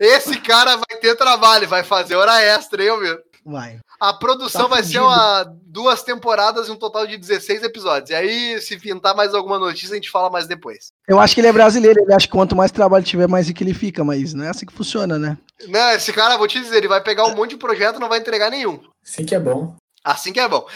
esse 0.00 0.40
cara 0.40 0.76
vai 0.76 0.98
ter 0.98 1.14
trabalho, 1.14 1.68
vai 1.68 1.82
fazer 1.84 2.16
hora 2.16 2.40
extra, 2.42 2.82
hein, 2.82 2.98
meu? 3.00 3.18
Vai. 3.44 3.78
A 4.00 4.12
produção 4.14 4.62
Tá 4.62 4.68
vai 4.76 4.82
ser 4.82 4.98
uma, 5.00 5.44
duas 5.66 6.02
temporadas 6.02 6.68
e 6.68 6.70
um 6.70 6.76
total 6.76 7.06
de 7.06 7.16
16 7.16 7.62
episódios. 7.62 8.10
E 8.10 8.14
aí, 8.14 8.60
se 8.60 8.78
pintar 8.78 9.14
mais 9.14 9.34
alguma 9.34 9.58
notícia, 9.58 9.92
a 9.92 9.94
gente 9.94 10.10
fala 10.10 10.28
mais 10.30 10.46
depois. 10.46 10.92
Eu 11.08 11.18
acho 11.18 11.34
que 11.34 11.40
ele 11.40 11.48
é 11.48 11.52
brasileiro, 11.52 11.98
ele 12.00 12.12
acha 12.14 12.26
que 12.26 12.32
quanto 12.32 12.54
mais 12.54 12.70
trabalho 12.70 13.04
tiver, 13.04 13.26
mais 13.26 13.48
rico 13.48 13.62
ele 13.62 13.72
fica, 13.74 14.04
mas 14.04 14.34
não 14.34 14.44
é 14.44 14.50
assim 14.50 14.66
que 14.66 14.72
funciona, 14.72 15.18
né? 15.18 15.36
Não, 15.66 15.90
esse 15.92 16.12
cara, 16.12 16.36
vou 16.36 16.46
te 16.46 16.60
dizer, 16.60 16.76
ele 16.76 16.88
vai 16.88 17.02
pegar 17.02 17.24
um 17.26 17.34
monte 17.34 17.50
de 17.50 17.56
projeto 17.56 17.96
e 17.96 18.00
não 18.00 18.08
vai 18.08 18.18
entregar 18.18 18.50
nenhum. 18.50 18.78
Sim 19.02 19.24
que 19.24 19.34
é 19.34 19.40
bom. 19.40 19.74
Assim 20.04 20.32
que 20.32 20.40
é 20.40 20.48
bom. 20.48 20.66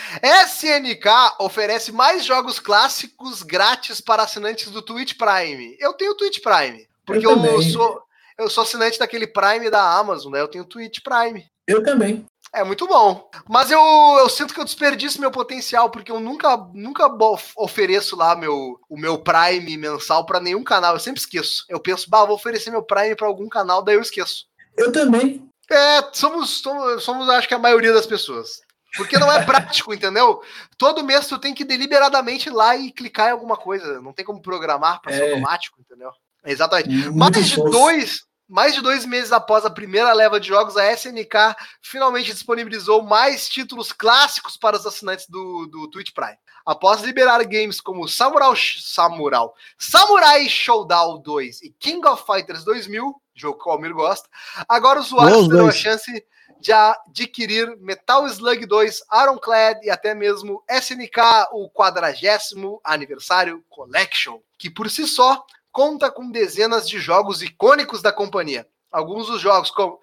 SNK 0.46 1.36
oferece 1.38 1.92
mais 1.92 2.24
jogos 2.24 2.58
clássicos 2.58 3.42
grátis 3.42 4.00
para 4.00 4.24
assinantes 4.24 4.70
do 4.70 4.82
Twitch 4.82 5.14
Prime. 5.16 5.76
Eu 5.78 5.94
tenho 5.94 6.14
Twitch 6.14 6.40
Prime. 6.42 6.86
Porque 7.06 7.26
eu, 7.26 7.34
também. 7.36 7.70
sou, 7.70 8.02
eu 8.38 8.50
sou 8.50 8.62
assinante 8.62 8.98
daquele 8.98 9.26
Prime 9.26 9.70
da 9.70 9.98
Amazon, 9.98 10.32
né? 10.32 10.40
Eu 10.40 10.48
tenho 10.48 10.64
Twitch 10.64 11.00
Prime. 11.02 11.46
Eu 11.66 11.82
também. 11.82 12.26
É 12.54 12.62
muito 12.62 12.86
bom. 12.86 13.30
Mas 13.48 13.70
eu, 13.70 13.80
eu 14.18 14.28
sinto 14.28 14.52
que 14.52 14.60
eu 14.60 14.64
desperdiço 14.64 15.20
meu 15.20 15.30
potencial, 15.30 15.88
porque 15.90 16.12
eu 16.12 16.20
nunca, 16.20 16.54
nunca 16.74 17.08
ofereço 17.56 18.14
lá 18.14 18.36
meu, 18.36 18.78
o 18.90 18.96
meu 18.98 19.18
Prime 19.18 19.76
mensal 19.78 20.26
para 20.26 20.40
nenhum 20.40 20.62
canal. 20.62 20.94
Eu 20.94 21.00
sempre 21.00 21.20
esqueço. 21.20 21.64
Eu 21.68 21.80
penso, 21.80 22.10
bah, 22.10 22.24
vou 22.24 22.36
oferecer 22.36 22.70
meu 22.70 22.82
Prime 22.82 23.16
para 23.16 23.26
algum 23.26 23.48
canal, 23.48 23.82
daí 23.82 23.94
eu 23.94 24.02
esqueço. 24.02 24.44
Eu 24.76 24.92
também. 24.92 25.48
É, 25.70 26.02
somos, 26.12 26.60
somos, 26.60 27.02
somos, 27.02 27.28
acho 27.30 27.48
que 27.48 27.54
a 27.54 27.58
maioria 27.58 27.92
das 27.92 28.06
pessoas. 28.06 28.60
Porque 28.96 29.18
não 29.18 29.30
é 29.32 29.44
prático, 29.44 29.92
entendeu? 29.94 30.42
Todo 30.76 31.04
mês 31.04 31.26
tu 31.26 31.38
tem 31.38 31.54
que 31.54 31.64
deliberadamente 31.64 32.48
ir 32.48 32.52
lá 32.52 32.76
e 32.76 32.92
clicar 32.92 33.28
em 33.28 33.32
alguma 33.32 33.56
coisa. 33.56 34.00
Não 34.00 34.12
tem 34.12 34.24
como 34.24 34.42
programar 34.42 35.00
para 35.00 35.12
ser 35.12 35.22
É. 35.24 35.30
automático, 35.30 35.80
entendeu? 35.80 36.10
Exatamente. 36.44 36.88
Muito 36.88 37.16
Mais 37.16 37.32
de 37.34 37.40
esforço. 37.40 37.70
dois, 37.70 38.20
mais 38.48 38.74
de 38.74 38.80
dois 38.82 39.06
meses 39.06 39.32
após 39.32 39.64
a 39.64 39.70
primeira 39.70 40.12
leva 40.12 40.38
de 40.38 40.48
jogos, 40.48 40.76
a 40.76 40.92
SNK 40.92 41.54
finalmente 41.80 42.32
disponibilizou 42.32 43.02
mais 43.02 43.48
títulos 43.48 43.92
clássicos 43.92 44.56
para 44.56 44.76
os 44.76 44.84
assinantes 44.84 45.26
do, 45.28 45.66
do 45.66 45.88
Twitch 45.88 46.12
Prime. 46.12 46.36
Após 46.66 47.00
liberar 47.02 47.42
games 47.44 47.80
como 47.80 48.06
Samurai, 48.06 48.54
Samurai, 48.80 49.46
Samurai 49.78 50.48
Showdown 50.48 51.20
2 51.22 51.62
e 51.62 51.70
King 51.78 52.06
of 52.06 52.24
Fighters 52.24 52.62
2000, 52.64 53.14
jogo 53.34 53.58
que 53.60 53.68
o 53.68 53.72
Almir 53.72 53.92
gosta, 53.94 54.28
agora 54.68 55.00
os 55.00 55.06
usuários 55.06 55.38
Os 55.42 55.48
terão 55.48 55.68
a 55.68 55.72
chance 55.72 56.24
de 56.62 56.72
adquirir 56.72 57.76
Metal 57.80 58.24
Slug 58.28 58.64
2, 58.64 59.02
Ironclad 59.12 59.82
e 59.82 59.90
até 59.90 60.14
mesmo 60.14 60.62
SNK, 60.70 61.48
o 61.50 61.68
40 61.68 62.80
aniversário 62.84 63.64
Collection, 63.68 64.38
que 64.56 64.70
por 64.70 64.88
si 64.88 65.06
só 65.08 65.44
conta 65.72 66.10
com 66.10 66.30
dezenas 66.30 66.88
de 66.88 67.00
jogos 67.00 67.42
icônicos 67.42 68.00
da 68.00 68.12
companhia. 68.12 68.66
Alguns 68.92 69.26
dos 69.26 69.40
jogos, 69.40 69.70
com 69.70 69.98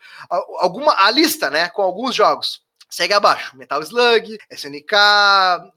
alguma 0.58 0.94
a 1.06 1.10
lista, 1.12 1.50
né, 1.50 1.70
com 1.70 1.82
alguns 1.82 2.14
jogos. 2.14 2.62
Segue 2.90 3.14
abaixo: 3.14 3.56
Metal 3.56 3.82
Slug, 3.82 4.38
SNK, 4.52 4.96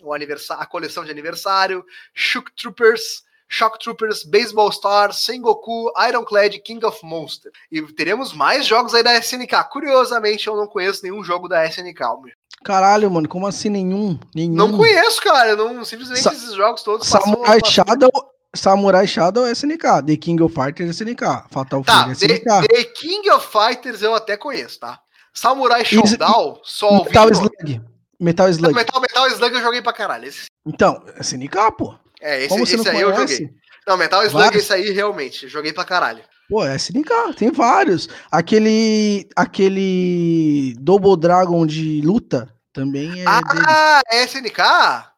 o 0.00 0.12
a 0.12 0.66
coleção 0.66 1.04
de 1.04 1.10
aniversário, 1.10 1.84
Shock 2.14 2.50
Troopers, 2.56 3.22
Shock 3.52 3.78
Troopers, 3.78 4.24
Baseball 4.24 4.70
Stars, 4.70 5.18
Sengoku, 5.18 5.92
Ironclad, 6.08 6.58
King 6.60 6.82
of 6.86 6.98
Monster. 7.04 7.52
E 7.70 7.82
teremos 7.82 8.32
mais 8.32 8.66
jogos 8.66 8.94
aí 8.94 9.02
da 9.02 9.14
SNK. 9.18 9.64
Curiosamente, 9.70 10.46
eu 10.48 10.56
não 10.56 10.66
conheço 10.66 11.02
nenhum 11.02 11.22
jogo 11.22 11.48
da 11.48 11.62
SNK. 11.66 12.02
Almir. 12.02 12.32
Caralho, 12.64 13.10
mano, 13.10 13.28
como 13.28 13.46
assim 13.46 13.68
nenhum? 13.68 14.18
Nenhum. 14.34 14.54
Não 14.54 14.72
conheço, 14.76 15.20
cara. 15.20 15.50
eu 15.50 15.56
Não, 15.56 15.84
simplesmente 15.84 16.22
Sa- 16.22 16.32
esses 16.32 16.54
jogos 16.54 16.82
todos 16.82 17.06
Samurai 17.06 17.60
passou- 17.60 17.84
Shadow, 17.84 18.10
Samurai 18.54 19.06
Shadow 19.06 19.46
é 19.46 19.50
SNK, 19.50 20.02
The 20.06 20.16
King 20.16 20.42
of 20.42 20.54
Fighters 20.54 20.88
é 20.88 20.92
SNK, 20.92 21.44
Fatal 21.50 21.84
Tá, 21.84 22.04
Fury 22.04 22.12
é 22.12 22.14
The, 22.14 22.34
SNK. 22.34 22.68
The 22.68 22.84
King 22.84 23.30
of 23.30 23.46
Fighters 23.46 24.00
eu 24.00 24.14
até 24.14 24.36
conheço, 24.38 24.80
tá? 24.80 24.98
Samurai 25.34 25.84
Showdown, 25.84 26.60
só 26.62 27.04
Metal. 27.04 27.30
Slug. 27.30 27.82
Metal 28.20 28.48
Slug. 28.48 28.74
Metal, 28.74 29.00
Metal 29.00 29.26
Slug 29.28 29.54
eu 29.56 29.60
joguei 29.60 29.82
pra 29.82 29.92
caralho. 29.92 30.26
Esse, 30.28 30.46
Então, 30.64 31.02
é 31.16 31.20
SNK, 31.20 31.72
pô. 31.76 31.94
É, 32.22 32.38
esse, 32.40 32.48
Como 32.48 32.64
esse 32.64 32.88
aí 32.88 33.00
eu 33.00 33.14
joguei. 33.14 33.50
Não, 33.86 33.96
Metal 33.96 34.24
Slug, 34.24 34.44
Vários. 34.44 34.62
esse 34.62 34.72
aí 34.72 34.90
realmente, 34.90 35.48
joguei 35.48 35.72
pra 35.72 35.84
caralho. 35.84 36.22
Pô, 36.48 36.64
é 36.64 36.76
SNK, 36.76 37.34
tem 37.36 37.50
vários. 37.50 38.08
Aquele 38.30 39.26
aquele 39.34 40.74
Double 40.78 41.16
Dragon 41.16 41.66
de 41.66 42.00
luta 42.02 42.48
também 42.72 43.10
é 43.10 43.14
dele. 43.14 43.26
ah, 43.26 44.00
é 44.10 44.24
SNK? 44.24 44.60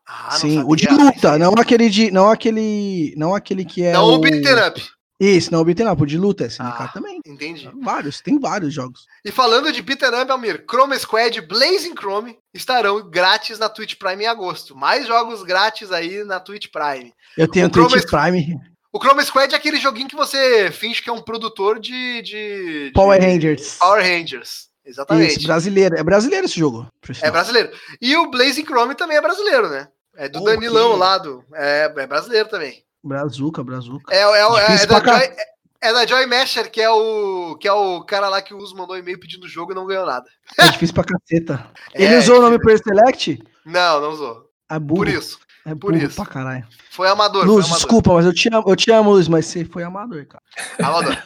Ah, 0.07 0.31
Sim, 0.33 0.63
o 0.67 0.77
de 0.77 0.87
luta, 0.89 1.39
não 1.39 1.55
aquele 1.55 1.89
de, 1.89 2.11
não 2.11 2.29
aquele, 2.31 3.15
não 3.17 3.35
aquele 3.35 3.65
que 3.65 3.83
é 3.83 3.93
Não 3.93 4.05
o 4.05 4.15
o 4.15 4.19
Beaten 4.19 4.69
Up. 4.69 4.83
Isso, 5.25 5.53
não 5.53 5.61
o 5.61 5.65
beaten 5.65 5.89
up, 5.89 6.03
o 6.03 6.07
de 6.07 6.19
luta 6.19 6.45
é 6.45 6.47
SNK 6.49 6.83
Ah. 6.85 6.89
também. 6.93 7.21
Entendi. 7.27 7.71
Vários, 7.83 8.21
tem 8.21 8.39
vários 8.39 8.75
jogos. 8.75 9.07
E 9.25 9.31
falando 9.31 9.73
de 9.73 9.81
Beaten 9.81 10.21
Up, 10.23 10.31
Almir, 10.31 10.65
Chrome 10.69 10.99
Squad, 10.99 11.41
Blazing 11.41 11.95
Chrome 11.99 12.37
estarão 12.53 13.09
grátis 13.09 13.59
na 13.59 13.69
Twitch 13.69 13.95
Prime 13.97 14.25
em 14.25 14.27
agosto. 14.27 14.77
Mais 14.77 15.07
jogos 15.07 15.43
grátis 15.43 15.91
aí 15.91 16.23
na 16.25 16.39
Twitch 16.41 16.67
Prime. 16.71 17.13
Eu 17.39 17.49
tenho 17.49 17.67
O 17.67 17.71
Twitch 17.71 18.05
Prime, 18.11 18.59
O 18.93 18.99
Chrome 19.01 19.25
Squad 19.25 19.53
é 19.55 19.57
aquele 19.57 19.79
joguinho 19.79 20.09
que 20.09 20.15
você 20.17 20.71
finge 20.71 21.01
que 21.03 21.09
é 21.11 21.13
um 21.13 21.23
produtor 21.23 21.81
de. 21.81 22.23
de, 22.23 22.87
de 22.87 22.93
Power 22.95 23.21
Rangers. 23.21 23.77
Power 23.79 24.03
Rangers. 24.03 24.69
Exatamente. 24.87 25.39
Isso, 25.39 25.47
brasileiro. 25.47 25.97
É 25.97 26.03
brasileiro 26.03 26.45
esse 26.47 26.59
jogo. 26.59 26.87
É 27.23 27.31
brasileiro. 27.31 27.71
E 28.01 28.15
o 28.17 28.31
Blazing 28.31 28.65
Chrome 28.67 28.95
também 28.95 29.17
é 29.17 29.21
brasileiro, 29.23 29.69
né? 29.71 29.89
É 30.17 30.29
do 30.29 30.41
Ok. 30.41 30.55
Danilão 30.55 30.95
lá 30.97 31.19
do. 31.19 31.43
É, 31.55 31.93
é 31.97 32.07
brasileiro 32.07 32.49
também. 32.49 32.85
Brazuca, 33.05 33.63
Brazuca. 33.63 34.13
É, 34.15 34.23
é, 34.23 34.41
é, 34.41 34.83
é 34.83 34.87
da 34.87 34.99
Joy, 35.01 35.23
é, 35.23 35.37
é 35.83 35.93
da 35.93 36.07
Joy 36.07 36.27
Masher, 36.27 36.71
que 36.71 36.81
é 36.81 36.89
o 36.91 37.57
que 37.61 37.69
é 37.69 37.73
o 37.73 38.03
cara 38.03 38.29
lá 38.29 38.41
que 38.41 38.55
o 38.55 38.59
Uso 38.59 38.75
mandou 38.77 38.97
e-mail 38.97 39.21
pedindo 39.21 39.45
o 39.45 39.49
jogo 39.49 39.73
e 39.73 39.75
não 39.75 39.87
ganhou 39.87 40.07
nada. 40.07 40.25
É 40.59 40.69
difícil 40.69 40.95
pra 40.95 41.05
caceta. 41.05 41.71
Ele 41.93 42.15
É, 42.15 42.19
usou 42.19 42.39
o 42.39 42.43
nome 42.43 42.59
per 42.59 42.79
select? 42.83 43.43
Não, 43.65 44.01
não 44.01 44.11
usou. 44.11 44.49
É 44.71 44.79
burro. 44.79 45.01
Por 45.01 45.09
isso. 45.09 45.39
É 45.67 45.75
por 45.75 45.93
burro 45.93 46.05
isso. 46.07 46.17
pra 46.17 46.27
caralho. 46.27 46.67
Foi 46.91 47.09
amador. 47.09 47.45
Luz, 47.47 47.67
foi 47.67 47.71
amador. 47.71 47.77
desculpa, 47.77 48.15
mas 48.15 48.27
eu 48.27 48.35
te 48.35 48.49
amo, 48.53 48.65
eu 48.69 48.77
te 48.77 48.91
amo, 48.91 49.11
Luz, 49.13 49.29
mas 49.29 49.47
você 49.47 49.65
foi 49.65 49.83
amador, 49.83 50.27
cara. 50.27 50.43
Amador. 50.83 51.17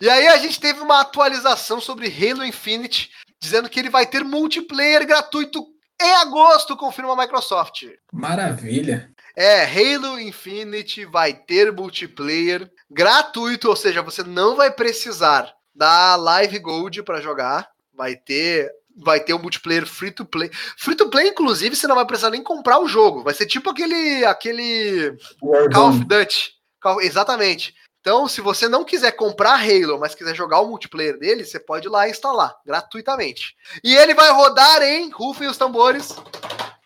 e 0.00 0.08
aí 0.08 0.26
a 0.28 0.38
gente 0.38 0.58
teve 0.60 0.80
uma 0.80 1.00
atualização 1.00 1.80
sobre 1.80 2.06
Halo 2.06 2.44
Infinite, 2.44 3.10
dizendo 3.40 3.68
que 3.68 3.78
ele 3.78 3.90
vai 3.90 4.06
ter 4.06 4.24
multiplayer 4.24 5.06
gratuito 5.06 5.62
em 6.00 6.12
agosto, 6.16 6.76
confirma 6.76 7.12
a 7.12 7.16
Microsoft. 7.16 7.84
Maravilha. 8.12 9.10
É, 9.36 9.64
Halo 9.64 10.20
Infinite 10.20 11.04
vai 11.04 11.34
ter 11.34 11.72
multiplayer 11.72 12.70
gratuito, 12.90 13.68
ou 13.68 13.76
seja, 13.76 14.00
você 14.02 14.22
não 14.22 14.54
vai 14.54 14.70
precisar 14.70 15.52
da 15.74 16.14
Live 16.14 16.58
Gold 16.60 17.02
para 17.02 17.20
jogar, 17.20 17.68
vai 17.92 18.14
ter 18.14 18.70
vai 18.96 19.18
ter 19.18 19.34
um 19.34 19.40
multiplayer 19.40 19.84
free 19.86 20.12
to 20.12 20.24
play. 20.24 20.48
Free 20.78 20.94
to 20.94 21.10
play 21.10 21.28
inclusive, 21.28 21.74
você 21.74 21.88
não 21.88 21.96
vai 21.96 22.06
precisar 22.06 22.30
nem 22.30 22.44
comprar 22.44 22.78
o 22.78 22.86
jogo, 22.86 23.24
vai 23.24 23.34
ser 23.34 23.46
tipo 23.46 23.70
aquele 23.70 24.24
aquele 24.24 25.16
Call 25.40 25.50
of 25.50 25.98
Warzone. 25.98 26.04
Duty. 26.04 26.52
Call- 26.80 27.00
exatamente. 27.00 27.74
Então, 28.00 28.28
se 28.28 28.42
você 28.42 28.68
não 28.68 28.84
quiser 28.84 29.12
comprar 29.12 29.54
Halo, 29.54 29.98
mas 29.98 30.14
quiser 30.14 30.34
jogar 30.34 30.60
o 30.60 30.68
multiplayer 30.68 31.18
dele, 31.18 31.42
você 31.42 31.58
pode 31.58 31.86
ir 31.86 31.90
lá 31.90 32.06
e 32.06 32.10
instalar 32.10 32.54
gratuitamente. 32.64 33.56
E 33.82 33.96
ele 33.96 34.12
vai 34.12 34.30
rodar 34.30 34.82
em, 34.82 35.10
rufem 35.10 35.48
os 35.48 35.56
tambores, 35.56 36.14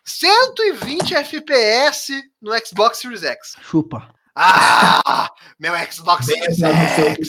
120 0.09 1.15
FPS 1.15 2.23
no 2.41 2.53
Xbox 2.59 2.99
Series 2.99 3.23
X. 3.23 3.53
Chupa. 3.63 4.09
Ah, 4.35 5.29
meu 5.59 5.73
Xbox 5.91 6.27
Bem 6.27 6.43
Series 6.55 6.61
X. 6.61 7.29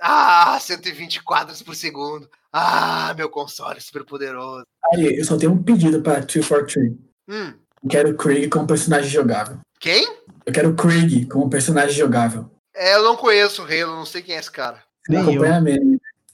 Ah, 0.00 0.58
120 0.60 1.22
quadros 1.24 1.62
por 1.62 1.74
segundo. 1.74 2.28
Ah, 2.52 3.12
meu 3.16 3.28
console 3.28 3.80
super 3.80 4.04
poderoso. 4.04 4.64
Aí, 4.92 5.18
eu 5.18 5.24
só 5.24 5.36
tenho 5.36 5.52
um 5.52 5.62
pedido 5.62 6.00
pra 6.02 6.20
243. 6.20 6.92
Hum, 7.28 7.52
Eu 7.82 7.90
quero 7.90 8.10
o 8.10 8.16
Craig 8.16 8.48
como 8.48 8.66
personagem 8.66 9.10
jogável. 9.10 9.58
quem? 9.80 10.06
Eu 10.46 10.52
quero 10.52 10.70
o 10.70 10.74
Craig 10.76 11.26
como 11.26 11.50
personagem 11.50 11.94
jogável. 11.96 12.50
É, 12.74 12.94
eu 12.94 13.02
não 13.02 13.16
conheço 13.16 13.62
o 13.62 13.64
Halo, 13.66 13.96
não 13.96 14.06
sei 14.06 14.22
quem 14.22 14.36
é 14.36 14.38
esse 14.38 14.50
cara. 14.50 14.82
Nem 15.08 15.34
eu. 15.34 15.42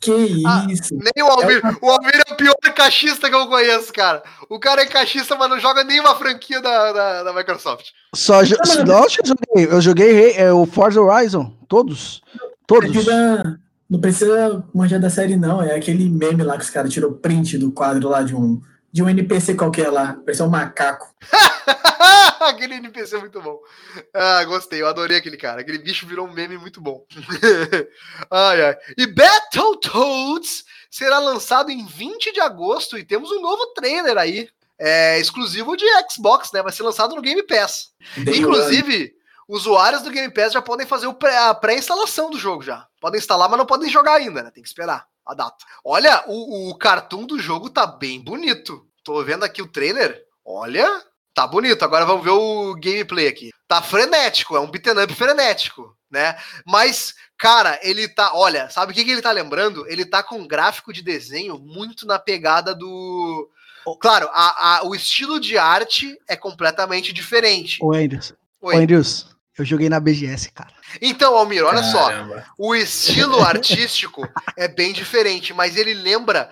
Que 0.04 0.42
Ah, 0.46 0.66
isso? 0.68 0.94
Nem 0.94 1.24
o 1.24 1.28
Almir. 1.28 1.62
O 1.80 1.90
Almir 1.90 2.22
é 2.26 2.32
o 2.32 2.36
pior 2.36 2.54
cachista 2.74 3.28
que 3.28 3.34
eu 3.34 3.46
conheço, 3.46 3.92
cara. 3.92 4.22
O 4.48 4.58
cara 4.58 4.82
é 4.82 4.86
cachista, 4.86 5.36
mas 5.36 5.48
não 5.48 5.58
joga 5.58 5.84
nenhuma 5.84 6.14
franquia 6.16 6.60
da, 6.60 6.92
da, 6.92 7.22
da 7.24 7.32
Microsoft. 7.32 7.86
Só 8.14 8.44
jo... 8.44 8.56
Não, 8.86 9.06
que 9.06 9.20
eu 9.20 9.26
joguei. 9.26 9.74
Eu 9.76 9.80
joguei 9.80 10.32
é, 10.32 10.52
o 10.52 10.66
Forza 10.66 11.00
Horizon. 11.00 11.52
Todos. 11.68 12.22
Todos. 12.66 12.90
Precisa, 12.90 13.60
não 13.88 14.00
precisa 14.00 14.64
manjar 14.74 15.00
da 15.00 15.10
série, 15.10 15.36
não. 15.36 15.62
É 15.62 15.76
aquele 15.76 16.08
meme 16.08 16.42
lá 16.42 16.56
que 16.56 16.64
os 16.64 16.70
caras 16.70 16.92
tirou 16.92 17.12
print 17.12 17.58
do 17.58 17.70
quadro 17.70 18.08
lá 18.08 18.22
de 18.22 18.34
um, 18.34 18.60
de 18.94 19.02
um 19.02 19.08
NPC 19.08 19.56
qualquer 19.56 19.90
lá. 19.90 20.16
Parece 20.24 20.40
um 20.40 20.48
macaco. 20.48 21.12
aquele 22.40 22.74
NPC 22.76 23.16
é 23.16 23.18
muito 23.18 23.42
bom. 23.42 23.58
Ah, 24.14 24.44
gostei, 24.44 24.80
eu 24.80 24.86
adorei 24.86 25.16
aquele 25.18 25.36
cara. 25.36 25.62
Aquele 25.62 25.78
bicho 25.78 26.06
virou 26.06 26.28
um 26.28 26.32
meme 26.32 26.56
muito 26.56 26.80
bom. 26.80 27.04
ai, 28.30 28.62
ai. 28.66 28.76
E 28.96 29.04
Battletoads 29.08 30.64
será 30.88 31.18
lançado 31.18 31.72
em 31.72 31.84
20 31.84 32.32
de 32.32 32.40
agosto 32.40 32.96
e 32.96 33.02
temos 33.04 33.32
um 33.32 33.40
novo 33.40 33.66
trailer 33.74 34.16
aí. 34.16 34.48
é 34.78 35.18
exclusivo 35.18 35.76
de 35.76 35.84
Xbox, 36.12 36.52
né? 36.52 36.62
Vai 36.62 36.70
ser 36.72 36.84
lançado 36.84 37.16
no 37.16 37.22
Game 37.22 37.42
Pass. 37.42 37.90
Day 38.18 38.38
Inclusive, 38.38 39.12
usuários 39.48 40.02
do 40.02 40.10
Game 40.12 40.32
Pass 40.32 40.52
já 40.52 40.62
podem 40.62 40.86
fazer 40.86 41.12
pré- 41.14 41.36
a 41.36 41.52
pré-instalação 41.52 42.30
do 42.30 42.38
jogo 42.38 42.62
já. 42.62 42.86
Podem 43.00 43.18
instalar, 43.18 43.48
mas 43.48 43.58
não 43.58 43.66
podem 43.66 43.90
jogar 43.90 44.14
ainda, 44.14 44.40
né? 44.40 44.52
Tem 44.52 44.62
que 44.62 44.68
esperar 44.68 45.04
a 45.26 45.34
data. 45.34 45.64
Olha, 45.84 46.22
o, 46.26 46.70
o 46.70 46.78
cartoon 46.78 47.26
do 47.26 47.38
jogo 47.38 47.70
tá 47.70 47.86
bem 47.86 48.20
bonito. 48.20 48.86
Tô 49.02 49.22
vendo 49.22 49.44
aqui 49.44 49.60
o 49.62 49.68
trailer. 49.68 50.22
Olha, 50.44 51.02
tá 51.34 51.46
bonito. 51.46 51.82
Agora 51.84 52.04
vamos 52.06 52.24
ver 52.24 52.30
o 52.30 52.74
gameplay 52.74 53.26
aqui. 53.26 53.50
Tá 53.66 53.80
frenético, 53.82 54.56
é 54.56 54.60
um 54.60 54.70
beat'em 54.70 55.02
up 55.02 55.14
frenético, 55.14 55.96
né? 56.10 56.36
Mas, 56.66 57.14
cara, 57.38 57.78
ele 57.82 58.06
tá. 58.08 58.32
Olha, 58.34 58.68
sabe 58.70 58.92
o 58.92 58.94
que, 58.94 59.04
que 59.04 59.10
ele 59.10 59.22
tá 59.22 59.30
lembrando? 59.32 59.86
Ele 59.88 60.04
tá 60.04 60.22
com 60.22 60.36
um 60.38 60.46
gráfico 60.46 60.92
de 60.92 61.02
desenho 61.02 61.58
muito 61.58 62.06
na 62.06 62.18
pegada 62.18 62.74
do. 62.74 63.48
Claro, 64.00 64.28
a- 64.32 64.78
a- 64.78 64.84
o 64.86 64.94
estilo 64.94 65.38
de 65.40 65.58
arte 65.58 66.18
é 66.28 66.36
completamente 66.36 67.12
diferente. 67.12 67.78
Ô, 67.82 67.92
Andrews. 67.94 68.32
Oi. 68.62 68.74
Ô, 68.74 68.78
Andrews, 68.78 69.26
eu 69.58 69.64
joguei 69.64 69.88
na 69.88 70.00
BGS, 70.00 70.50
cara. 70.52 70.72
Então, 71.00 71.36
Almir, 71.36 71.64
olha 71.64 71.82
só. 71.82 72.08
Caramba. 72.08 72.44
O 72.58 72.74
estilo 72.74 73.40
artístico 73.40 74.26
é 74.56 74.66
bem 74.68 74.92
diferente, 74.92 75.52
mas 75.54 75.76
ele 75.76 75.94
lembra, 75.94 76.50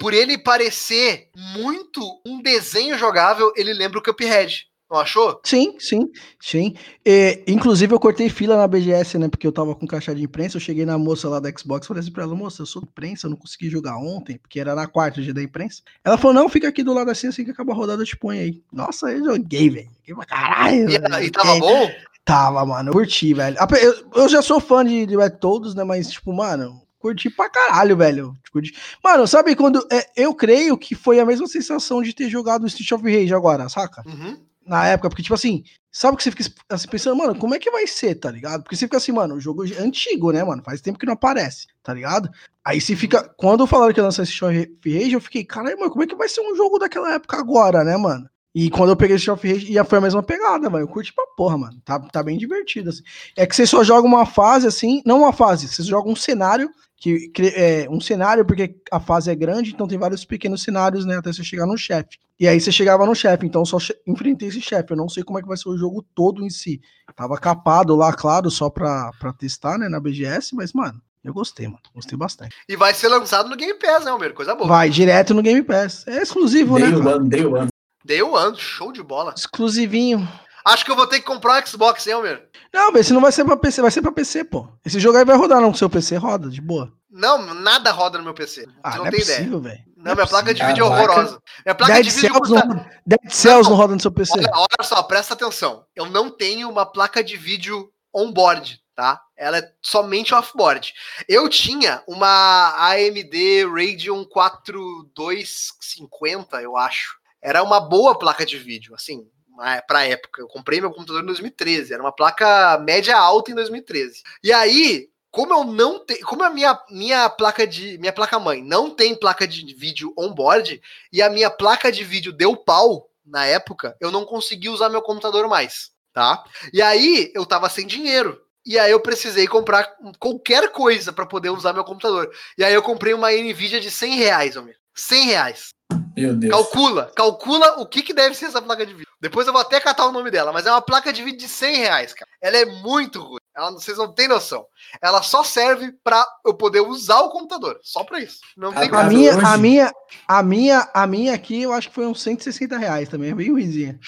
por 0.00 0.14
ele 0.14 0.38
parecer 0.38 1.28
muito 1.36 2.00
um 2.26 2.40
desenho 2.40 2.96
jogável, 2.98 3.52
ele 3.56 3.72
lembra 3.72 3.98
o 3.98 4.02
Cuphead. 4.02 4.68
Não 4.90 5.00
achou? 5.00 5.38
Sim, 5.44 5.74
sim, 5.78 6.10
sim. 6.40 6.74
E, 7.04 7.42
inclusive, 7.46 7.92
eu 7.92 8.00
cortei 8.00 8.30
fila 8.30 8.56
na 8.56 8.66
BGS, 8.66 9.18
né? 9.18 9.28
Porque 9.28 9.46
eu 9.46 9.52
tava 9.52 9.74
com 9.74 9.86
caixa 9.86 10.14
de 10.14 10.22
imprensa. 10.22 10.56
Eu 10.56 10.62
cheguei 10.62 10.86
na 10.86 10.96
moça 10.96 11.28
lá 11.28 11.38
da 11.38 11.50
Xbox 11.50 11.86
falei 11.86 12.00
assim 12.00 12.10
pra 12.10 12.22
ela: 12.22 12.34
moça, 12.34 12.62
eu 12.62 12.66
sou 12.66 12.80
de 12.80 12.88
imprensa, 12.88 13.26
eu 13.26 13.30
não 13.30 13.36
consegui 13.36 13.68
jogar 13.68 13.98
ontem, 13.98 14.38
porque 14.38 14.58
era 14.58 14.74
na 14.74 14.86
quarta 14.86 15.20
dia 15.20 15.34
da 15.34 15.42
imprensa. 15.42 15.82
Ela 16.02 16.16
falou: 16.16 16.32
não, 16.32 16.48
fica 16.48 16.68
aqui 16.68 16.82
do 16.82 16.94
lado 16.94 17.10
assim, 17.10 17.26
assim 17.26 17.44
que 17.44 17.50
acaba 17.50 17.74
a 17.74 17.76
rodada, 17.76 18.00
eu 18.00 18.06
te 18.06 18.16
ponho 18.16 18.40
aí. 18.40 18.62
Nossa, 18.72 19.12
eu 19.12 19.22
joguei, 19.22 19.68
velho. 19.68 19.90
Caralho. 20.26 20.88
E, 20.90 20.98
velho. 20.98 21.22
e 21.22 21.30
tava 21.30 21.56
É, 21.56 21.58
bom? 21.58 21.90
Tava, 22.28 22.62
mano. 22.66 22.90
Eu 22.90 22.92
curti, 22.92 23.32
velho. 23.32 23.56
Eu, 23.80 24.22
eu 24.22 24.28
já 24.28 24.42
sou 24.42 24.60
fã 24.60 24.84
de, 24.84 25.06
de 25.06 25.16
Todos, 25.40 25.74
né? 25.74 25.82
Mas, 25.82 26.10
tipo, 26.10 26.30
mano, 26.30 26.82
curti 26.98 27.30
pra 27.30 27.48
caralho, 27.48 27.96
velho. 27.96 28.34
Curti. 28.52 28.74
Mano, 29.02 29.26
sabe 29.26 29.56
quando. 29.56 29.82
é, 29.90 30.06
eu 30.14 30.34
creio 30.34 30.76
que 30.76 30.94
foi 30.94 31.18
a 31.18 31.24
mesma 31.24 31.46
sensação 31.46 32.02
de 32.02 32.12
ter 32.12 32.28
jogado 32.28 32.66
Street 32.66 32.92
of 32.92 33.02
Rage 33.02 33.32
agora, 33.32 33.66
saca? 33.70 34.02
Uhum. 34.06 34.36
Na 34.66 34.86
época, 34.86 35.08
porque, 35.08 35.22
tipo 35.22 35.34
assim, 35.34 35.64
sabe 35.90 36.18
que 36.18 36.22
você 36.22 36.30
fica 36.30 36.44
assim, 36.68 36.88
pensando, 36.88 37.16
mano, 37.16 37.34
como 37.34 37.54
é 37.54 37.58
que 37.58 37.70
vai 37.70 37.86
ser, 37.86 38.14
tá 38.16 38.30
ligado? 38.30 38.62
Porque 38.62 38.76
você 38.76 38.84
fica 38.84 38.98
assim, 38.98 39.12
mano, 39.12 39.36
o 39.36 39.40
jogo 39.40 39.64
é 39.64 39.78
antigo, 39.78 40.30
né, 40.30 40.44
mano? 40.44 40.62
Faz 40.62 40.82
tempo 40.82 40.98
que 40.98 41.06
não 41.06 41.14
aparece, 41.14 41.66
tá 41.82 41.94
ligado? 41.94 42.28
Aí 42.62 42.78
você 42.78 42.94
fica. 42.94 43.22
Quando 43.38 43.66
falaram 43.66 43.94
que 43.94 44.00
ia 44.00 44.04
lançar 44.04 44.24
Street 44.24 44.68
of 44.68 44.92
Rage, 44.92 45.12
eu 45.14 45.20
fiquei, 45.22 45.44
caralho, 45.46 45.78
mano, 45.78 45.90
como 45.90 46.04
é 46.04 46.06
que 46.06 46.14
vai 46.14 46.28
ser 46.28 46.42
um 46.42 46.54
jogo 46.54 46.78
daquela 46.78 47.14
época 47.14 47.38
agora, 47.38 47.82
né, 47.82 47.96
mano? 47.96 48.28
E 48.60 48.68
quando 48.70 48.90
eu 48.90 48.96
peguei 48.96 49.14
Street 49.14 49.38
of 49.38 49.46
Rage, 49.52 49.72
já 49.72 49.84
foi 49.84 49.98
a 49.98 50.00
mesma 50.00 50.20
pegada, 50.20 50.68
mano. 50.68 50.82
Eu 50.82 50.88
curti 50.88 51.12
pra 51.12 51.24
porra, 51.36 51.56
mano. 51.56 51.80
Tá, 51.84 52.00
tá 52.00 52.24
bem 52.24 52.36
divertido, 52.36 52.90
assim. 52.90 53.04
É 53.36 53.46
que 53.46 53.54
você 53.54 53.64
só 53.64 53.84
joga 53.84 54.04
uma 54.04 54.26
fase, 54.26 54.66
assim, 54.66 55.00
não 55.06 55.20
uma 55.20 55.32
fase, 55.32 55.68
você 55.68 55.84
joga 55.84 56.10
um 56.10 56.16
cenário, 56.16 56.68
que 56.96 57.30
é 57.54 57.86
um 57.88 58.00
cenário 58.00 58.44
porque 58.44 58.74
a 58.90 58.98
fase 58.98 59.30
é 59.30 59.34
grande, 59.36 59.70
então 59.70 59.86
tem 59.86 59.96
vários 59.96 60.24
pequenos 60.24 60.64
cenários, 60.64 61.04
né, 61.06 61.18
até 61.18 61.32
você 61.32 61.44
chegar 61.44 61.66
no 61.66 61.78
chefe. 61.78 62.18
E 62.40 62.48
aí 62.48 62.60
você 62.60 62.72
chegava 62.72 63.06
no 63.06 63.14
chefe, 63.14 63.46
então 63.46 63.62
eu 63.62 63.66
só 63.66 63.78
che- 63.78 63.96
enfrentei 64.04 64.48
esse 64.48 64.60
chefe. 64.60 64.92
Eu 64.92 64.96
não 64.96 65.08
sei 65.08 65.22
como 65.22 65.38
é 65.38 65.42
que 65.42 65.46
vai 65.46 65.56
ser 65.56 65.68
o 65.68 65.78
jogo 65.78 66.04
todo 66.12 66.44
em 66.44 66.50
si. 66.50 66.80
Tava 67.14 67.38
capado 67.38 67.94
lá, 67.94 68.12
claro, 68.12 68.50
só 68.50 68.68
pra, 68.68 69.12
pra 69.20 69.32
testar, 69.32 69.78
né, 69.78 69.88
na 69.88 70.00
BGS, 70.00 70.56
mas, 70.56 70.72
mano, 70.72 71.00
eu 71.22 71.32
gostei, 71.32 71.66
mano. 71.66 71.78
Gostei 71.94 72.18
bastante. 72.18 72.56
E 72.68 72.74
vai 72.74 72.92
ser 72.92 73.06
lançado 73.06 73.48
no 73.48 73.56
Game 73.56 73.74
Pass, 73.78 74.04
né, 74.04 74.10
Almir? 74.10 74.34
Coisa 74.34 74.56
boa. 74.56 74.66
Vai 74.68 74.90
direto 74.90 75.32
no 75.32 75.42
Game 75.42 75.62
Pass. 75.62 76.04
É 76.08 76.22
exclusivo, 76.22 76.76
Day 76.76 76.90
né? 76.90 76.96
one, 76.96 77.28
day 77.28 77.44
one. 77.46 77.68
Dei 78.08 78.22
o 78.22 78.34
ano, 78.34 78.56
show 78.58 78.90
de 78.90 79.02
bola. 79.02 79.34
Exclusivinho. 79.36 80.26
Acho 80.64 80.82
que 80.82 80.90
eu 80.90 80.96
vou 80.96 81.06
ter 81.06 81.20
que 81.20 81.26
comprar 81.26 81.62
um 81.62 81.66
Xbox, 81.66 82.06
hein, 82.06 82.14
Almir? 82.14 82.42
Não, 82.72 82.86
velho, 82.90 83.00
esse 83.02 83.12
não 83.12 83.20
vai 83.20 83.30
ser 83.30 83.44
pra 83.44 83.54
PC, 83.54 83.82
vai 83.82 83.90
ser 83.90 84.00
pra 84.00 84.10
PC, 84.10 84.44
pô. 84.44 84.66
Esse 84.82 84.98
jogo 84.98 85.18
aí 85.18 85.26
vai 85.26 85.36
rodar 85.36 85.60
no 85.60 85.74
seu 85.76 85.90
PC, 85.90 86.16
roda, 86.16 86.48
de 86.48 86.62
boa. 86.62 86.90
Não, 87.10 87.52
nada 87.54 87.92
roda 87.92 88.16
no 88.16 88.24
meu 88.24 88.32
PC. 88.32 88.66
Ah, 88.82 88.92
Você 88.92 88.96
não, 88.96 89.04
não 89.04 89.08
é 89.08 89.10
tem 89.10 89.20
ideia. 89.20 89.38
possível, 89.40 89.60
velho. 89.60 89.84
Não, 89.94 90.14
minha 90.14 90.26
placa 90.26 90.54
de 90.54 90.60
possível. 90.62 90.68
vídeo 90.68 90.86
é 90.86 90.88
Caraca. 90.88 91.12
horrorosa. 91.12 91.42
Minha 91.66 91.74
placa 91.74 91.92
Dead 91.92 92.04
de 92.04 92.10
vídeo 92.10 92.32
Cells, 92.32 92.50
não, 92.50 92.86
Dead 93.06 93.20
Cells 93.30 93.62
Não. 93.64 93.70
não 93.70 93.76
roda 93.76 93.94
no 93.94 94.00
seu 94.00 94.10
PC. 94.10 94.38
Olha, 94.38 94.50
olha 94.54 94.84
só, 94.84 95.02
presta 95.02 95.34
atenção. 95.34 95.84
Eu 95.94 96.06
não 96.06 96.30
tenho 96.30 96.70
uma 96.70 96.86
placa 96.86 97.22
de 97.22 97.36
vídeo 97.36 97.90
on-board, 98.14 98.80
tá? 98.96 99.20
Ela 99.36 99.58
é 99.58 99.70
somente 99.82 100.34
off-board. 100.34 100.94
Eu 101.28 101.46
tinha 101.50 102.02
uma 102.08 102.72
AMD 102.90 103.66
Radeon 103.66 104.24
4250, 104.24 106.62
eu 106.62 106.74
acho. 106.74 107.17
Era 107.42 107.62
uma 107.62 107.80
boa 107.80 108.18
placa 108.18 108.44
de 108.44 108.58
vídeo, 108.58 108.94
assim, 108.94 109.26
na- 109.56 109.82
pra 109.82 110.04
época. 110.04 110.40
Eu 110.42 110.48
comprei 110.48 110.80
meu 110.80 110.90
computador 110.90 111.22
em 111.22 111.26
2013. 111.26 111.92
Era 111.92 112.02
uma 112.02 112.12
placa 112.12 112.78
média 112.78 113.16
alta 113.16 113.50
em 113.50 113.54
2013. 113.54 114.22
E 114.42 114.52
aí, 114.52 115.08
como 115.30 115.52
eu 115.54 115.64
não 115.64 116.04
tenho, 116.04 116.24
como 116.26 116.42
a 116.42 116.50
minha, 116.50 116.78
minha 116.90 117.28
placa 117.28 117.66
de 117.66 117.98
minha 117.98 118.12
placa 118.12 118.38
mãe 118.38 118.62
não 118.62 118.90
tem 118.90 119.14
placa 119.14 119.46
de 119.46 119.74
vídeo 119.74 120.12
on-board 120.18 120.80
e 121.12 121.22
a 121.22 121.28
minha 121.30 121.50
placa 121.50 121.92
de 121.92 122.02
vídeo 122.04 122.32
deu 122.32 122.56
pau 122.56 123.10
na 123.24 123.44
época, 123.44 123.94
eu 124.00 124.10
não 124.10 124.24
consegui 124.24 124.70
usar 124.70 124.88
meu 124.88 125.02
computador 125.02 125.46
mais, 125.48 125.90
tá? 126.14 126.42
E 126.72 126.80
aí 126.80 127.30
eu 127.34 127.44
tava 127.44 127.68
sem 127.68 127.86
dinheiro. 127.86 128.40
E 128.64 128.78
aí 128.78 128.90
eu 128.90 129.00
precisei 129.00 129.46
comprar 129.46 129.90
qualquer 130.18 130.70
coisa 130.72 131.12
para 131.12 131.26
poder 131.26 131.50
usar 131.50 131.72
meu 131.72 131.84
computador. 131.84 132.30
E 132.56 132.64
aí 132.64 132.72
eu 132.74 132.82
comprei 132.82 133.14
uma 133.14 133.30
Nvidia 133.30 133.80
de 133.80 133.90
100 133.90 134.16
reais, 134.16 134.56
Almir. 134.56 134.76
100 134.94 135.26
reais. 135.26 135.70
Meu 136.16 136.34
Deus. 136.34 136.52
Calcula, 136.52 137.10
calcula 137.14 137.80
o 137.80 137.86
que, 137.86 138.02
que 138.02 138.12
deve 138.12 138.34
ser 138.34 138.46
essa 138.46 138.60
placa 138.60 138.84
de 138.84 138.92
vídeo. 138.92 139.06
Depois 139.20 139.46
eu 139.46 139.52
vou 139.52 139.62
até 139.62 139.80
catar 139.80 140.06
o 140.06 140.12
nome 140.12 140.30
dela, 140.30 140.52
mas 140.52 140.66
é 140.66 140.70
uma 140.70 140.82
placa 140.82 141.12
de 141.12 141.22
vídeo 141.22 141.38
de 141.38 141.48
100 141.48 141.76
reais, 141.76 142.12
cara. 142.12 142.28
Ela 142.40 142.56
é 142.58 142.64
muito 142.64 143.20
ruim. 143.22 143.38
Ela, 143.56 143.72
vocês 143.72 143.96
não 143.98 144.12
têm 144.12 144.28
noção. 144.28 144.64
Ela 145.02 145.22
só 145.22 145.42
serve 145.42 145.92
para 146.04 146.24
eu 146.46 146.54
poder 146.54 146.80
usar 146.80 147.20
o 147.20 147.30
computador. 147.30 147.78
Só 147.82 148.04
para 148.04 148.20
isso. 148.20 148.38
Não 148.56 148.72
tem 148.72 148.88
A 148.92 149.04
minha, 149.04 149.36
hoje- 149.36 149.44
a 149.46 149.56
minha, 149.56 149.92
a 150.28 150.42
minha, 150.42 150.90
a 150.94 151.06
minha 151.06 151.34
aqui, 151.34 151.62
eu 151.62 151.72
acho 151.72 151.88
que 151.88 151.94
foi 151.94 152.06
uns 152.06 152.22
160 152.22 152.76
reais 152.78 153.08
também, 153.08 153.30
é 153.30 153.34
bem 153.34 153.50
ruimzinha. 153.50 153.98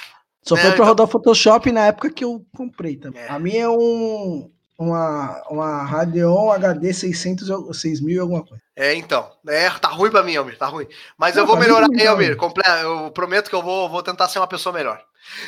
Só 0.43 0.57
É, 0.57 0.61
foi 0.61 0.67
pra 0.71 0.75
então- 0.77 0.87
rodar 0.87 1.07
Photoshop 1.09 1.73
na 1.73 1.87
época 1.87 2.11
que 2.11 2.25
eu 2.25 2.45
comprei 2.57 2.97
também. 2.97 3.21
É. 3.23 3.29
A 3.29 3.39
minha 3.39 3.65
é 3.65 3.69
um, 3.69 4.51
uma, 4.79 5.43
uma 5.51 5.83
Radeon 5.85 6.51
HD 6.53 6.93
600, 6.95 7.51
ou 7.51 7.75
6000 7.75 8.17
e 8.17 8.19
alguma 8.21 8.45
coisa. 8.45 8.63
É, 8.81 8.95
então. 8.95 9.31
É, 9.47 9.69
tá 9.69 9.89
ruim 9.89 10.11
pra 10.11 10.23
mim, 10.23 10.35
Almir, 10.37 10.57
tá 10.57 10.65
ruim. 10.65 10.87
Mas 11.19 11.37
eu 11.37 11.47
vou 11.47 11.55
melhorar 11.55 11.87
aí, 11.95 12.07
Almir. 12.07 12.35
Eu 12.83 13.11
prometo 13.11 13.51
que 13.51 13.55
eu 13.55 13.61
vou, 13.61 13.91
vou 13.91 14.03
tentar 14.03 14.27
ser 14.27 14.39
uma 14.39 14.47
pessoa 14.47 14.73
melhor. 14.73 15.05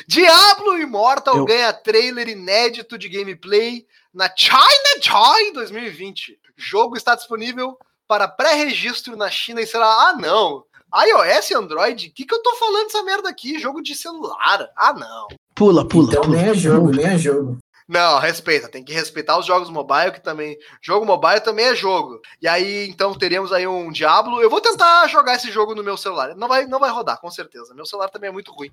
Diablo 0.07 0.77
Immortal 0.77 1.37
Eu- 1.37 1.45
ganha 1.45 1.73
trailer 1.73 2.29
inédito 2.29 2.95
de 2.95 3.09
gameplay 3.09 3.87
na 4.13 4.29
China 4.35 5.01
Joy 5.01 5.51
2020. 5.51 6.37
Jogo 6.55 6.95
está 6.95 7.15
disponível 7.15 7.75
para 8.07 8.27
pré-registro 8.27 9.17
na 9.17 9.31
China 9.31 9.61
e 9.61 9.65
será. 9.65 9.87
Ah, 9.87 10.13
não. 10.13 10.63
iOS 10.95 11.49
e 11.49 11.55
Android? 11.55 12.09
O 12.09 12.11
que, 12.13 12.25
que 12.25 12.35
eu 12.35 12.43
tô 12.43 12.53
falando 12.57 12.83
dessa 12.83 13.01
merda 13.01 13.27
aqui? 13.29 13.57
Jogo 13.57 13.81
de 13.81 13.95
celular. 13.95 14.69
Ah, 14.77 14.93
não. 14.93 15.27
Pula, 15.55 15.87
pula. 15.87 16.09
Então 16.11 16.21
pula. 16.21 16.37
nem 16.37 16.49
é 16.51 16.53
jogo, 16.53 16.91
nem 16.91 17.05
é 17.07 17.17
jogo. 17.17 17.57
Não, 17.87 18.19
respeita, 18.19 18.69
tem 18.69 18.83
que 18.83 18.93
respeitar 18.93 19.37
os 19.37 19.45
jogos 19.45 19.69
mobile, 19.69 20.11
que 20.11 20.21
também. 20.21 20.57
Jogo 20.81 21.05
mobile 21.05 21.41
também 21.41 21.65
é 21.65 21.75
jogo. 21.75 22.21
E 22.41 22.47
aí, 22.47 22.87
então, 22.89 23.13
teríamos 23.13 23.51
aí 23.51 23.67
um 23.67 23.91
Diablo. 23.91 24.41
Eu 24.41 24.49
vou 24.49 24.61
tentar 24.61 25.07
jogar 25.07 25.35
esse 25.35 25.51
jogo 25.51 25.75
no 25.75 25.83
meu 25.83 25.97
celular. 25.97 26.35
Não 26.35 26.47
vai, 26.47 26.65
não 26.65 26.79
vai 26.79 26.89
rodar, 26.89 27.19
com 27.19 27.29
certeza. 27.29 27.73
Meu 27.73 27.85
celular 27.85 28.09
também 28.09 28.29
é 28.29 28.33
muito 28.33 28.51
ruim. 28.51 28.71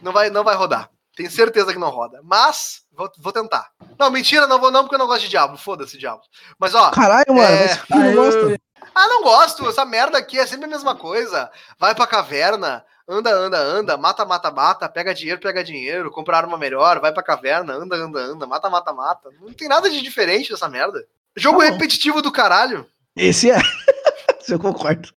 Não 0.00 0.12
vai, 0.12 0.30
não 0.30 0.44
vai 0.44 0.54
rodar. 0.54 0.90
Tenho 1.14 1.30
certeza 1.30 1.72
que 1.72 1.78
não 1.78 1.90
roda. 1.90 2.20
Mas, 2.22 2.84
vou, 2.92 3.10
vou 3.18 3.32
tentar. 3.32 3.70
Não, 3.98 4.10
mentira, 4.10 4.46
não 4.46 4.58
vou 4.58 4.70
não, 4.70 4.82
porque 4.82 4.94
eu 4.94 4.98
não 4.98 5.06
gosto 5.06 5.22
de 5.22 5.28
Diablo. 5.28 5.58
Foda-se, 5.58 5.98
Diablo. 5.98 6.24
Mas, 6.58 6.74
ó. 6.74 6.90
Caralho, 6.90 7.34
mano, 7.34 7.54
É, 7.54 7.78
não 7.90 8.14
gosta. 8.14 8.60
Ah, 8.94 9.08
não 9.08 9.22
gosto. 9.22 9.68
Essa 9.68 9.84
merda 9.84 10.18
aqui 10.18 10.38
é 10.38 10.46
sempre 10.46 10.66
a 10.66 10.68
mesma 10.68 10.96
coisa. 10.96 11.50
Vai 11.78 11.94
pra 11.94 12.06
caverna, 12.06 12.84
anda, 13.08 13.30
anda, 13.30 13.58
anda, 13.58 13.96
mata, 13.96 14.24
mata, 14.24 14.50
mata, 14.50 14.88
pega 14.88 15.14
dinheiro, 15.14 15.40
pega 15.40 15.64
dinheiro, 15.64 16.10
compra 16.10 16.38
arma 16.38 16.56
melhor, 16.56 17.00
vai 17.00 17.12
pra 17.12 17.22
caverna, 17.22 17.74
anda, 17.74 17.96
anda, 17.96 18.20
anda, 18.20 18.46
mata, 18.46 18.70
mata, 18.70 18.92
mata. 18.92 19.30
Não 19.40 19.52
tem 19.52 19.68
nada 19.68 19.88
de 19.90 20.00
diferente 20.02 20.50
dessa 20.50 20.68
merda. 20.68 21.04
Jogo 21.36 21.60
Tá 21.60 21.70
repetitivo 21.70 22.20
do 22.20 22.30
caralho. 22.32 22.86
Esse 23.16 23.50
é. 23.50 23.58
Eu 24.48 24.58
concordo. 24.58 25.08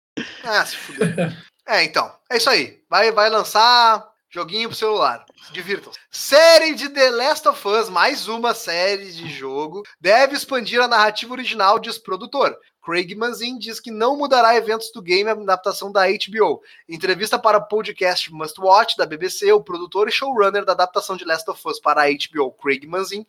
Ah, 0.43 0.65
se 0.65 0.75
fuder. 0.75 1.35
é, 1.67 1.83
então. 1.83 2.11
É 2.31 2.37
isso 2.37 2.49
aí. 2.49 2.81
Vai, 2.89 3.11
vai 3.11 3.29
lançar 3.29 4.07
joguinho 4.29 4.69
pro 4.69 4.77
celular. 4.77 5.25
Se 5.47 5.53
Divirtam. 5.53 5.91
Série 6.11 6.73
de 6.73 6.89
The 6.89 7.09
Last 7.11 7.47
of 7.47 7.67
Us, 7.67 7.89
mais 7.89 8.27
uma 8.27 8.53
série 8.53 9.11
de 9.11 9.29
jogo, 9.29 9.83
deve 9.99 10.35
expandir 10.35 10.81
a 10.81 10.87
narrativa 10.87 11.33
original, 11.33 11.79
diz 11.79 11.97
produtor. 11.97 12.57
Craig 12.85 13.15
Mazin 13.15 13.57
diz 13.57 13.79
que 13.79 13.89
não 13.89 14.15
mudará 14.15 14.55
eventos 14.55 14.91
do 14.91 15.01
game 15.01 15.27
a 15.27 15.33
adaptação 15.33 15.91
da 15.91 16.03
HBO. 16.05 16.61
Em 16.87 16.95
entrevista 16.95 17.39
para 17.39 17.57
o 17.57 17.65
podcast 17.65 18.31
Must 18.31 18.61
Watch 18.61 18.95
da 18.95 19.07
BBC, 19.07 19.51
o 19.51 19.63
produtor 19.63 20.07
e 20.07 20.11
showrunner 20.11 20.63
da 20.63 20.73
adaptação 20.73 21.17
de 21.17 21.25
Last 21.25 21.49
of 21.49 21.59
Us 21.65 21.79
para 21.79 22.03
a 22.03 22.05
HBO, 22.05 22.51
Craig 22.51 22.85
Mazin, 22.85 23.25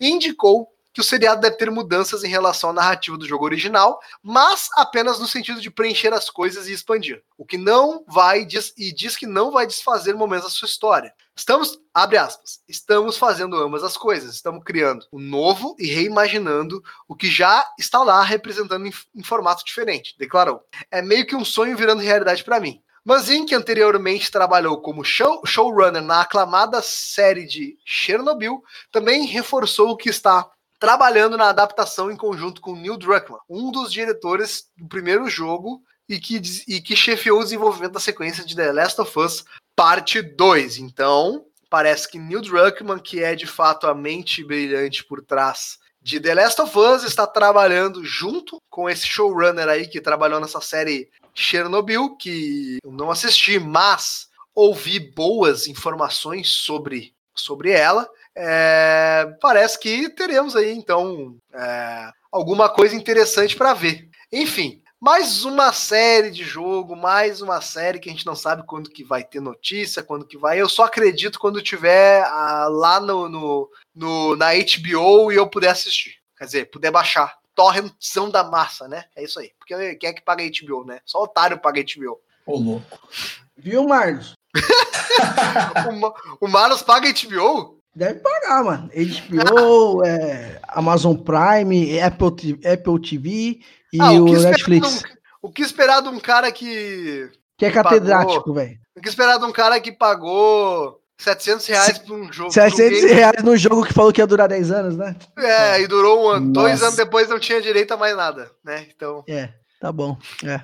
indicou 0.00 0.75
que 0.96 1.00
o 1.02 1.04
seriado 1.04 1.42
deve 1.42 1.58
ter 1.58 1.70
mudanças 1.70 2.24
em 2.24 2.28
relação 2.28 2.70
à 2.70 2.72
narrativa 2.72 3.18
do 3.18 3.28
jogo 3.28 3.44
original, 3.44 4.00
mas 4.22 4.70
apenas 4.76 5.18
no 5.18 5.28
sentido 5.28 5.60
de 5.60 5.70
preencher 5.70 6.10
as 6.14 6.30
coisas 6.30 6.68
e 6.68 6.72
expandir. 6.72 7.22
O 7.36 7.44
que 7.44 7.58
não 7.58 8.02
vai 8.08 8.46
diz, 8.46 8.72
e 8.78 8.90
diz 8.94 9.14
que 9.14 9.26
não 9.26 9.50
vai 9.50 9.66
desfazer 9.66 10.14
momentos 10.14 10.46
da 10.46 10.50
sua 10.50 10.64
história. 10.64 11.12
Estamos, 11.36 11.78
abre 11.92 12.16
aspas, 12.16 12.60
estamos 12.66 13.18
fazendo 13.18 13.58
ambas 13.58 13.84
as 13.84 13.94
coisas. 13.94 14.34
Estamos 14.34 14.64
criando 14.64 15.04
o 15.12 15.20
novo 15.20 15.76
e 15.78 15.86
reimaginando 15.86 16.82
o 17.06 17.14
que 17.14 17.30
já 17.30 17.62
está 17.78 18.02
lá 18.02 18.22
representando 18.22 18.86
em, 18.86 18.92
em 19.14 19.22
formato 19.22 19.66
diferente, 19.66 20.16
declarou. 20.18 20.62
É 20.90 21.02
meio 21.02 21.26
que 21.26 21.36
um 21.36 21.44
sonho 21.44 21.76
virando 21.76 22.00
realidade 22.00 22.42
para 22.42 22.58
mim. 22.58 22.80
Manzin, 23.04 23.44
que 23.44 23.54
anteriormente 23.54 24.32
trabalhou 24.32 24.80
como 24.80 25.04
show, 25.04 25.40
showrunner 25.44 26.02
na 26.02 26.22
aclamada 26.22 26.80
série 26.80 27.46
de 27.46 27.78
Chernobyl, 27.84 28.62
também 28.90 29.26
reforçou 29.26 29.94
que 29.96 30.08
está 30.08 30.50
trabalhando 30.78 31.36
na 31.36 31.48
adaptação 31.48 32.10
em 32.10 32.16
conjunto 32.16 32.60
com 32.60 32.76
Neil 32.76 32.96
Druckmann, 32.96 33.40
um 33.48 33.70
dos 33.70 33.92
diretores 33.92 34.66
do 34.76 34.86
primeiro 34.88 35.28
jogo 35.28 35.82
e 36.08 36.18
que, 36.18 36.40
e 36.68 36.80
que 36.80 36.94
chefiou 36.94 37.40
o 37.40 37.44
desenvolvimento 37.44 37.92
da 37.92 38.00
sequência 38.00 38.44
de 38.44 38.54
The 38.54 38.72
Last 38.72 39.00
of 39.00 39.18
Us 39.18 39.44
parte 39.74 40.22
2. 40.22 40.78
Então, 40.78 41.44
parece 41.68 42.08
que 42.08 42.18
Neil 42.18 42.40
Druckmann, 42.40 42.98
que 42.98 43.22
é 43.22 43.34
de 43.34 43.46
fato 43.46 43.86
a 43.86 43.94
mente 43.94 44.44
brilhante 44.44 45.04
por 45.04 45.22
trás 45.22 45.78
de 46.00 46.20
The 46.20 46.34
Last 46.34 46.60
of 46.60 46.78
Us, 46.78 47.02
está 47.02 47.26
trabalhando 47.26 48.04
junto 48.04 48.58
com 48.70 48.88
esse 48.88 49.06
showrunner 49.06 49.68
aí 49.68 49.88
que 49.88 50.00
trabalhou 50.00 50.40
nessa 50.40 50.60
série 50.60 51.08
Chernobyl, 51.34 52.16
que 52.16 52.78
eu 52.82 52.92
não 52.92 53.10
assisti, 53.10 53.58
mas 53.58 54.28
ouvi 54.54 54.98
boas 54.98 55.66
informações 55.66 56.48
sobre, 56.48 57.12
sobre 57.34 57.70
ela. 57.70 58.08
É, 58.38 59.34
parece 59.40 59.78
que 59.78 60.10
teremos 60.10 60.54
aí, 60.54 60.70
então, 60.70 61.36
é, 61.54 62.10
alguma 62.30 62.68
coisa 62.68 62.94
interessante 62.94 63.56
para 63.56 63.72
ver. 63.72 64.10
Enfim, 64.30 64.82
mais 65.00 65.46
uma 65.46 65.72
série 65.72 66.30
de 66.30 66.44
jogo, 66.44 66.94
mais 66.94 67.40
uma 67.40 67.62
série 67.62 67.98
que 67.98 68.10
a 68.10 68.12
gente 68.12 68.26
não 68.26 68.36
sabe 68.36 68.62
quando 68.66 68.90
que 68.90 69.02
vai 69.02 69.24
ter 69.24 69.40
notícia, 69.40 70.02
quando 70.02 70.26
que 70.26 70.36
vai. 70.36 70.60
Eu 70.60 70.68
só 70.68 70.84
acredito 70.84 71.38
quando 71.38 71.62
tiver 71.62 72.22
ah, 72.24 72.66
lá 72.68 73.00
no, 73.00 73.26
no, 73.26 73.70
no, 73.94 74.36
na 74.36 74.48
HBO 74.52 75.32
e 75.32 75.36
eu 75.36 75.48
puder 75.48 75.70
assistir. 75.70 76.16
Quer 76.36 76.44
dizer, 76.44 76.70
puder 76.70 76.90
baixar. 76.90 77.38
Torrentzão 77.54 78.28
da 78.28 78.44
massa, 78.44 78.86
né? 78.86 79.06
É 79.16 79.24
isso 79.24 79.40
aí. 79.40 79.50
Porque 79.58 79.94
quem 79.94 80.10
é 80.10 80.12
que 80.12 80.20
paga 80.20 80.44
HBO, 80.44 80.84
né? 80.84 81.00
Só 81.06 81.22
otário 81.22 81.58
paga 81.58 81.82
HBO. 81.82 82.20
Ô, 82.44 82.58
louco. 82.58 83.08
Viu, 83.56 83.88
Marlos? 83.88 84.34
o, 86.40 86.44
o 86.44 86.48
Marlos 86.48 86.82
paga 86.82 87.08
HBO? 87.10 87.76
Deve 87.96 88.20
pagar, 88.20 88.62
mano. 88.62 88.90
HBO, 88.92 90.04
é, 90.04 90.60
Amazon 90.68 91.16
Prime, 91.16 91.98
Apple, 91.98 92.60
Apple 92.70 93.00
TV 93.00 93.60
e 93.90 93.98
ah, 93.98 94.12
o, 94.12 94.26
o 94.26 94.32
Netflix. 94.38 95.02
Um, 95.02 95.16
o 95.40 95.50
que 95.50 95.62
esperar 95.62 96.02
de 96.02 96.10
um 96.10 96.20
cara 96.20 96.52
que. 96.52 97.30
Que 97.56 97.64
é 97.64 97.70
catedrático, 97.70 98.52
velho. 98.52 98.78
O 98.94 99.00
que 99.00 99.08
esperar 99.08 99.38
de 99.38 99.46
um 99.46 99.52
cara 99.52 99.80
que 99.80 99.90
pagou 99.90 101.00
700 101.16 101.66
reais 101.66 101.98
por 101.98 102.18
um 102.18 102.30
jogo. 102.30 102.52
700 102.52 103.02
um 103.02 103.14
reais 103.14 103.42
num 103.42 103.56
jogo 103.56 103.86
que 103.86 103.94
falou 103.94 104.12
que 104.12 104.20
ia 104.20 104.26
durar 104.26 104.46
10 104.46 104.70
anos, 104.72 104.96
né? 104.98 105.16
É, 105.38 105.80
e 105.80 105.86
durou 105.86 106.26
um 106.26 106.28
ano. 106.28 106.52
Dois 106.52 106.82
anos 106.82 106.96
depois 106.96 107.30
não 107.30 107.38
tinha 107.38 107.62
direito 107.62 107.92
a 107.92 107.96
mais 107.96 108.14
nada, 108.14 108.50
né? 108.62 108.86
Então. 108.94 109.24
É, 109.26 109.48
tá 109.80 109.90
bom. 109.90 110.18
É. 110.44 110.60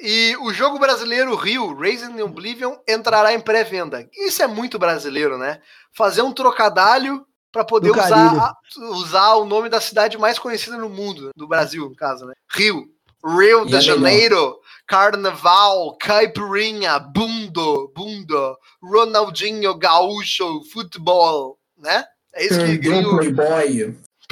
E 0.00 0.36
o 0.40 0.52
jogo 0.52 0.78
brasileiro 0.78 1.34
Rio, 1.36 1.74
Raising 1.74 2.20
Oblivion, 2.22 2.76
entrará 2.88 3.32
em 3.32 3.40
pré-venda. 3.40 4.08
Isso 4.12 4.42
é 4.42 4.46
muito 4.46 4.78
brasileiro, 4.78 5.38
né? 5.38 5.60
Fazer 5.92 6.22
um 6.22 6.32
trocadalho 6.32 7.24
para 7.52 7.64
poder 7.64 7.90
usar, 7.90 8.54
usar 8.78 9.34
o 9.34 9.44
nome 9.44 9.68
da 9.68 9.80
cidade 9.80 10.16
mais 10.16 10.38
conhecida 10.38 10.78
no 10.78 10.88
mundo, 10.88 11.30
do 11.36 11.46
Brasil, 11.46 11.88
no 11.88 11.94
caso, 11.94 12.24
né? 12.24 12.32
Rio. 12.50 12.86
Rio 13.24 13.64
de 13.64 13.80
Janeiro, 13.80 14.58
Carnaval, 14.86 15.96
Caipirinha, 15.96 16.98
Bundo, 16.98 17.92
Bundo, 17.94 18.58
Ronaldinho 18.82 19.76
Gaúcho, 19.76 20.62
futebol, 20.72 21.56
né? 21.78 22.04
É 22.34 22.44
isso 22.44 22.58
que 22.58 22.78
gringo... 22.78 23.20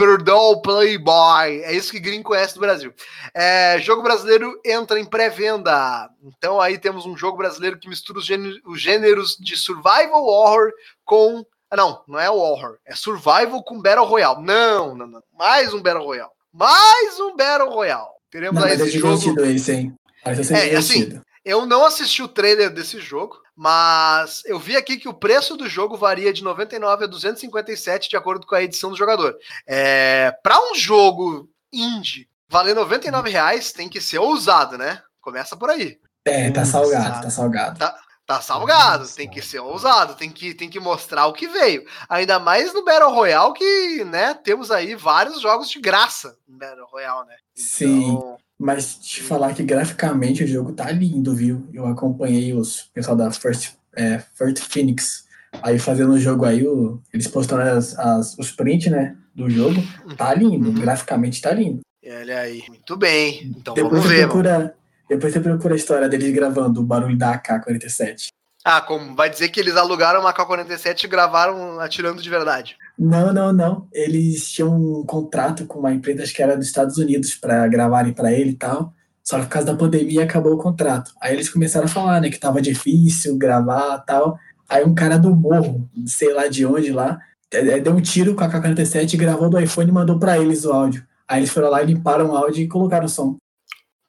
Perdão, 0.00 0.60
Playboy. 0.62 1.60
É 1.62 1.74
isso 1.74 1.92
que 1.92 2.00
gringo 2.00 2.24
conhece 2.24 2.54
do 2.54 2.60
Brasil. 2.60 2.90
É, 3.34 3.78
jogo 3.80 4.02
brasileiro 4.02 4.58
entra 4.64 4.98
em 4.98 5.04
pré-venda. 5.04 6.08
Então 6.22 6.58
aí 6.58 6.78
temos 6.78 7.04
um 7.04 7.14
jogo 7.14 7.36
brasileiro 7.36 7.78
que 7.78 7.86
mistura 7.86 8.18
os 8.18 8.24
gêneros, 8.24 8.60
os 8.64 8.80
gêneros 8.80 9.36
de 9.38 9.56
survival 9.58 10.24
horror 10.24 10.72
com 11.04 11.44
ah, 11.70 11.76
não, 11.76 12.02
não 12.08 12.18
é 12.18 12.30
horror. 12.30 12.78
É 12.84 12.94
survival 12.94 13.62
com 13.62 13.80
Battle 13.80 14.06
Royale. 14.06 14.42
Não, 14.42 14.94
não, 14.94 15.06
não. 15.06 15.22
Mais 15.38 15.74
um 15.74 15.82
Battle 15.82 16.04
Royale. 16.04 16.30
Mais 16.50 17.20
um 17.20 17.36
Battle 17.36 17.70
Royale. 17.70 18.08
Teremos 18.30 18.58
não, 18.58 18.66
aí 18.66 18.74
esse 18.74 18.82
é 18.82 19.00
jogo. 19.00 19.44
Esse, 19.44 19.72
hein? 19.72 19.94
É, 20.24 20.76
assim, 20.76 21.20
eu 21.44 21.66
não 21.66 21.84
assisti 21.84 22.22
o 22.22 22.28
trailer 22.28 22.70
desse 22.70 22.98
jogo, 23.00 23.36
mas 23.62 24.42
eu 24.46 24.58
vi 24.58 24.74
aqui 24.74 24.96
que 24.96 25.06
o 25.06 25.12
preço 25.12 25.54
do 25.54 25.68
jogo 25.68 25.94
varia 25.94 26.32
de 26.32 26.42
99 26.42 27.04
a 27.04 27.06
257 27.06 28.08
de 28.08 28.16
acordo 28.16 28.46
com 28.46 28.54
a 28.54 28.62
edição 28.62 28.88
do 28.88 28.96
jogador. 28.96 29.36
É, 29.66 30.34
para 30.42 30.58
um 30.70 30.74
jogo 30.74 31.46
indie 31.70 32.26
valer 32.48 32.74
99 32.74 33.28
reais, 33.28 33.70
tem 33.70 33.86
que 33.86 34.00
ser 34.00 34.18
ousado, 34.18 34.78
né? 34.78 35.02
Começa 35.20 35.58
por 35.58 35.68
aí. 35.68 36.00
É, 36.24 36.50
tá 36.50 36.64
salgado, 36.64 37.22
tá 37.22 37.28
salgado. 37.28 37.78
Tá, 37.78 38.00
Tá 38.24 38.40
salgado, 38.40 39.08
tem 39.08 39.28
que 39.28 39.42
ser 39.42 39.58
ousado, 39.58 40.14
tem 40.14 40.30
que, 40.30 40.54
tem 40.54 40.70
que 40.70 40.78
mostrar 40.78 41.26
o 41.26 41.32
que 41.32 41.48
veio. 41.48 41.84
Ainda 42.08 42.38
mais 42.38 42.72
no 42.72 42.84
Battle 42.84 43.12
Royale, 43.12 43.52
que, 43.52 44.04
né, 44.04 44.34
temos 44.34 44.70
aí 44.70 44.94
vários 44.94 45.40
jogos 45.40 45.68
de 45.68 45.80
graça 45.80 46.38
no 46.48 46.56
Battle 46.56 46.86
Royale, 46.86 47.26
né? 47.26 47.36
Então... 47.52 47.66
Sim, 47.66 48.36
mas 48.60 48.96
te 48.96 49.22
falar 49.22 49.54
que 49.54 49.62
graficamente 49.62 50.44
o 50.44 50.46
jogo 50.46 50.72
tá 50.72 50.90
lindo, 50.90 51.34
viu? 51.34 51.66
Eu 51.72 51.86
acompanhei 51.86 52.52
os 52.52 52.90
pessoal 52.92 53.16
da 53.16 53.30
First, 53.30 53.72
é, 53.96 54.18
First 54.34 54.58
Phoenix 54.70 55.24
aí 55.62 55.78
fazendo 55.78 56.12
o 56.12 56.20
jogo 56.20 56.44
aí, 56.44 56.66
o, 56.66 57.00
eles 57.10 57.26
postaram 57.26 57.78
as, 57.78 57.98
as, 57.98 58.38
os 58.38 58.52
prints, 58.52 58.92
né, 58.92 59.16
do 59.34 59.48
jogo. 59.48 59.82
Tá 60.14 60.34
lindo, 60.34 60.68
uhum. 60.68 60.74
graficamente 60.74 61.40
tá 61.40 61.52
lindo. 61.52 61.80
Olha 62.04 62.40
aí, 62.40 62.62
muito 62.68 62.96
bem. 62.98 63.50
Então 63.56 63.72
Depois 63.72 64.02
vamos 64.02 64.06
ver. 64.06 64.26
Procura, 64.26 64.74
depois 65.08 65.32
você 65.32 65.40
procura 65.40 65.74
a 65.74 65.76
história 65.76 66.08
deles 66.08 66.30
gravando 66.30 66.80
o 66.80 66.84
barulho 66.84 67.16
da 67.16 67.32
AK-47. 67.36 68.26
Ah, 68.64 68.80
como? 68.80 69.14
Vai 69.14 69.30
dizer 69.30 69.48
que 69.48 69.58
eles 69.58 69.76
alugaram 69.76 70.20
uma 70.20 70.30
AK-47 70.30 71.04
e 71.04 71.08
gravaram 71.08 71.80
atirando 71.80 72.20
de 72.20 72.28
verdade? 72.28 72.76
Não, 72.98 73.32
não, 73.32 73.52
não. 73.52 73.88
Eles 73.92 74.50
tinham 74.50 74.74
um 74.74 75.04
contrato 75.06 75.64
com 75.64 75.78
uma 75.78 75.92
empresa, 75.92 76.22
acho 76.22 76.34
que 76.34 76.42
era 76.42 76.56
dos 76.56 76.66
Estados 76.66 76.98
Unidos, 76.98 77.34
para 77.34 77.66
gravarem 77.68 78.12
para 78.12 78.32
ele 78.32 78.50
e 78.50 78.56
tal. 78.56 78.92
Só 79.24 79.38
que 79.38 79.44
por 79.44 79.50
causa 79.50 79.72
da 79.72 79.78
pandemia 79.78 80.24
acabou 80.24 80.52
o 80.52 80.58
contrato. 80.58 81.12
Aí 81.22 81.32
eles 81.32 81.48
começaram 81.48 81.86
a 81.86 81.88
falar, 81.88 82.20
né, 82.20 82.28
que 82.28 82.38
tava 82.38 82.60
difícil 82.60 83.38
gravar 83.38 83.98
tal. 84.00 84.38
Aí 84.68 84.84
um 84.84 84.94
cara 84.94 85.18
do 85.18 85.34
morro, 85.34 85.88
sei 86.06 86.32
lá 86.32 86.46
de 86.46 86.66
onde 86.66 86.92
lá, 86.92 87.18
é, 87.52 87.58
é, 87.58 87.80
deu 87.80 87.94
um 87.94 88.00
tiro 88.00 88.34
com 88.34 88.44
a 88.44 88.46
AK-47, 88.46 89.16
gravou 89.16 89.48
do 89.48 89.58
iPhone 89.58 89.88
e 89.88 89.92
mandou 89.92 90.18
para 90.18 90.38
eles 90.38 90.64
o 90.64 90.72
áudio. 90.72 91.04
Aí 91.26 91.40
eles 91.40 91.50
foram 91.50 91.70
lá 91.70 91.82
e 91.82 91.86
limparam 91.86 92.30
o 92.30 92.36
áudio 92.36 92.62
e 92.62 92.68
colocaram 92.68 93.06
o 93.06 93.08
som. 93.08 93.36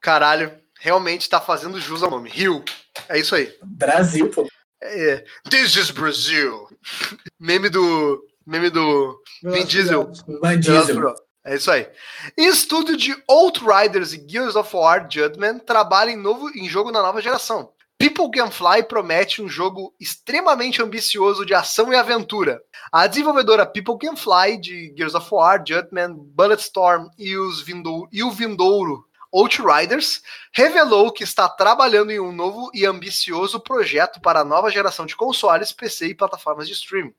Caralho, 0.00 0.52
realmente 0.78 1.22
está 1.22 1.40
fazendo 1.40 1.80
jus 1.80 2.02
ao 2.02 2.10
nome. 2.10 2.28
Rio. 2.28 2.62
É 3.08 3.18
isso 3.18 3.34
aí. 3.34 3.52
Brasil, 3.62 4.28
pô. 4.28 4.48
É, 4.82 5.24
This 5.48 5.76
is 5.76 5.90
Brazil. 5.90 6.68
Meme 7.38 7.68
do. 7.68 8.22
Meme 8.46 8.70
do. 8.70 9.20
Vin 9.42 9.64
Diesel. 9.64 10.12
Vin 10.42 10.58
Diesel. 10.58 11.14
É 11.44 11.56
isso 11.56 11.70
aí. 11.70 11.88
Estúdio 12.36 12.96
de 12.96 13.16
Outriders 13.28 14.12
e 14.12 14.24
Gears 14.28 14.54
of 14.54 14.74
War 14.74 15.08
Judgment 15.10 15.58
trabalha 15.60 16.10
em, 16.10 16.16
novo, 16.16 16.48
em 16.50 16.68
jogo 16.68 16.92
na 16.92 17.02
nova 17.02 17.20
geração. 17.20 17.72
People 17.98 18.30
Can 18.32 18.50
Fly 18.50 18.82
promete 18.82 19.40
um 19.40 19.48
jogo 19.48 19.94
extremamente 20.00 20.82
ambicioso 20.82 21.46
de 21.46 21.54
ação 21.54 21.92
e 21.92 21.96
aventura. 21.96 22.60
A 22.90 23.06
desenvolvedora 23.06 23.66
People 23.66 23.96
Can 23.96 24.16
Fly 24.16 24.56
de 24.56 24.92
Gears 24.96 25.14
of 25.14 25.28
War, 25.32 25.62
Judgment, 25.66 26.14
Bulletstorm 26.14 27.08
e, 27.18 27.36
os 27.36 27.60
Vindouro, 27.60 28.08
e 28.12 28.22
o 28.24 28.30
Vindouro 28.30 29.04
Outriders, 29.32 30.22
revelou 30.52 31.10
que 31.10 31.24
está 31.24 31.48
trabalhando 31.48 32.10
em 32.10 32.20
um 32.20 32.32
novo 32.32 32.70
e 32.74 32.84
ambicioso 32.84 33.58
projeto 33.58 34.20
para 34.20 34.40
a 34.40 34.44
nova 34.44 34.70
geração 34.70 35.06
de 35.06 35.16
consoles, 35.16 35.72
PC 35.72 36.08
e 36.08 36.14
plataformas 36.14 36.68
de 36.68 36.74
streaming. 36.74 37.14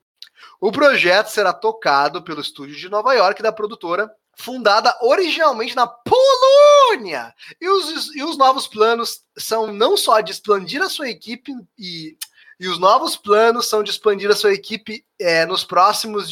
O 0.62 0.72
projeto 0.72 1.28
será 1.28 1.52
tocado 1.52 2.22
pelo 2.22 2.42
estúdio 2.42 2.76
de 2.76 2.90
Nova 2.90 3.14
York 3.14 3.42
da 3.42 3.52
produtora, 3.52 4.12
fundada 4.36 4.96
originalmente 5.02 5.76
na 5.76 5.88
Polônia. 5.88 7.34
E 7.60 7.68
os, 7.68 8.16
e 8.16 8.24
os 8.24 8.38
novos 8.38 8.68
planos 8.68 9.24
são 9.38 9.74
não 9.74 9.98
só 9.98 10.22
de 10.22 10.32
expandir 10.32 10.82
a 10.82 10.90
sua 10.90 11.10
equipe 11.10 11.52
e 11.78 12.18
e 12.60 12.68
os 12.68 12.80
novos 12.80 13.16
planos 13.16 13.68
são 13.68 13.84
de 13.84 13.90
expandir 13.90 14.30
a 14.30 14.36
sua 14.36 14.54
equipe 14.54 15.04
é, 15.20 15.46
nos 15.46 15.64
próximos 15.64 16.30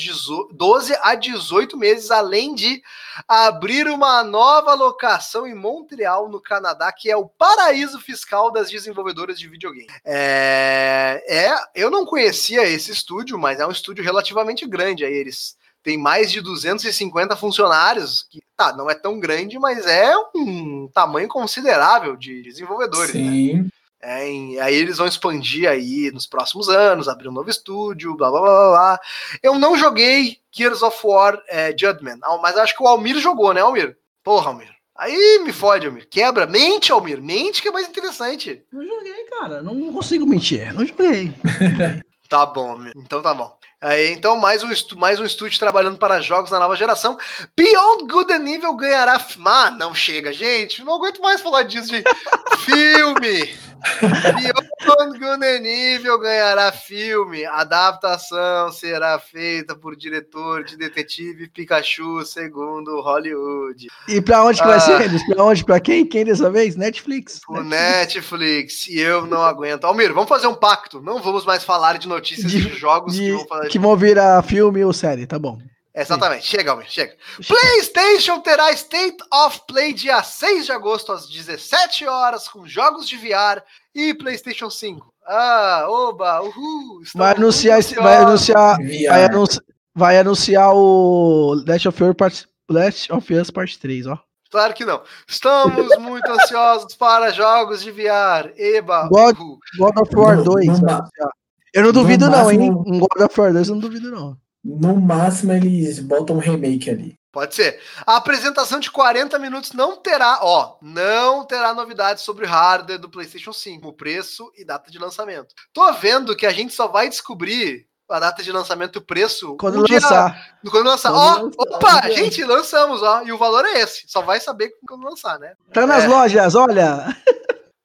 12 0.52 0.98
a 1.02 1.16
18 1.16 1.78
meses, 1.78 2.12
além 2.12 2.54
de 2.54 2.82
abrir 3.28 3.88
uma 3.88 4.24
nova 4.24 4.74
locação 4.74 5.48
em 5.48 5.56
Montreal, 5.56 6.30
no 6.30 6.42
Canadá, 6.42 6.92
que 6.92 7.10
é 7.10 7.16
o 7.16 7.28
paraíso 7.28 8.00
fiscal 8.00 8.52
das 8.52 8.70
desenvolvedoras 8.70 9.40
de 9.40 9.48
videogame. 9.48 9.88
É, 10.06 11.24
é 11.28 11.56
eu 11.76 11.90
não 11.90 12.06
conhecia 12.06 12.68
esse 12.68 12.92
estúdio, 12.92 13.38
mas 13.38 13.60
é 13.60 13.66
um 13.66 13.72
estúdio 13.72 14.04
relativamente 14.04 14.66
grande. 14.68 15.06
Aí 15.06 15.14
eles 15.14 15.56
tem 15.84 15.98
mais 15.98 16.32
de 16.32 16.42
250 16.42 17.36
funcionários, 17.36 18.24
que 18.30 18.40
tá, 18.56 18.72
não 18.74 18.90
é 18.90 18.94
tão 18.94 19.20
grande, 19.20 19.58
mas 19.58 19.86
é 19.86 20.14
um 20.36 20.88
tamanho 20.94 21.28
considerável 21.28 22.16
de 22.16 22.42
desenvolvedores. 22.44 23.14
Né? 23.16 23.22
Sim. 23.22 23.54
Né? 23.54 23.70
É, 24.02 24.24
aí 24.62 24.76
eles 24.76 24.98
vão 24.98 25.08
expandir 25.08 25.70
aí 25.70 26.12
nos 26.12 26.26
próximos 26.26 26.70
anos, 26.70 27.08
abrir 27.08 27.28
um 27.30 27.34
novo 27.34 27.50
estúdio, 27.50 28.16
blá 28.16 28.32
blá 28.32 28.42
blá 28.42 28.70
blá. 28.70 29.00
Eu 29.44 29.60
não 29.60 29.78
joguei 29.78 30.40
Gears 30.52 30.82
of 30.82 30.98
War 31.04 31.42
é, 31.48 31.70
Judgment, 31.78 32.20
mas 32.42 32.58
acho 32.58 32.76
que 32.76 32.84
o 32.84 32.88
Almir 32.88 33.20
jogou, 33.20 33.54
né, 33.54 33.62
Almir? 33.62 33.96
Porra, 34.24 34.50
Almir. 34.50 34.70
Aí 34.96 35.40
me 35.44 35.52
fode, 35.52 35.88
Almir. 35.88 36.08
Quebra. 36.10 36.46
Mente, 36.46 36.92
Almir. 36.92 37.22
Mente 37.22 37.62
que 37.62 37.70
é 37.70 37.72
mais 37.72 37.88
interessante. 37.88 38.64
Não 38.72 38.86
joguei, 38.86 39.24
cara. 39.26 39.62
Não 39.62 39.92
consigo 39.94 40.28
mentir. 40.28 40.74
Não 40.74 40.86
joguei. 40.86 41.34
tá 42.30 42.46
bom, 42.46 42.72
Almir. 42.72 42.94
Então 42.96 43.22
tá 43.22 43.34
bom. 43.34 43.58
Aí, 43.84 44.12
então, 44.12 44.38
mais 44.38 44.64
um, 44.64 44.70
mais 44.98 45.20
um 45.20 45.26
estúdio 45.26 45.58
trabalhando 45.58 45.98
para 45.98 46.22
jogos 46.22 46.52
na 46.52 46.60
nova 46.60 46.76
geração. 46.76 47.18
Beyond 47.58 48.06
Good 48.12 48.32
and 48.32 48.48
Evil 48.48 48.76
ganhará. 48.76 49.20
Ah, 49.44 49.72
não 49.72 49.96
chega, 49.96 50.32
gente. 50.32 50.84
Não 50.84 50.94
aguento 50.94 51.20
mais 51.20 51.42
falar 51.42 51.64
disso 51.64 51.90
de 51.90 52.04
filme. 52.64 53.71
Beyond 54.02 55.20
Good 55.20 55.46
and 55.46 55.66
Evil 55.66 56.20
ganhará 56.20 56.72
filme. 56.72 57.46
adaptação 57.46 58.72
será 58.72 59.20
feita 59.20 59.76
por 59.76 59.96
diretor 59.96 60.64
de 60.64 60.78
Detetive 60.78 61.48
Pikachu, 61.48 62.26
segundo 62.26 63.02
Hollywood. 63.02 63.88
E 64.08 64.22
para 64.22 64.44
onde 64.44 64.60
que 64.60 64.68
ah, 64.68 64.72
vai 64.72 64.80
ser 64.80 65.02
eles? 65.02 65.26
Para 65.28 65.44
onde? 65.44 65.64
Para 65.64 65.80
quem? 65.80 66.06
Quem 66.06 66.26
dessa 66.26 66.50
vez? 66.50 66.76
Netflix. 66.76 67.40
O 67.48 67.62
Netflix. 67.62 68.22
Netflix. 68.22 68.88
E 68.88 69.00
eu 69.00 69.26
não 69.26 69.42
aguento. 69.42 69.86
Almir, 69.86 70.14
vamos 70.14 70.30
fazer 70.30 70.48
um 70.48 70.56
pacto. 70.56 71.02
Não 71.02 71.22
vamos 71.22 71.46
mais 71.46 71.64
falar 71.64 71.98
de 71.98 72.08
notícias 72.08 72.52
de, 72.52 72.62
de 72.62 72.76
jogos 72.76 73.14
de, 73.14 73.22
que 73.22 73.32
vão 73.32 73.48
falar 73.48 73.68
que 73.68 73.80
vão 73.80 73.98
virar 73.98 74.44
filme 74.44 74.84
ou 74.84 74.94
série, 74.94 75.26
tá 75.26 75.38
bom. 75.38 75.58
Exatamente, 75.94 76.44
Sim. 76.44 76.58
chega, 76.58 76.72
Almir, 76.72 76.88
chega. 76.90 77.16
PlayStation 77.46 78.40
terá 78.40 78.72
State 78.72 79.18
of 79.34 79.62
Play 79.68 79.94
dia 79.94 80.24
6 80.24 80.66
de 80.66 80.72
agosto 80.72 81.12
às 81.12 81.28
17 81.30 82.08
horas 82.08 82.48
com 82.48 82.66
jogos 82.66 83.08
de 83.08 83.18
VR 83.18 83.62
e 83.94 84.14
PlayStation 84.14 84.70
5. 84.70 85.12
Ah, 85.28 85.86
oba, 85.88 86.42
uhul. 86.42 87.02
Vai 87.14 87.36
anunciar, 87.36 87.82
vai 87.82 88.18
anunciar, 88.18 88.78
vai 88.78 89.26
anunciar, 89.26 89.64
vai 89.94 90.18
anunciar 90.18 90.74
o 90.74 91.62
Last 91.68 91.88
of 91.88 92.04
Us 92.04 92.16
Part, 92.16 92.48
Last 92.70 93.12
of 93.12 93.34
Us 93.34 93.52
Part 93.52 93.78
3, 93.78 94.08
ó. 94.08 94.18
Claro 94.50 94.74
que 94.74 94.86
não. 94.86 95.02
Estamos 95.28 95.98
muito 95.98 96.28
ansiosos 96.32 96.96
para 96.96 97.32
jogos 97.32 97.82
de 97.82 97.92
VR. 97.92 98.52
Eba, 98.58 99.08
God, 99.10 99.38
God 99.78 99.98
of 99.98 100.16
War 100.16 100.42
2. 100.42 100.68
Não, 100.68 100.80
não 100.80 101.32
eu 101.74 101.84
não 101.84 101.94
duvido, 101.94 102.30
não, 102.30 102.52
hein? 102.52 102.70
Um 102.70 103.00
God 103.00 103.22
of 103.22 103.40
War 103.40 103.54
2 103.54 103.70
eu 103.70 103.76
não 103.76 103.82
duvido, 103.82 104.12
não. 104.12 104.38
No 104.64 105.00
máximo, 105.00 105.54
eles 105.54 106.00
botam 106.00 106.36
um 106.36 106.40
remake 106.40 106.90
ali. 106.90 107.16
Pode 107.32 107.56
ser. 107.56 107.80
A 108.06 108.18
apresentação 108.18 108.80
de 108.80 108.92
40 108.92 109.40
minutos 109.40 109.72
não 109.72 109.96
terá, 109.96 110.40
ó, 110.42 110.78
não 110.82 111.46
terá 111.46 111.74
novidades 111.74 112.24
sobre 112.24 112.46
o 112.46 112.50
hardware 112.50 113.00
do 113.00 113.10
PlayStation 113.10 113.54
5, 113.54 113.88
o 113.88 113.94
preço 113.94 114.52
e 114.58 114.66
data 114.66 114.92
de 114.92 115.00
lançamento. 115.00 115.56
Tô 115.74 115.92
vendo 115.94 116.36
que 116.36 116.46
a 116.46 116.52
gente 116.52 116.74
só 116.74 116.88
vai 116.88 117.08
descobrir 117.08 117.88
a 118.10 118.20
data 118.20 118.44
de 118.44 118.52
lançamento, 118.52 118.98
o 118.98 119.02
preço. 119.02 119.56
Quando 119.58 119.78
um 119.78 119.86
lançar. 119.90 120.34
Dia, 120.62 120.72
quando 120.72 120.88
lançar. 120.88 121.12
Quando 121.12 121.18
ó, 121.18 121.42
lançar, 121.44 121.52
opa, 121.58 122.12
gente, 122.12 122.44
lançamos, 122.44 123.02
ó. 123.02 123.24
E 123.24 123.32
o 123.32 123.38
valor 123.38 123.66
é 123.66 123.80
esse. 123.80 124.04
Só 124.08 124.22
vai 124.22 124.40
saber 124.42 124.72
quando 124.86 125.06
lançar, 125.06 125.40
né? 125.40 125.54
Tá 125.74 125.88
nas 125.88 126.04
é. 126.04 126.08
lojas, 126.08 126.56
olha. 126.56 127.16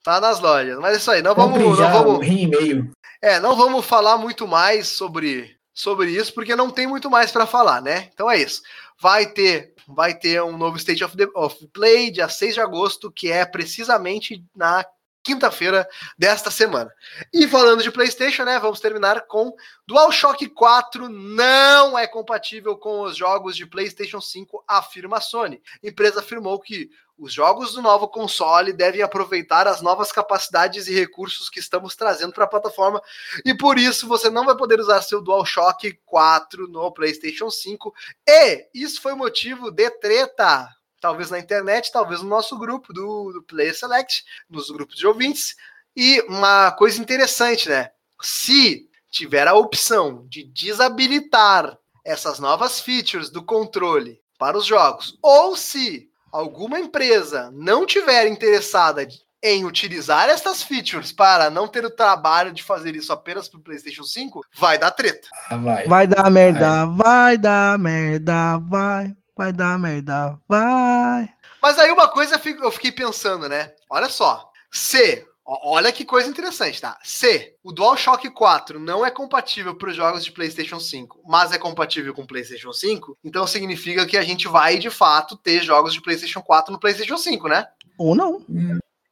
Tá 0.03 0.21
nas 0.21 0.39
lojas. 0.39 0.77
Mas 0.79 0.93
é 0.93 0.97
isso 0.97 1.11
aí. 1.11 1.21
Não 1.21 1.33
vamos. 1.33 1.59
Não 1.59 1.75
vamos... 1.75 2.27
e-mail. 2.27 2.91
É, 3.21 3.39
não 3.39 3.55
vamos 3.55 3.85
falar 3.85 4.17
muito 4.17 4.47
mais 4.47 4.87
sobre, 4.87 5.56
sobre 5.77 6.09
isso, 6.09 6.33
porque 6.33 6.55
não 6.55 6.71
tem 6.71 6.87
muito 6.87 7.07
mais 7.07 7.31
para 7.31 7.45
falar, 7.45 7.83
né? 7.83 8.09
Então 8.11 8.29
é 8.29 8.41
isso. 8.41 8.63
Vai 8.99 9.27
ter, 9.27 9.75
vai 9.87 10.17
ter 10.17 10.41
um 10.41 10.57
novo 10.57 10.75
State 10.75 11.03
of, 11.03 11.15
the, 11.15 11.27
of 11.35 11.67
Play, 11.67 12.09
dia 12.09 12.27
6 12.27 12.55
de 12.55 12.59
agosto, 12.59 13.11
que 13.11 13.31
é 13.31 13.45
precisamente 13.45 14.43
na 14.55 14.83
quinta-feira 15.27 15.85
desta 16.17 16.49
semana. 16.49 16.89
E 17.33 17.45
falando 17.49 17.83
de 17.83 17.91
PlayStation, 17.91 18.45
né, 18.45 18.57
vamos 18.59 18.79
terminar 18.79 19.27
com 19.27 19.53
DualShock 19.85 20.47
4 20.47 21.09
não 21.09 21.99
é 21.99 22.07
compatível 22.07 22.77
com 22.77 23.01
os 23.01 23.17
jogos 23.17 23.57
de 23.57 23.65
PlayStation 23.65 24.21
5, 24.21 24.63
afirma 24.65 25.17
a 25.17 25.21
Sony. 25.21 25.61
A 25.83 25.87
empresa 25.87 26.21
afirmou 26.21 26.57
que 26.61 26.89
os 27.17 27.33
jogos 27.33 27.73
do 27.73 27.81
novo 27.81 28.07
console 28.07 28.71
devem 28.71 29.01
aproveitar 29.01 29.67
as 29.67 29.81
novas 29.81 30.13
capacidades 30.13 30.87
e 30.87 30.93
recursos 30.93 31.49
que 31.49 31.59
estamos 31.59 31.93
trazendo 31.93 32.31
para 32.31 32.45
a 32.45 32.49
plataforma 32.49 33.01
e 33.43 33.53
por 33.53 33.77
isso 33.77 34.07
você 34.07 34.29
não 34.29 34.45
vai 34.45 34.55
poder 34.55 34.79
usar 34.79 35.01
seu 35.01 35.21
DualShock 35.21 35.99
4 36.05 36.69
no 36.69 36.89
PlayStation 36.93 37.49
5. 37.49 37.93
E 38.25 38.69
isso 38.73 39.01
foi 39.01 39.13
motivo 39.13 39.71
de 39.71 39.89
treta 39.89 40.69
talvez 41.01 41.29
na 41.29 41.39
internet, 41.39 41.91
talvez 41.91 42.21
no 42.21 42.29
nosso 42.29 42.57
grupo 42.57 42.93
do, 42.93 43.31
do 43.33 43.43
Player 43.43 43.77
Select, 43.77 44.23
nos 44.49 44.69
grupos 44.69 44.95
de 44.95 45.07
ouvintes. 45.07 45.55
E 45.95 46.21
uma 46.27 46.71
coisa 46.71 47.01
interessante, 47.01 47.69
né? 47.69 47.91
Se 48.21 48.87
tiver 49.09 49.47
a 49.47 49.53
opção 49.53 50.25
de 50.27 50.43
desabilitar 50.43 51.77
essas 52.05 52.39
novas 52.39 52.79
features 52.79 53.29
do 53.29 53.43
controle 53.43 54.21
para 54.37 54.57
os 54.57 54.65
jogos, 54.65 55.17
ou 55.21 55.55
se 55.57 56.09
alguma 56.31 56.79
empresa 56.79 57.49
não 57.53 57.85
tiver 57.85 58.27
interessada 58.27 59.07
em 59.41 59.65
utilizar 59.65 60.29
essas 60.29 60.63
features 60.63 61.11
para 61.11 61.49
não 61.49 61.67
ter 61.67 61.85
o 61.85 61.91
trabalho 61.91 62.51
de 62.51 62.63
fazer 62.63 62.95
isso 62.95 63.13
apenas 63.13 63.47
para 63.47 63.59
o 63.59 63.63
PlayStation 63.63 64.03
5, 64.03 64.45
vai 64.55 64.77
dar 64.77 64.91
treta. 64.91 65.27
Ah, 65.49 65.57
vai. 65.57 65.87
vai 65.87 66.07
dar 66.07 66.29
merda, 66.29 66.85
vai. 66.85 66.95
vai 66.95 67.37
dar 67.37 67.79
merda, 67.79 68.57
vai. 68.59 69.15
Vai 69.37 69.53
dar 69.53 69.77
merda, 69.77 70.39
vai. 70.47 71.29
Mas 71.61 71.77
aí 71.77 71.91
uma 71.91 72.07
coisa 72.07 72.41
eu 72.43 72.71
fiquei 72.71 72.91
pensando, 72.91 73.47
né? 73.47 73.71
Olha 73.87 74.09
só. 74.09 74.51
Se, 74.71 75.25
olha 75.45 75.91
que 75.91 76.03
coisa 76.03 76.27
interessante, 76.27 76.81
tá? 76.81 76.97
Se 77.03 77.53
o 77.63 77.71
DualShock 77.71 78.29
4 78.31 78.79
não 78.79 79.05
é 79.05 79.11
compatível 79.11 79.75
para 79.75 79.89
os 79.89 79.95
jogos 79.95 80.25
de 80.25 80.31
PlayStation 80.31 80.79
5, 80.79 81.21
mas 81.27 81.51
é 81.51 81.59
compatível 81.59 82.15
com 82.15 82.23
o 82.23 82.27
PlayStation 82.27 82.73
5, 82.73 83.15
então 83.23 83.45
significa 83.45 84.07
que 84.07 84.17
a 84.17 84.23
gente 84.23 84.47
vai 84.47 84.79
de 84.79 84.89
fato 84.89 85.37
ter 85.37 85.61
jogos 85.61 85.93
de 85.93 86.01
PlayStation 86.01 86.41
4 86.41 86.73
no 86.73 86.79
PlayStation 86.79 87.17
5, 87.17 87.47
né? 87.47 87.67
Ou 87.97 88.15
não. 88.15 88.43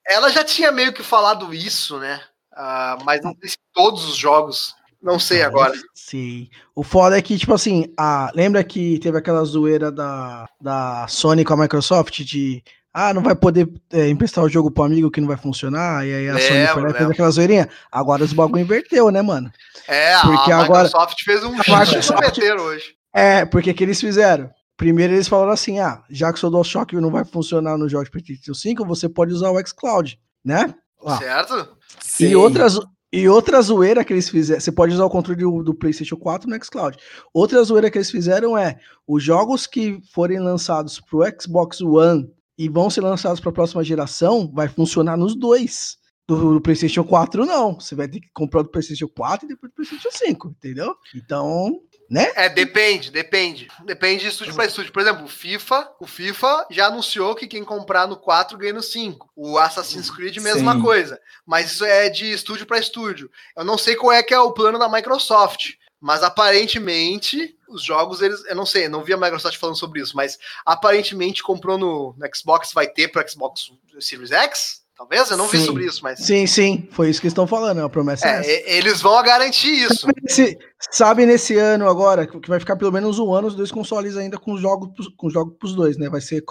Ela 0.08 0.32
já 0.32 0.44
tinha 0.44 0.72
meio 0.72 0.92
que 0.92 1.04
falado 1.04 1.54
isso, 1.54 2.00
né? 2.00 2.20
Uh, 2.52 3.04
mas 3.04 3.22
não 3.22 3.36
sei 3.40 3.50
se 3.50 3.58
todos 3.74 4.06
os 4.06 4.16
jogos 4.16 4.76
não 5.06 5.20
sei 5.20 5.44
agora. 5.44 5.74
Sim. 5.94 6.50
O 6.74 6.84
foda 6.84 7.16
é 7.16 7.22
que, 7.22 7.38
tipo 7.38 7.54
assim, 7.54 7.94
a, 7.96 8.32
lembra 8.34 8.64
que 8.64 8.98
teve 9.00 9.18
aquela 9.18 9.46
zoeira 9.46 9.92
da, 9.92 10.50
da 10.60 11.06
Sony 11.08 11.46
com 11.46 11.54
a 11.54 11.58
Microsoft 11.58 12.24
de 12.24 12.64
ah, 12.92 13.14
não 13.14 13.22
vai 13.22 13.36
poder 13.36 13.70
é, 13.92 14.10
emprestar 14.10 14.44
o 14.44 14.50
jogo 14.50 14.72
pro 14.72 14.86
amigo 14.86 15.12
que 15.12 15.22
não 15.22 15.28
vai 15.28 15.38
funcionar, 15.38 16.08
e 16.08 16.14
aí 16.14 16.30
a 16.30 16.40
Sony 16.40 16.68
foi 16.68 16.82
lá 16.82 16.90
e 16.90 16.94
fez 16.94 17.10
aquela 17.10 17.30
zoeirinha. 17.30 17.70
Agora 17.92 18.24
os 18.24 18.34
bagulho 18.34 18.64
inverteu, 18.64 19.12
né, 19.12 19.22
mano? 19.22 19.52
É, 19.88 20.20
porque 20.22 20.52
a 20.52 20.60
agora, 20.60 20.86
Microsoft 20.86 21.24
fez 21.24 21.44
um 21.44 21.52
Microsoft, 21.52 22.40
hoje. 22.60 22.96
É, 23.14 23.46
porque 23.46 23.74
que 23.74 23.84
eles 23.84 24.02
fizeram? 24.02 24.50
Primeiro 24.76 25.14
eles 25.14 25.28
falaram 25.28 25.52
assim, 25.52 25.80
ah, 25.80 26.02
já 26.10 26.32
que 26.32 26.38
o 26.38 26.40
seu 26.40 26.50
DualShock 26.50 26.96
não 26.96 27.12
vai 27.12 27.24
funcionar 27.24 27.78
no 27.78 27.88
jogo 27.88 28.06
de 28.06 28.12
PlayStation 28.12 28.54
5, 28.54 28.86
você 28.86 29.08
pode 29.08 29.32
usar 29.34 29.52
o 29.52 29.68
xCloud, 29.68 30.20
né? 30.44 30.74
Ah. 31.06 31.18
Certo? 31.18 31.78
E 32.20 32.36
outras, 32.36 32.80
e 33.16 33.30
outra 33.30 33.62
zoeira 33.62 34.04
que 34.04 34.12
eles 34.12 34.28
fizeram, 34.28 34.60
você 34.60 34.72
pode 34.74 34.94
usar 34.94 35.06
o 35.06 35.10
controle 35.10 35.40
do, 35.40 35.64
do, 35.64 35.74
PlayStation 35.74 36.18
4 36.18 36.50
no 36.50 36.66
Xcloud. 36.66 36.98
Outra 37.34 37.64
zoeira 37.64 37.90
que 37.90 37.98
eles 37.98 38.12
fizeram 38.12 38.58
é 38.58 38.78
os 39.08 39.24
jogos 39.24 39.66
que 39.66 40.02
forem 40.12 40.38
lançados 40.38 41.00
para 41.00 41.18
o 41.18 41.42
Xbox 41.42 41.80
One 41.80 42.30
e 42.58 42.68
vão 42.68 42.90
ser 42.90 43.00
lançados 43.00 43.40
para 43.40 43.52
a 43.52 43.54
próxima 43.54 43.86
geração, 43.86 44.52
vai 44.54 44.68
funcionar 44.68 45.16
nos 45.16 45.34
dois. 45.34 45.98
Do, 46.28 46.56
do, 46.56 46.62
PlayStation 46.62 47.06
4, 47.06 47.46
não. 47.46 47.80
Você 47.80 47.96
vai 47.96 48.10
ter 48.10 48.20
que 48.20 48.30
comprar 48.34 48.64
do 48.64 48.70
PlayStation 48.70 49.08
4 49.08 49.46
e 49.46 49.50
depois 49.50 49.72
do 49.72 49.76
PlayStation 49.76 50.10
5, 50.12 50.50
entendeu? 50.50 50.94
Então, 51.16 51.80
né? 52.10 52.32
É, 52.36 52.50
depende, 52.50 53.12
depende. 53.12 53.68
Depende 53.84 54.24
de 54.24 54.30
estúdio 54.30 54.54
para 54.54 54.66
estúdio. 54.66 54.92
Por 54.92 55.02
exemplo, 55.02 55.26
o 55.26 55.30
FIFA, 55.30 55.92
o 56.00 56.08
FIFA 56.08 56.68
já 56.70 56.88
anunciou 56.88 57.36
que 57.36 57.48
quem 57.48 57.64
comprar 57.64 58.08
no 58.08 58.18
4 58.18 58.58
ganha 58.58 58.74
no 58.74 58.84
5. 58.84 59.32
O 59.36 59.58
Assassin's 59.58 60.10
Creed, 60.12 60.38
mesma 60.38 60.76
Sim. 60.76 60.82
coisa. 60.82 61.20
Mas 61.46 61.72
isso 61.72 61.86
é 61.86 62.10
de 62.10 62.32
estúdio 62.32 62.66
para 62.66 62.80
estúdio. 62.80 63.30
Eu 63.58 63.64
não 63.64 63.78
sei 63.78 63.96
qual 63.96 64.14
é 64.14 64.22
que 64.22 64.34
é 64.34 64.40
o 64.40 64.52
plano 64.52 64.78
da 64.78 64.90
Microsoft. 64.90 65.74
Mas 66.00 66.22
aparentemente, 66.22 67.58
os 67.68 67.84
jogos, 67.84 68.22
eles. 68.22 68.46
Eu 68.46 68.56
não 68.56 68.66
sei, 68.66 68.88
não 68.88 69.04
vi 69.04 69.14
a 69.14 69.18
Microsoft 69.18 69.58
falando 69.58 69.78
sobre 69.78 70.02
isso, 70.02 70.16
mas 70.16 70.38
aparentemente 70.66 71.42
comprou 71.42 71.78
no, 71.78 72.16
no 72.16 72.36
Xbox, 72.36 72.74
vai 72.74 72.88
ter 72.88 73.08
para 73.08 73.28
Xbox 73.28 73.72
Series 74.00 74.32
X? 74.32 74.85
Talvez, 74.98 75.30
eu 75.30 75.36
não 75.36 75.50
sim. 75.50 75.58
vi 75.58 75.66
sobre 75.66 75.86
isso, 75.86 76.00
mas. 76.02 76.20
Sim, 76.20 76.48
sim, 76.48 76.88
foi 76.92 77.10
isso 77.10 77.20
que 77.20 77.28
estão 77.28 77.46
falando, 77.46 77.82
a 77.82 77.90
promessa 77.90 78.28
é, 78.28 78.46
é 78.46 78.78
Eles 78.78 79.02
vão 79.02 79.22
garantir 79.22 79.68
isso. 79.68 80.02
Sabe 80.02 80.22
nesse, 80.24 80.58
sabe 80.92 81.26
nesse, 81.26 81.58
ano 81.58 81.90
agora, 81.90 82.26
que 82.26 82.48
vai 82.48 82.60
ficar 82.60 82.78
pelo 82.78 82.94
menos 82.94 83.20
um 83.20 83.34
ano 83.34 83.50
os 83.50 83.56
dois 83.56 83.72
consoles 83.72 84.16
ainda 84.16 84.38
com 84.38 84.58
jogos 84.58 84.90
com 85.18 85.30
jogos 85.30 85.56
pros 85.60 85.76
dois, 85.76 85.98
né? 85.98 86.10
Vai 86.10 86.22
ser. 86.22 86.44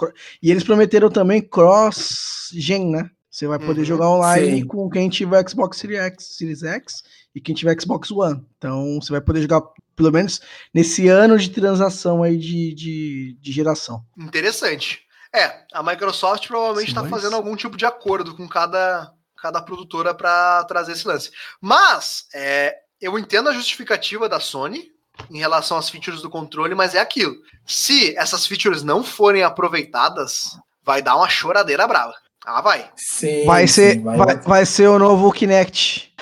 E 0.43 0.51
eles 0.51 0.63
prometeram 0.63 1.09
também 1.09 1.41
cross-gen, 1.41 2.91
né? 2.91 3.09
Você 3.35 3.47
vai 3.47 3.59
poder 3.59 3.81
uhum, 3.81 3.85
jogar 3.85 4.09
online 4.09 4.59
sim. 4.59 4.65
com 4.65 4.89
quem 4.89 5.09
tiver 5.09 5.49
Xbox 5.49 5.77
Series 5.77 5.99
X, 5.99 6.37
Series 6.37 6.63
X 6.63 7.03
e 7.35 7.41
quem 7.41 7.53
tiver 7.53 7.75
Xbox 7.77 8.09
One. 8.09 8.41
Então 8.57 8.97
você 9.01 9.11
vai 9.11 9.19
poder 9.19 9.41
jogar, 9.41 9.61
pelo 9.93 10.09
menos, 10.09 10.39
nesse 10.73 11.09
ano 11.09 11.37
de 11.37 11.49
transação 11.49 12.23
aí 12.23 12.37
de, 12.37 12.73
de, 12.73 13.37
de 13.41 13.51
geração. 13.51 14.05
Interessante. 14.17 15.04
É, 15.35 15.65
a 15.73 15.83
Microsoft 15.83 16.47
provavelmente 16.47 16.89
está 16.89 17.05
fazendo 17.07 17.35
algum 17.35 17.55
tipo 17.55 17.75
de 17.75 17.85
acordo 17.85 18.35
com 18.35 18.47
cada, 18.47 19.11
cada 19.41 19.61
produtora 19.61 20.13
para 20.13 20.63
trazer 20.63 20.93
esse 20.93 21.07
lance. 21.07 21.31
Mas 21.59 22.25
é, 22.33 22.75
eu 23.01 23.19
entendo 23.19 23.49
a 23.49 23.53
justificativa 23.53 24.29
da 24.29 24.39
Sony 24.39 24.91
em 25.29 25.37
relação 25.37 25.77
às 25.77 25.89
features 25.89 26.21
do 26.21 26.29
controle, 26.29 26.75
mas 26.75 26.95
é 26.95 26.99
aquilo. 26.99 27.35
Se 27.65 28.17
essas 28.17 28.45
features 28.45 28.83
não 28.83 29.03
forem 29.03 29.43
aproveitadas, 29.43 30.57
vai 30.83 31.01
dar 31.01 31.15
uma 31.15 31.29
choradeira 31.29 31.87
brava. 31.87 32.13
Ah, 32.45 32.61
vai. 32.61 32.89
Sim, 32.95 33.43
Vai 33.45 33.67
sim, 33.67 33.73
ser, 33.73 33.99
vai, 34.01 34.35
vai 34.37 34.65
ser 34.65 34.87
o 34.87 34.99
novo 34.99 35.31
Kinect. 35.31 36.13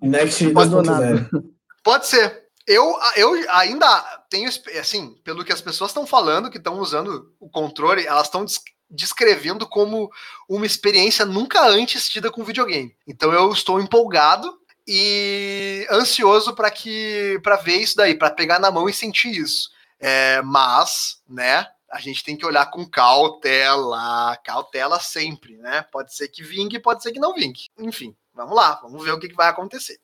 Next 0.00 0.44
abandonado. 0.44 1.28
2.0. 1.30 1.44
Pode 1.84 2.06
ser. 2.08 2.41
Eu, 2.66 2.96
eu 3.16 3.32
ainda 3.50 4.00
tenho, 4.30 4.48
assim, 4.80 5.14
pelo 5.24 5.44
que 5.44 5.52
as 5.52 5.60
pessoas 5.60 5.90
estão 5.90 6.06
falando, 6.06 6.50
que 6.50 6.58
estão 6.58 6.78
usando 6.78 7.34
o 7.40 7.48
controle, 7.50 8.06
elas 8.06 8.26
estão 8.26 8.44
des- 8.44 8.60
descrevendo 8.88 9.66
como 9.66 10.10
uma 10.48 10.66
experiência 10.66 11.24
nunca 11.24 11.66
antes 11.66 12.08
tida 12.08 12.30
com 12.30 12.44
videogame. 12.44 12.94
Então 13.06 13.32
eu 13.32 13.50
estou 13.52 13.80
empolgado 13.80 14.58
e 14.86 15.86
ansioso 15.90 16.54
para 16.54 16.70
que 16.70 17.40
para 17.42 17.56
ver 17.56 17.76
isso 17.76 17.96
daí, 17.96 18.14
para 18.14 18.30
pegar 18.30 18.58
na 18.58 18.70
mão 18.70 18.88
e 18.88 18.92
sentir 18.92 19.30
isso. 19.30 19.70
É, 19.98 20.42
mas, 20.42 21.22
né, 21.28 21.66
a 21.90 22.00
gente 22.00 22.24
tem 22.24 22.36
que 22.36 22.44
olhar 22.46 22.66
com 22.70 22.84
cautela, 22.88 24.36
cautela 24.44 24.98
sempre, 24.98 25.56
né? 25.58 25.82
Pode 25.92 26.14
ser 26.14 26.28
que 26.28 26.42
vingue, 26.42 26.78
pode 26.80 27.02
ser 27.02 27.12
que 27.12 27.20
não 27.20 27.34
vingue. 27.34 27.68
Enfim, 27.78 28.14
vamos 28.34 28.54
lá, 28.56 28.78
vamos 28.82 29.02
ver 29.04 29.12
o 29.12 29.18
que, 29.18 29.28
que 29.28 29.34
vai 29.36 29.48
acontecer. 29.48 29.96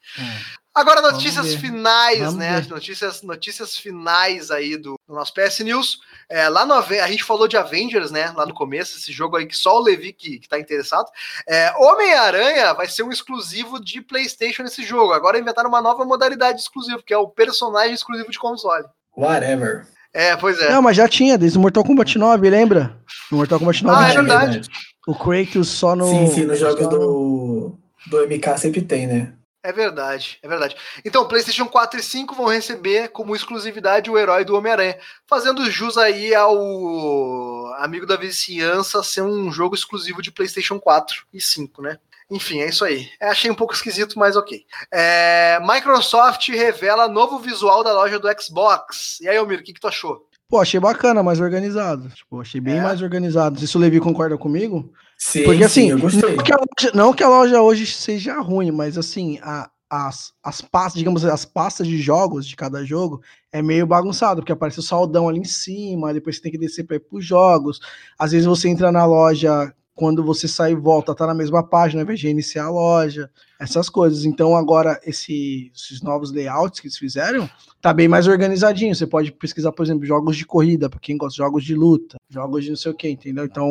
Agora, 0.75 1.01
Vamos 1.03 1.17
notícias 1.17 1.55
finais, 1.57 2.19
Vamos 2.21 2.35
né? 2.37 2.61
ver. 2.61 2.69
Notícias, 2.69 3.23
notícias 3.23 3.77
finais 3.77 4.51
aí 4.51 4.77
do, 4.77 4.95
do 5.09 5.15
nosso 5.15 5.35
PS 5.35 5.59
News. 5.61 5.99
É, 6.29 6.49
lá 6.49 6.65
no 6.65 6.75
a 6.75 6.83
gente 7.09 7.25
falou 7.25 7.49
de 7.49 7.57
Avengers, 7.57 8.13
né? 8.13 8.33
Lá 8.37 8.47
no 8.47 8.55
começo, 8.55 8.97
esse 8.97 9.11
jogo 9.11 9.37
aí 9.37 9.47
que 9.47 9.57
só 9.57 9.77
o 9.77 9.83
Levi 9.83 10.13
que, 10.13 10.39
que 10.39 10.49
tá 10.49 10.57
interessado. 10.59 11.07
É, 11.49 11.73
Homem-Aranha 11.79 12.75
vai 12.75 12.87
ser 12.87 13.03
um 13.03 13.11
exclusivo 13.11 13.83
de 13.83 14.01
PlayStation 14.01 14.63
nesse 14.63 14.85
jogo. 14.85 15.13
Agora 15.13 15.39
inventaram 15.39 15.69
uma 15.69 15.83
nova 15.83 16.05
modalidade 16.05 16.61
exclusiva, 16.61 17.03
que 17.05 17.13
é 17.15 17.19
o 17.19 17.27
personagem 17.29 17.95
exclusivo 17.95 18.31
de 18.31 18.39
console. 18.39 18.85
Whatever. 19.17 19.85
É, 20.13 20.37
pois 20.37 20.61
é. 20.61 20.71
Não, 20.71 20.81
mas 20.81 20.97
já 20.97 21.09
tinha, 21.09 21.37
desde 21.37 21.59
o 21.59 21.61
Mortal 21.61 21.83
Kombat 21.85 22.17
9, 22.17 22.49
lembra? 22.51 22.97
No 23.33 23.39
Mortal 23.39 23.59
Kombat 23.59 23.83
9 23.85 23.99
Ah, 23.99 24.09
é 24.09 24.11
tinha. 24.13 24.23
verdade. 24.23 24.61
o 25.09 25.15
Kratos 25.15 25.69
só 25.69 25.97
no. 25.97 26.07
Sim, 26.07 26.27
sim, 26.29 26.45
nos 26.45 26.59
jogos 26.59 26.85
só 26.85 26.91
no- 26.91 26.99
do, 26.99 27.79
do 28.09 28.27
MK 28.27 28.59
sempre 28.59 28.83
tem, 28.83 29.07
né? 29.07 29.35
É 29.63 29.73
verdade, 29.73 30.39
é 30.41 30.49
verdade. 30.49 30.77
Então, 31.05 31.27
PlayStation 31.27 31.67
4 31.67 31.99
e 31.99 32.03
5 32.03 32.35
vão 32.35 32.47
receber 32.47 33.09
como 33.09 33.35
exclusividade 33.35 34.11
o 34.11 34.17
herói 34.17 34.45
do 34.45 34.55
Homem-Aranha, 34.57 34.99
fazendo 35.27 35.69
jus 35.69 35.99
aí 35.99 36.33
ao 36.35 37.67
amigo 37.75 38.07
da 38.07 38.17
vizinhança 38.17 39.03
ser 39.03 39.23
um 39.23 39.51
jogo 39.51 39.75
exclusivo 39.75 40.23
de 40.23 40.31
PlayStation 40.31 40.79
4 40.79 41.27
e 41.35 41.41
5, 41.41 41.83
né? 41.83 41.99
Enfim, 42.31 42.61
é 42.61 42.69
isso 42.69 42.85
aí. 42.85 43.11
Eu 43.21 43.29
achei 43.29 43.51
um 43.51 43.55
pouco 43.55 43.73
esquisito, 43.75 44.19
mas 44.19 44.37
ok. 44.37 44.65
É, 44.93 45.59
Microsoft 45.63 46.49
revela 46.49 47.09
novo 47.09 47.39
visual 47.39 47.83
da 47.83 47.93
loja 47.93 48.19
do 48.19 48.29
Xbox. 48.41 49.19
E 49.21 49.29
aí, 49.29 49.37
Almir, 49.37 49.61
o 49.61 49.63
que, 49.63 49.73
que 49.73 49.81
tu 49.81 49.89
achou? 49.89 50.28
Pô, 50.49 50.61
achei 50.61 50.81
bacana, 50.81 51.23
mais 51.23 51.41
organizado. 51.41 52.09
Tipo, 52.09 52.41
achei 52.41 52.61
bem 52.61 52.79
É? 52.79 52.83
mais 52.83 53.03
organizado. 53.03 53.65
Se 53.67 53.77
o 53.77 53.81
Levi 53.81 54.01
concorda 54.01 54.39
comigo. 54.39 54.91
Sim, 55.17 55.45
Porque 55.45 55.63
assim, 55.65 55.83
sim, 55.83 55.91
eu 55.91 55.99
gostei. 55.99 56.37
Não 56.37 56.43
que, 56.45 56.53
a 56.53 56.57
loja, 56.57 56.93
não 56.95 57.13
que 57.13 57.23
a 57.23 57.29
loja 57.29 57.61
hoje 57.61 57.85
seja 57.87 58.41
ruim, 58.41 58.71
mas 58.71 58.97
assim, 58.97 59.39
a- 59.43 59.69
as, 59.91 60.33
as 60.43 60.61
pastas, 60.61 60.95
digamos, 60.99 61.25
as 61.25 61.45
pastas 61.45 61.87
de 61.87 61.99
jogos 62.01 62.47
de 62.47 62.55
cada 62.57 62.85
jogo 62.85 63.21
é 63.53 63.61
meio 63.63 63.87
bagunçado, 63.87 64.41
porque 64.41 64.53
aparece 64.53 64.79
o 64.79 64.83
saldão 64.83 65.29
ali 65.29 65.41
em 65.41 65.45
cima, 65.45 66.13
depois 66.15 66.37
você 66.37 66.43
tem 66.43 66.53
que 66.53 66.59
descer 66.59 66.85
para 66.85 66.97
ir 66.97 67.01
pros 67.01 67.25
jogos. 67.25 67.81
Às 68.19 68.33
vezes 68.33 68.47
você 68.47 68.69
entra 68.69 68.91
na 68.93 69.05
loja, 69.05 69.73
quando 69.99 70.23
você 70.23 70.47
sai 70.47 70.71
e 70.73 70.77
volta, 70.77 71.13
tá 71.13 71.27
na 71.27 71.35
mesma 71.35 71.61
página, 71.61 72.05
de 72.05 72.23
reiniciar 72.23 72.67
a 72.67 72.71
loja, 72.71 73.29
essas 73.59 73.89
coisas. 73.91 74.25
Então 74.25 74.55
agora 74.57 75.01
esse- 75.05 75.73
esses 75.75 76.01
novos 76.01 76.33
layouts 76.33 76.79
que 76.79 76.87
eles 76.87 76.97
fizeram, 76.97 77.51
tá 77.83 77.93
bem 77.93 78.07
mais 78.07 78.29
organizadinho. 78.29 78.95
Você 78.95 79.09
pode 79.09 79.33
pesquisar, 79.33 79.73
por 79.73 79.85
exemplo, 79.85 80.07
jogos 80.07 80.37
de 80.37 80.47
corrida, 80.47 80.89
para 80.89 81.01
quem 81.01 81.17
gosta 81.19 81.33
de 81.33 81.39
jogos 81.39 81.65
de 81.65 81.75
luta, 81.75 82.17
jogos 82.31 82.63
de 82.63 82.71
não 82.71 82.77
sei 82.77 82.93
o 82.93 82.95
que, 82.95 83.09
entendeu? 83.11 83.45
Então, 83.45 83.69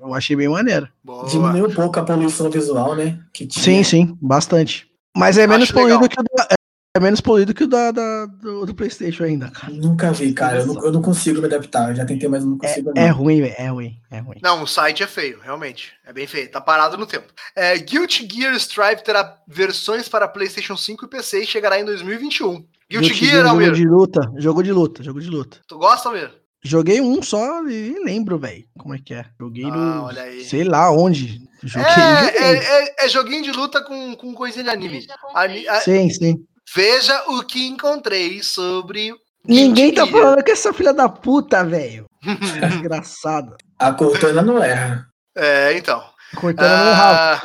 eu 0.00 0.14
achei 0.14 0.34
bem 0.34 0.48
maneiro. 0.48 0.88
Boa. 1.04 1.26
Diminuiu 1.28 1.66
um 1.66 1.74
pouco 1.74 2.00
a 2.00 2.02
poluição 2.02 2.48
visual, 2.50 2.96
né? 2.96 3.18
Que 3.30 3.46
tinha. 3.46 3.62
Sim, 3.62 3.82
sim, 3.84 4.16
bastante. 4.22 4.90
Mas 5.14 5.36
é 5.36 5.46
menos 5.46 5.64
Acho 5.70 5.76
legal. 5.78 5.98
poluído 5.98 6.14
que 6.14 6.20
o 6.20 6.55
é 6.96 7.00
menos 7.00 7.20
poluído 7.20 7.54
que 7.54 7.64
o 7.64 7.66
da, 7.68 7.90
da- 7.90 8.26
do, 8.26 8.66
do 8.66 8.74
PlayStation 8.74 9.24
ainda, 9.24 9.50
cara. 9.50 9.72
Nunca 9.72 10.12
vi, 10.12 10.32
cara. 10.32 10.58
Eu 10.60 10.66
não, 10.66 10.84
eu 10.84 10.92
não 10.92 11.02
consigo 11.02 11.40
me 11.40 11.46
adaptar. 11.46 11.90
Eu 11.90 11.94
já 11.96 12.04
tentei, 12.04 12.28
mas 12.28 12.42
eu 12.42 12.50
não 12.50 12.58
consigo. 12.58 12.92
É 12.96 13.08
não. 13.08 13.16
ruim, 13.16 13.40
velho. 13.40 13.54
É 13.58 13.68
ruim, 13.68 13.98
é 14.10 14.18
ruim. 14.18 14.36
Não, 14.42 14.62
o 14.62 14.66
site 14.66 15.02
é 15.02 15.06
feio, 15.06 15.38
realmente. 15.42 15.92
É 16.06 16.12
bem 16.12 16.26
feio, 16.26 16.50
tá 16.50 16.60
parado 16.60 16.96
no 16.96 17.06
tempo. 17.06 17.26
É, 17.54 17.76
Guilty 17.78 18.28
Gear 18.30 18.54
Strive 18.56 19.02
terá 19.02 19.36
versões 19.46 20.08
para 20.08 20.26
PlayStation 20.28 20.76
5 20.76 21.04
e 21.04 21.08
PC 21.08 21.42
e 21.42 21.46
chegará 21.46 21.78
em 21.80 21.84
2021. 21.84 22.52
Guilty, 22.54 22.66
Guilty 22.88 23.14
Gear, 23.14 23.36
jogo 23.38 23.48
Almir. 23.50 23.72
de 23.72 23.86
luta, 23.86 24.32
jogo 24.36 24.62
de 24.62 24.72
luta, 24.72 25.02
jogo 25.02 25.20
de 25.20 25.28
luta. 25.28 25.58
Tu 25.66 25.76
gosta, 25.78 26.08
Almir? 26.08 26.30
Joguei 26.64 27.00
um 27.00 27.22
só 27.22 27.62
e 27.68 27.96
lembro, 28.04 28.38
velho. 28.38 28.64
Como 28.78 28.92
é 28.94 28.98
que 28.98 29.14
é? 29.14 29.24
Joguei 29.38 29.64
Ah, 29.66 29.68
no. 29.76 30.02
olha 30.04 30.22
aí. 30.22 30.44
Sei 30.44 30.64
lá 30.64 30.90
onde. 30.90 31.40
Joguei. 31.62 31.88
É, 31.92 32.24
joguei. 32.24 32.40
é, 32.40 32.84
é- 32.84 32.94
é 33.04 33.08
joguinho 33.08 33.42
de 33.44 33.52
luta 33.52 33.82
com, 33.84 34.14
com 34.16 34.34
coisinha 34.34 34.64
de 34.64 34.70
anime. 34.70 35.06
Ani- 35.34 35.68
a- 35.68 35.80
Sim, 35.80 36.08
sim. 36.10 36.44
Veja 36.74 37.22
o 37.28 37.42
que 37.42 37.66
encontrei 37.66 38.42
sobre. 38.42 39.14
Ninguém 39.44 39.94
tá 39.94 40.06
falando 40.06 40.42
que 40.42 40.50
essa 40.50 40.72
filha 40.72 40.92
da 40.92 41.08
puta, 41.08 41.64
velho. 41.64 42.06
Desgraçada. 42.68 43.56
A 43.78 43.92
Cortana 43.92 44.42
não 44.42 44.62
erra. 44.62 45.08
É, 45.36 45.72
então. 45.74 46.02
Rabo. 46.32 46.56
Ah, 46.58 47.42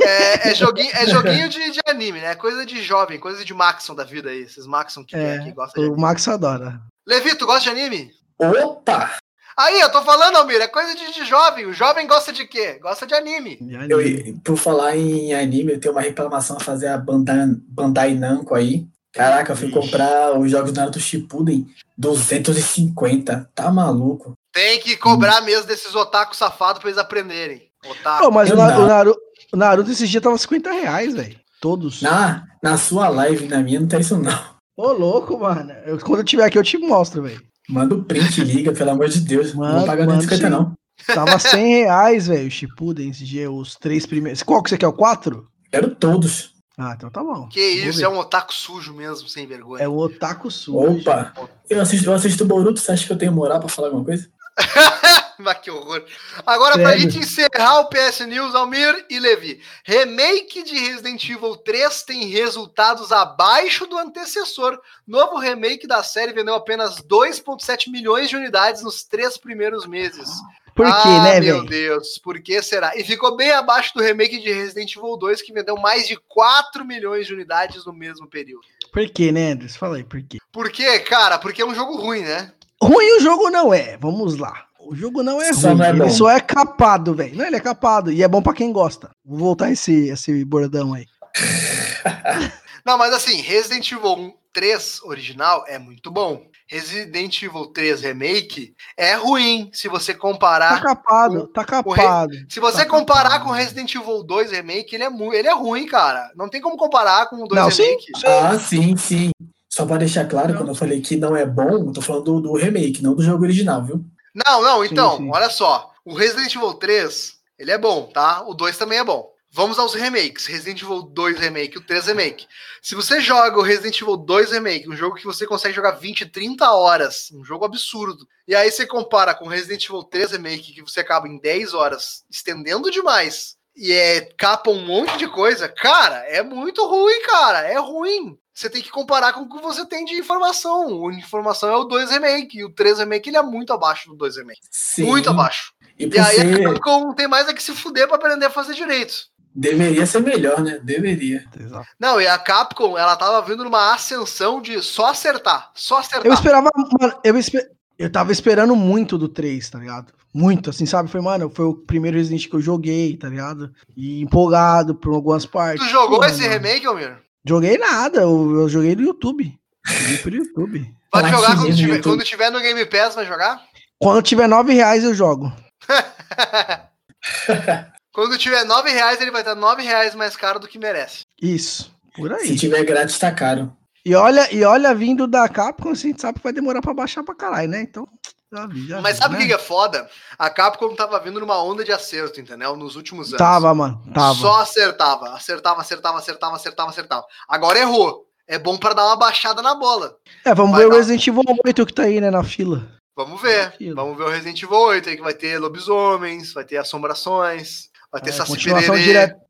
é, 0.00 0.50
é 0.50 0.54
joguinho, 0.54 0.90
é 0.92 1.06
joguinho 1.06 1.48
de, 1.48 1.70
de 1.70 1.80
anime, 1.86 2.20
né? 2.20 2.34
Coisa 2.34 2.64
de 2.64 2.82
jovem, 2.82 3.20
coisa 3.20 3.44
de 3.44 3.52
Maxon 3.52 3.94
da 3.94 4.04
vida 4.04 4.30
aí. 4.30 4.42
Esses 4.42 4.66
Maxon 4.66 5.04
que, 5.04 5.14
É, 5.14 5.38
que 5.38 5.52
gostam 5.52 5.84
de 5.84 5.90
o. 5.90 5.96
Max 5.96 6.26
adora. 6.26 6.80
Levi, 7.06 7.34
tu 7.34 7.46
gosta 7.46 7.62
de 7.62 7.70
anime? 7.70 8.10
Opa! 8.38 9.18
Aí, 9.58 9.80
eu 9.80 9.90
tô 9.90 10.02
falando, 10.02 10.36
Almir, 10.36 10.60
é 10.60 10.68
coisa 10.68 10.94
de, 10.94 11.12
de 11.12 11.24
jovem. 11.24 11.66
O 11.66 11.72
jovem 11.72 12.06
gosta 12.06 12.32
de 12.32 12.46
quê? 12.46 12.78
Gosta 12.80 13.06
de 13.06 13.14
anime. 13.14 13.58
Eu, 13.88 13.98
por 14.44 14.56
falar 14.56 14.96
em 14.96 15.34
anime, 15.34 15.72
eu 15.72 15.80
tenho 15.80 15.92
uma 15.94 16.00
reclamação 16.00 16.56
a 16.56 16.60
fazer 16.60 16.86
a 16.86 16.96
Bandai, 16.96 17.46
Bandai 17.68 18.14
Namco 18.14 18.54
aí. 18.54 18.86
Caraca, 19.12 19.52
eu 19.52 19.56
fui 19.56 19.66
Ixi. 19.68 19.74
comprar 19.80 20.38
os 20.38 20.48
jogos 20.50 20.70
do 20.70 20.76
Naruto 20.78 21.00
Shippuden 21.00 21.66
250. 21.96 23.50
Tá 23.54 23.70
maluco? 23.72 24.34
Tem 24.52 24.78
que 24.80 24.96
cobrar 24.96 25.40
mesmo 25.40 25.66
desses 25.66 25.94
otakus 25.94 26.38
safados 26.38 26.80
pra 26.80 26.88
eles 26.90 26.98
aprenderem. 27.00 27.68
Otaku. 27.84 28.24
Pô, 28.24 28.30
mas 28.30 28.50
o, 28.50 28.56
Na- 28.56 28.78
o 28.78 28.86
Naruto, 28.86 29.20
o 29.52 29.56
Naruto 29.56 29.90
esse 29.90 30.06
dia 30.06 30.20
tava 30.20 30.38
50 30.38 30.70
reais, 30.70 31.14
velho. 31.14 31.38
Todos. 31.60 32.00
Na, 32.02 32.44
na 32.62 32.76
sua 32.76 33.08
live, 33.08 33.48
na 33.48 33.58
minha, 33.60 33.80
não 33.80 33.88
tem 33.88 34.00
isso 34.00 34.16
não. 34.16 34.38
Ô, 34.76 34.92
louco, 34.92 35.38
mano. 35.38 35.72
Eu- 35.84 35.98
quando 35.98 36.20
eu 36.20 36.24
tiver 36.24 36.44
aqui, 36.44 36.58
eu 36.58 36.62
te 36.62 36.78
mostro, 36.78 37.22
velho. 37.22 37.42
Manda 37.68 37.94
o 37.94 38.04
print, 38.04 38.40
liga, 38.44 38.72
pelo 38.72 38.90
amor 38.90 39.08
de 39.08 39.20
Deus. 39.20 39.52
não 39.54 39.60
Manda, 39.62 39.86
pagar 39.86 40.06
manda 40.06 40.18
250 40.24 40.44
sim. 40.44 40.50
não. 40.50 40.72
Tava 41.14 41.38
100 41.38 41.66
reais, 41.66 42.26
velho. 42.26 42.48
O 42.48 42.50
Shippuden 42.50 43.10
esse 43.10 43.24
dia, 43.24 43.50
os 43.50 43.74
três 43.76 44.06
primeiros. 44.06 44.42
Qual 44.42 44.62
que 44.62 44.70
você 44.70 44.78
quer? 44.78 44.88
O 44.88 44.92
4? 44.92 45.46
Quero 45.70 45.94
todos. 45.94 46.52
Ah, 46.80 46.94
então 46.96 47.10
tá 47.10 47.22
bom. 47.22 47.48
Que 47.48 47.80
Vou 47.80 47.88
isso, 47.90 47.98
ver. 47.98 48.04
é 48.04 48.08
um 48.08 48.18
otaku 48.18 48.54
sujo 48.54 48.94
mesmo, 48.94 49.28
sem 49.28 49.46
vergonha. 49.46 49.82
É 49.82 49.88
o 49.88 49.96
Otaku 49.96 50.48
Sul. 50.48 50.98
Opa! 50.98 51.32
Eu 51.68 51.80
assisto, 51.80 52.08
eu 52.08 52.14
assisto 52.14 52.44
Boruto, 52.44 52.78
você 52.80 52.92
acha 52.92 53.04
que 53.04 53.12
eu 53.12 53.18
tenho 53.18 53.32
moral 53.32 53.58
pra 53.58 53.68
falar 53.68 53.88
alguma 53.88 54.04
coisa? 54.04 54.28
Mas 55.38 55.58
que 55.58 55.70
horror. 55.70 56.04
Agora, 56.44 56.74
pra 56.74 56.90
Sério? 56.90 57.00
gente 57.00 57.18
encerrar 57.18 57.80
o 57.80 57.88
PS 57.88 58.20
News, 58.26 58.54
Almir 58.54 59.06
e 59.08 59.18
Levi. 59.20 59.60
Remake 59.84 60.64
de 60.64 60.76
Resident 60.76 61.22
Evil 61.28 61.56
3 61.56 62.02
tem 62.02 62.26
resultados 62.26 63.12
abaixo 63.12 63.86
do 63.86 63.96
antecessor. 63.96 64.80
Novo 65.06 65.38
remake 65.38 65.86
da 65.86 66.02
série 66.02 66.32
vendeu 66.32 66.54
apenas 66.54 66.96
2,7 67.02 67.90
milhões 67.90 68.28
de 68.28 68.36
unidades 68.36 68.82
nos 68.82 69.04
três 69.04 69.36
primeiros 69.36 69.86
meses. 69.86 70.28
Por 70.74 70.86
quê, 70.86 70.92
ah, 70.94 71.22
né, 71.24 71.40
meu 71.40 71.56
velho? 71.56 71.68
Deus, 71.68 72.18
por 72.18 72.40
que 72.40 72.62
será? 72.62 72.96
E 72.96 73.02
ficou 73.02 73.36
bem 73.36 73.50
abaixo 73.50 73.92
do 73.94 74.02
remake 74.02 74.38
de 74.38 74.52
Resident 74.52 74.94
Evil 74.94 75.16
2, 75.16 75.42
que 75.42 75.52
vendeu 75.52 75.76
mais 75.76 76.06
de 76.06 76.16
4 76.28 76.84
milhões 76.84 77.26
de 77.26 77.34
unidades 77.34 77.84
no 77.84 77.92
mesmo 77.92 78.28
período. 78.28 78.62
Por 78.92 79.08
quê, 79.10 79.32
né, 79.32 79.50
Andres? 79.50 79.76
Fala 79.76 79.96
aí, 79.96 80.04
por 80.04 80.22
quê? 80.22 80.38
Por 80.52 80.70
quê, 80.70 81.00
cara? 81.00 81.36
Porque 81.36 81.62
é 81.62 81.66
um 81.66 81.74
jogo 81.74 81.96
ruim, 81.96 82.22
né? 82.22 82.52
Ruim 82.80 83.16
o 83.16 83.20
jogo 83.20 83.50
não 83.50 83.74
é. 83.74 83.96
Vamos 83.96 84.38
lá. 84.38 84.67
O 84.90 84.94
jogo 84.96 85.22
não 85.22 85.40
é 85.40 85.50
ruim. 85.50 85.74
não 85.76 85.84
é 85.84 85.90
ele 85.90 86.10
só 86.10 86.30
é 86.30 86.40
capado, 86.40 87.14
velho. 87.14 87.36
Não, 87.36 87.44
ele 87.46 87.56
é 87.56 87.60
capado. 87.60 88.10
E 88.10 88.22
é 88.22 88.28
bom 88.28 88.40
pra 88.42 88.52
quem 88.54 88.72
gosta. 88.72 89.10
Vou 89.24 89.38
voltar 89.38 89.70
esse, 89.70 90.08
esse 90.08 90.44
bordão 90.44 90.94
aí. 90.94 91.06
Não, 92.84 92.96
mas 92.96 93.12
assim, 93.12 93.40
Resident 93.42 93.90
Evil 93.92 94.12
1 94.14 94.32
3 94.52 95.00
original 95.04 95.64
é 95.68 95.78
muito 95.78 96.10
bom. 96.10 96.42
Resident 96.66 97.42
Evil 97.42 97.66
3 97.66 98.00
Remake 98.02 98.74
é 98.96 99.14
ruim 99.14 99.70
se 99.72 99.88
você 99.88 100.12
Tá 100.14 100.18
comparar. 100.18 100.80
capado, 100.82 101.46
tá 101.48 101.64
capado. 101.64 102.32
Se 102.48 102.60
você 102.60 102.78
tá 102.84 102.86
comparar 102.86 103.24
capado. 103.30 103.44
com 103.44 103.50
Resident 103.50 103.94
Evil 103.94 104.22
2 104.24 104.52
Remake, 104.52 104.94
ele 104.94 105.04
é, 105.04 105.08
mu- 105.10 105.32
ele 105.34 105.48
é 105.48 105.54
ruim, 105.54 105.86
cara. 105.86 106.30
Não 106.34 106.48
tem 106.48 106.60
como 106.60 106.76
comparar 106.76 107.28
com 107.28 107.36
o 107.36 107.46
2 107.48 107.60
Não, 107.60 107.68
Remake. 107.68 108.04
sim. 108.04 108.26
Ah, 108.26 108.58
sim, 108.58 108.96
sim. 108.96 109.30
Só 109.70 109.84
pra 109.86 109.98
deixar 109.98 110.24
claro, 110.26 110.56
quando 110.56 110.68
eu 110.70 110.74
falei 110.74 111.00
que 111.00 111.16
não 111.16 111.36
é 111.36 111.44
bom, 111.46 111.88
eu 111.88 111.92
tô 111.92 112.00
falando 112.00 112.24
do, 112.24 112.40
do 112.40 112.52
remake, 112.56 113.02
não 113.02 113.14
do 113.14 113.22
jogo 113.22 113.44
original, 113.44 113.84
viu? 113.84 114.02
Não, 114.46 114.62
não, 114.62 114.82
Sim, 114.82 114.88
então, 114.92 115.16
sim. 115.16 115.30
olha 115.32 115.50
só. 115.50 115.92
O 116.04 116.14
Resident 116.14 116.54
Evil 116.54 116.74
3, 116.74 117.34
ele 117.58 117.70
é 117.70 117.78
bom, 117.78 118.06
tá? 118.06 118.42
O 118.46 118.54
2 118.54 118.76
também 118.76 118.98
é 118.98 119.04
bom. 119.04 119.32
Vamos 119.50 119.78
aos 119.78 119.94
remakes. 119.94 120.46
Resident 120.46 120.82
Evil 120.82 121.02
2 121.02 121.38
Remake, 121.38 121.78
o 121.78 121.80
3 121.80 122.06
Remake. 122.06 122.46
Se 122.82 122.94
você 122.94 123.20
joga 123.20 123.58
o 123.58 123.62
Resident 123.62 124.00
Evil 124.00 124.16
2 124.16 124.52
Remake, 124.52 124.88
um 124.88 124.96
jogo 124.96 125.16
que 125.16 125.24
você 125.24 125.46
consegue 125.46 125.74
jogar 125.74 125.92
20, 125.92 126.26
30 126.26 126.70
horas, 126.70 127.30
um 127.32 127.42
jogo 127.42 127.64
absurdo, 127.64 128.26
e 128.46 128.54
aí 128.54 128.70
você 128.70 128.86
compara 128.86 129.34
com 129.34 129.48
Resident 129.48 129.84
Evil 129.86 130.04
3 130.04 130.32
Remake, 130.32 130.74
que 130.74 130.82
você 130.82 131.00
acaba 131.00 131.26
em 131.26 131.40
10 131.40 131.74
horas, 131.74 132.24
estendendo 132.30 132.90
demais, 132.90 133.56
e 133.74 133.92
é 133.92 134.20
capa 134.36 134.70
um 134.70 134.84
monte 134.84 135.16
de 135.16 135.28
coisa, 135.28 135.68
cara, 135.68 136.18
é 136.28 136.42
muito 136.42 136.86
ruim, 136.86 137.22
cara. 137.22 137.60
É 137.60 137.78
ruim. 137.78 138.36
Você 138.58 138.68
tem 138.68 138.82
que 138.82 138.90
comparar 138.90 139.32
com 139.32 139.42
o 139.42 139.48
que 139.48 139.62
você 139.62 139.86
tem 139.86 140.04
de 140.04 140.14
informação. 140.14 141.08
A 141.08 141.14
informação 141.14 141.68
é 141.70 141.76
o 141.76 141.84
2 141.84 142.10
Remake, 142.10 142.58
e 142.58 142.64
o 142.64 142.70
3 142.70 142.98
Remake 142.98 143.28
ele 143.30 143.36
é 143.36 143.42
muito 143.42 143.72
abaixo 143.72 144.08
do 144.10 144.16
2 144.16 144.36
Remake. 144.36 144.60
Sim. 144.70 145.04
Muito 145.04 145.30
abaixo. 145.30 145.72
E 145.98 146.06
E 146.06 146.18
aí 146.18 146.36
ser, 146.36 146.66
a 146.66 146.70
Capcom 146.72 147.12
tem 147.14 147.28
mais 147.28 147.48
é 147.48 147.54
que 147.54 147.62
se 147.62 147.72
fuder 147.72 148.06
pra 148.08 148.16
aprender 148.16 148.46
a 148.46 148.50
fazer 148.50 148.74
direito. 148.74 149.14
deveria 149.54 150.04
ser 150.06 150.20
melhor, 150.22 150.60
né? 150.60 150.80
Deveria. 150.82 151.44
Exato. 151.58 151.86
Não, 152.00 152.20
e 152.20 152.26
a 152.26 152.36
Capcom, 152.38 152.98
ela 152.98 153.14
tava 153.16 153.40
vindo 153.46 153.62
numa 153.62 153.94
ascensão 153.94 154.60
de 154.60 154.82
só 154.82 155.10
acertar, 155.10 155.70
só 155.74 155.98
acertar. 155.98 156.26
Eu 156.26 156.34
esperava, 156.34 156.68
mano, 156.74 157.14
eu, 157.22 157.36
espe- 157.38 157.68
eu 157.96 158.10
tava 158.10 158.32
esperando 158.32 158.74
muito 158.74 159.16
do 159.16 159.28
3, 159.28 159.70
tá 159.70 159.78
ligado? 159.78 160.12
Muito, 160.34 160.70
assim, 160.70 160.84
sabe? 160.84 161.08
Foi, 161.10 161.20
mano, 161.20 161.48
foi 161.48 161.64
o 161.64 161.74
primeiro 161.74 162.16
Resident 162.16 162.48
que 162.48 162.54
eu 162.54 162.60
joguei, 162.60 163.16
tá 163.16 163.28
ligado? 163.28 163.72
E 163.96 164.20
empolgado 164.20 164.94
por 164.96 165.14
algumas 165.14 165.46
partes. 165.46 165.84
Tu 165.86 165.90
jogou 165.90 166.18
Porra, 166.18 166.28
esse 166.30 166.40
mano. 166.42 166.52
remake, 166.54 166.86
Almir? 166.86 167.18
Joguei 167.48 167.78
nada, 167.78 168.20
eu, 168.20 168.60
eu 168.60 168.68
joguei 168.68 168.94
no 168.94 169.02
YouTube. 169.02 169.58
Joguei 169.86 170.18
pelo 170.18 170.36
YouTube. 170.36 170.94
Pode 171.10 171.30
jogar 171.30 171.50
sim, 171.52 171.56
quando 171.56 171.76
tiver, 171.76 171.96
YouTube. 171.96 172.12
quando 172.12 172.24
tiver 172.24 172.50
no 172.50 172.60
Game 172.60 172.84
Pass, 172.84 173.14
vai 173.14 173.26
jogar? 173.26 173.62
Quando 173.98 174.22
tiver 174.22 174.46
9 174.46 174.74
reais, 174.74 175.02
eu 175.02 175.14
jogo. 175.14 175.50
Quando 178.12 178.36
tiver 178.36 178.64
9 178.64 178.90
reais, 178.90 179.20
ele 179.20 179.30
vai 179.30 179.40
estar 179.40 179.54
9 179.54 179.82
reais 179.82 180.14
mais 180.14 180.36
caro 180.36 180.58
do 180.58 180.68
que 180.68 180.78
merece. 180.78 181.22
Isso, 181.40 181.90
por 182.14 182.30
Se 182.40 182.50
aí. 182.50 182.56
tiver 182.56 182.84
grátis, 182.84 183.18
tá 183.18 183.32
caro. 183.32 183.72
E 184.04 184.14
olha, 184.14 184.52
e 184.54 184.62
olha, 184.64 184.94
vindo 184.94 185.26
da 185.26 185.48
Capcom, 185.48 185.90
a 185.90 185.94
gente 185.94 186.20
sabe 186.20 186.38
que 186.38 186.44
vai 186.44 186.52
demorar 186.52 186.82
pra 186.82 186.94
baixar 186.94 187.22
pra 187.22 187.34
caralho, 187.34 187.68
né? 187.68 187.80
Então, 187.80 188.06
já 188.50 189.00
Mas 189.02 189.18
sabe 189.18 189.36
o 189.36 189.38
né? 189.38 189.46
que 189.46 189.52
é 189.52 189.58
foda? 189.58 190.08
A 190.38 190.48
Capcom 190.48 190.94
tava 190.94 191.20
vindo 191.20 191.38
numa 191.38 191.62
onda 191.62 191.84
de 191.84 191.92
acerto, 191.92 192.40
entendeu? 192.40 192.76
Nos 192.76 192.96
últimos 192.96 193.28
anos. 193.28 193.38
Tava, 193.38 193.74
mano, 193.74 194.02
tava. 194.14 194.34
Só 194.34 194.60
acertava, 194.62 195.34
acertava, 195.34 195.80
acertava, 195.80 196.18
acertava, 196.18 196.56
acertava, 196.56 196.90
acertava. 196.90 197.26
Agora 197.46 197.78
errou. 197.78 198.26
É 198.46 198.58
bom 198.58 198.78
pra 198.78 198.94
dar 198.94 199.04
uma 199.04 199.16
baixada 199.16 199.60
na 199.60 199.74
bola. 199.74 200.16
É, 200.42 200.54
vamos 200.54 200.72
Vai 200.72 200.80
ver 200.80 200.86
o 200.86 200.90
dar. 200.90 200.96
Resident 200.96 201.26
Evil 201.26 201.42
8 201.66 201.86
que 201.86 201.92
tá 201.92 202.04
aí, 202.04 202.18
né, 202.18 202.30
na 202.30 202.42
fila. 202.42 202.88
Vamos 203.14 203.42
ver. 203.42 203.66
Aquilo. 203.66 203.94
Vamos 203.94 204.16
ver 204.16 204.24
o 204.24 204.30
Resident 204.30 204.62
Evil 204.62 204.78
8 204.78 205.10
aí, 205.10 205.16
que 205.16 205.22
vai 205.22 205.34
ter 205.34 205.58
lobisomens, 205.58 206.54
vai 206.54 206.64
ter 206.64 206.78
assombrações, 206.78 207.90
vai 208.10 208.22
ter 208.22 208.30
É, 208.30 208.32
Saci 208.32 208.50
continuação, 208.50 208.94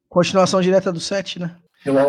continuação 0.09 0.61
direta 0.61 0.93
do 0.93 0.99
7, 0.99 1.39
né? 1.39 1.55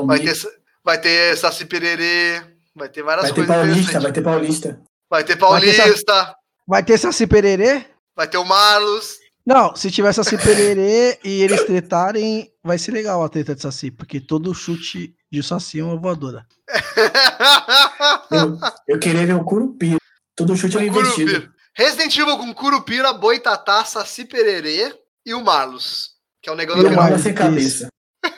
Vai 0.07 0.19
ter, 0.19 0.35
vai 0.83 0.99
ter 0.99 1.37
Saci 1.37 1.65
Pererê, 1.65 2.41
vai 2.75 2.89
ter 2.89 3.03
várias 3.03 3.25
Vai 3.25 3.33
ter 3.33 3.45
coisas 3.45 3.55
paulista, 3.55 3.99
vai 3.99 4.11
ter 4.11 4.21
paulista. 4.21 4.67
Vai 4.67 4.73
ter 4.73 4.79
Vai 5.09 5.23
ter 5.23 5.35
Paulista, 5.37 6.35
Vai 6.69 6.83
ter 6.83 6.99
Saci 6.99 7.25
Pererê? 7.25 7.83
vai 8.15 8.27
ter 8.27 8.37
o 8.37 8.45
Marlos. 8.45 9.17
Não, 9.43 9.75
se 9.75 9.89
tiver 9.89 10.13
Saci 10.13 10.37
Pererê 10.37 11.17
e 11.25 11.41
eles 11.41 11.63
tretarem, 11.63 12.51
vai 12.63 12.77
ser 12.77 12.91
legal 12.91 13.23
a 13.23 13.29
treta 13.29 13.55
de 13.55 13.61
Saci, 13.63 13.89
porque 13.89 14.19
todo 14.21 14.53
chute 14.53 15.15
de 15.31 15.41
Saci 15.41 15.79
é 15.79 15.83
uma 15.83 15.97
voadora. 15.97 16.45
Eu, 18.31 18.57
eu 18.87 18.99
queria 18.99 19.25
ver 19.25 19.33
o 19.33 19.43
Curupira. 19.43 19.97
Todo 20.35 20.55
chute 20.55 20.77
é 20.77 20.81
um 20.81 20.83
investido. 20.83 21.31
Curupira. 21.31 21.53
Resident 21.73 22.15
Evil 22.15 22.37
com 22.37 22.53
Curupira, 22.53 23.11
Boitatá, 23.13 23.83
Saci 23.83 24.25
Pererê 24.25 24.93
e 25.25 25.33
o 25.33 25.43
Marlos. 25.43 26.11
Que 26.41 26.49
é 26.49 26.53
o 26.53 26.55
negão 26.55 26.77
E 26.77 26.83
da 26.83 26.89
o. 26.89 26.95
Marlos, 26.95 27.21
sem 27.21 27.33
cabeça. 27.33 27.87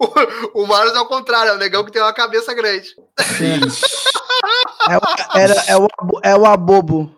O, 0.00 0.62
o 0.62 0.66
Marlos 0.66 0.94
é 0.94 0.98
o 1.00 1.06
contrário, 1.06 1.52
é 1.52 1.54
o 1.54 1.58
negão 1.58 1.84
que 1.84 1.92
tem 1.92 2.02
uma 2.02 2.12
cabeça 2.12 2.52
grande. 2.52 2.88
Sim. 3.38 3.60
É, 4.90 4.96
o- 4.96 5.38
era, 5.38 5.54
é, 5.68 5.76
o, 5.76 5.88
é 6.24 6.36
o 6.36 6.44
abobo. 6.46 7.14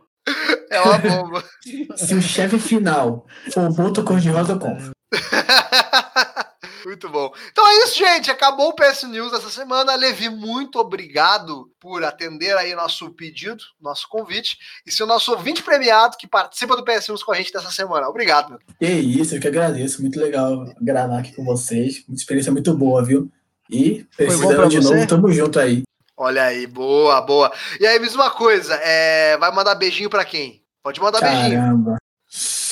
É 0.71 0.81
uma 0.81 0.99
bomba. 0.99 1.45
Se 1.97 2.15
o 2.15 2.23
chefe 2.23 2.59
final 2.59 3.27
for 3.53 3.65
o 3.69 3.73
Boto 3.73 4.05
Cor-de-Rosa, 4.05 4.53
eu 4.53 4.59
compro. 4.59 4.93
Muito 6.87 7.09
bom. 7.09 7.33
Então 7.51 7.67
é 7.69 7.85
isso, 7.85 7.99
gente. 7.99 8.31
Acabou 8.31 8.69
o 8.69 8.75
PS 8.75 9.05
News 9.05 9.33
essa 9.33 9.51
semana. 9.51 9.95
Levi, 9.95 10.29
muito 10.29 10.79
obrigado 10.79 11.71
por 11.79 12.03
atender 12.03 12.57
aí 12.57 12.75
nosso 12.75 13.11
pedido, 13.11 13.63
nosso 13.81 14.09
convite. 14.09 14.57
E 14.87 14.91
ser 14.91 15.03
o 15.03 15.07
nosso 15.07 15.31
ouvinte 15.33 15.63
premiado 15.63 16.17
que 16.17 16.27
participa 16.27 16.77
do 16.77 16.85
PS 16.85 17.09
News 17.09 17.23
com 17.23 17.33
a 17.33 17.37
gente 17.37 17.53
dessa 17.53 17.71
semana. 17.71 18.09
Obrigado, 18.09 18.51
meu. 18.51 18.59
Que 18.79 18.87
isso, 18.87 19.37
eu 19.37 19.41
que 19.41 19.49
agradeço. 19.49 20.01
Muito 20.01 20.19
legal 20.19 20.73
gravar 20.81 21.19
aqui 21.19 21.33
com 21.33 21.45
vocês. 21.45 22.03
Uma 22.09 22.17
experiência 22.17 22.51
muito 22.51 22.73
boa, 22.75 23.05
viu? 23.05 23.31
E 23.69 24.05
precisando 24.17 24.69
de 24.69 24.79
você? 24.79 24.95
novo, 24.95 25.07
tamo 25.07 25.31
junto 25.31 25.61
aí. 25.61 25.83
Olha 26.17 26.45
aí, 26.45 26.67
boa, 26.67 27.21
boa. 27.21 27.53
E 27.79 27.87
aí, 27.87 27.99
mesma 27.99 28.31
coisa, 28.31 28.75
é... 28.75 29.39
vai 29.39 29.51
mandar 29.53 29.75
beijinho 29.75 30.11
pra 30.11 30.25
quem? 30.25 30.60
Pode 30.83 31.01
mandar 31.01 31.21
beijinho. 31.21 31.61
Caramba. 31.61 31.97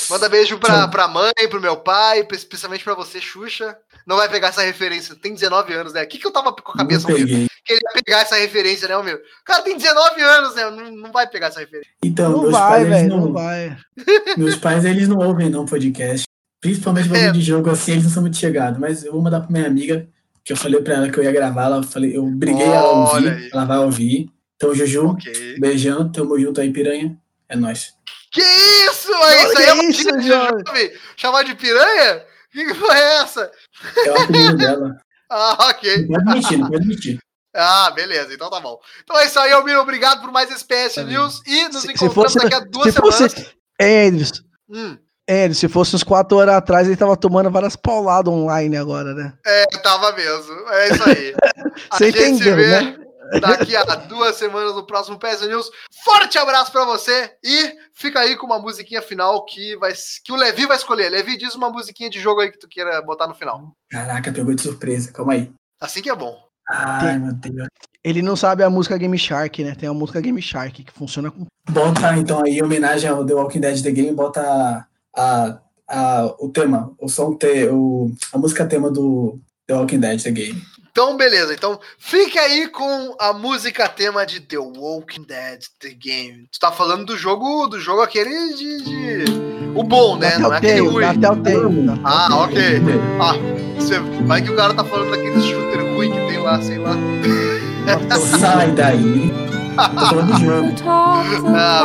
Manda 0.09 0.27
beijo 0.29 0.57
pra, 0.57 0.87
pra 0.87 1.07
mãe, 1.07 1.31
pro 1.49 1.61
meu 1.61 1.77
pai, 1.77 2.25
especialmente 2.31 2.83
pra 2.83 2.95
você, 2.95 3.19
Xuxa. 3.21 3.77
Não 4.07 4.15
vai 4.17 4.27
pegar 4.27 4.47
essa 4.47 4.63
referência. 4.63 5.15
Tem 5.15 5.33
19 5.35 5.71
anos, 5.73 5.93
né? 5.93 6.01
O 6.03 6.07
que, 6.07 6.17
que 6.17 6.25
eu 6.25 6.31
tava 6.31 6.51
com 6.51 6.71
a 6.71 6.77
cabeça, 6.77 7.07
meu? 7.07 7.17
peguei. 7.17 7.47
Que 7.63 7.73
ele 7.73 7.81
ia 7.83 8.01
pegar 8.03 8.21
essa 8.21 8.35
referência, 8.37 8.87
né, 8.87 9.03
meu? 9.03 9.17
O 9.17 9.45
cara 9.45 9.61
tem 9.61 9.77
19 9.77 10.21
anos, 10.21 10.55
né? 10.55 10.69
Não, 10.71 10.91
não 10.95 11.11
vai 11.11 11.27
pegar 11.29 11.47
essa 11.47 11.59
referência. 11.59 11.91
Então, 12.03 12.31
Não 12.31 12.39
meus 12.41 12.51
vai, 12.51 12.61
pais, 12.69 12.81
eles 12.87 12.97
velho, 12.97 13.09
não, 13.09 13.25
não 13.25 13.33
vai. 13.33 13.77
meus 14.37 14.55
pais, 14.55 14.85
eles 14.85 15.07
não 15.07 15.17
ouvem 15.17 15.49
não 15.49 15.65
podcast. 15.65 16.23
Principalmente 16.59 17.05
É. 17.07 17.11
bagulho 17.11 17.33
de 17.33 17.41
jogo 17.41 17.69
assim, 17.69 17.91
eles 17.91 18.05
não 18.05 18.11
são 18.11 18.21
muito 18.23 18.37
chegados. 18.37 18.79
Mas 18.79 19.03
eu 19.05 19.11
vou 19.11 19.21
mandar 19.21 19.41
pra 19.41 19.51
minha 19.51 19.67
amiga, 19.67 20.07
que 20.43 20.51
eu 20.51 20.57
falei 20.57 20.81
pra 20.81 20.95
ela 20.95 21.09
que 21.11 21.19
eu 21.19 21.23
ia 21.23 21.31
gravar, 21.31 21.65
ela 21.65 21.83
falei, 21.83 22.17
eu 22.17 22.25
briguei 22.25 22.65
ela 22.65 22.79
a 22.79 23.11
Olha 23.13 23.29
aí. 23.31 23.35
ouvir, 23.35 23.49
ela 23.53 23.65
vai 23.65 23.77
ouvir. 23.77 24.29
Então, 24.55 24.73
Juju, 24.73 25.09
Ok. 25.09 25.57
beijão, 25.59 26.11
tamo 26.11 26.39
junto 26.39 26.59
aí, 26.59 26.71
piranha. 26.73 27.15
É 27.47 27.55
nóis. 27.55 27.93
Que 28.31 28.41
isso? 28.41 29.11
É 29.13 29.43
isso 29.43 29.57
aí 29.57 29.65
é 29.65 29.73
uma 29.73 29.83
isso, 29.85 30.17
de 30.17 30.27
jovem. 30.27 30.91
Chamar 31.17 31.43
de 31.43 31.55
piranha? 31.55 32.23
Que 32.51 32.65
que 32.65 32.73
foi 32.75 32.97
essa? 32.97 33.51
É 34.05 34.11
o 34.11 34.21
apelido 34.23 34.57
dela. 34.57 34.95
Ah, 35.31 35.69
ok. 35.69 36.07
Não 36.09 36.23
pode 36.23 36.39
mentir, 36.39 36.57
não 36.57 36.67
pode 36.69 36.87
mentir. 36.87 37.19
Ah, 37.55 37.91
beleza. 37.91 38.33
Então 38.33 38.49
tá 38.49 38.59
bom. 38.59 38.79
Então 39.03 39.15
é 39.19 39.27
isso 39.27 39.39
aí, 39.39 39.51
Almir. 39.51 39.77
Obrigado 39.77 40.21
por 40.21 40.31
mais 40.31 40.49
esse 40.49 40.65
PS 40.65 40.97
News. 41.05 41.43
E 41.45 41.67
nos 41.67 41.81
Se- 41.81 41.87
se 41.87 41.93
encontramos 41.93 42.33
fosse- 42.33 42.39
daqui 42.49 42.55
a 42.55 42.59
duas 42.61 42.91
se 42.91 42.99
fosse- 42.99 43.29
semanas. 43.29 43.53
É, 43.79 44.05
Edris, 44.07 44.31
Hum, 44.67 44.97
é, 45.27 45.53
se 45.53 45.67
fosse 45.67 45.95
uns 45.95 46.03
4 46.03 46.35
horas 46.35 46.55
atrás, 46.55 46.87
ele 46.87 46.97
tava 46.97 47.15
tomando 47.15 47.51
várias 47.51 47.75
pauladas 47.75 48.33
online 48.33 48.75
agora, 48.75 49.13
né? 49.13 49.33
é, 49.45 49.65
tava 49.83 50.11
mesmo. 50.13 50.67
É 50.69 50.89
isso 50.93 51.03
aí. 51.09 51.33
A 51.91 51.97
Você 51.97 52.05
gente 52.05 52.17
se 52.17 52.29
entendeu, 52.29 52.57
né? 52.57 52.97
Daqui 53.41 53.75
a 53.75 53.83
duas 53.83 54.35
semanas 54.35 54.75
no 54.75 54.85
próximo 54.85 55.19
PS 55.19 55.41
News. 55.47 55.69
Forte 56.03 56.37
abraço 56.37 56.71
pra 56.71 56.85
você 56.85 57.31
e 57.43 57.73
fica 57.93 58.19
aí 58.19 58.35
com 58.35 58.45
uma 58.45 58.59
musiquinha 58.59 59.01
final 59.01 59.45
que, 59.45 59.75
vai, 59.77 59.93
que 60.23 60.31
o 60.31 60.35
Levi 60.35 60.65
vai 60.65 60.77
escolher. 60.77 61.09
Levi, 61.09 61.37
diz 61.37 61.55
uma 61.55 61.69
musiquinha 61.69 62.09
de 62.09 62.19
jogo 62.19 62.41
aí 62.41 62.51
que 62.51 62.59
tu 62.59 62.67
queira 62.67 63.01
botar 63.01 63.27
no 63.27 63.35
final. 63.35 63.71
Caraca, 63.89 64.31
pegou 64.31 64.53
de 64.53 64.61
surpresa. 64.61 65.11
Calma 65.11 65.33
aí. 65.33 65.51
Assim 65.79 66.01
que 66.01 66.09
é 66.09 66.15
bom. 66.15 66.37
Ai, 66.69 67.17
meu 67.17 67.33
Deus. 67.33 67.67
Ele 68.03 68.21
não 68.21 68.35
sabe 68.35 68.63
a 68.63 68.69
música 68.69 68.97
Game 68.97 69.17
Shark, 69.17 69.63
né? 69.63 69.75
Tem 69.75 69.89
a 69.89 69.93
música 69.93 70.21
Game 70.21 70.41
Shark 70.41 70.83
que 70.83 70.91
funciona 70.91 71.29
com. 71.31 71.45
Bota 71.69 72.15
então 72.17 72.43
aí, 72.45 72.59
em 72.59 72.63
homenagem 72.63 73.09
ao 73.09 73.25
The 73.25 73.33
Walking 73.33 73.59
Dead 73.59 73.81
The 73.81 73.91
Game, 73.91 74.11
bota 74.13 74.87
a, 75.15 75.59
a- 75.89 76.35
o 76.39 76.49
tema, 76.49 76.93
o 76.99 77.09
som, 77.09 77.35
te, 77.35 77.67
o, 77.67 78.11
a 78.31 78.37
música 78.37 78.65
tema 78.65 78.89
do 78.91 79.39
The 79.67 79.73
Walking 79.73 79.99
Dead 79.99 80.21
The 80.21 80.31
Game. 80.31 80.61
Então, 80.91 81.15
beleza. 81.17 81.53
Então, 81.53 81.79
fique 81.97 82.37
aí 82.37 82.67
com 82.67 83.15
a 83.19 83.31
música 83.33 83.87
tema 83.87 84.25
de 84.25 84.39
The 84.39 84.57
Walking 84.57 85.23
Dead 85.23 85.59
The 85.79 85.89
Game. 85.89 86.47
Tu 86.51 86.59
tá 86.59 86.71
falando 86.71 87.05
do 87.05 87.17
jogo, 87.17 87.67
do 87.67 87.79
jogo 87.79 88.01
aquele 88.01 88.53
de. 88.55 88.83
de- 88.83 89.49
O 89.75 89.83
bom, 89.83 90.17
né? 90.17 90.37
Não 90.39 90.51
é 90.53 90.57
aquele 90.57 90.79
ruim. 90.91 91.19
da- 91.19 91.29
Ah, 92.03 92.43
ok. 92.43 92.61
Ah, 93.21 93.33
você, 93.79 93.99
vai 94.25 94.41
que 94.41 94.49
o 94.51 94.55
cara 94.55 94.73
tá 94.73 94.83
falando 94.83 95.11
daquele 95.11 95.39
shooter 95.41 95.95
ruim 95.95 96.11
que 96.11 96.19
tem 96.27 96.37
lá, 96.41 96.61
sei 96.61 96.77
lá. 96.79 96.95
Sai 98.39 98.71
daí. 98.71 99.31
Tô 99.99 100.05
falando 100.07 100.33
do 100.33 100.39
jogo. 100.39 100.73
Ah. 101.55 101.83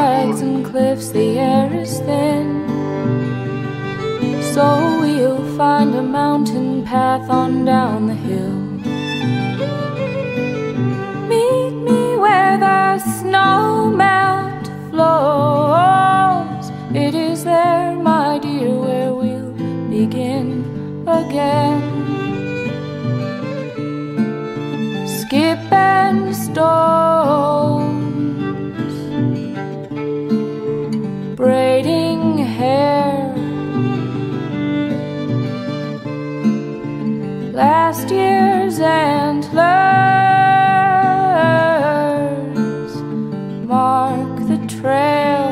So 4.54 5.00
we'll 5.00 5.42
find 5.56 5.94
a 5.96 6.02
mountain 6.02 6.82
path 6.84 7.28
on 7.28 7.64
down 7.64 8.06
the 8.06 8.14
hill. 8.14 8.63
where 12.44 12.58
the 12.58 12.98
snow 12.98 13.88
melt 13.88 14.66
flows. 14.90 16.64
It 16.94 17.14
is 17.14 17.44
there, 17.44 17.92
my 17.96 18.38
dear, 18.38 18.70
where 18.84 19.12
we'll 19.14 19.52
begin 19.88 20.46
again. 21.06 21.82
Skip 25.18 25.72
and 25.72 26.36
stones, 26.36 26.66
braiding 31.36 32.38
hair. 32.58 33.34
Last 37.62 38.10
year's 38.10 38.78
antlers. 38.80 40.03
Trail. 44.84 45.48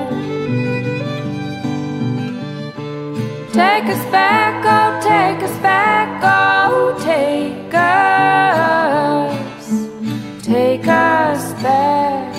Take 3.58 3.86
us 3.94 4.04
back, 4.12 4.54
oh, 4.76 4.90
take 5.00 5.42
us 5.48 5.56
back, 5.62 6.08
oh, 6.22 6.94
take 7.02 7.72
us, 7.72 8.84
take 10.44 10.86
us 10.86 11.44
back. 11.62 12.34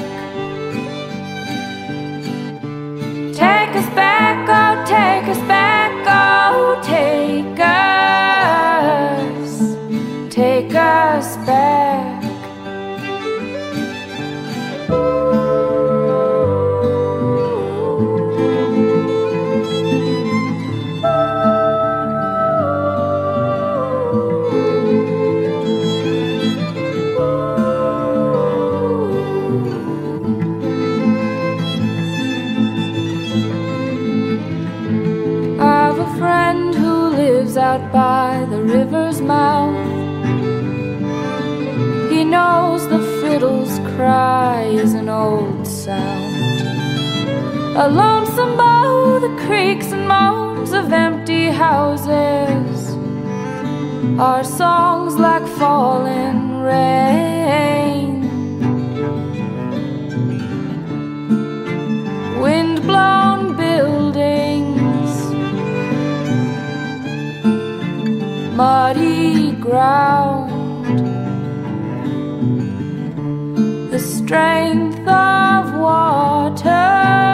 Take 3.42 3.74
us 3.82 3.90
back, 4.02 4.38
oh, 4.60 4.76
take 4.86 5.26
us 5.34 5.42
back, 5.48 5.92
oh, 6.08 6.80
take 6.84 7.60
us, 7.60 9.52
take 10.30 10.76
us 10.76 11.38
back. 11.48 11.93
River's 38.84 39.22
mouth. 39.22 39.88
He 42.12 42.26
knows 42.26 42.86
the 42.90 43.02
fiddle's 43.22 43.80
cry 43.96 44.64
is 44.64 44.94
an 44.94 45.08
old 45.08 45.66
sound. 45.66 46.60
A 47.84 47.88
lonesome 48.02 48.58
bow, 48.58 49.20
the 49.26 49.34
creaks 49.46 49.90
and 49.94 50.06
moans 50.06 50.74
of 50.74 50.92
empty 50.92 51.46
houses 51.46 52.72
are 54.20 54.44
songs 54.44 55.16
like 55.16 55.48
falling 55.62 56.42
rain. 56.72 58.12
Wind 62.42 62.82
blown 62.90 63.56
buildings, 63.56 64.53
muddy 68.56 69.52
ground, 69.54 70.52
the 73.92 74.00
strength 74.00 75.08
of 75.08 75.74
water 75.76 77.33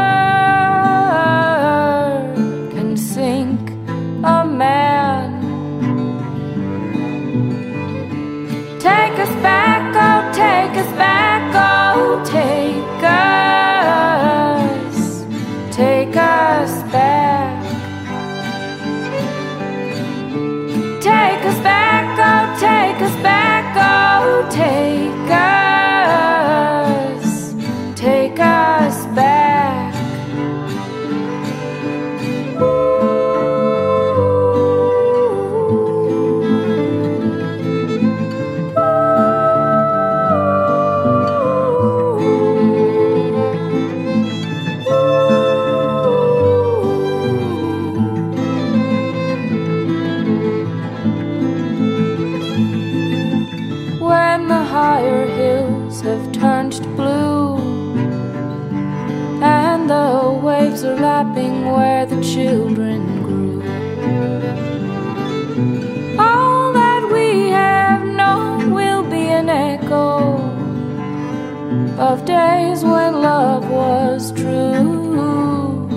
days 72.30 72.84
when 72.84 73.12
love 73.22 73.66
was 73.70 74.32
true. 74.32 75.88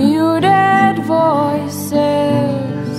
Muted 0.00 0.96
voices 1.16 2.98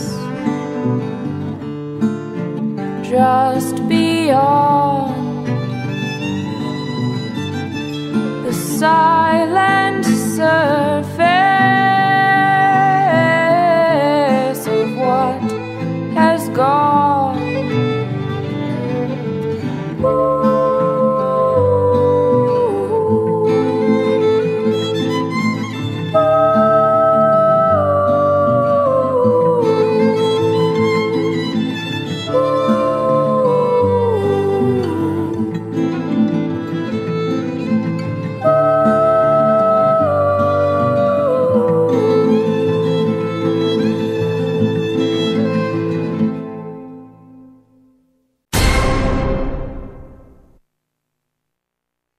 just 3.11 3.76
beyond 3.89 5.48
the 8.45 8.53
silent 8.53 10.06
surge 10.35 10.86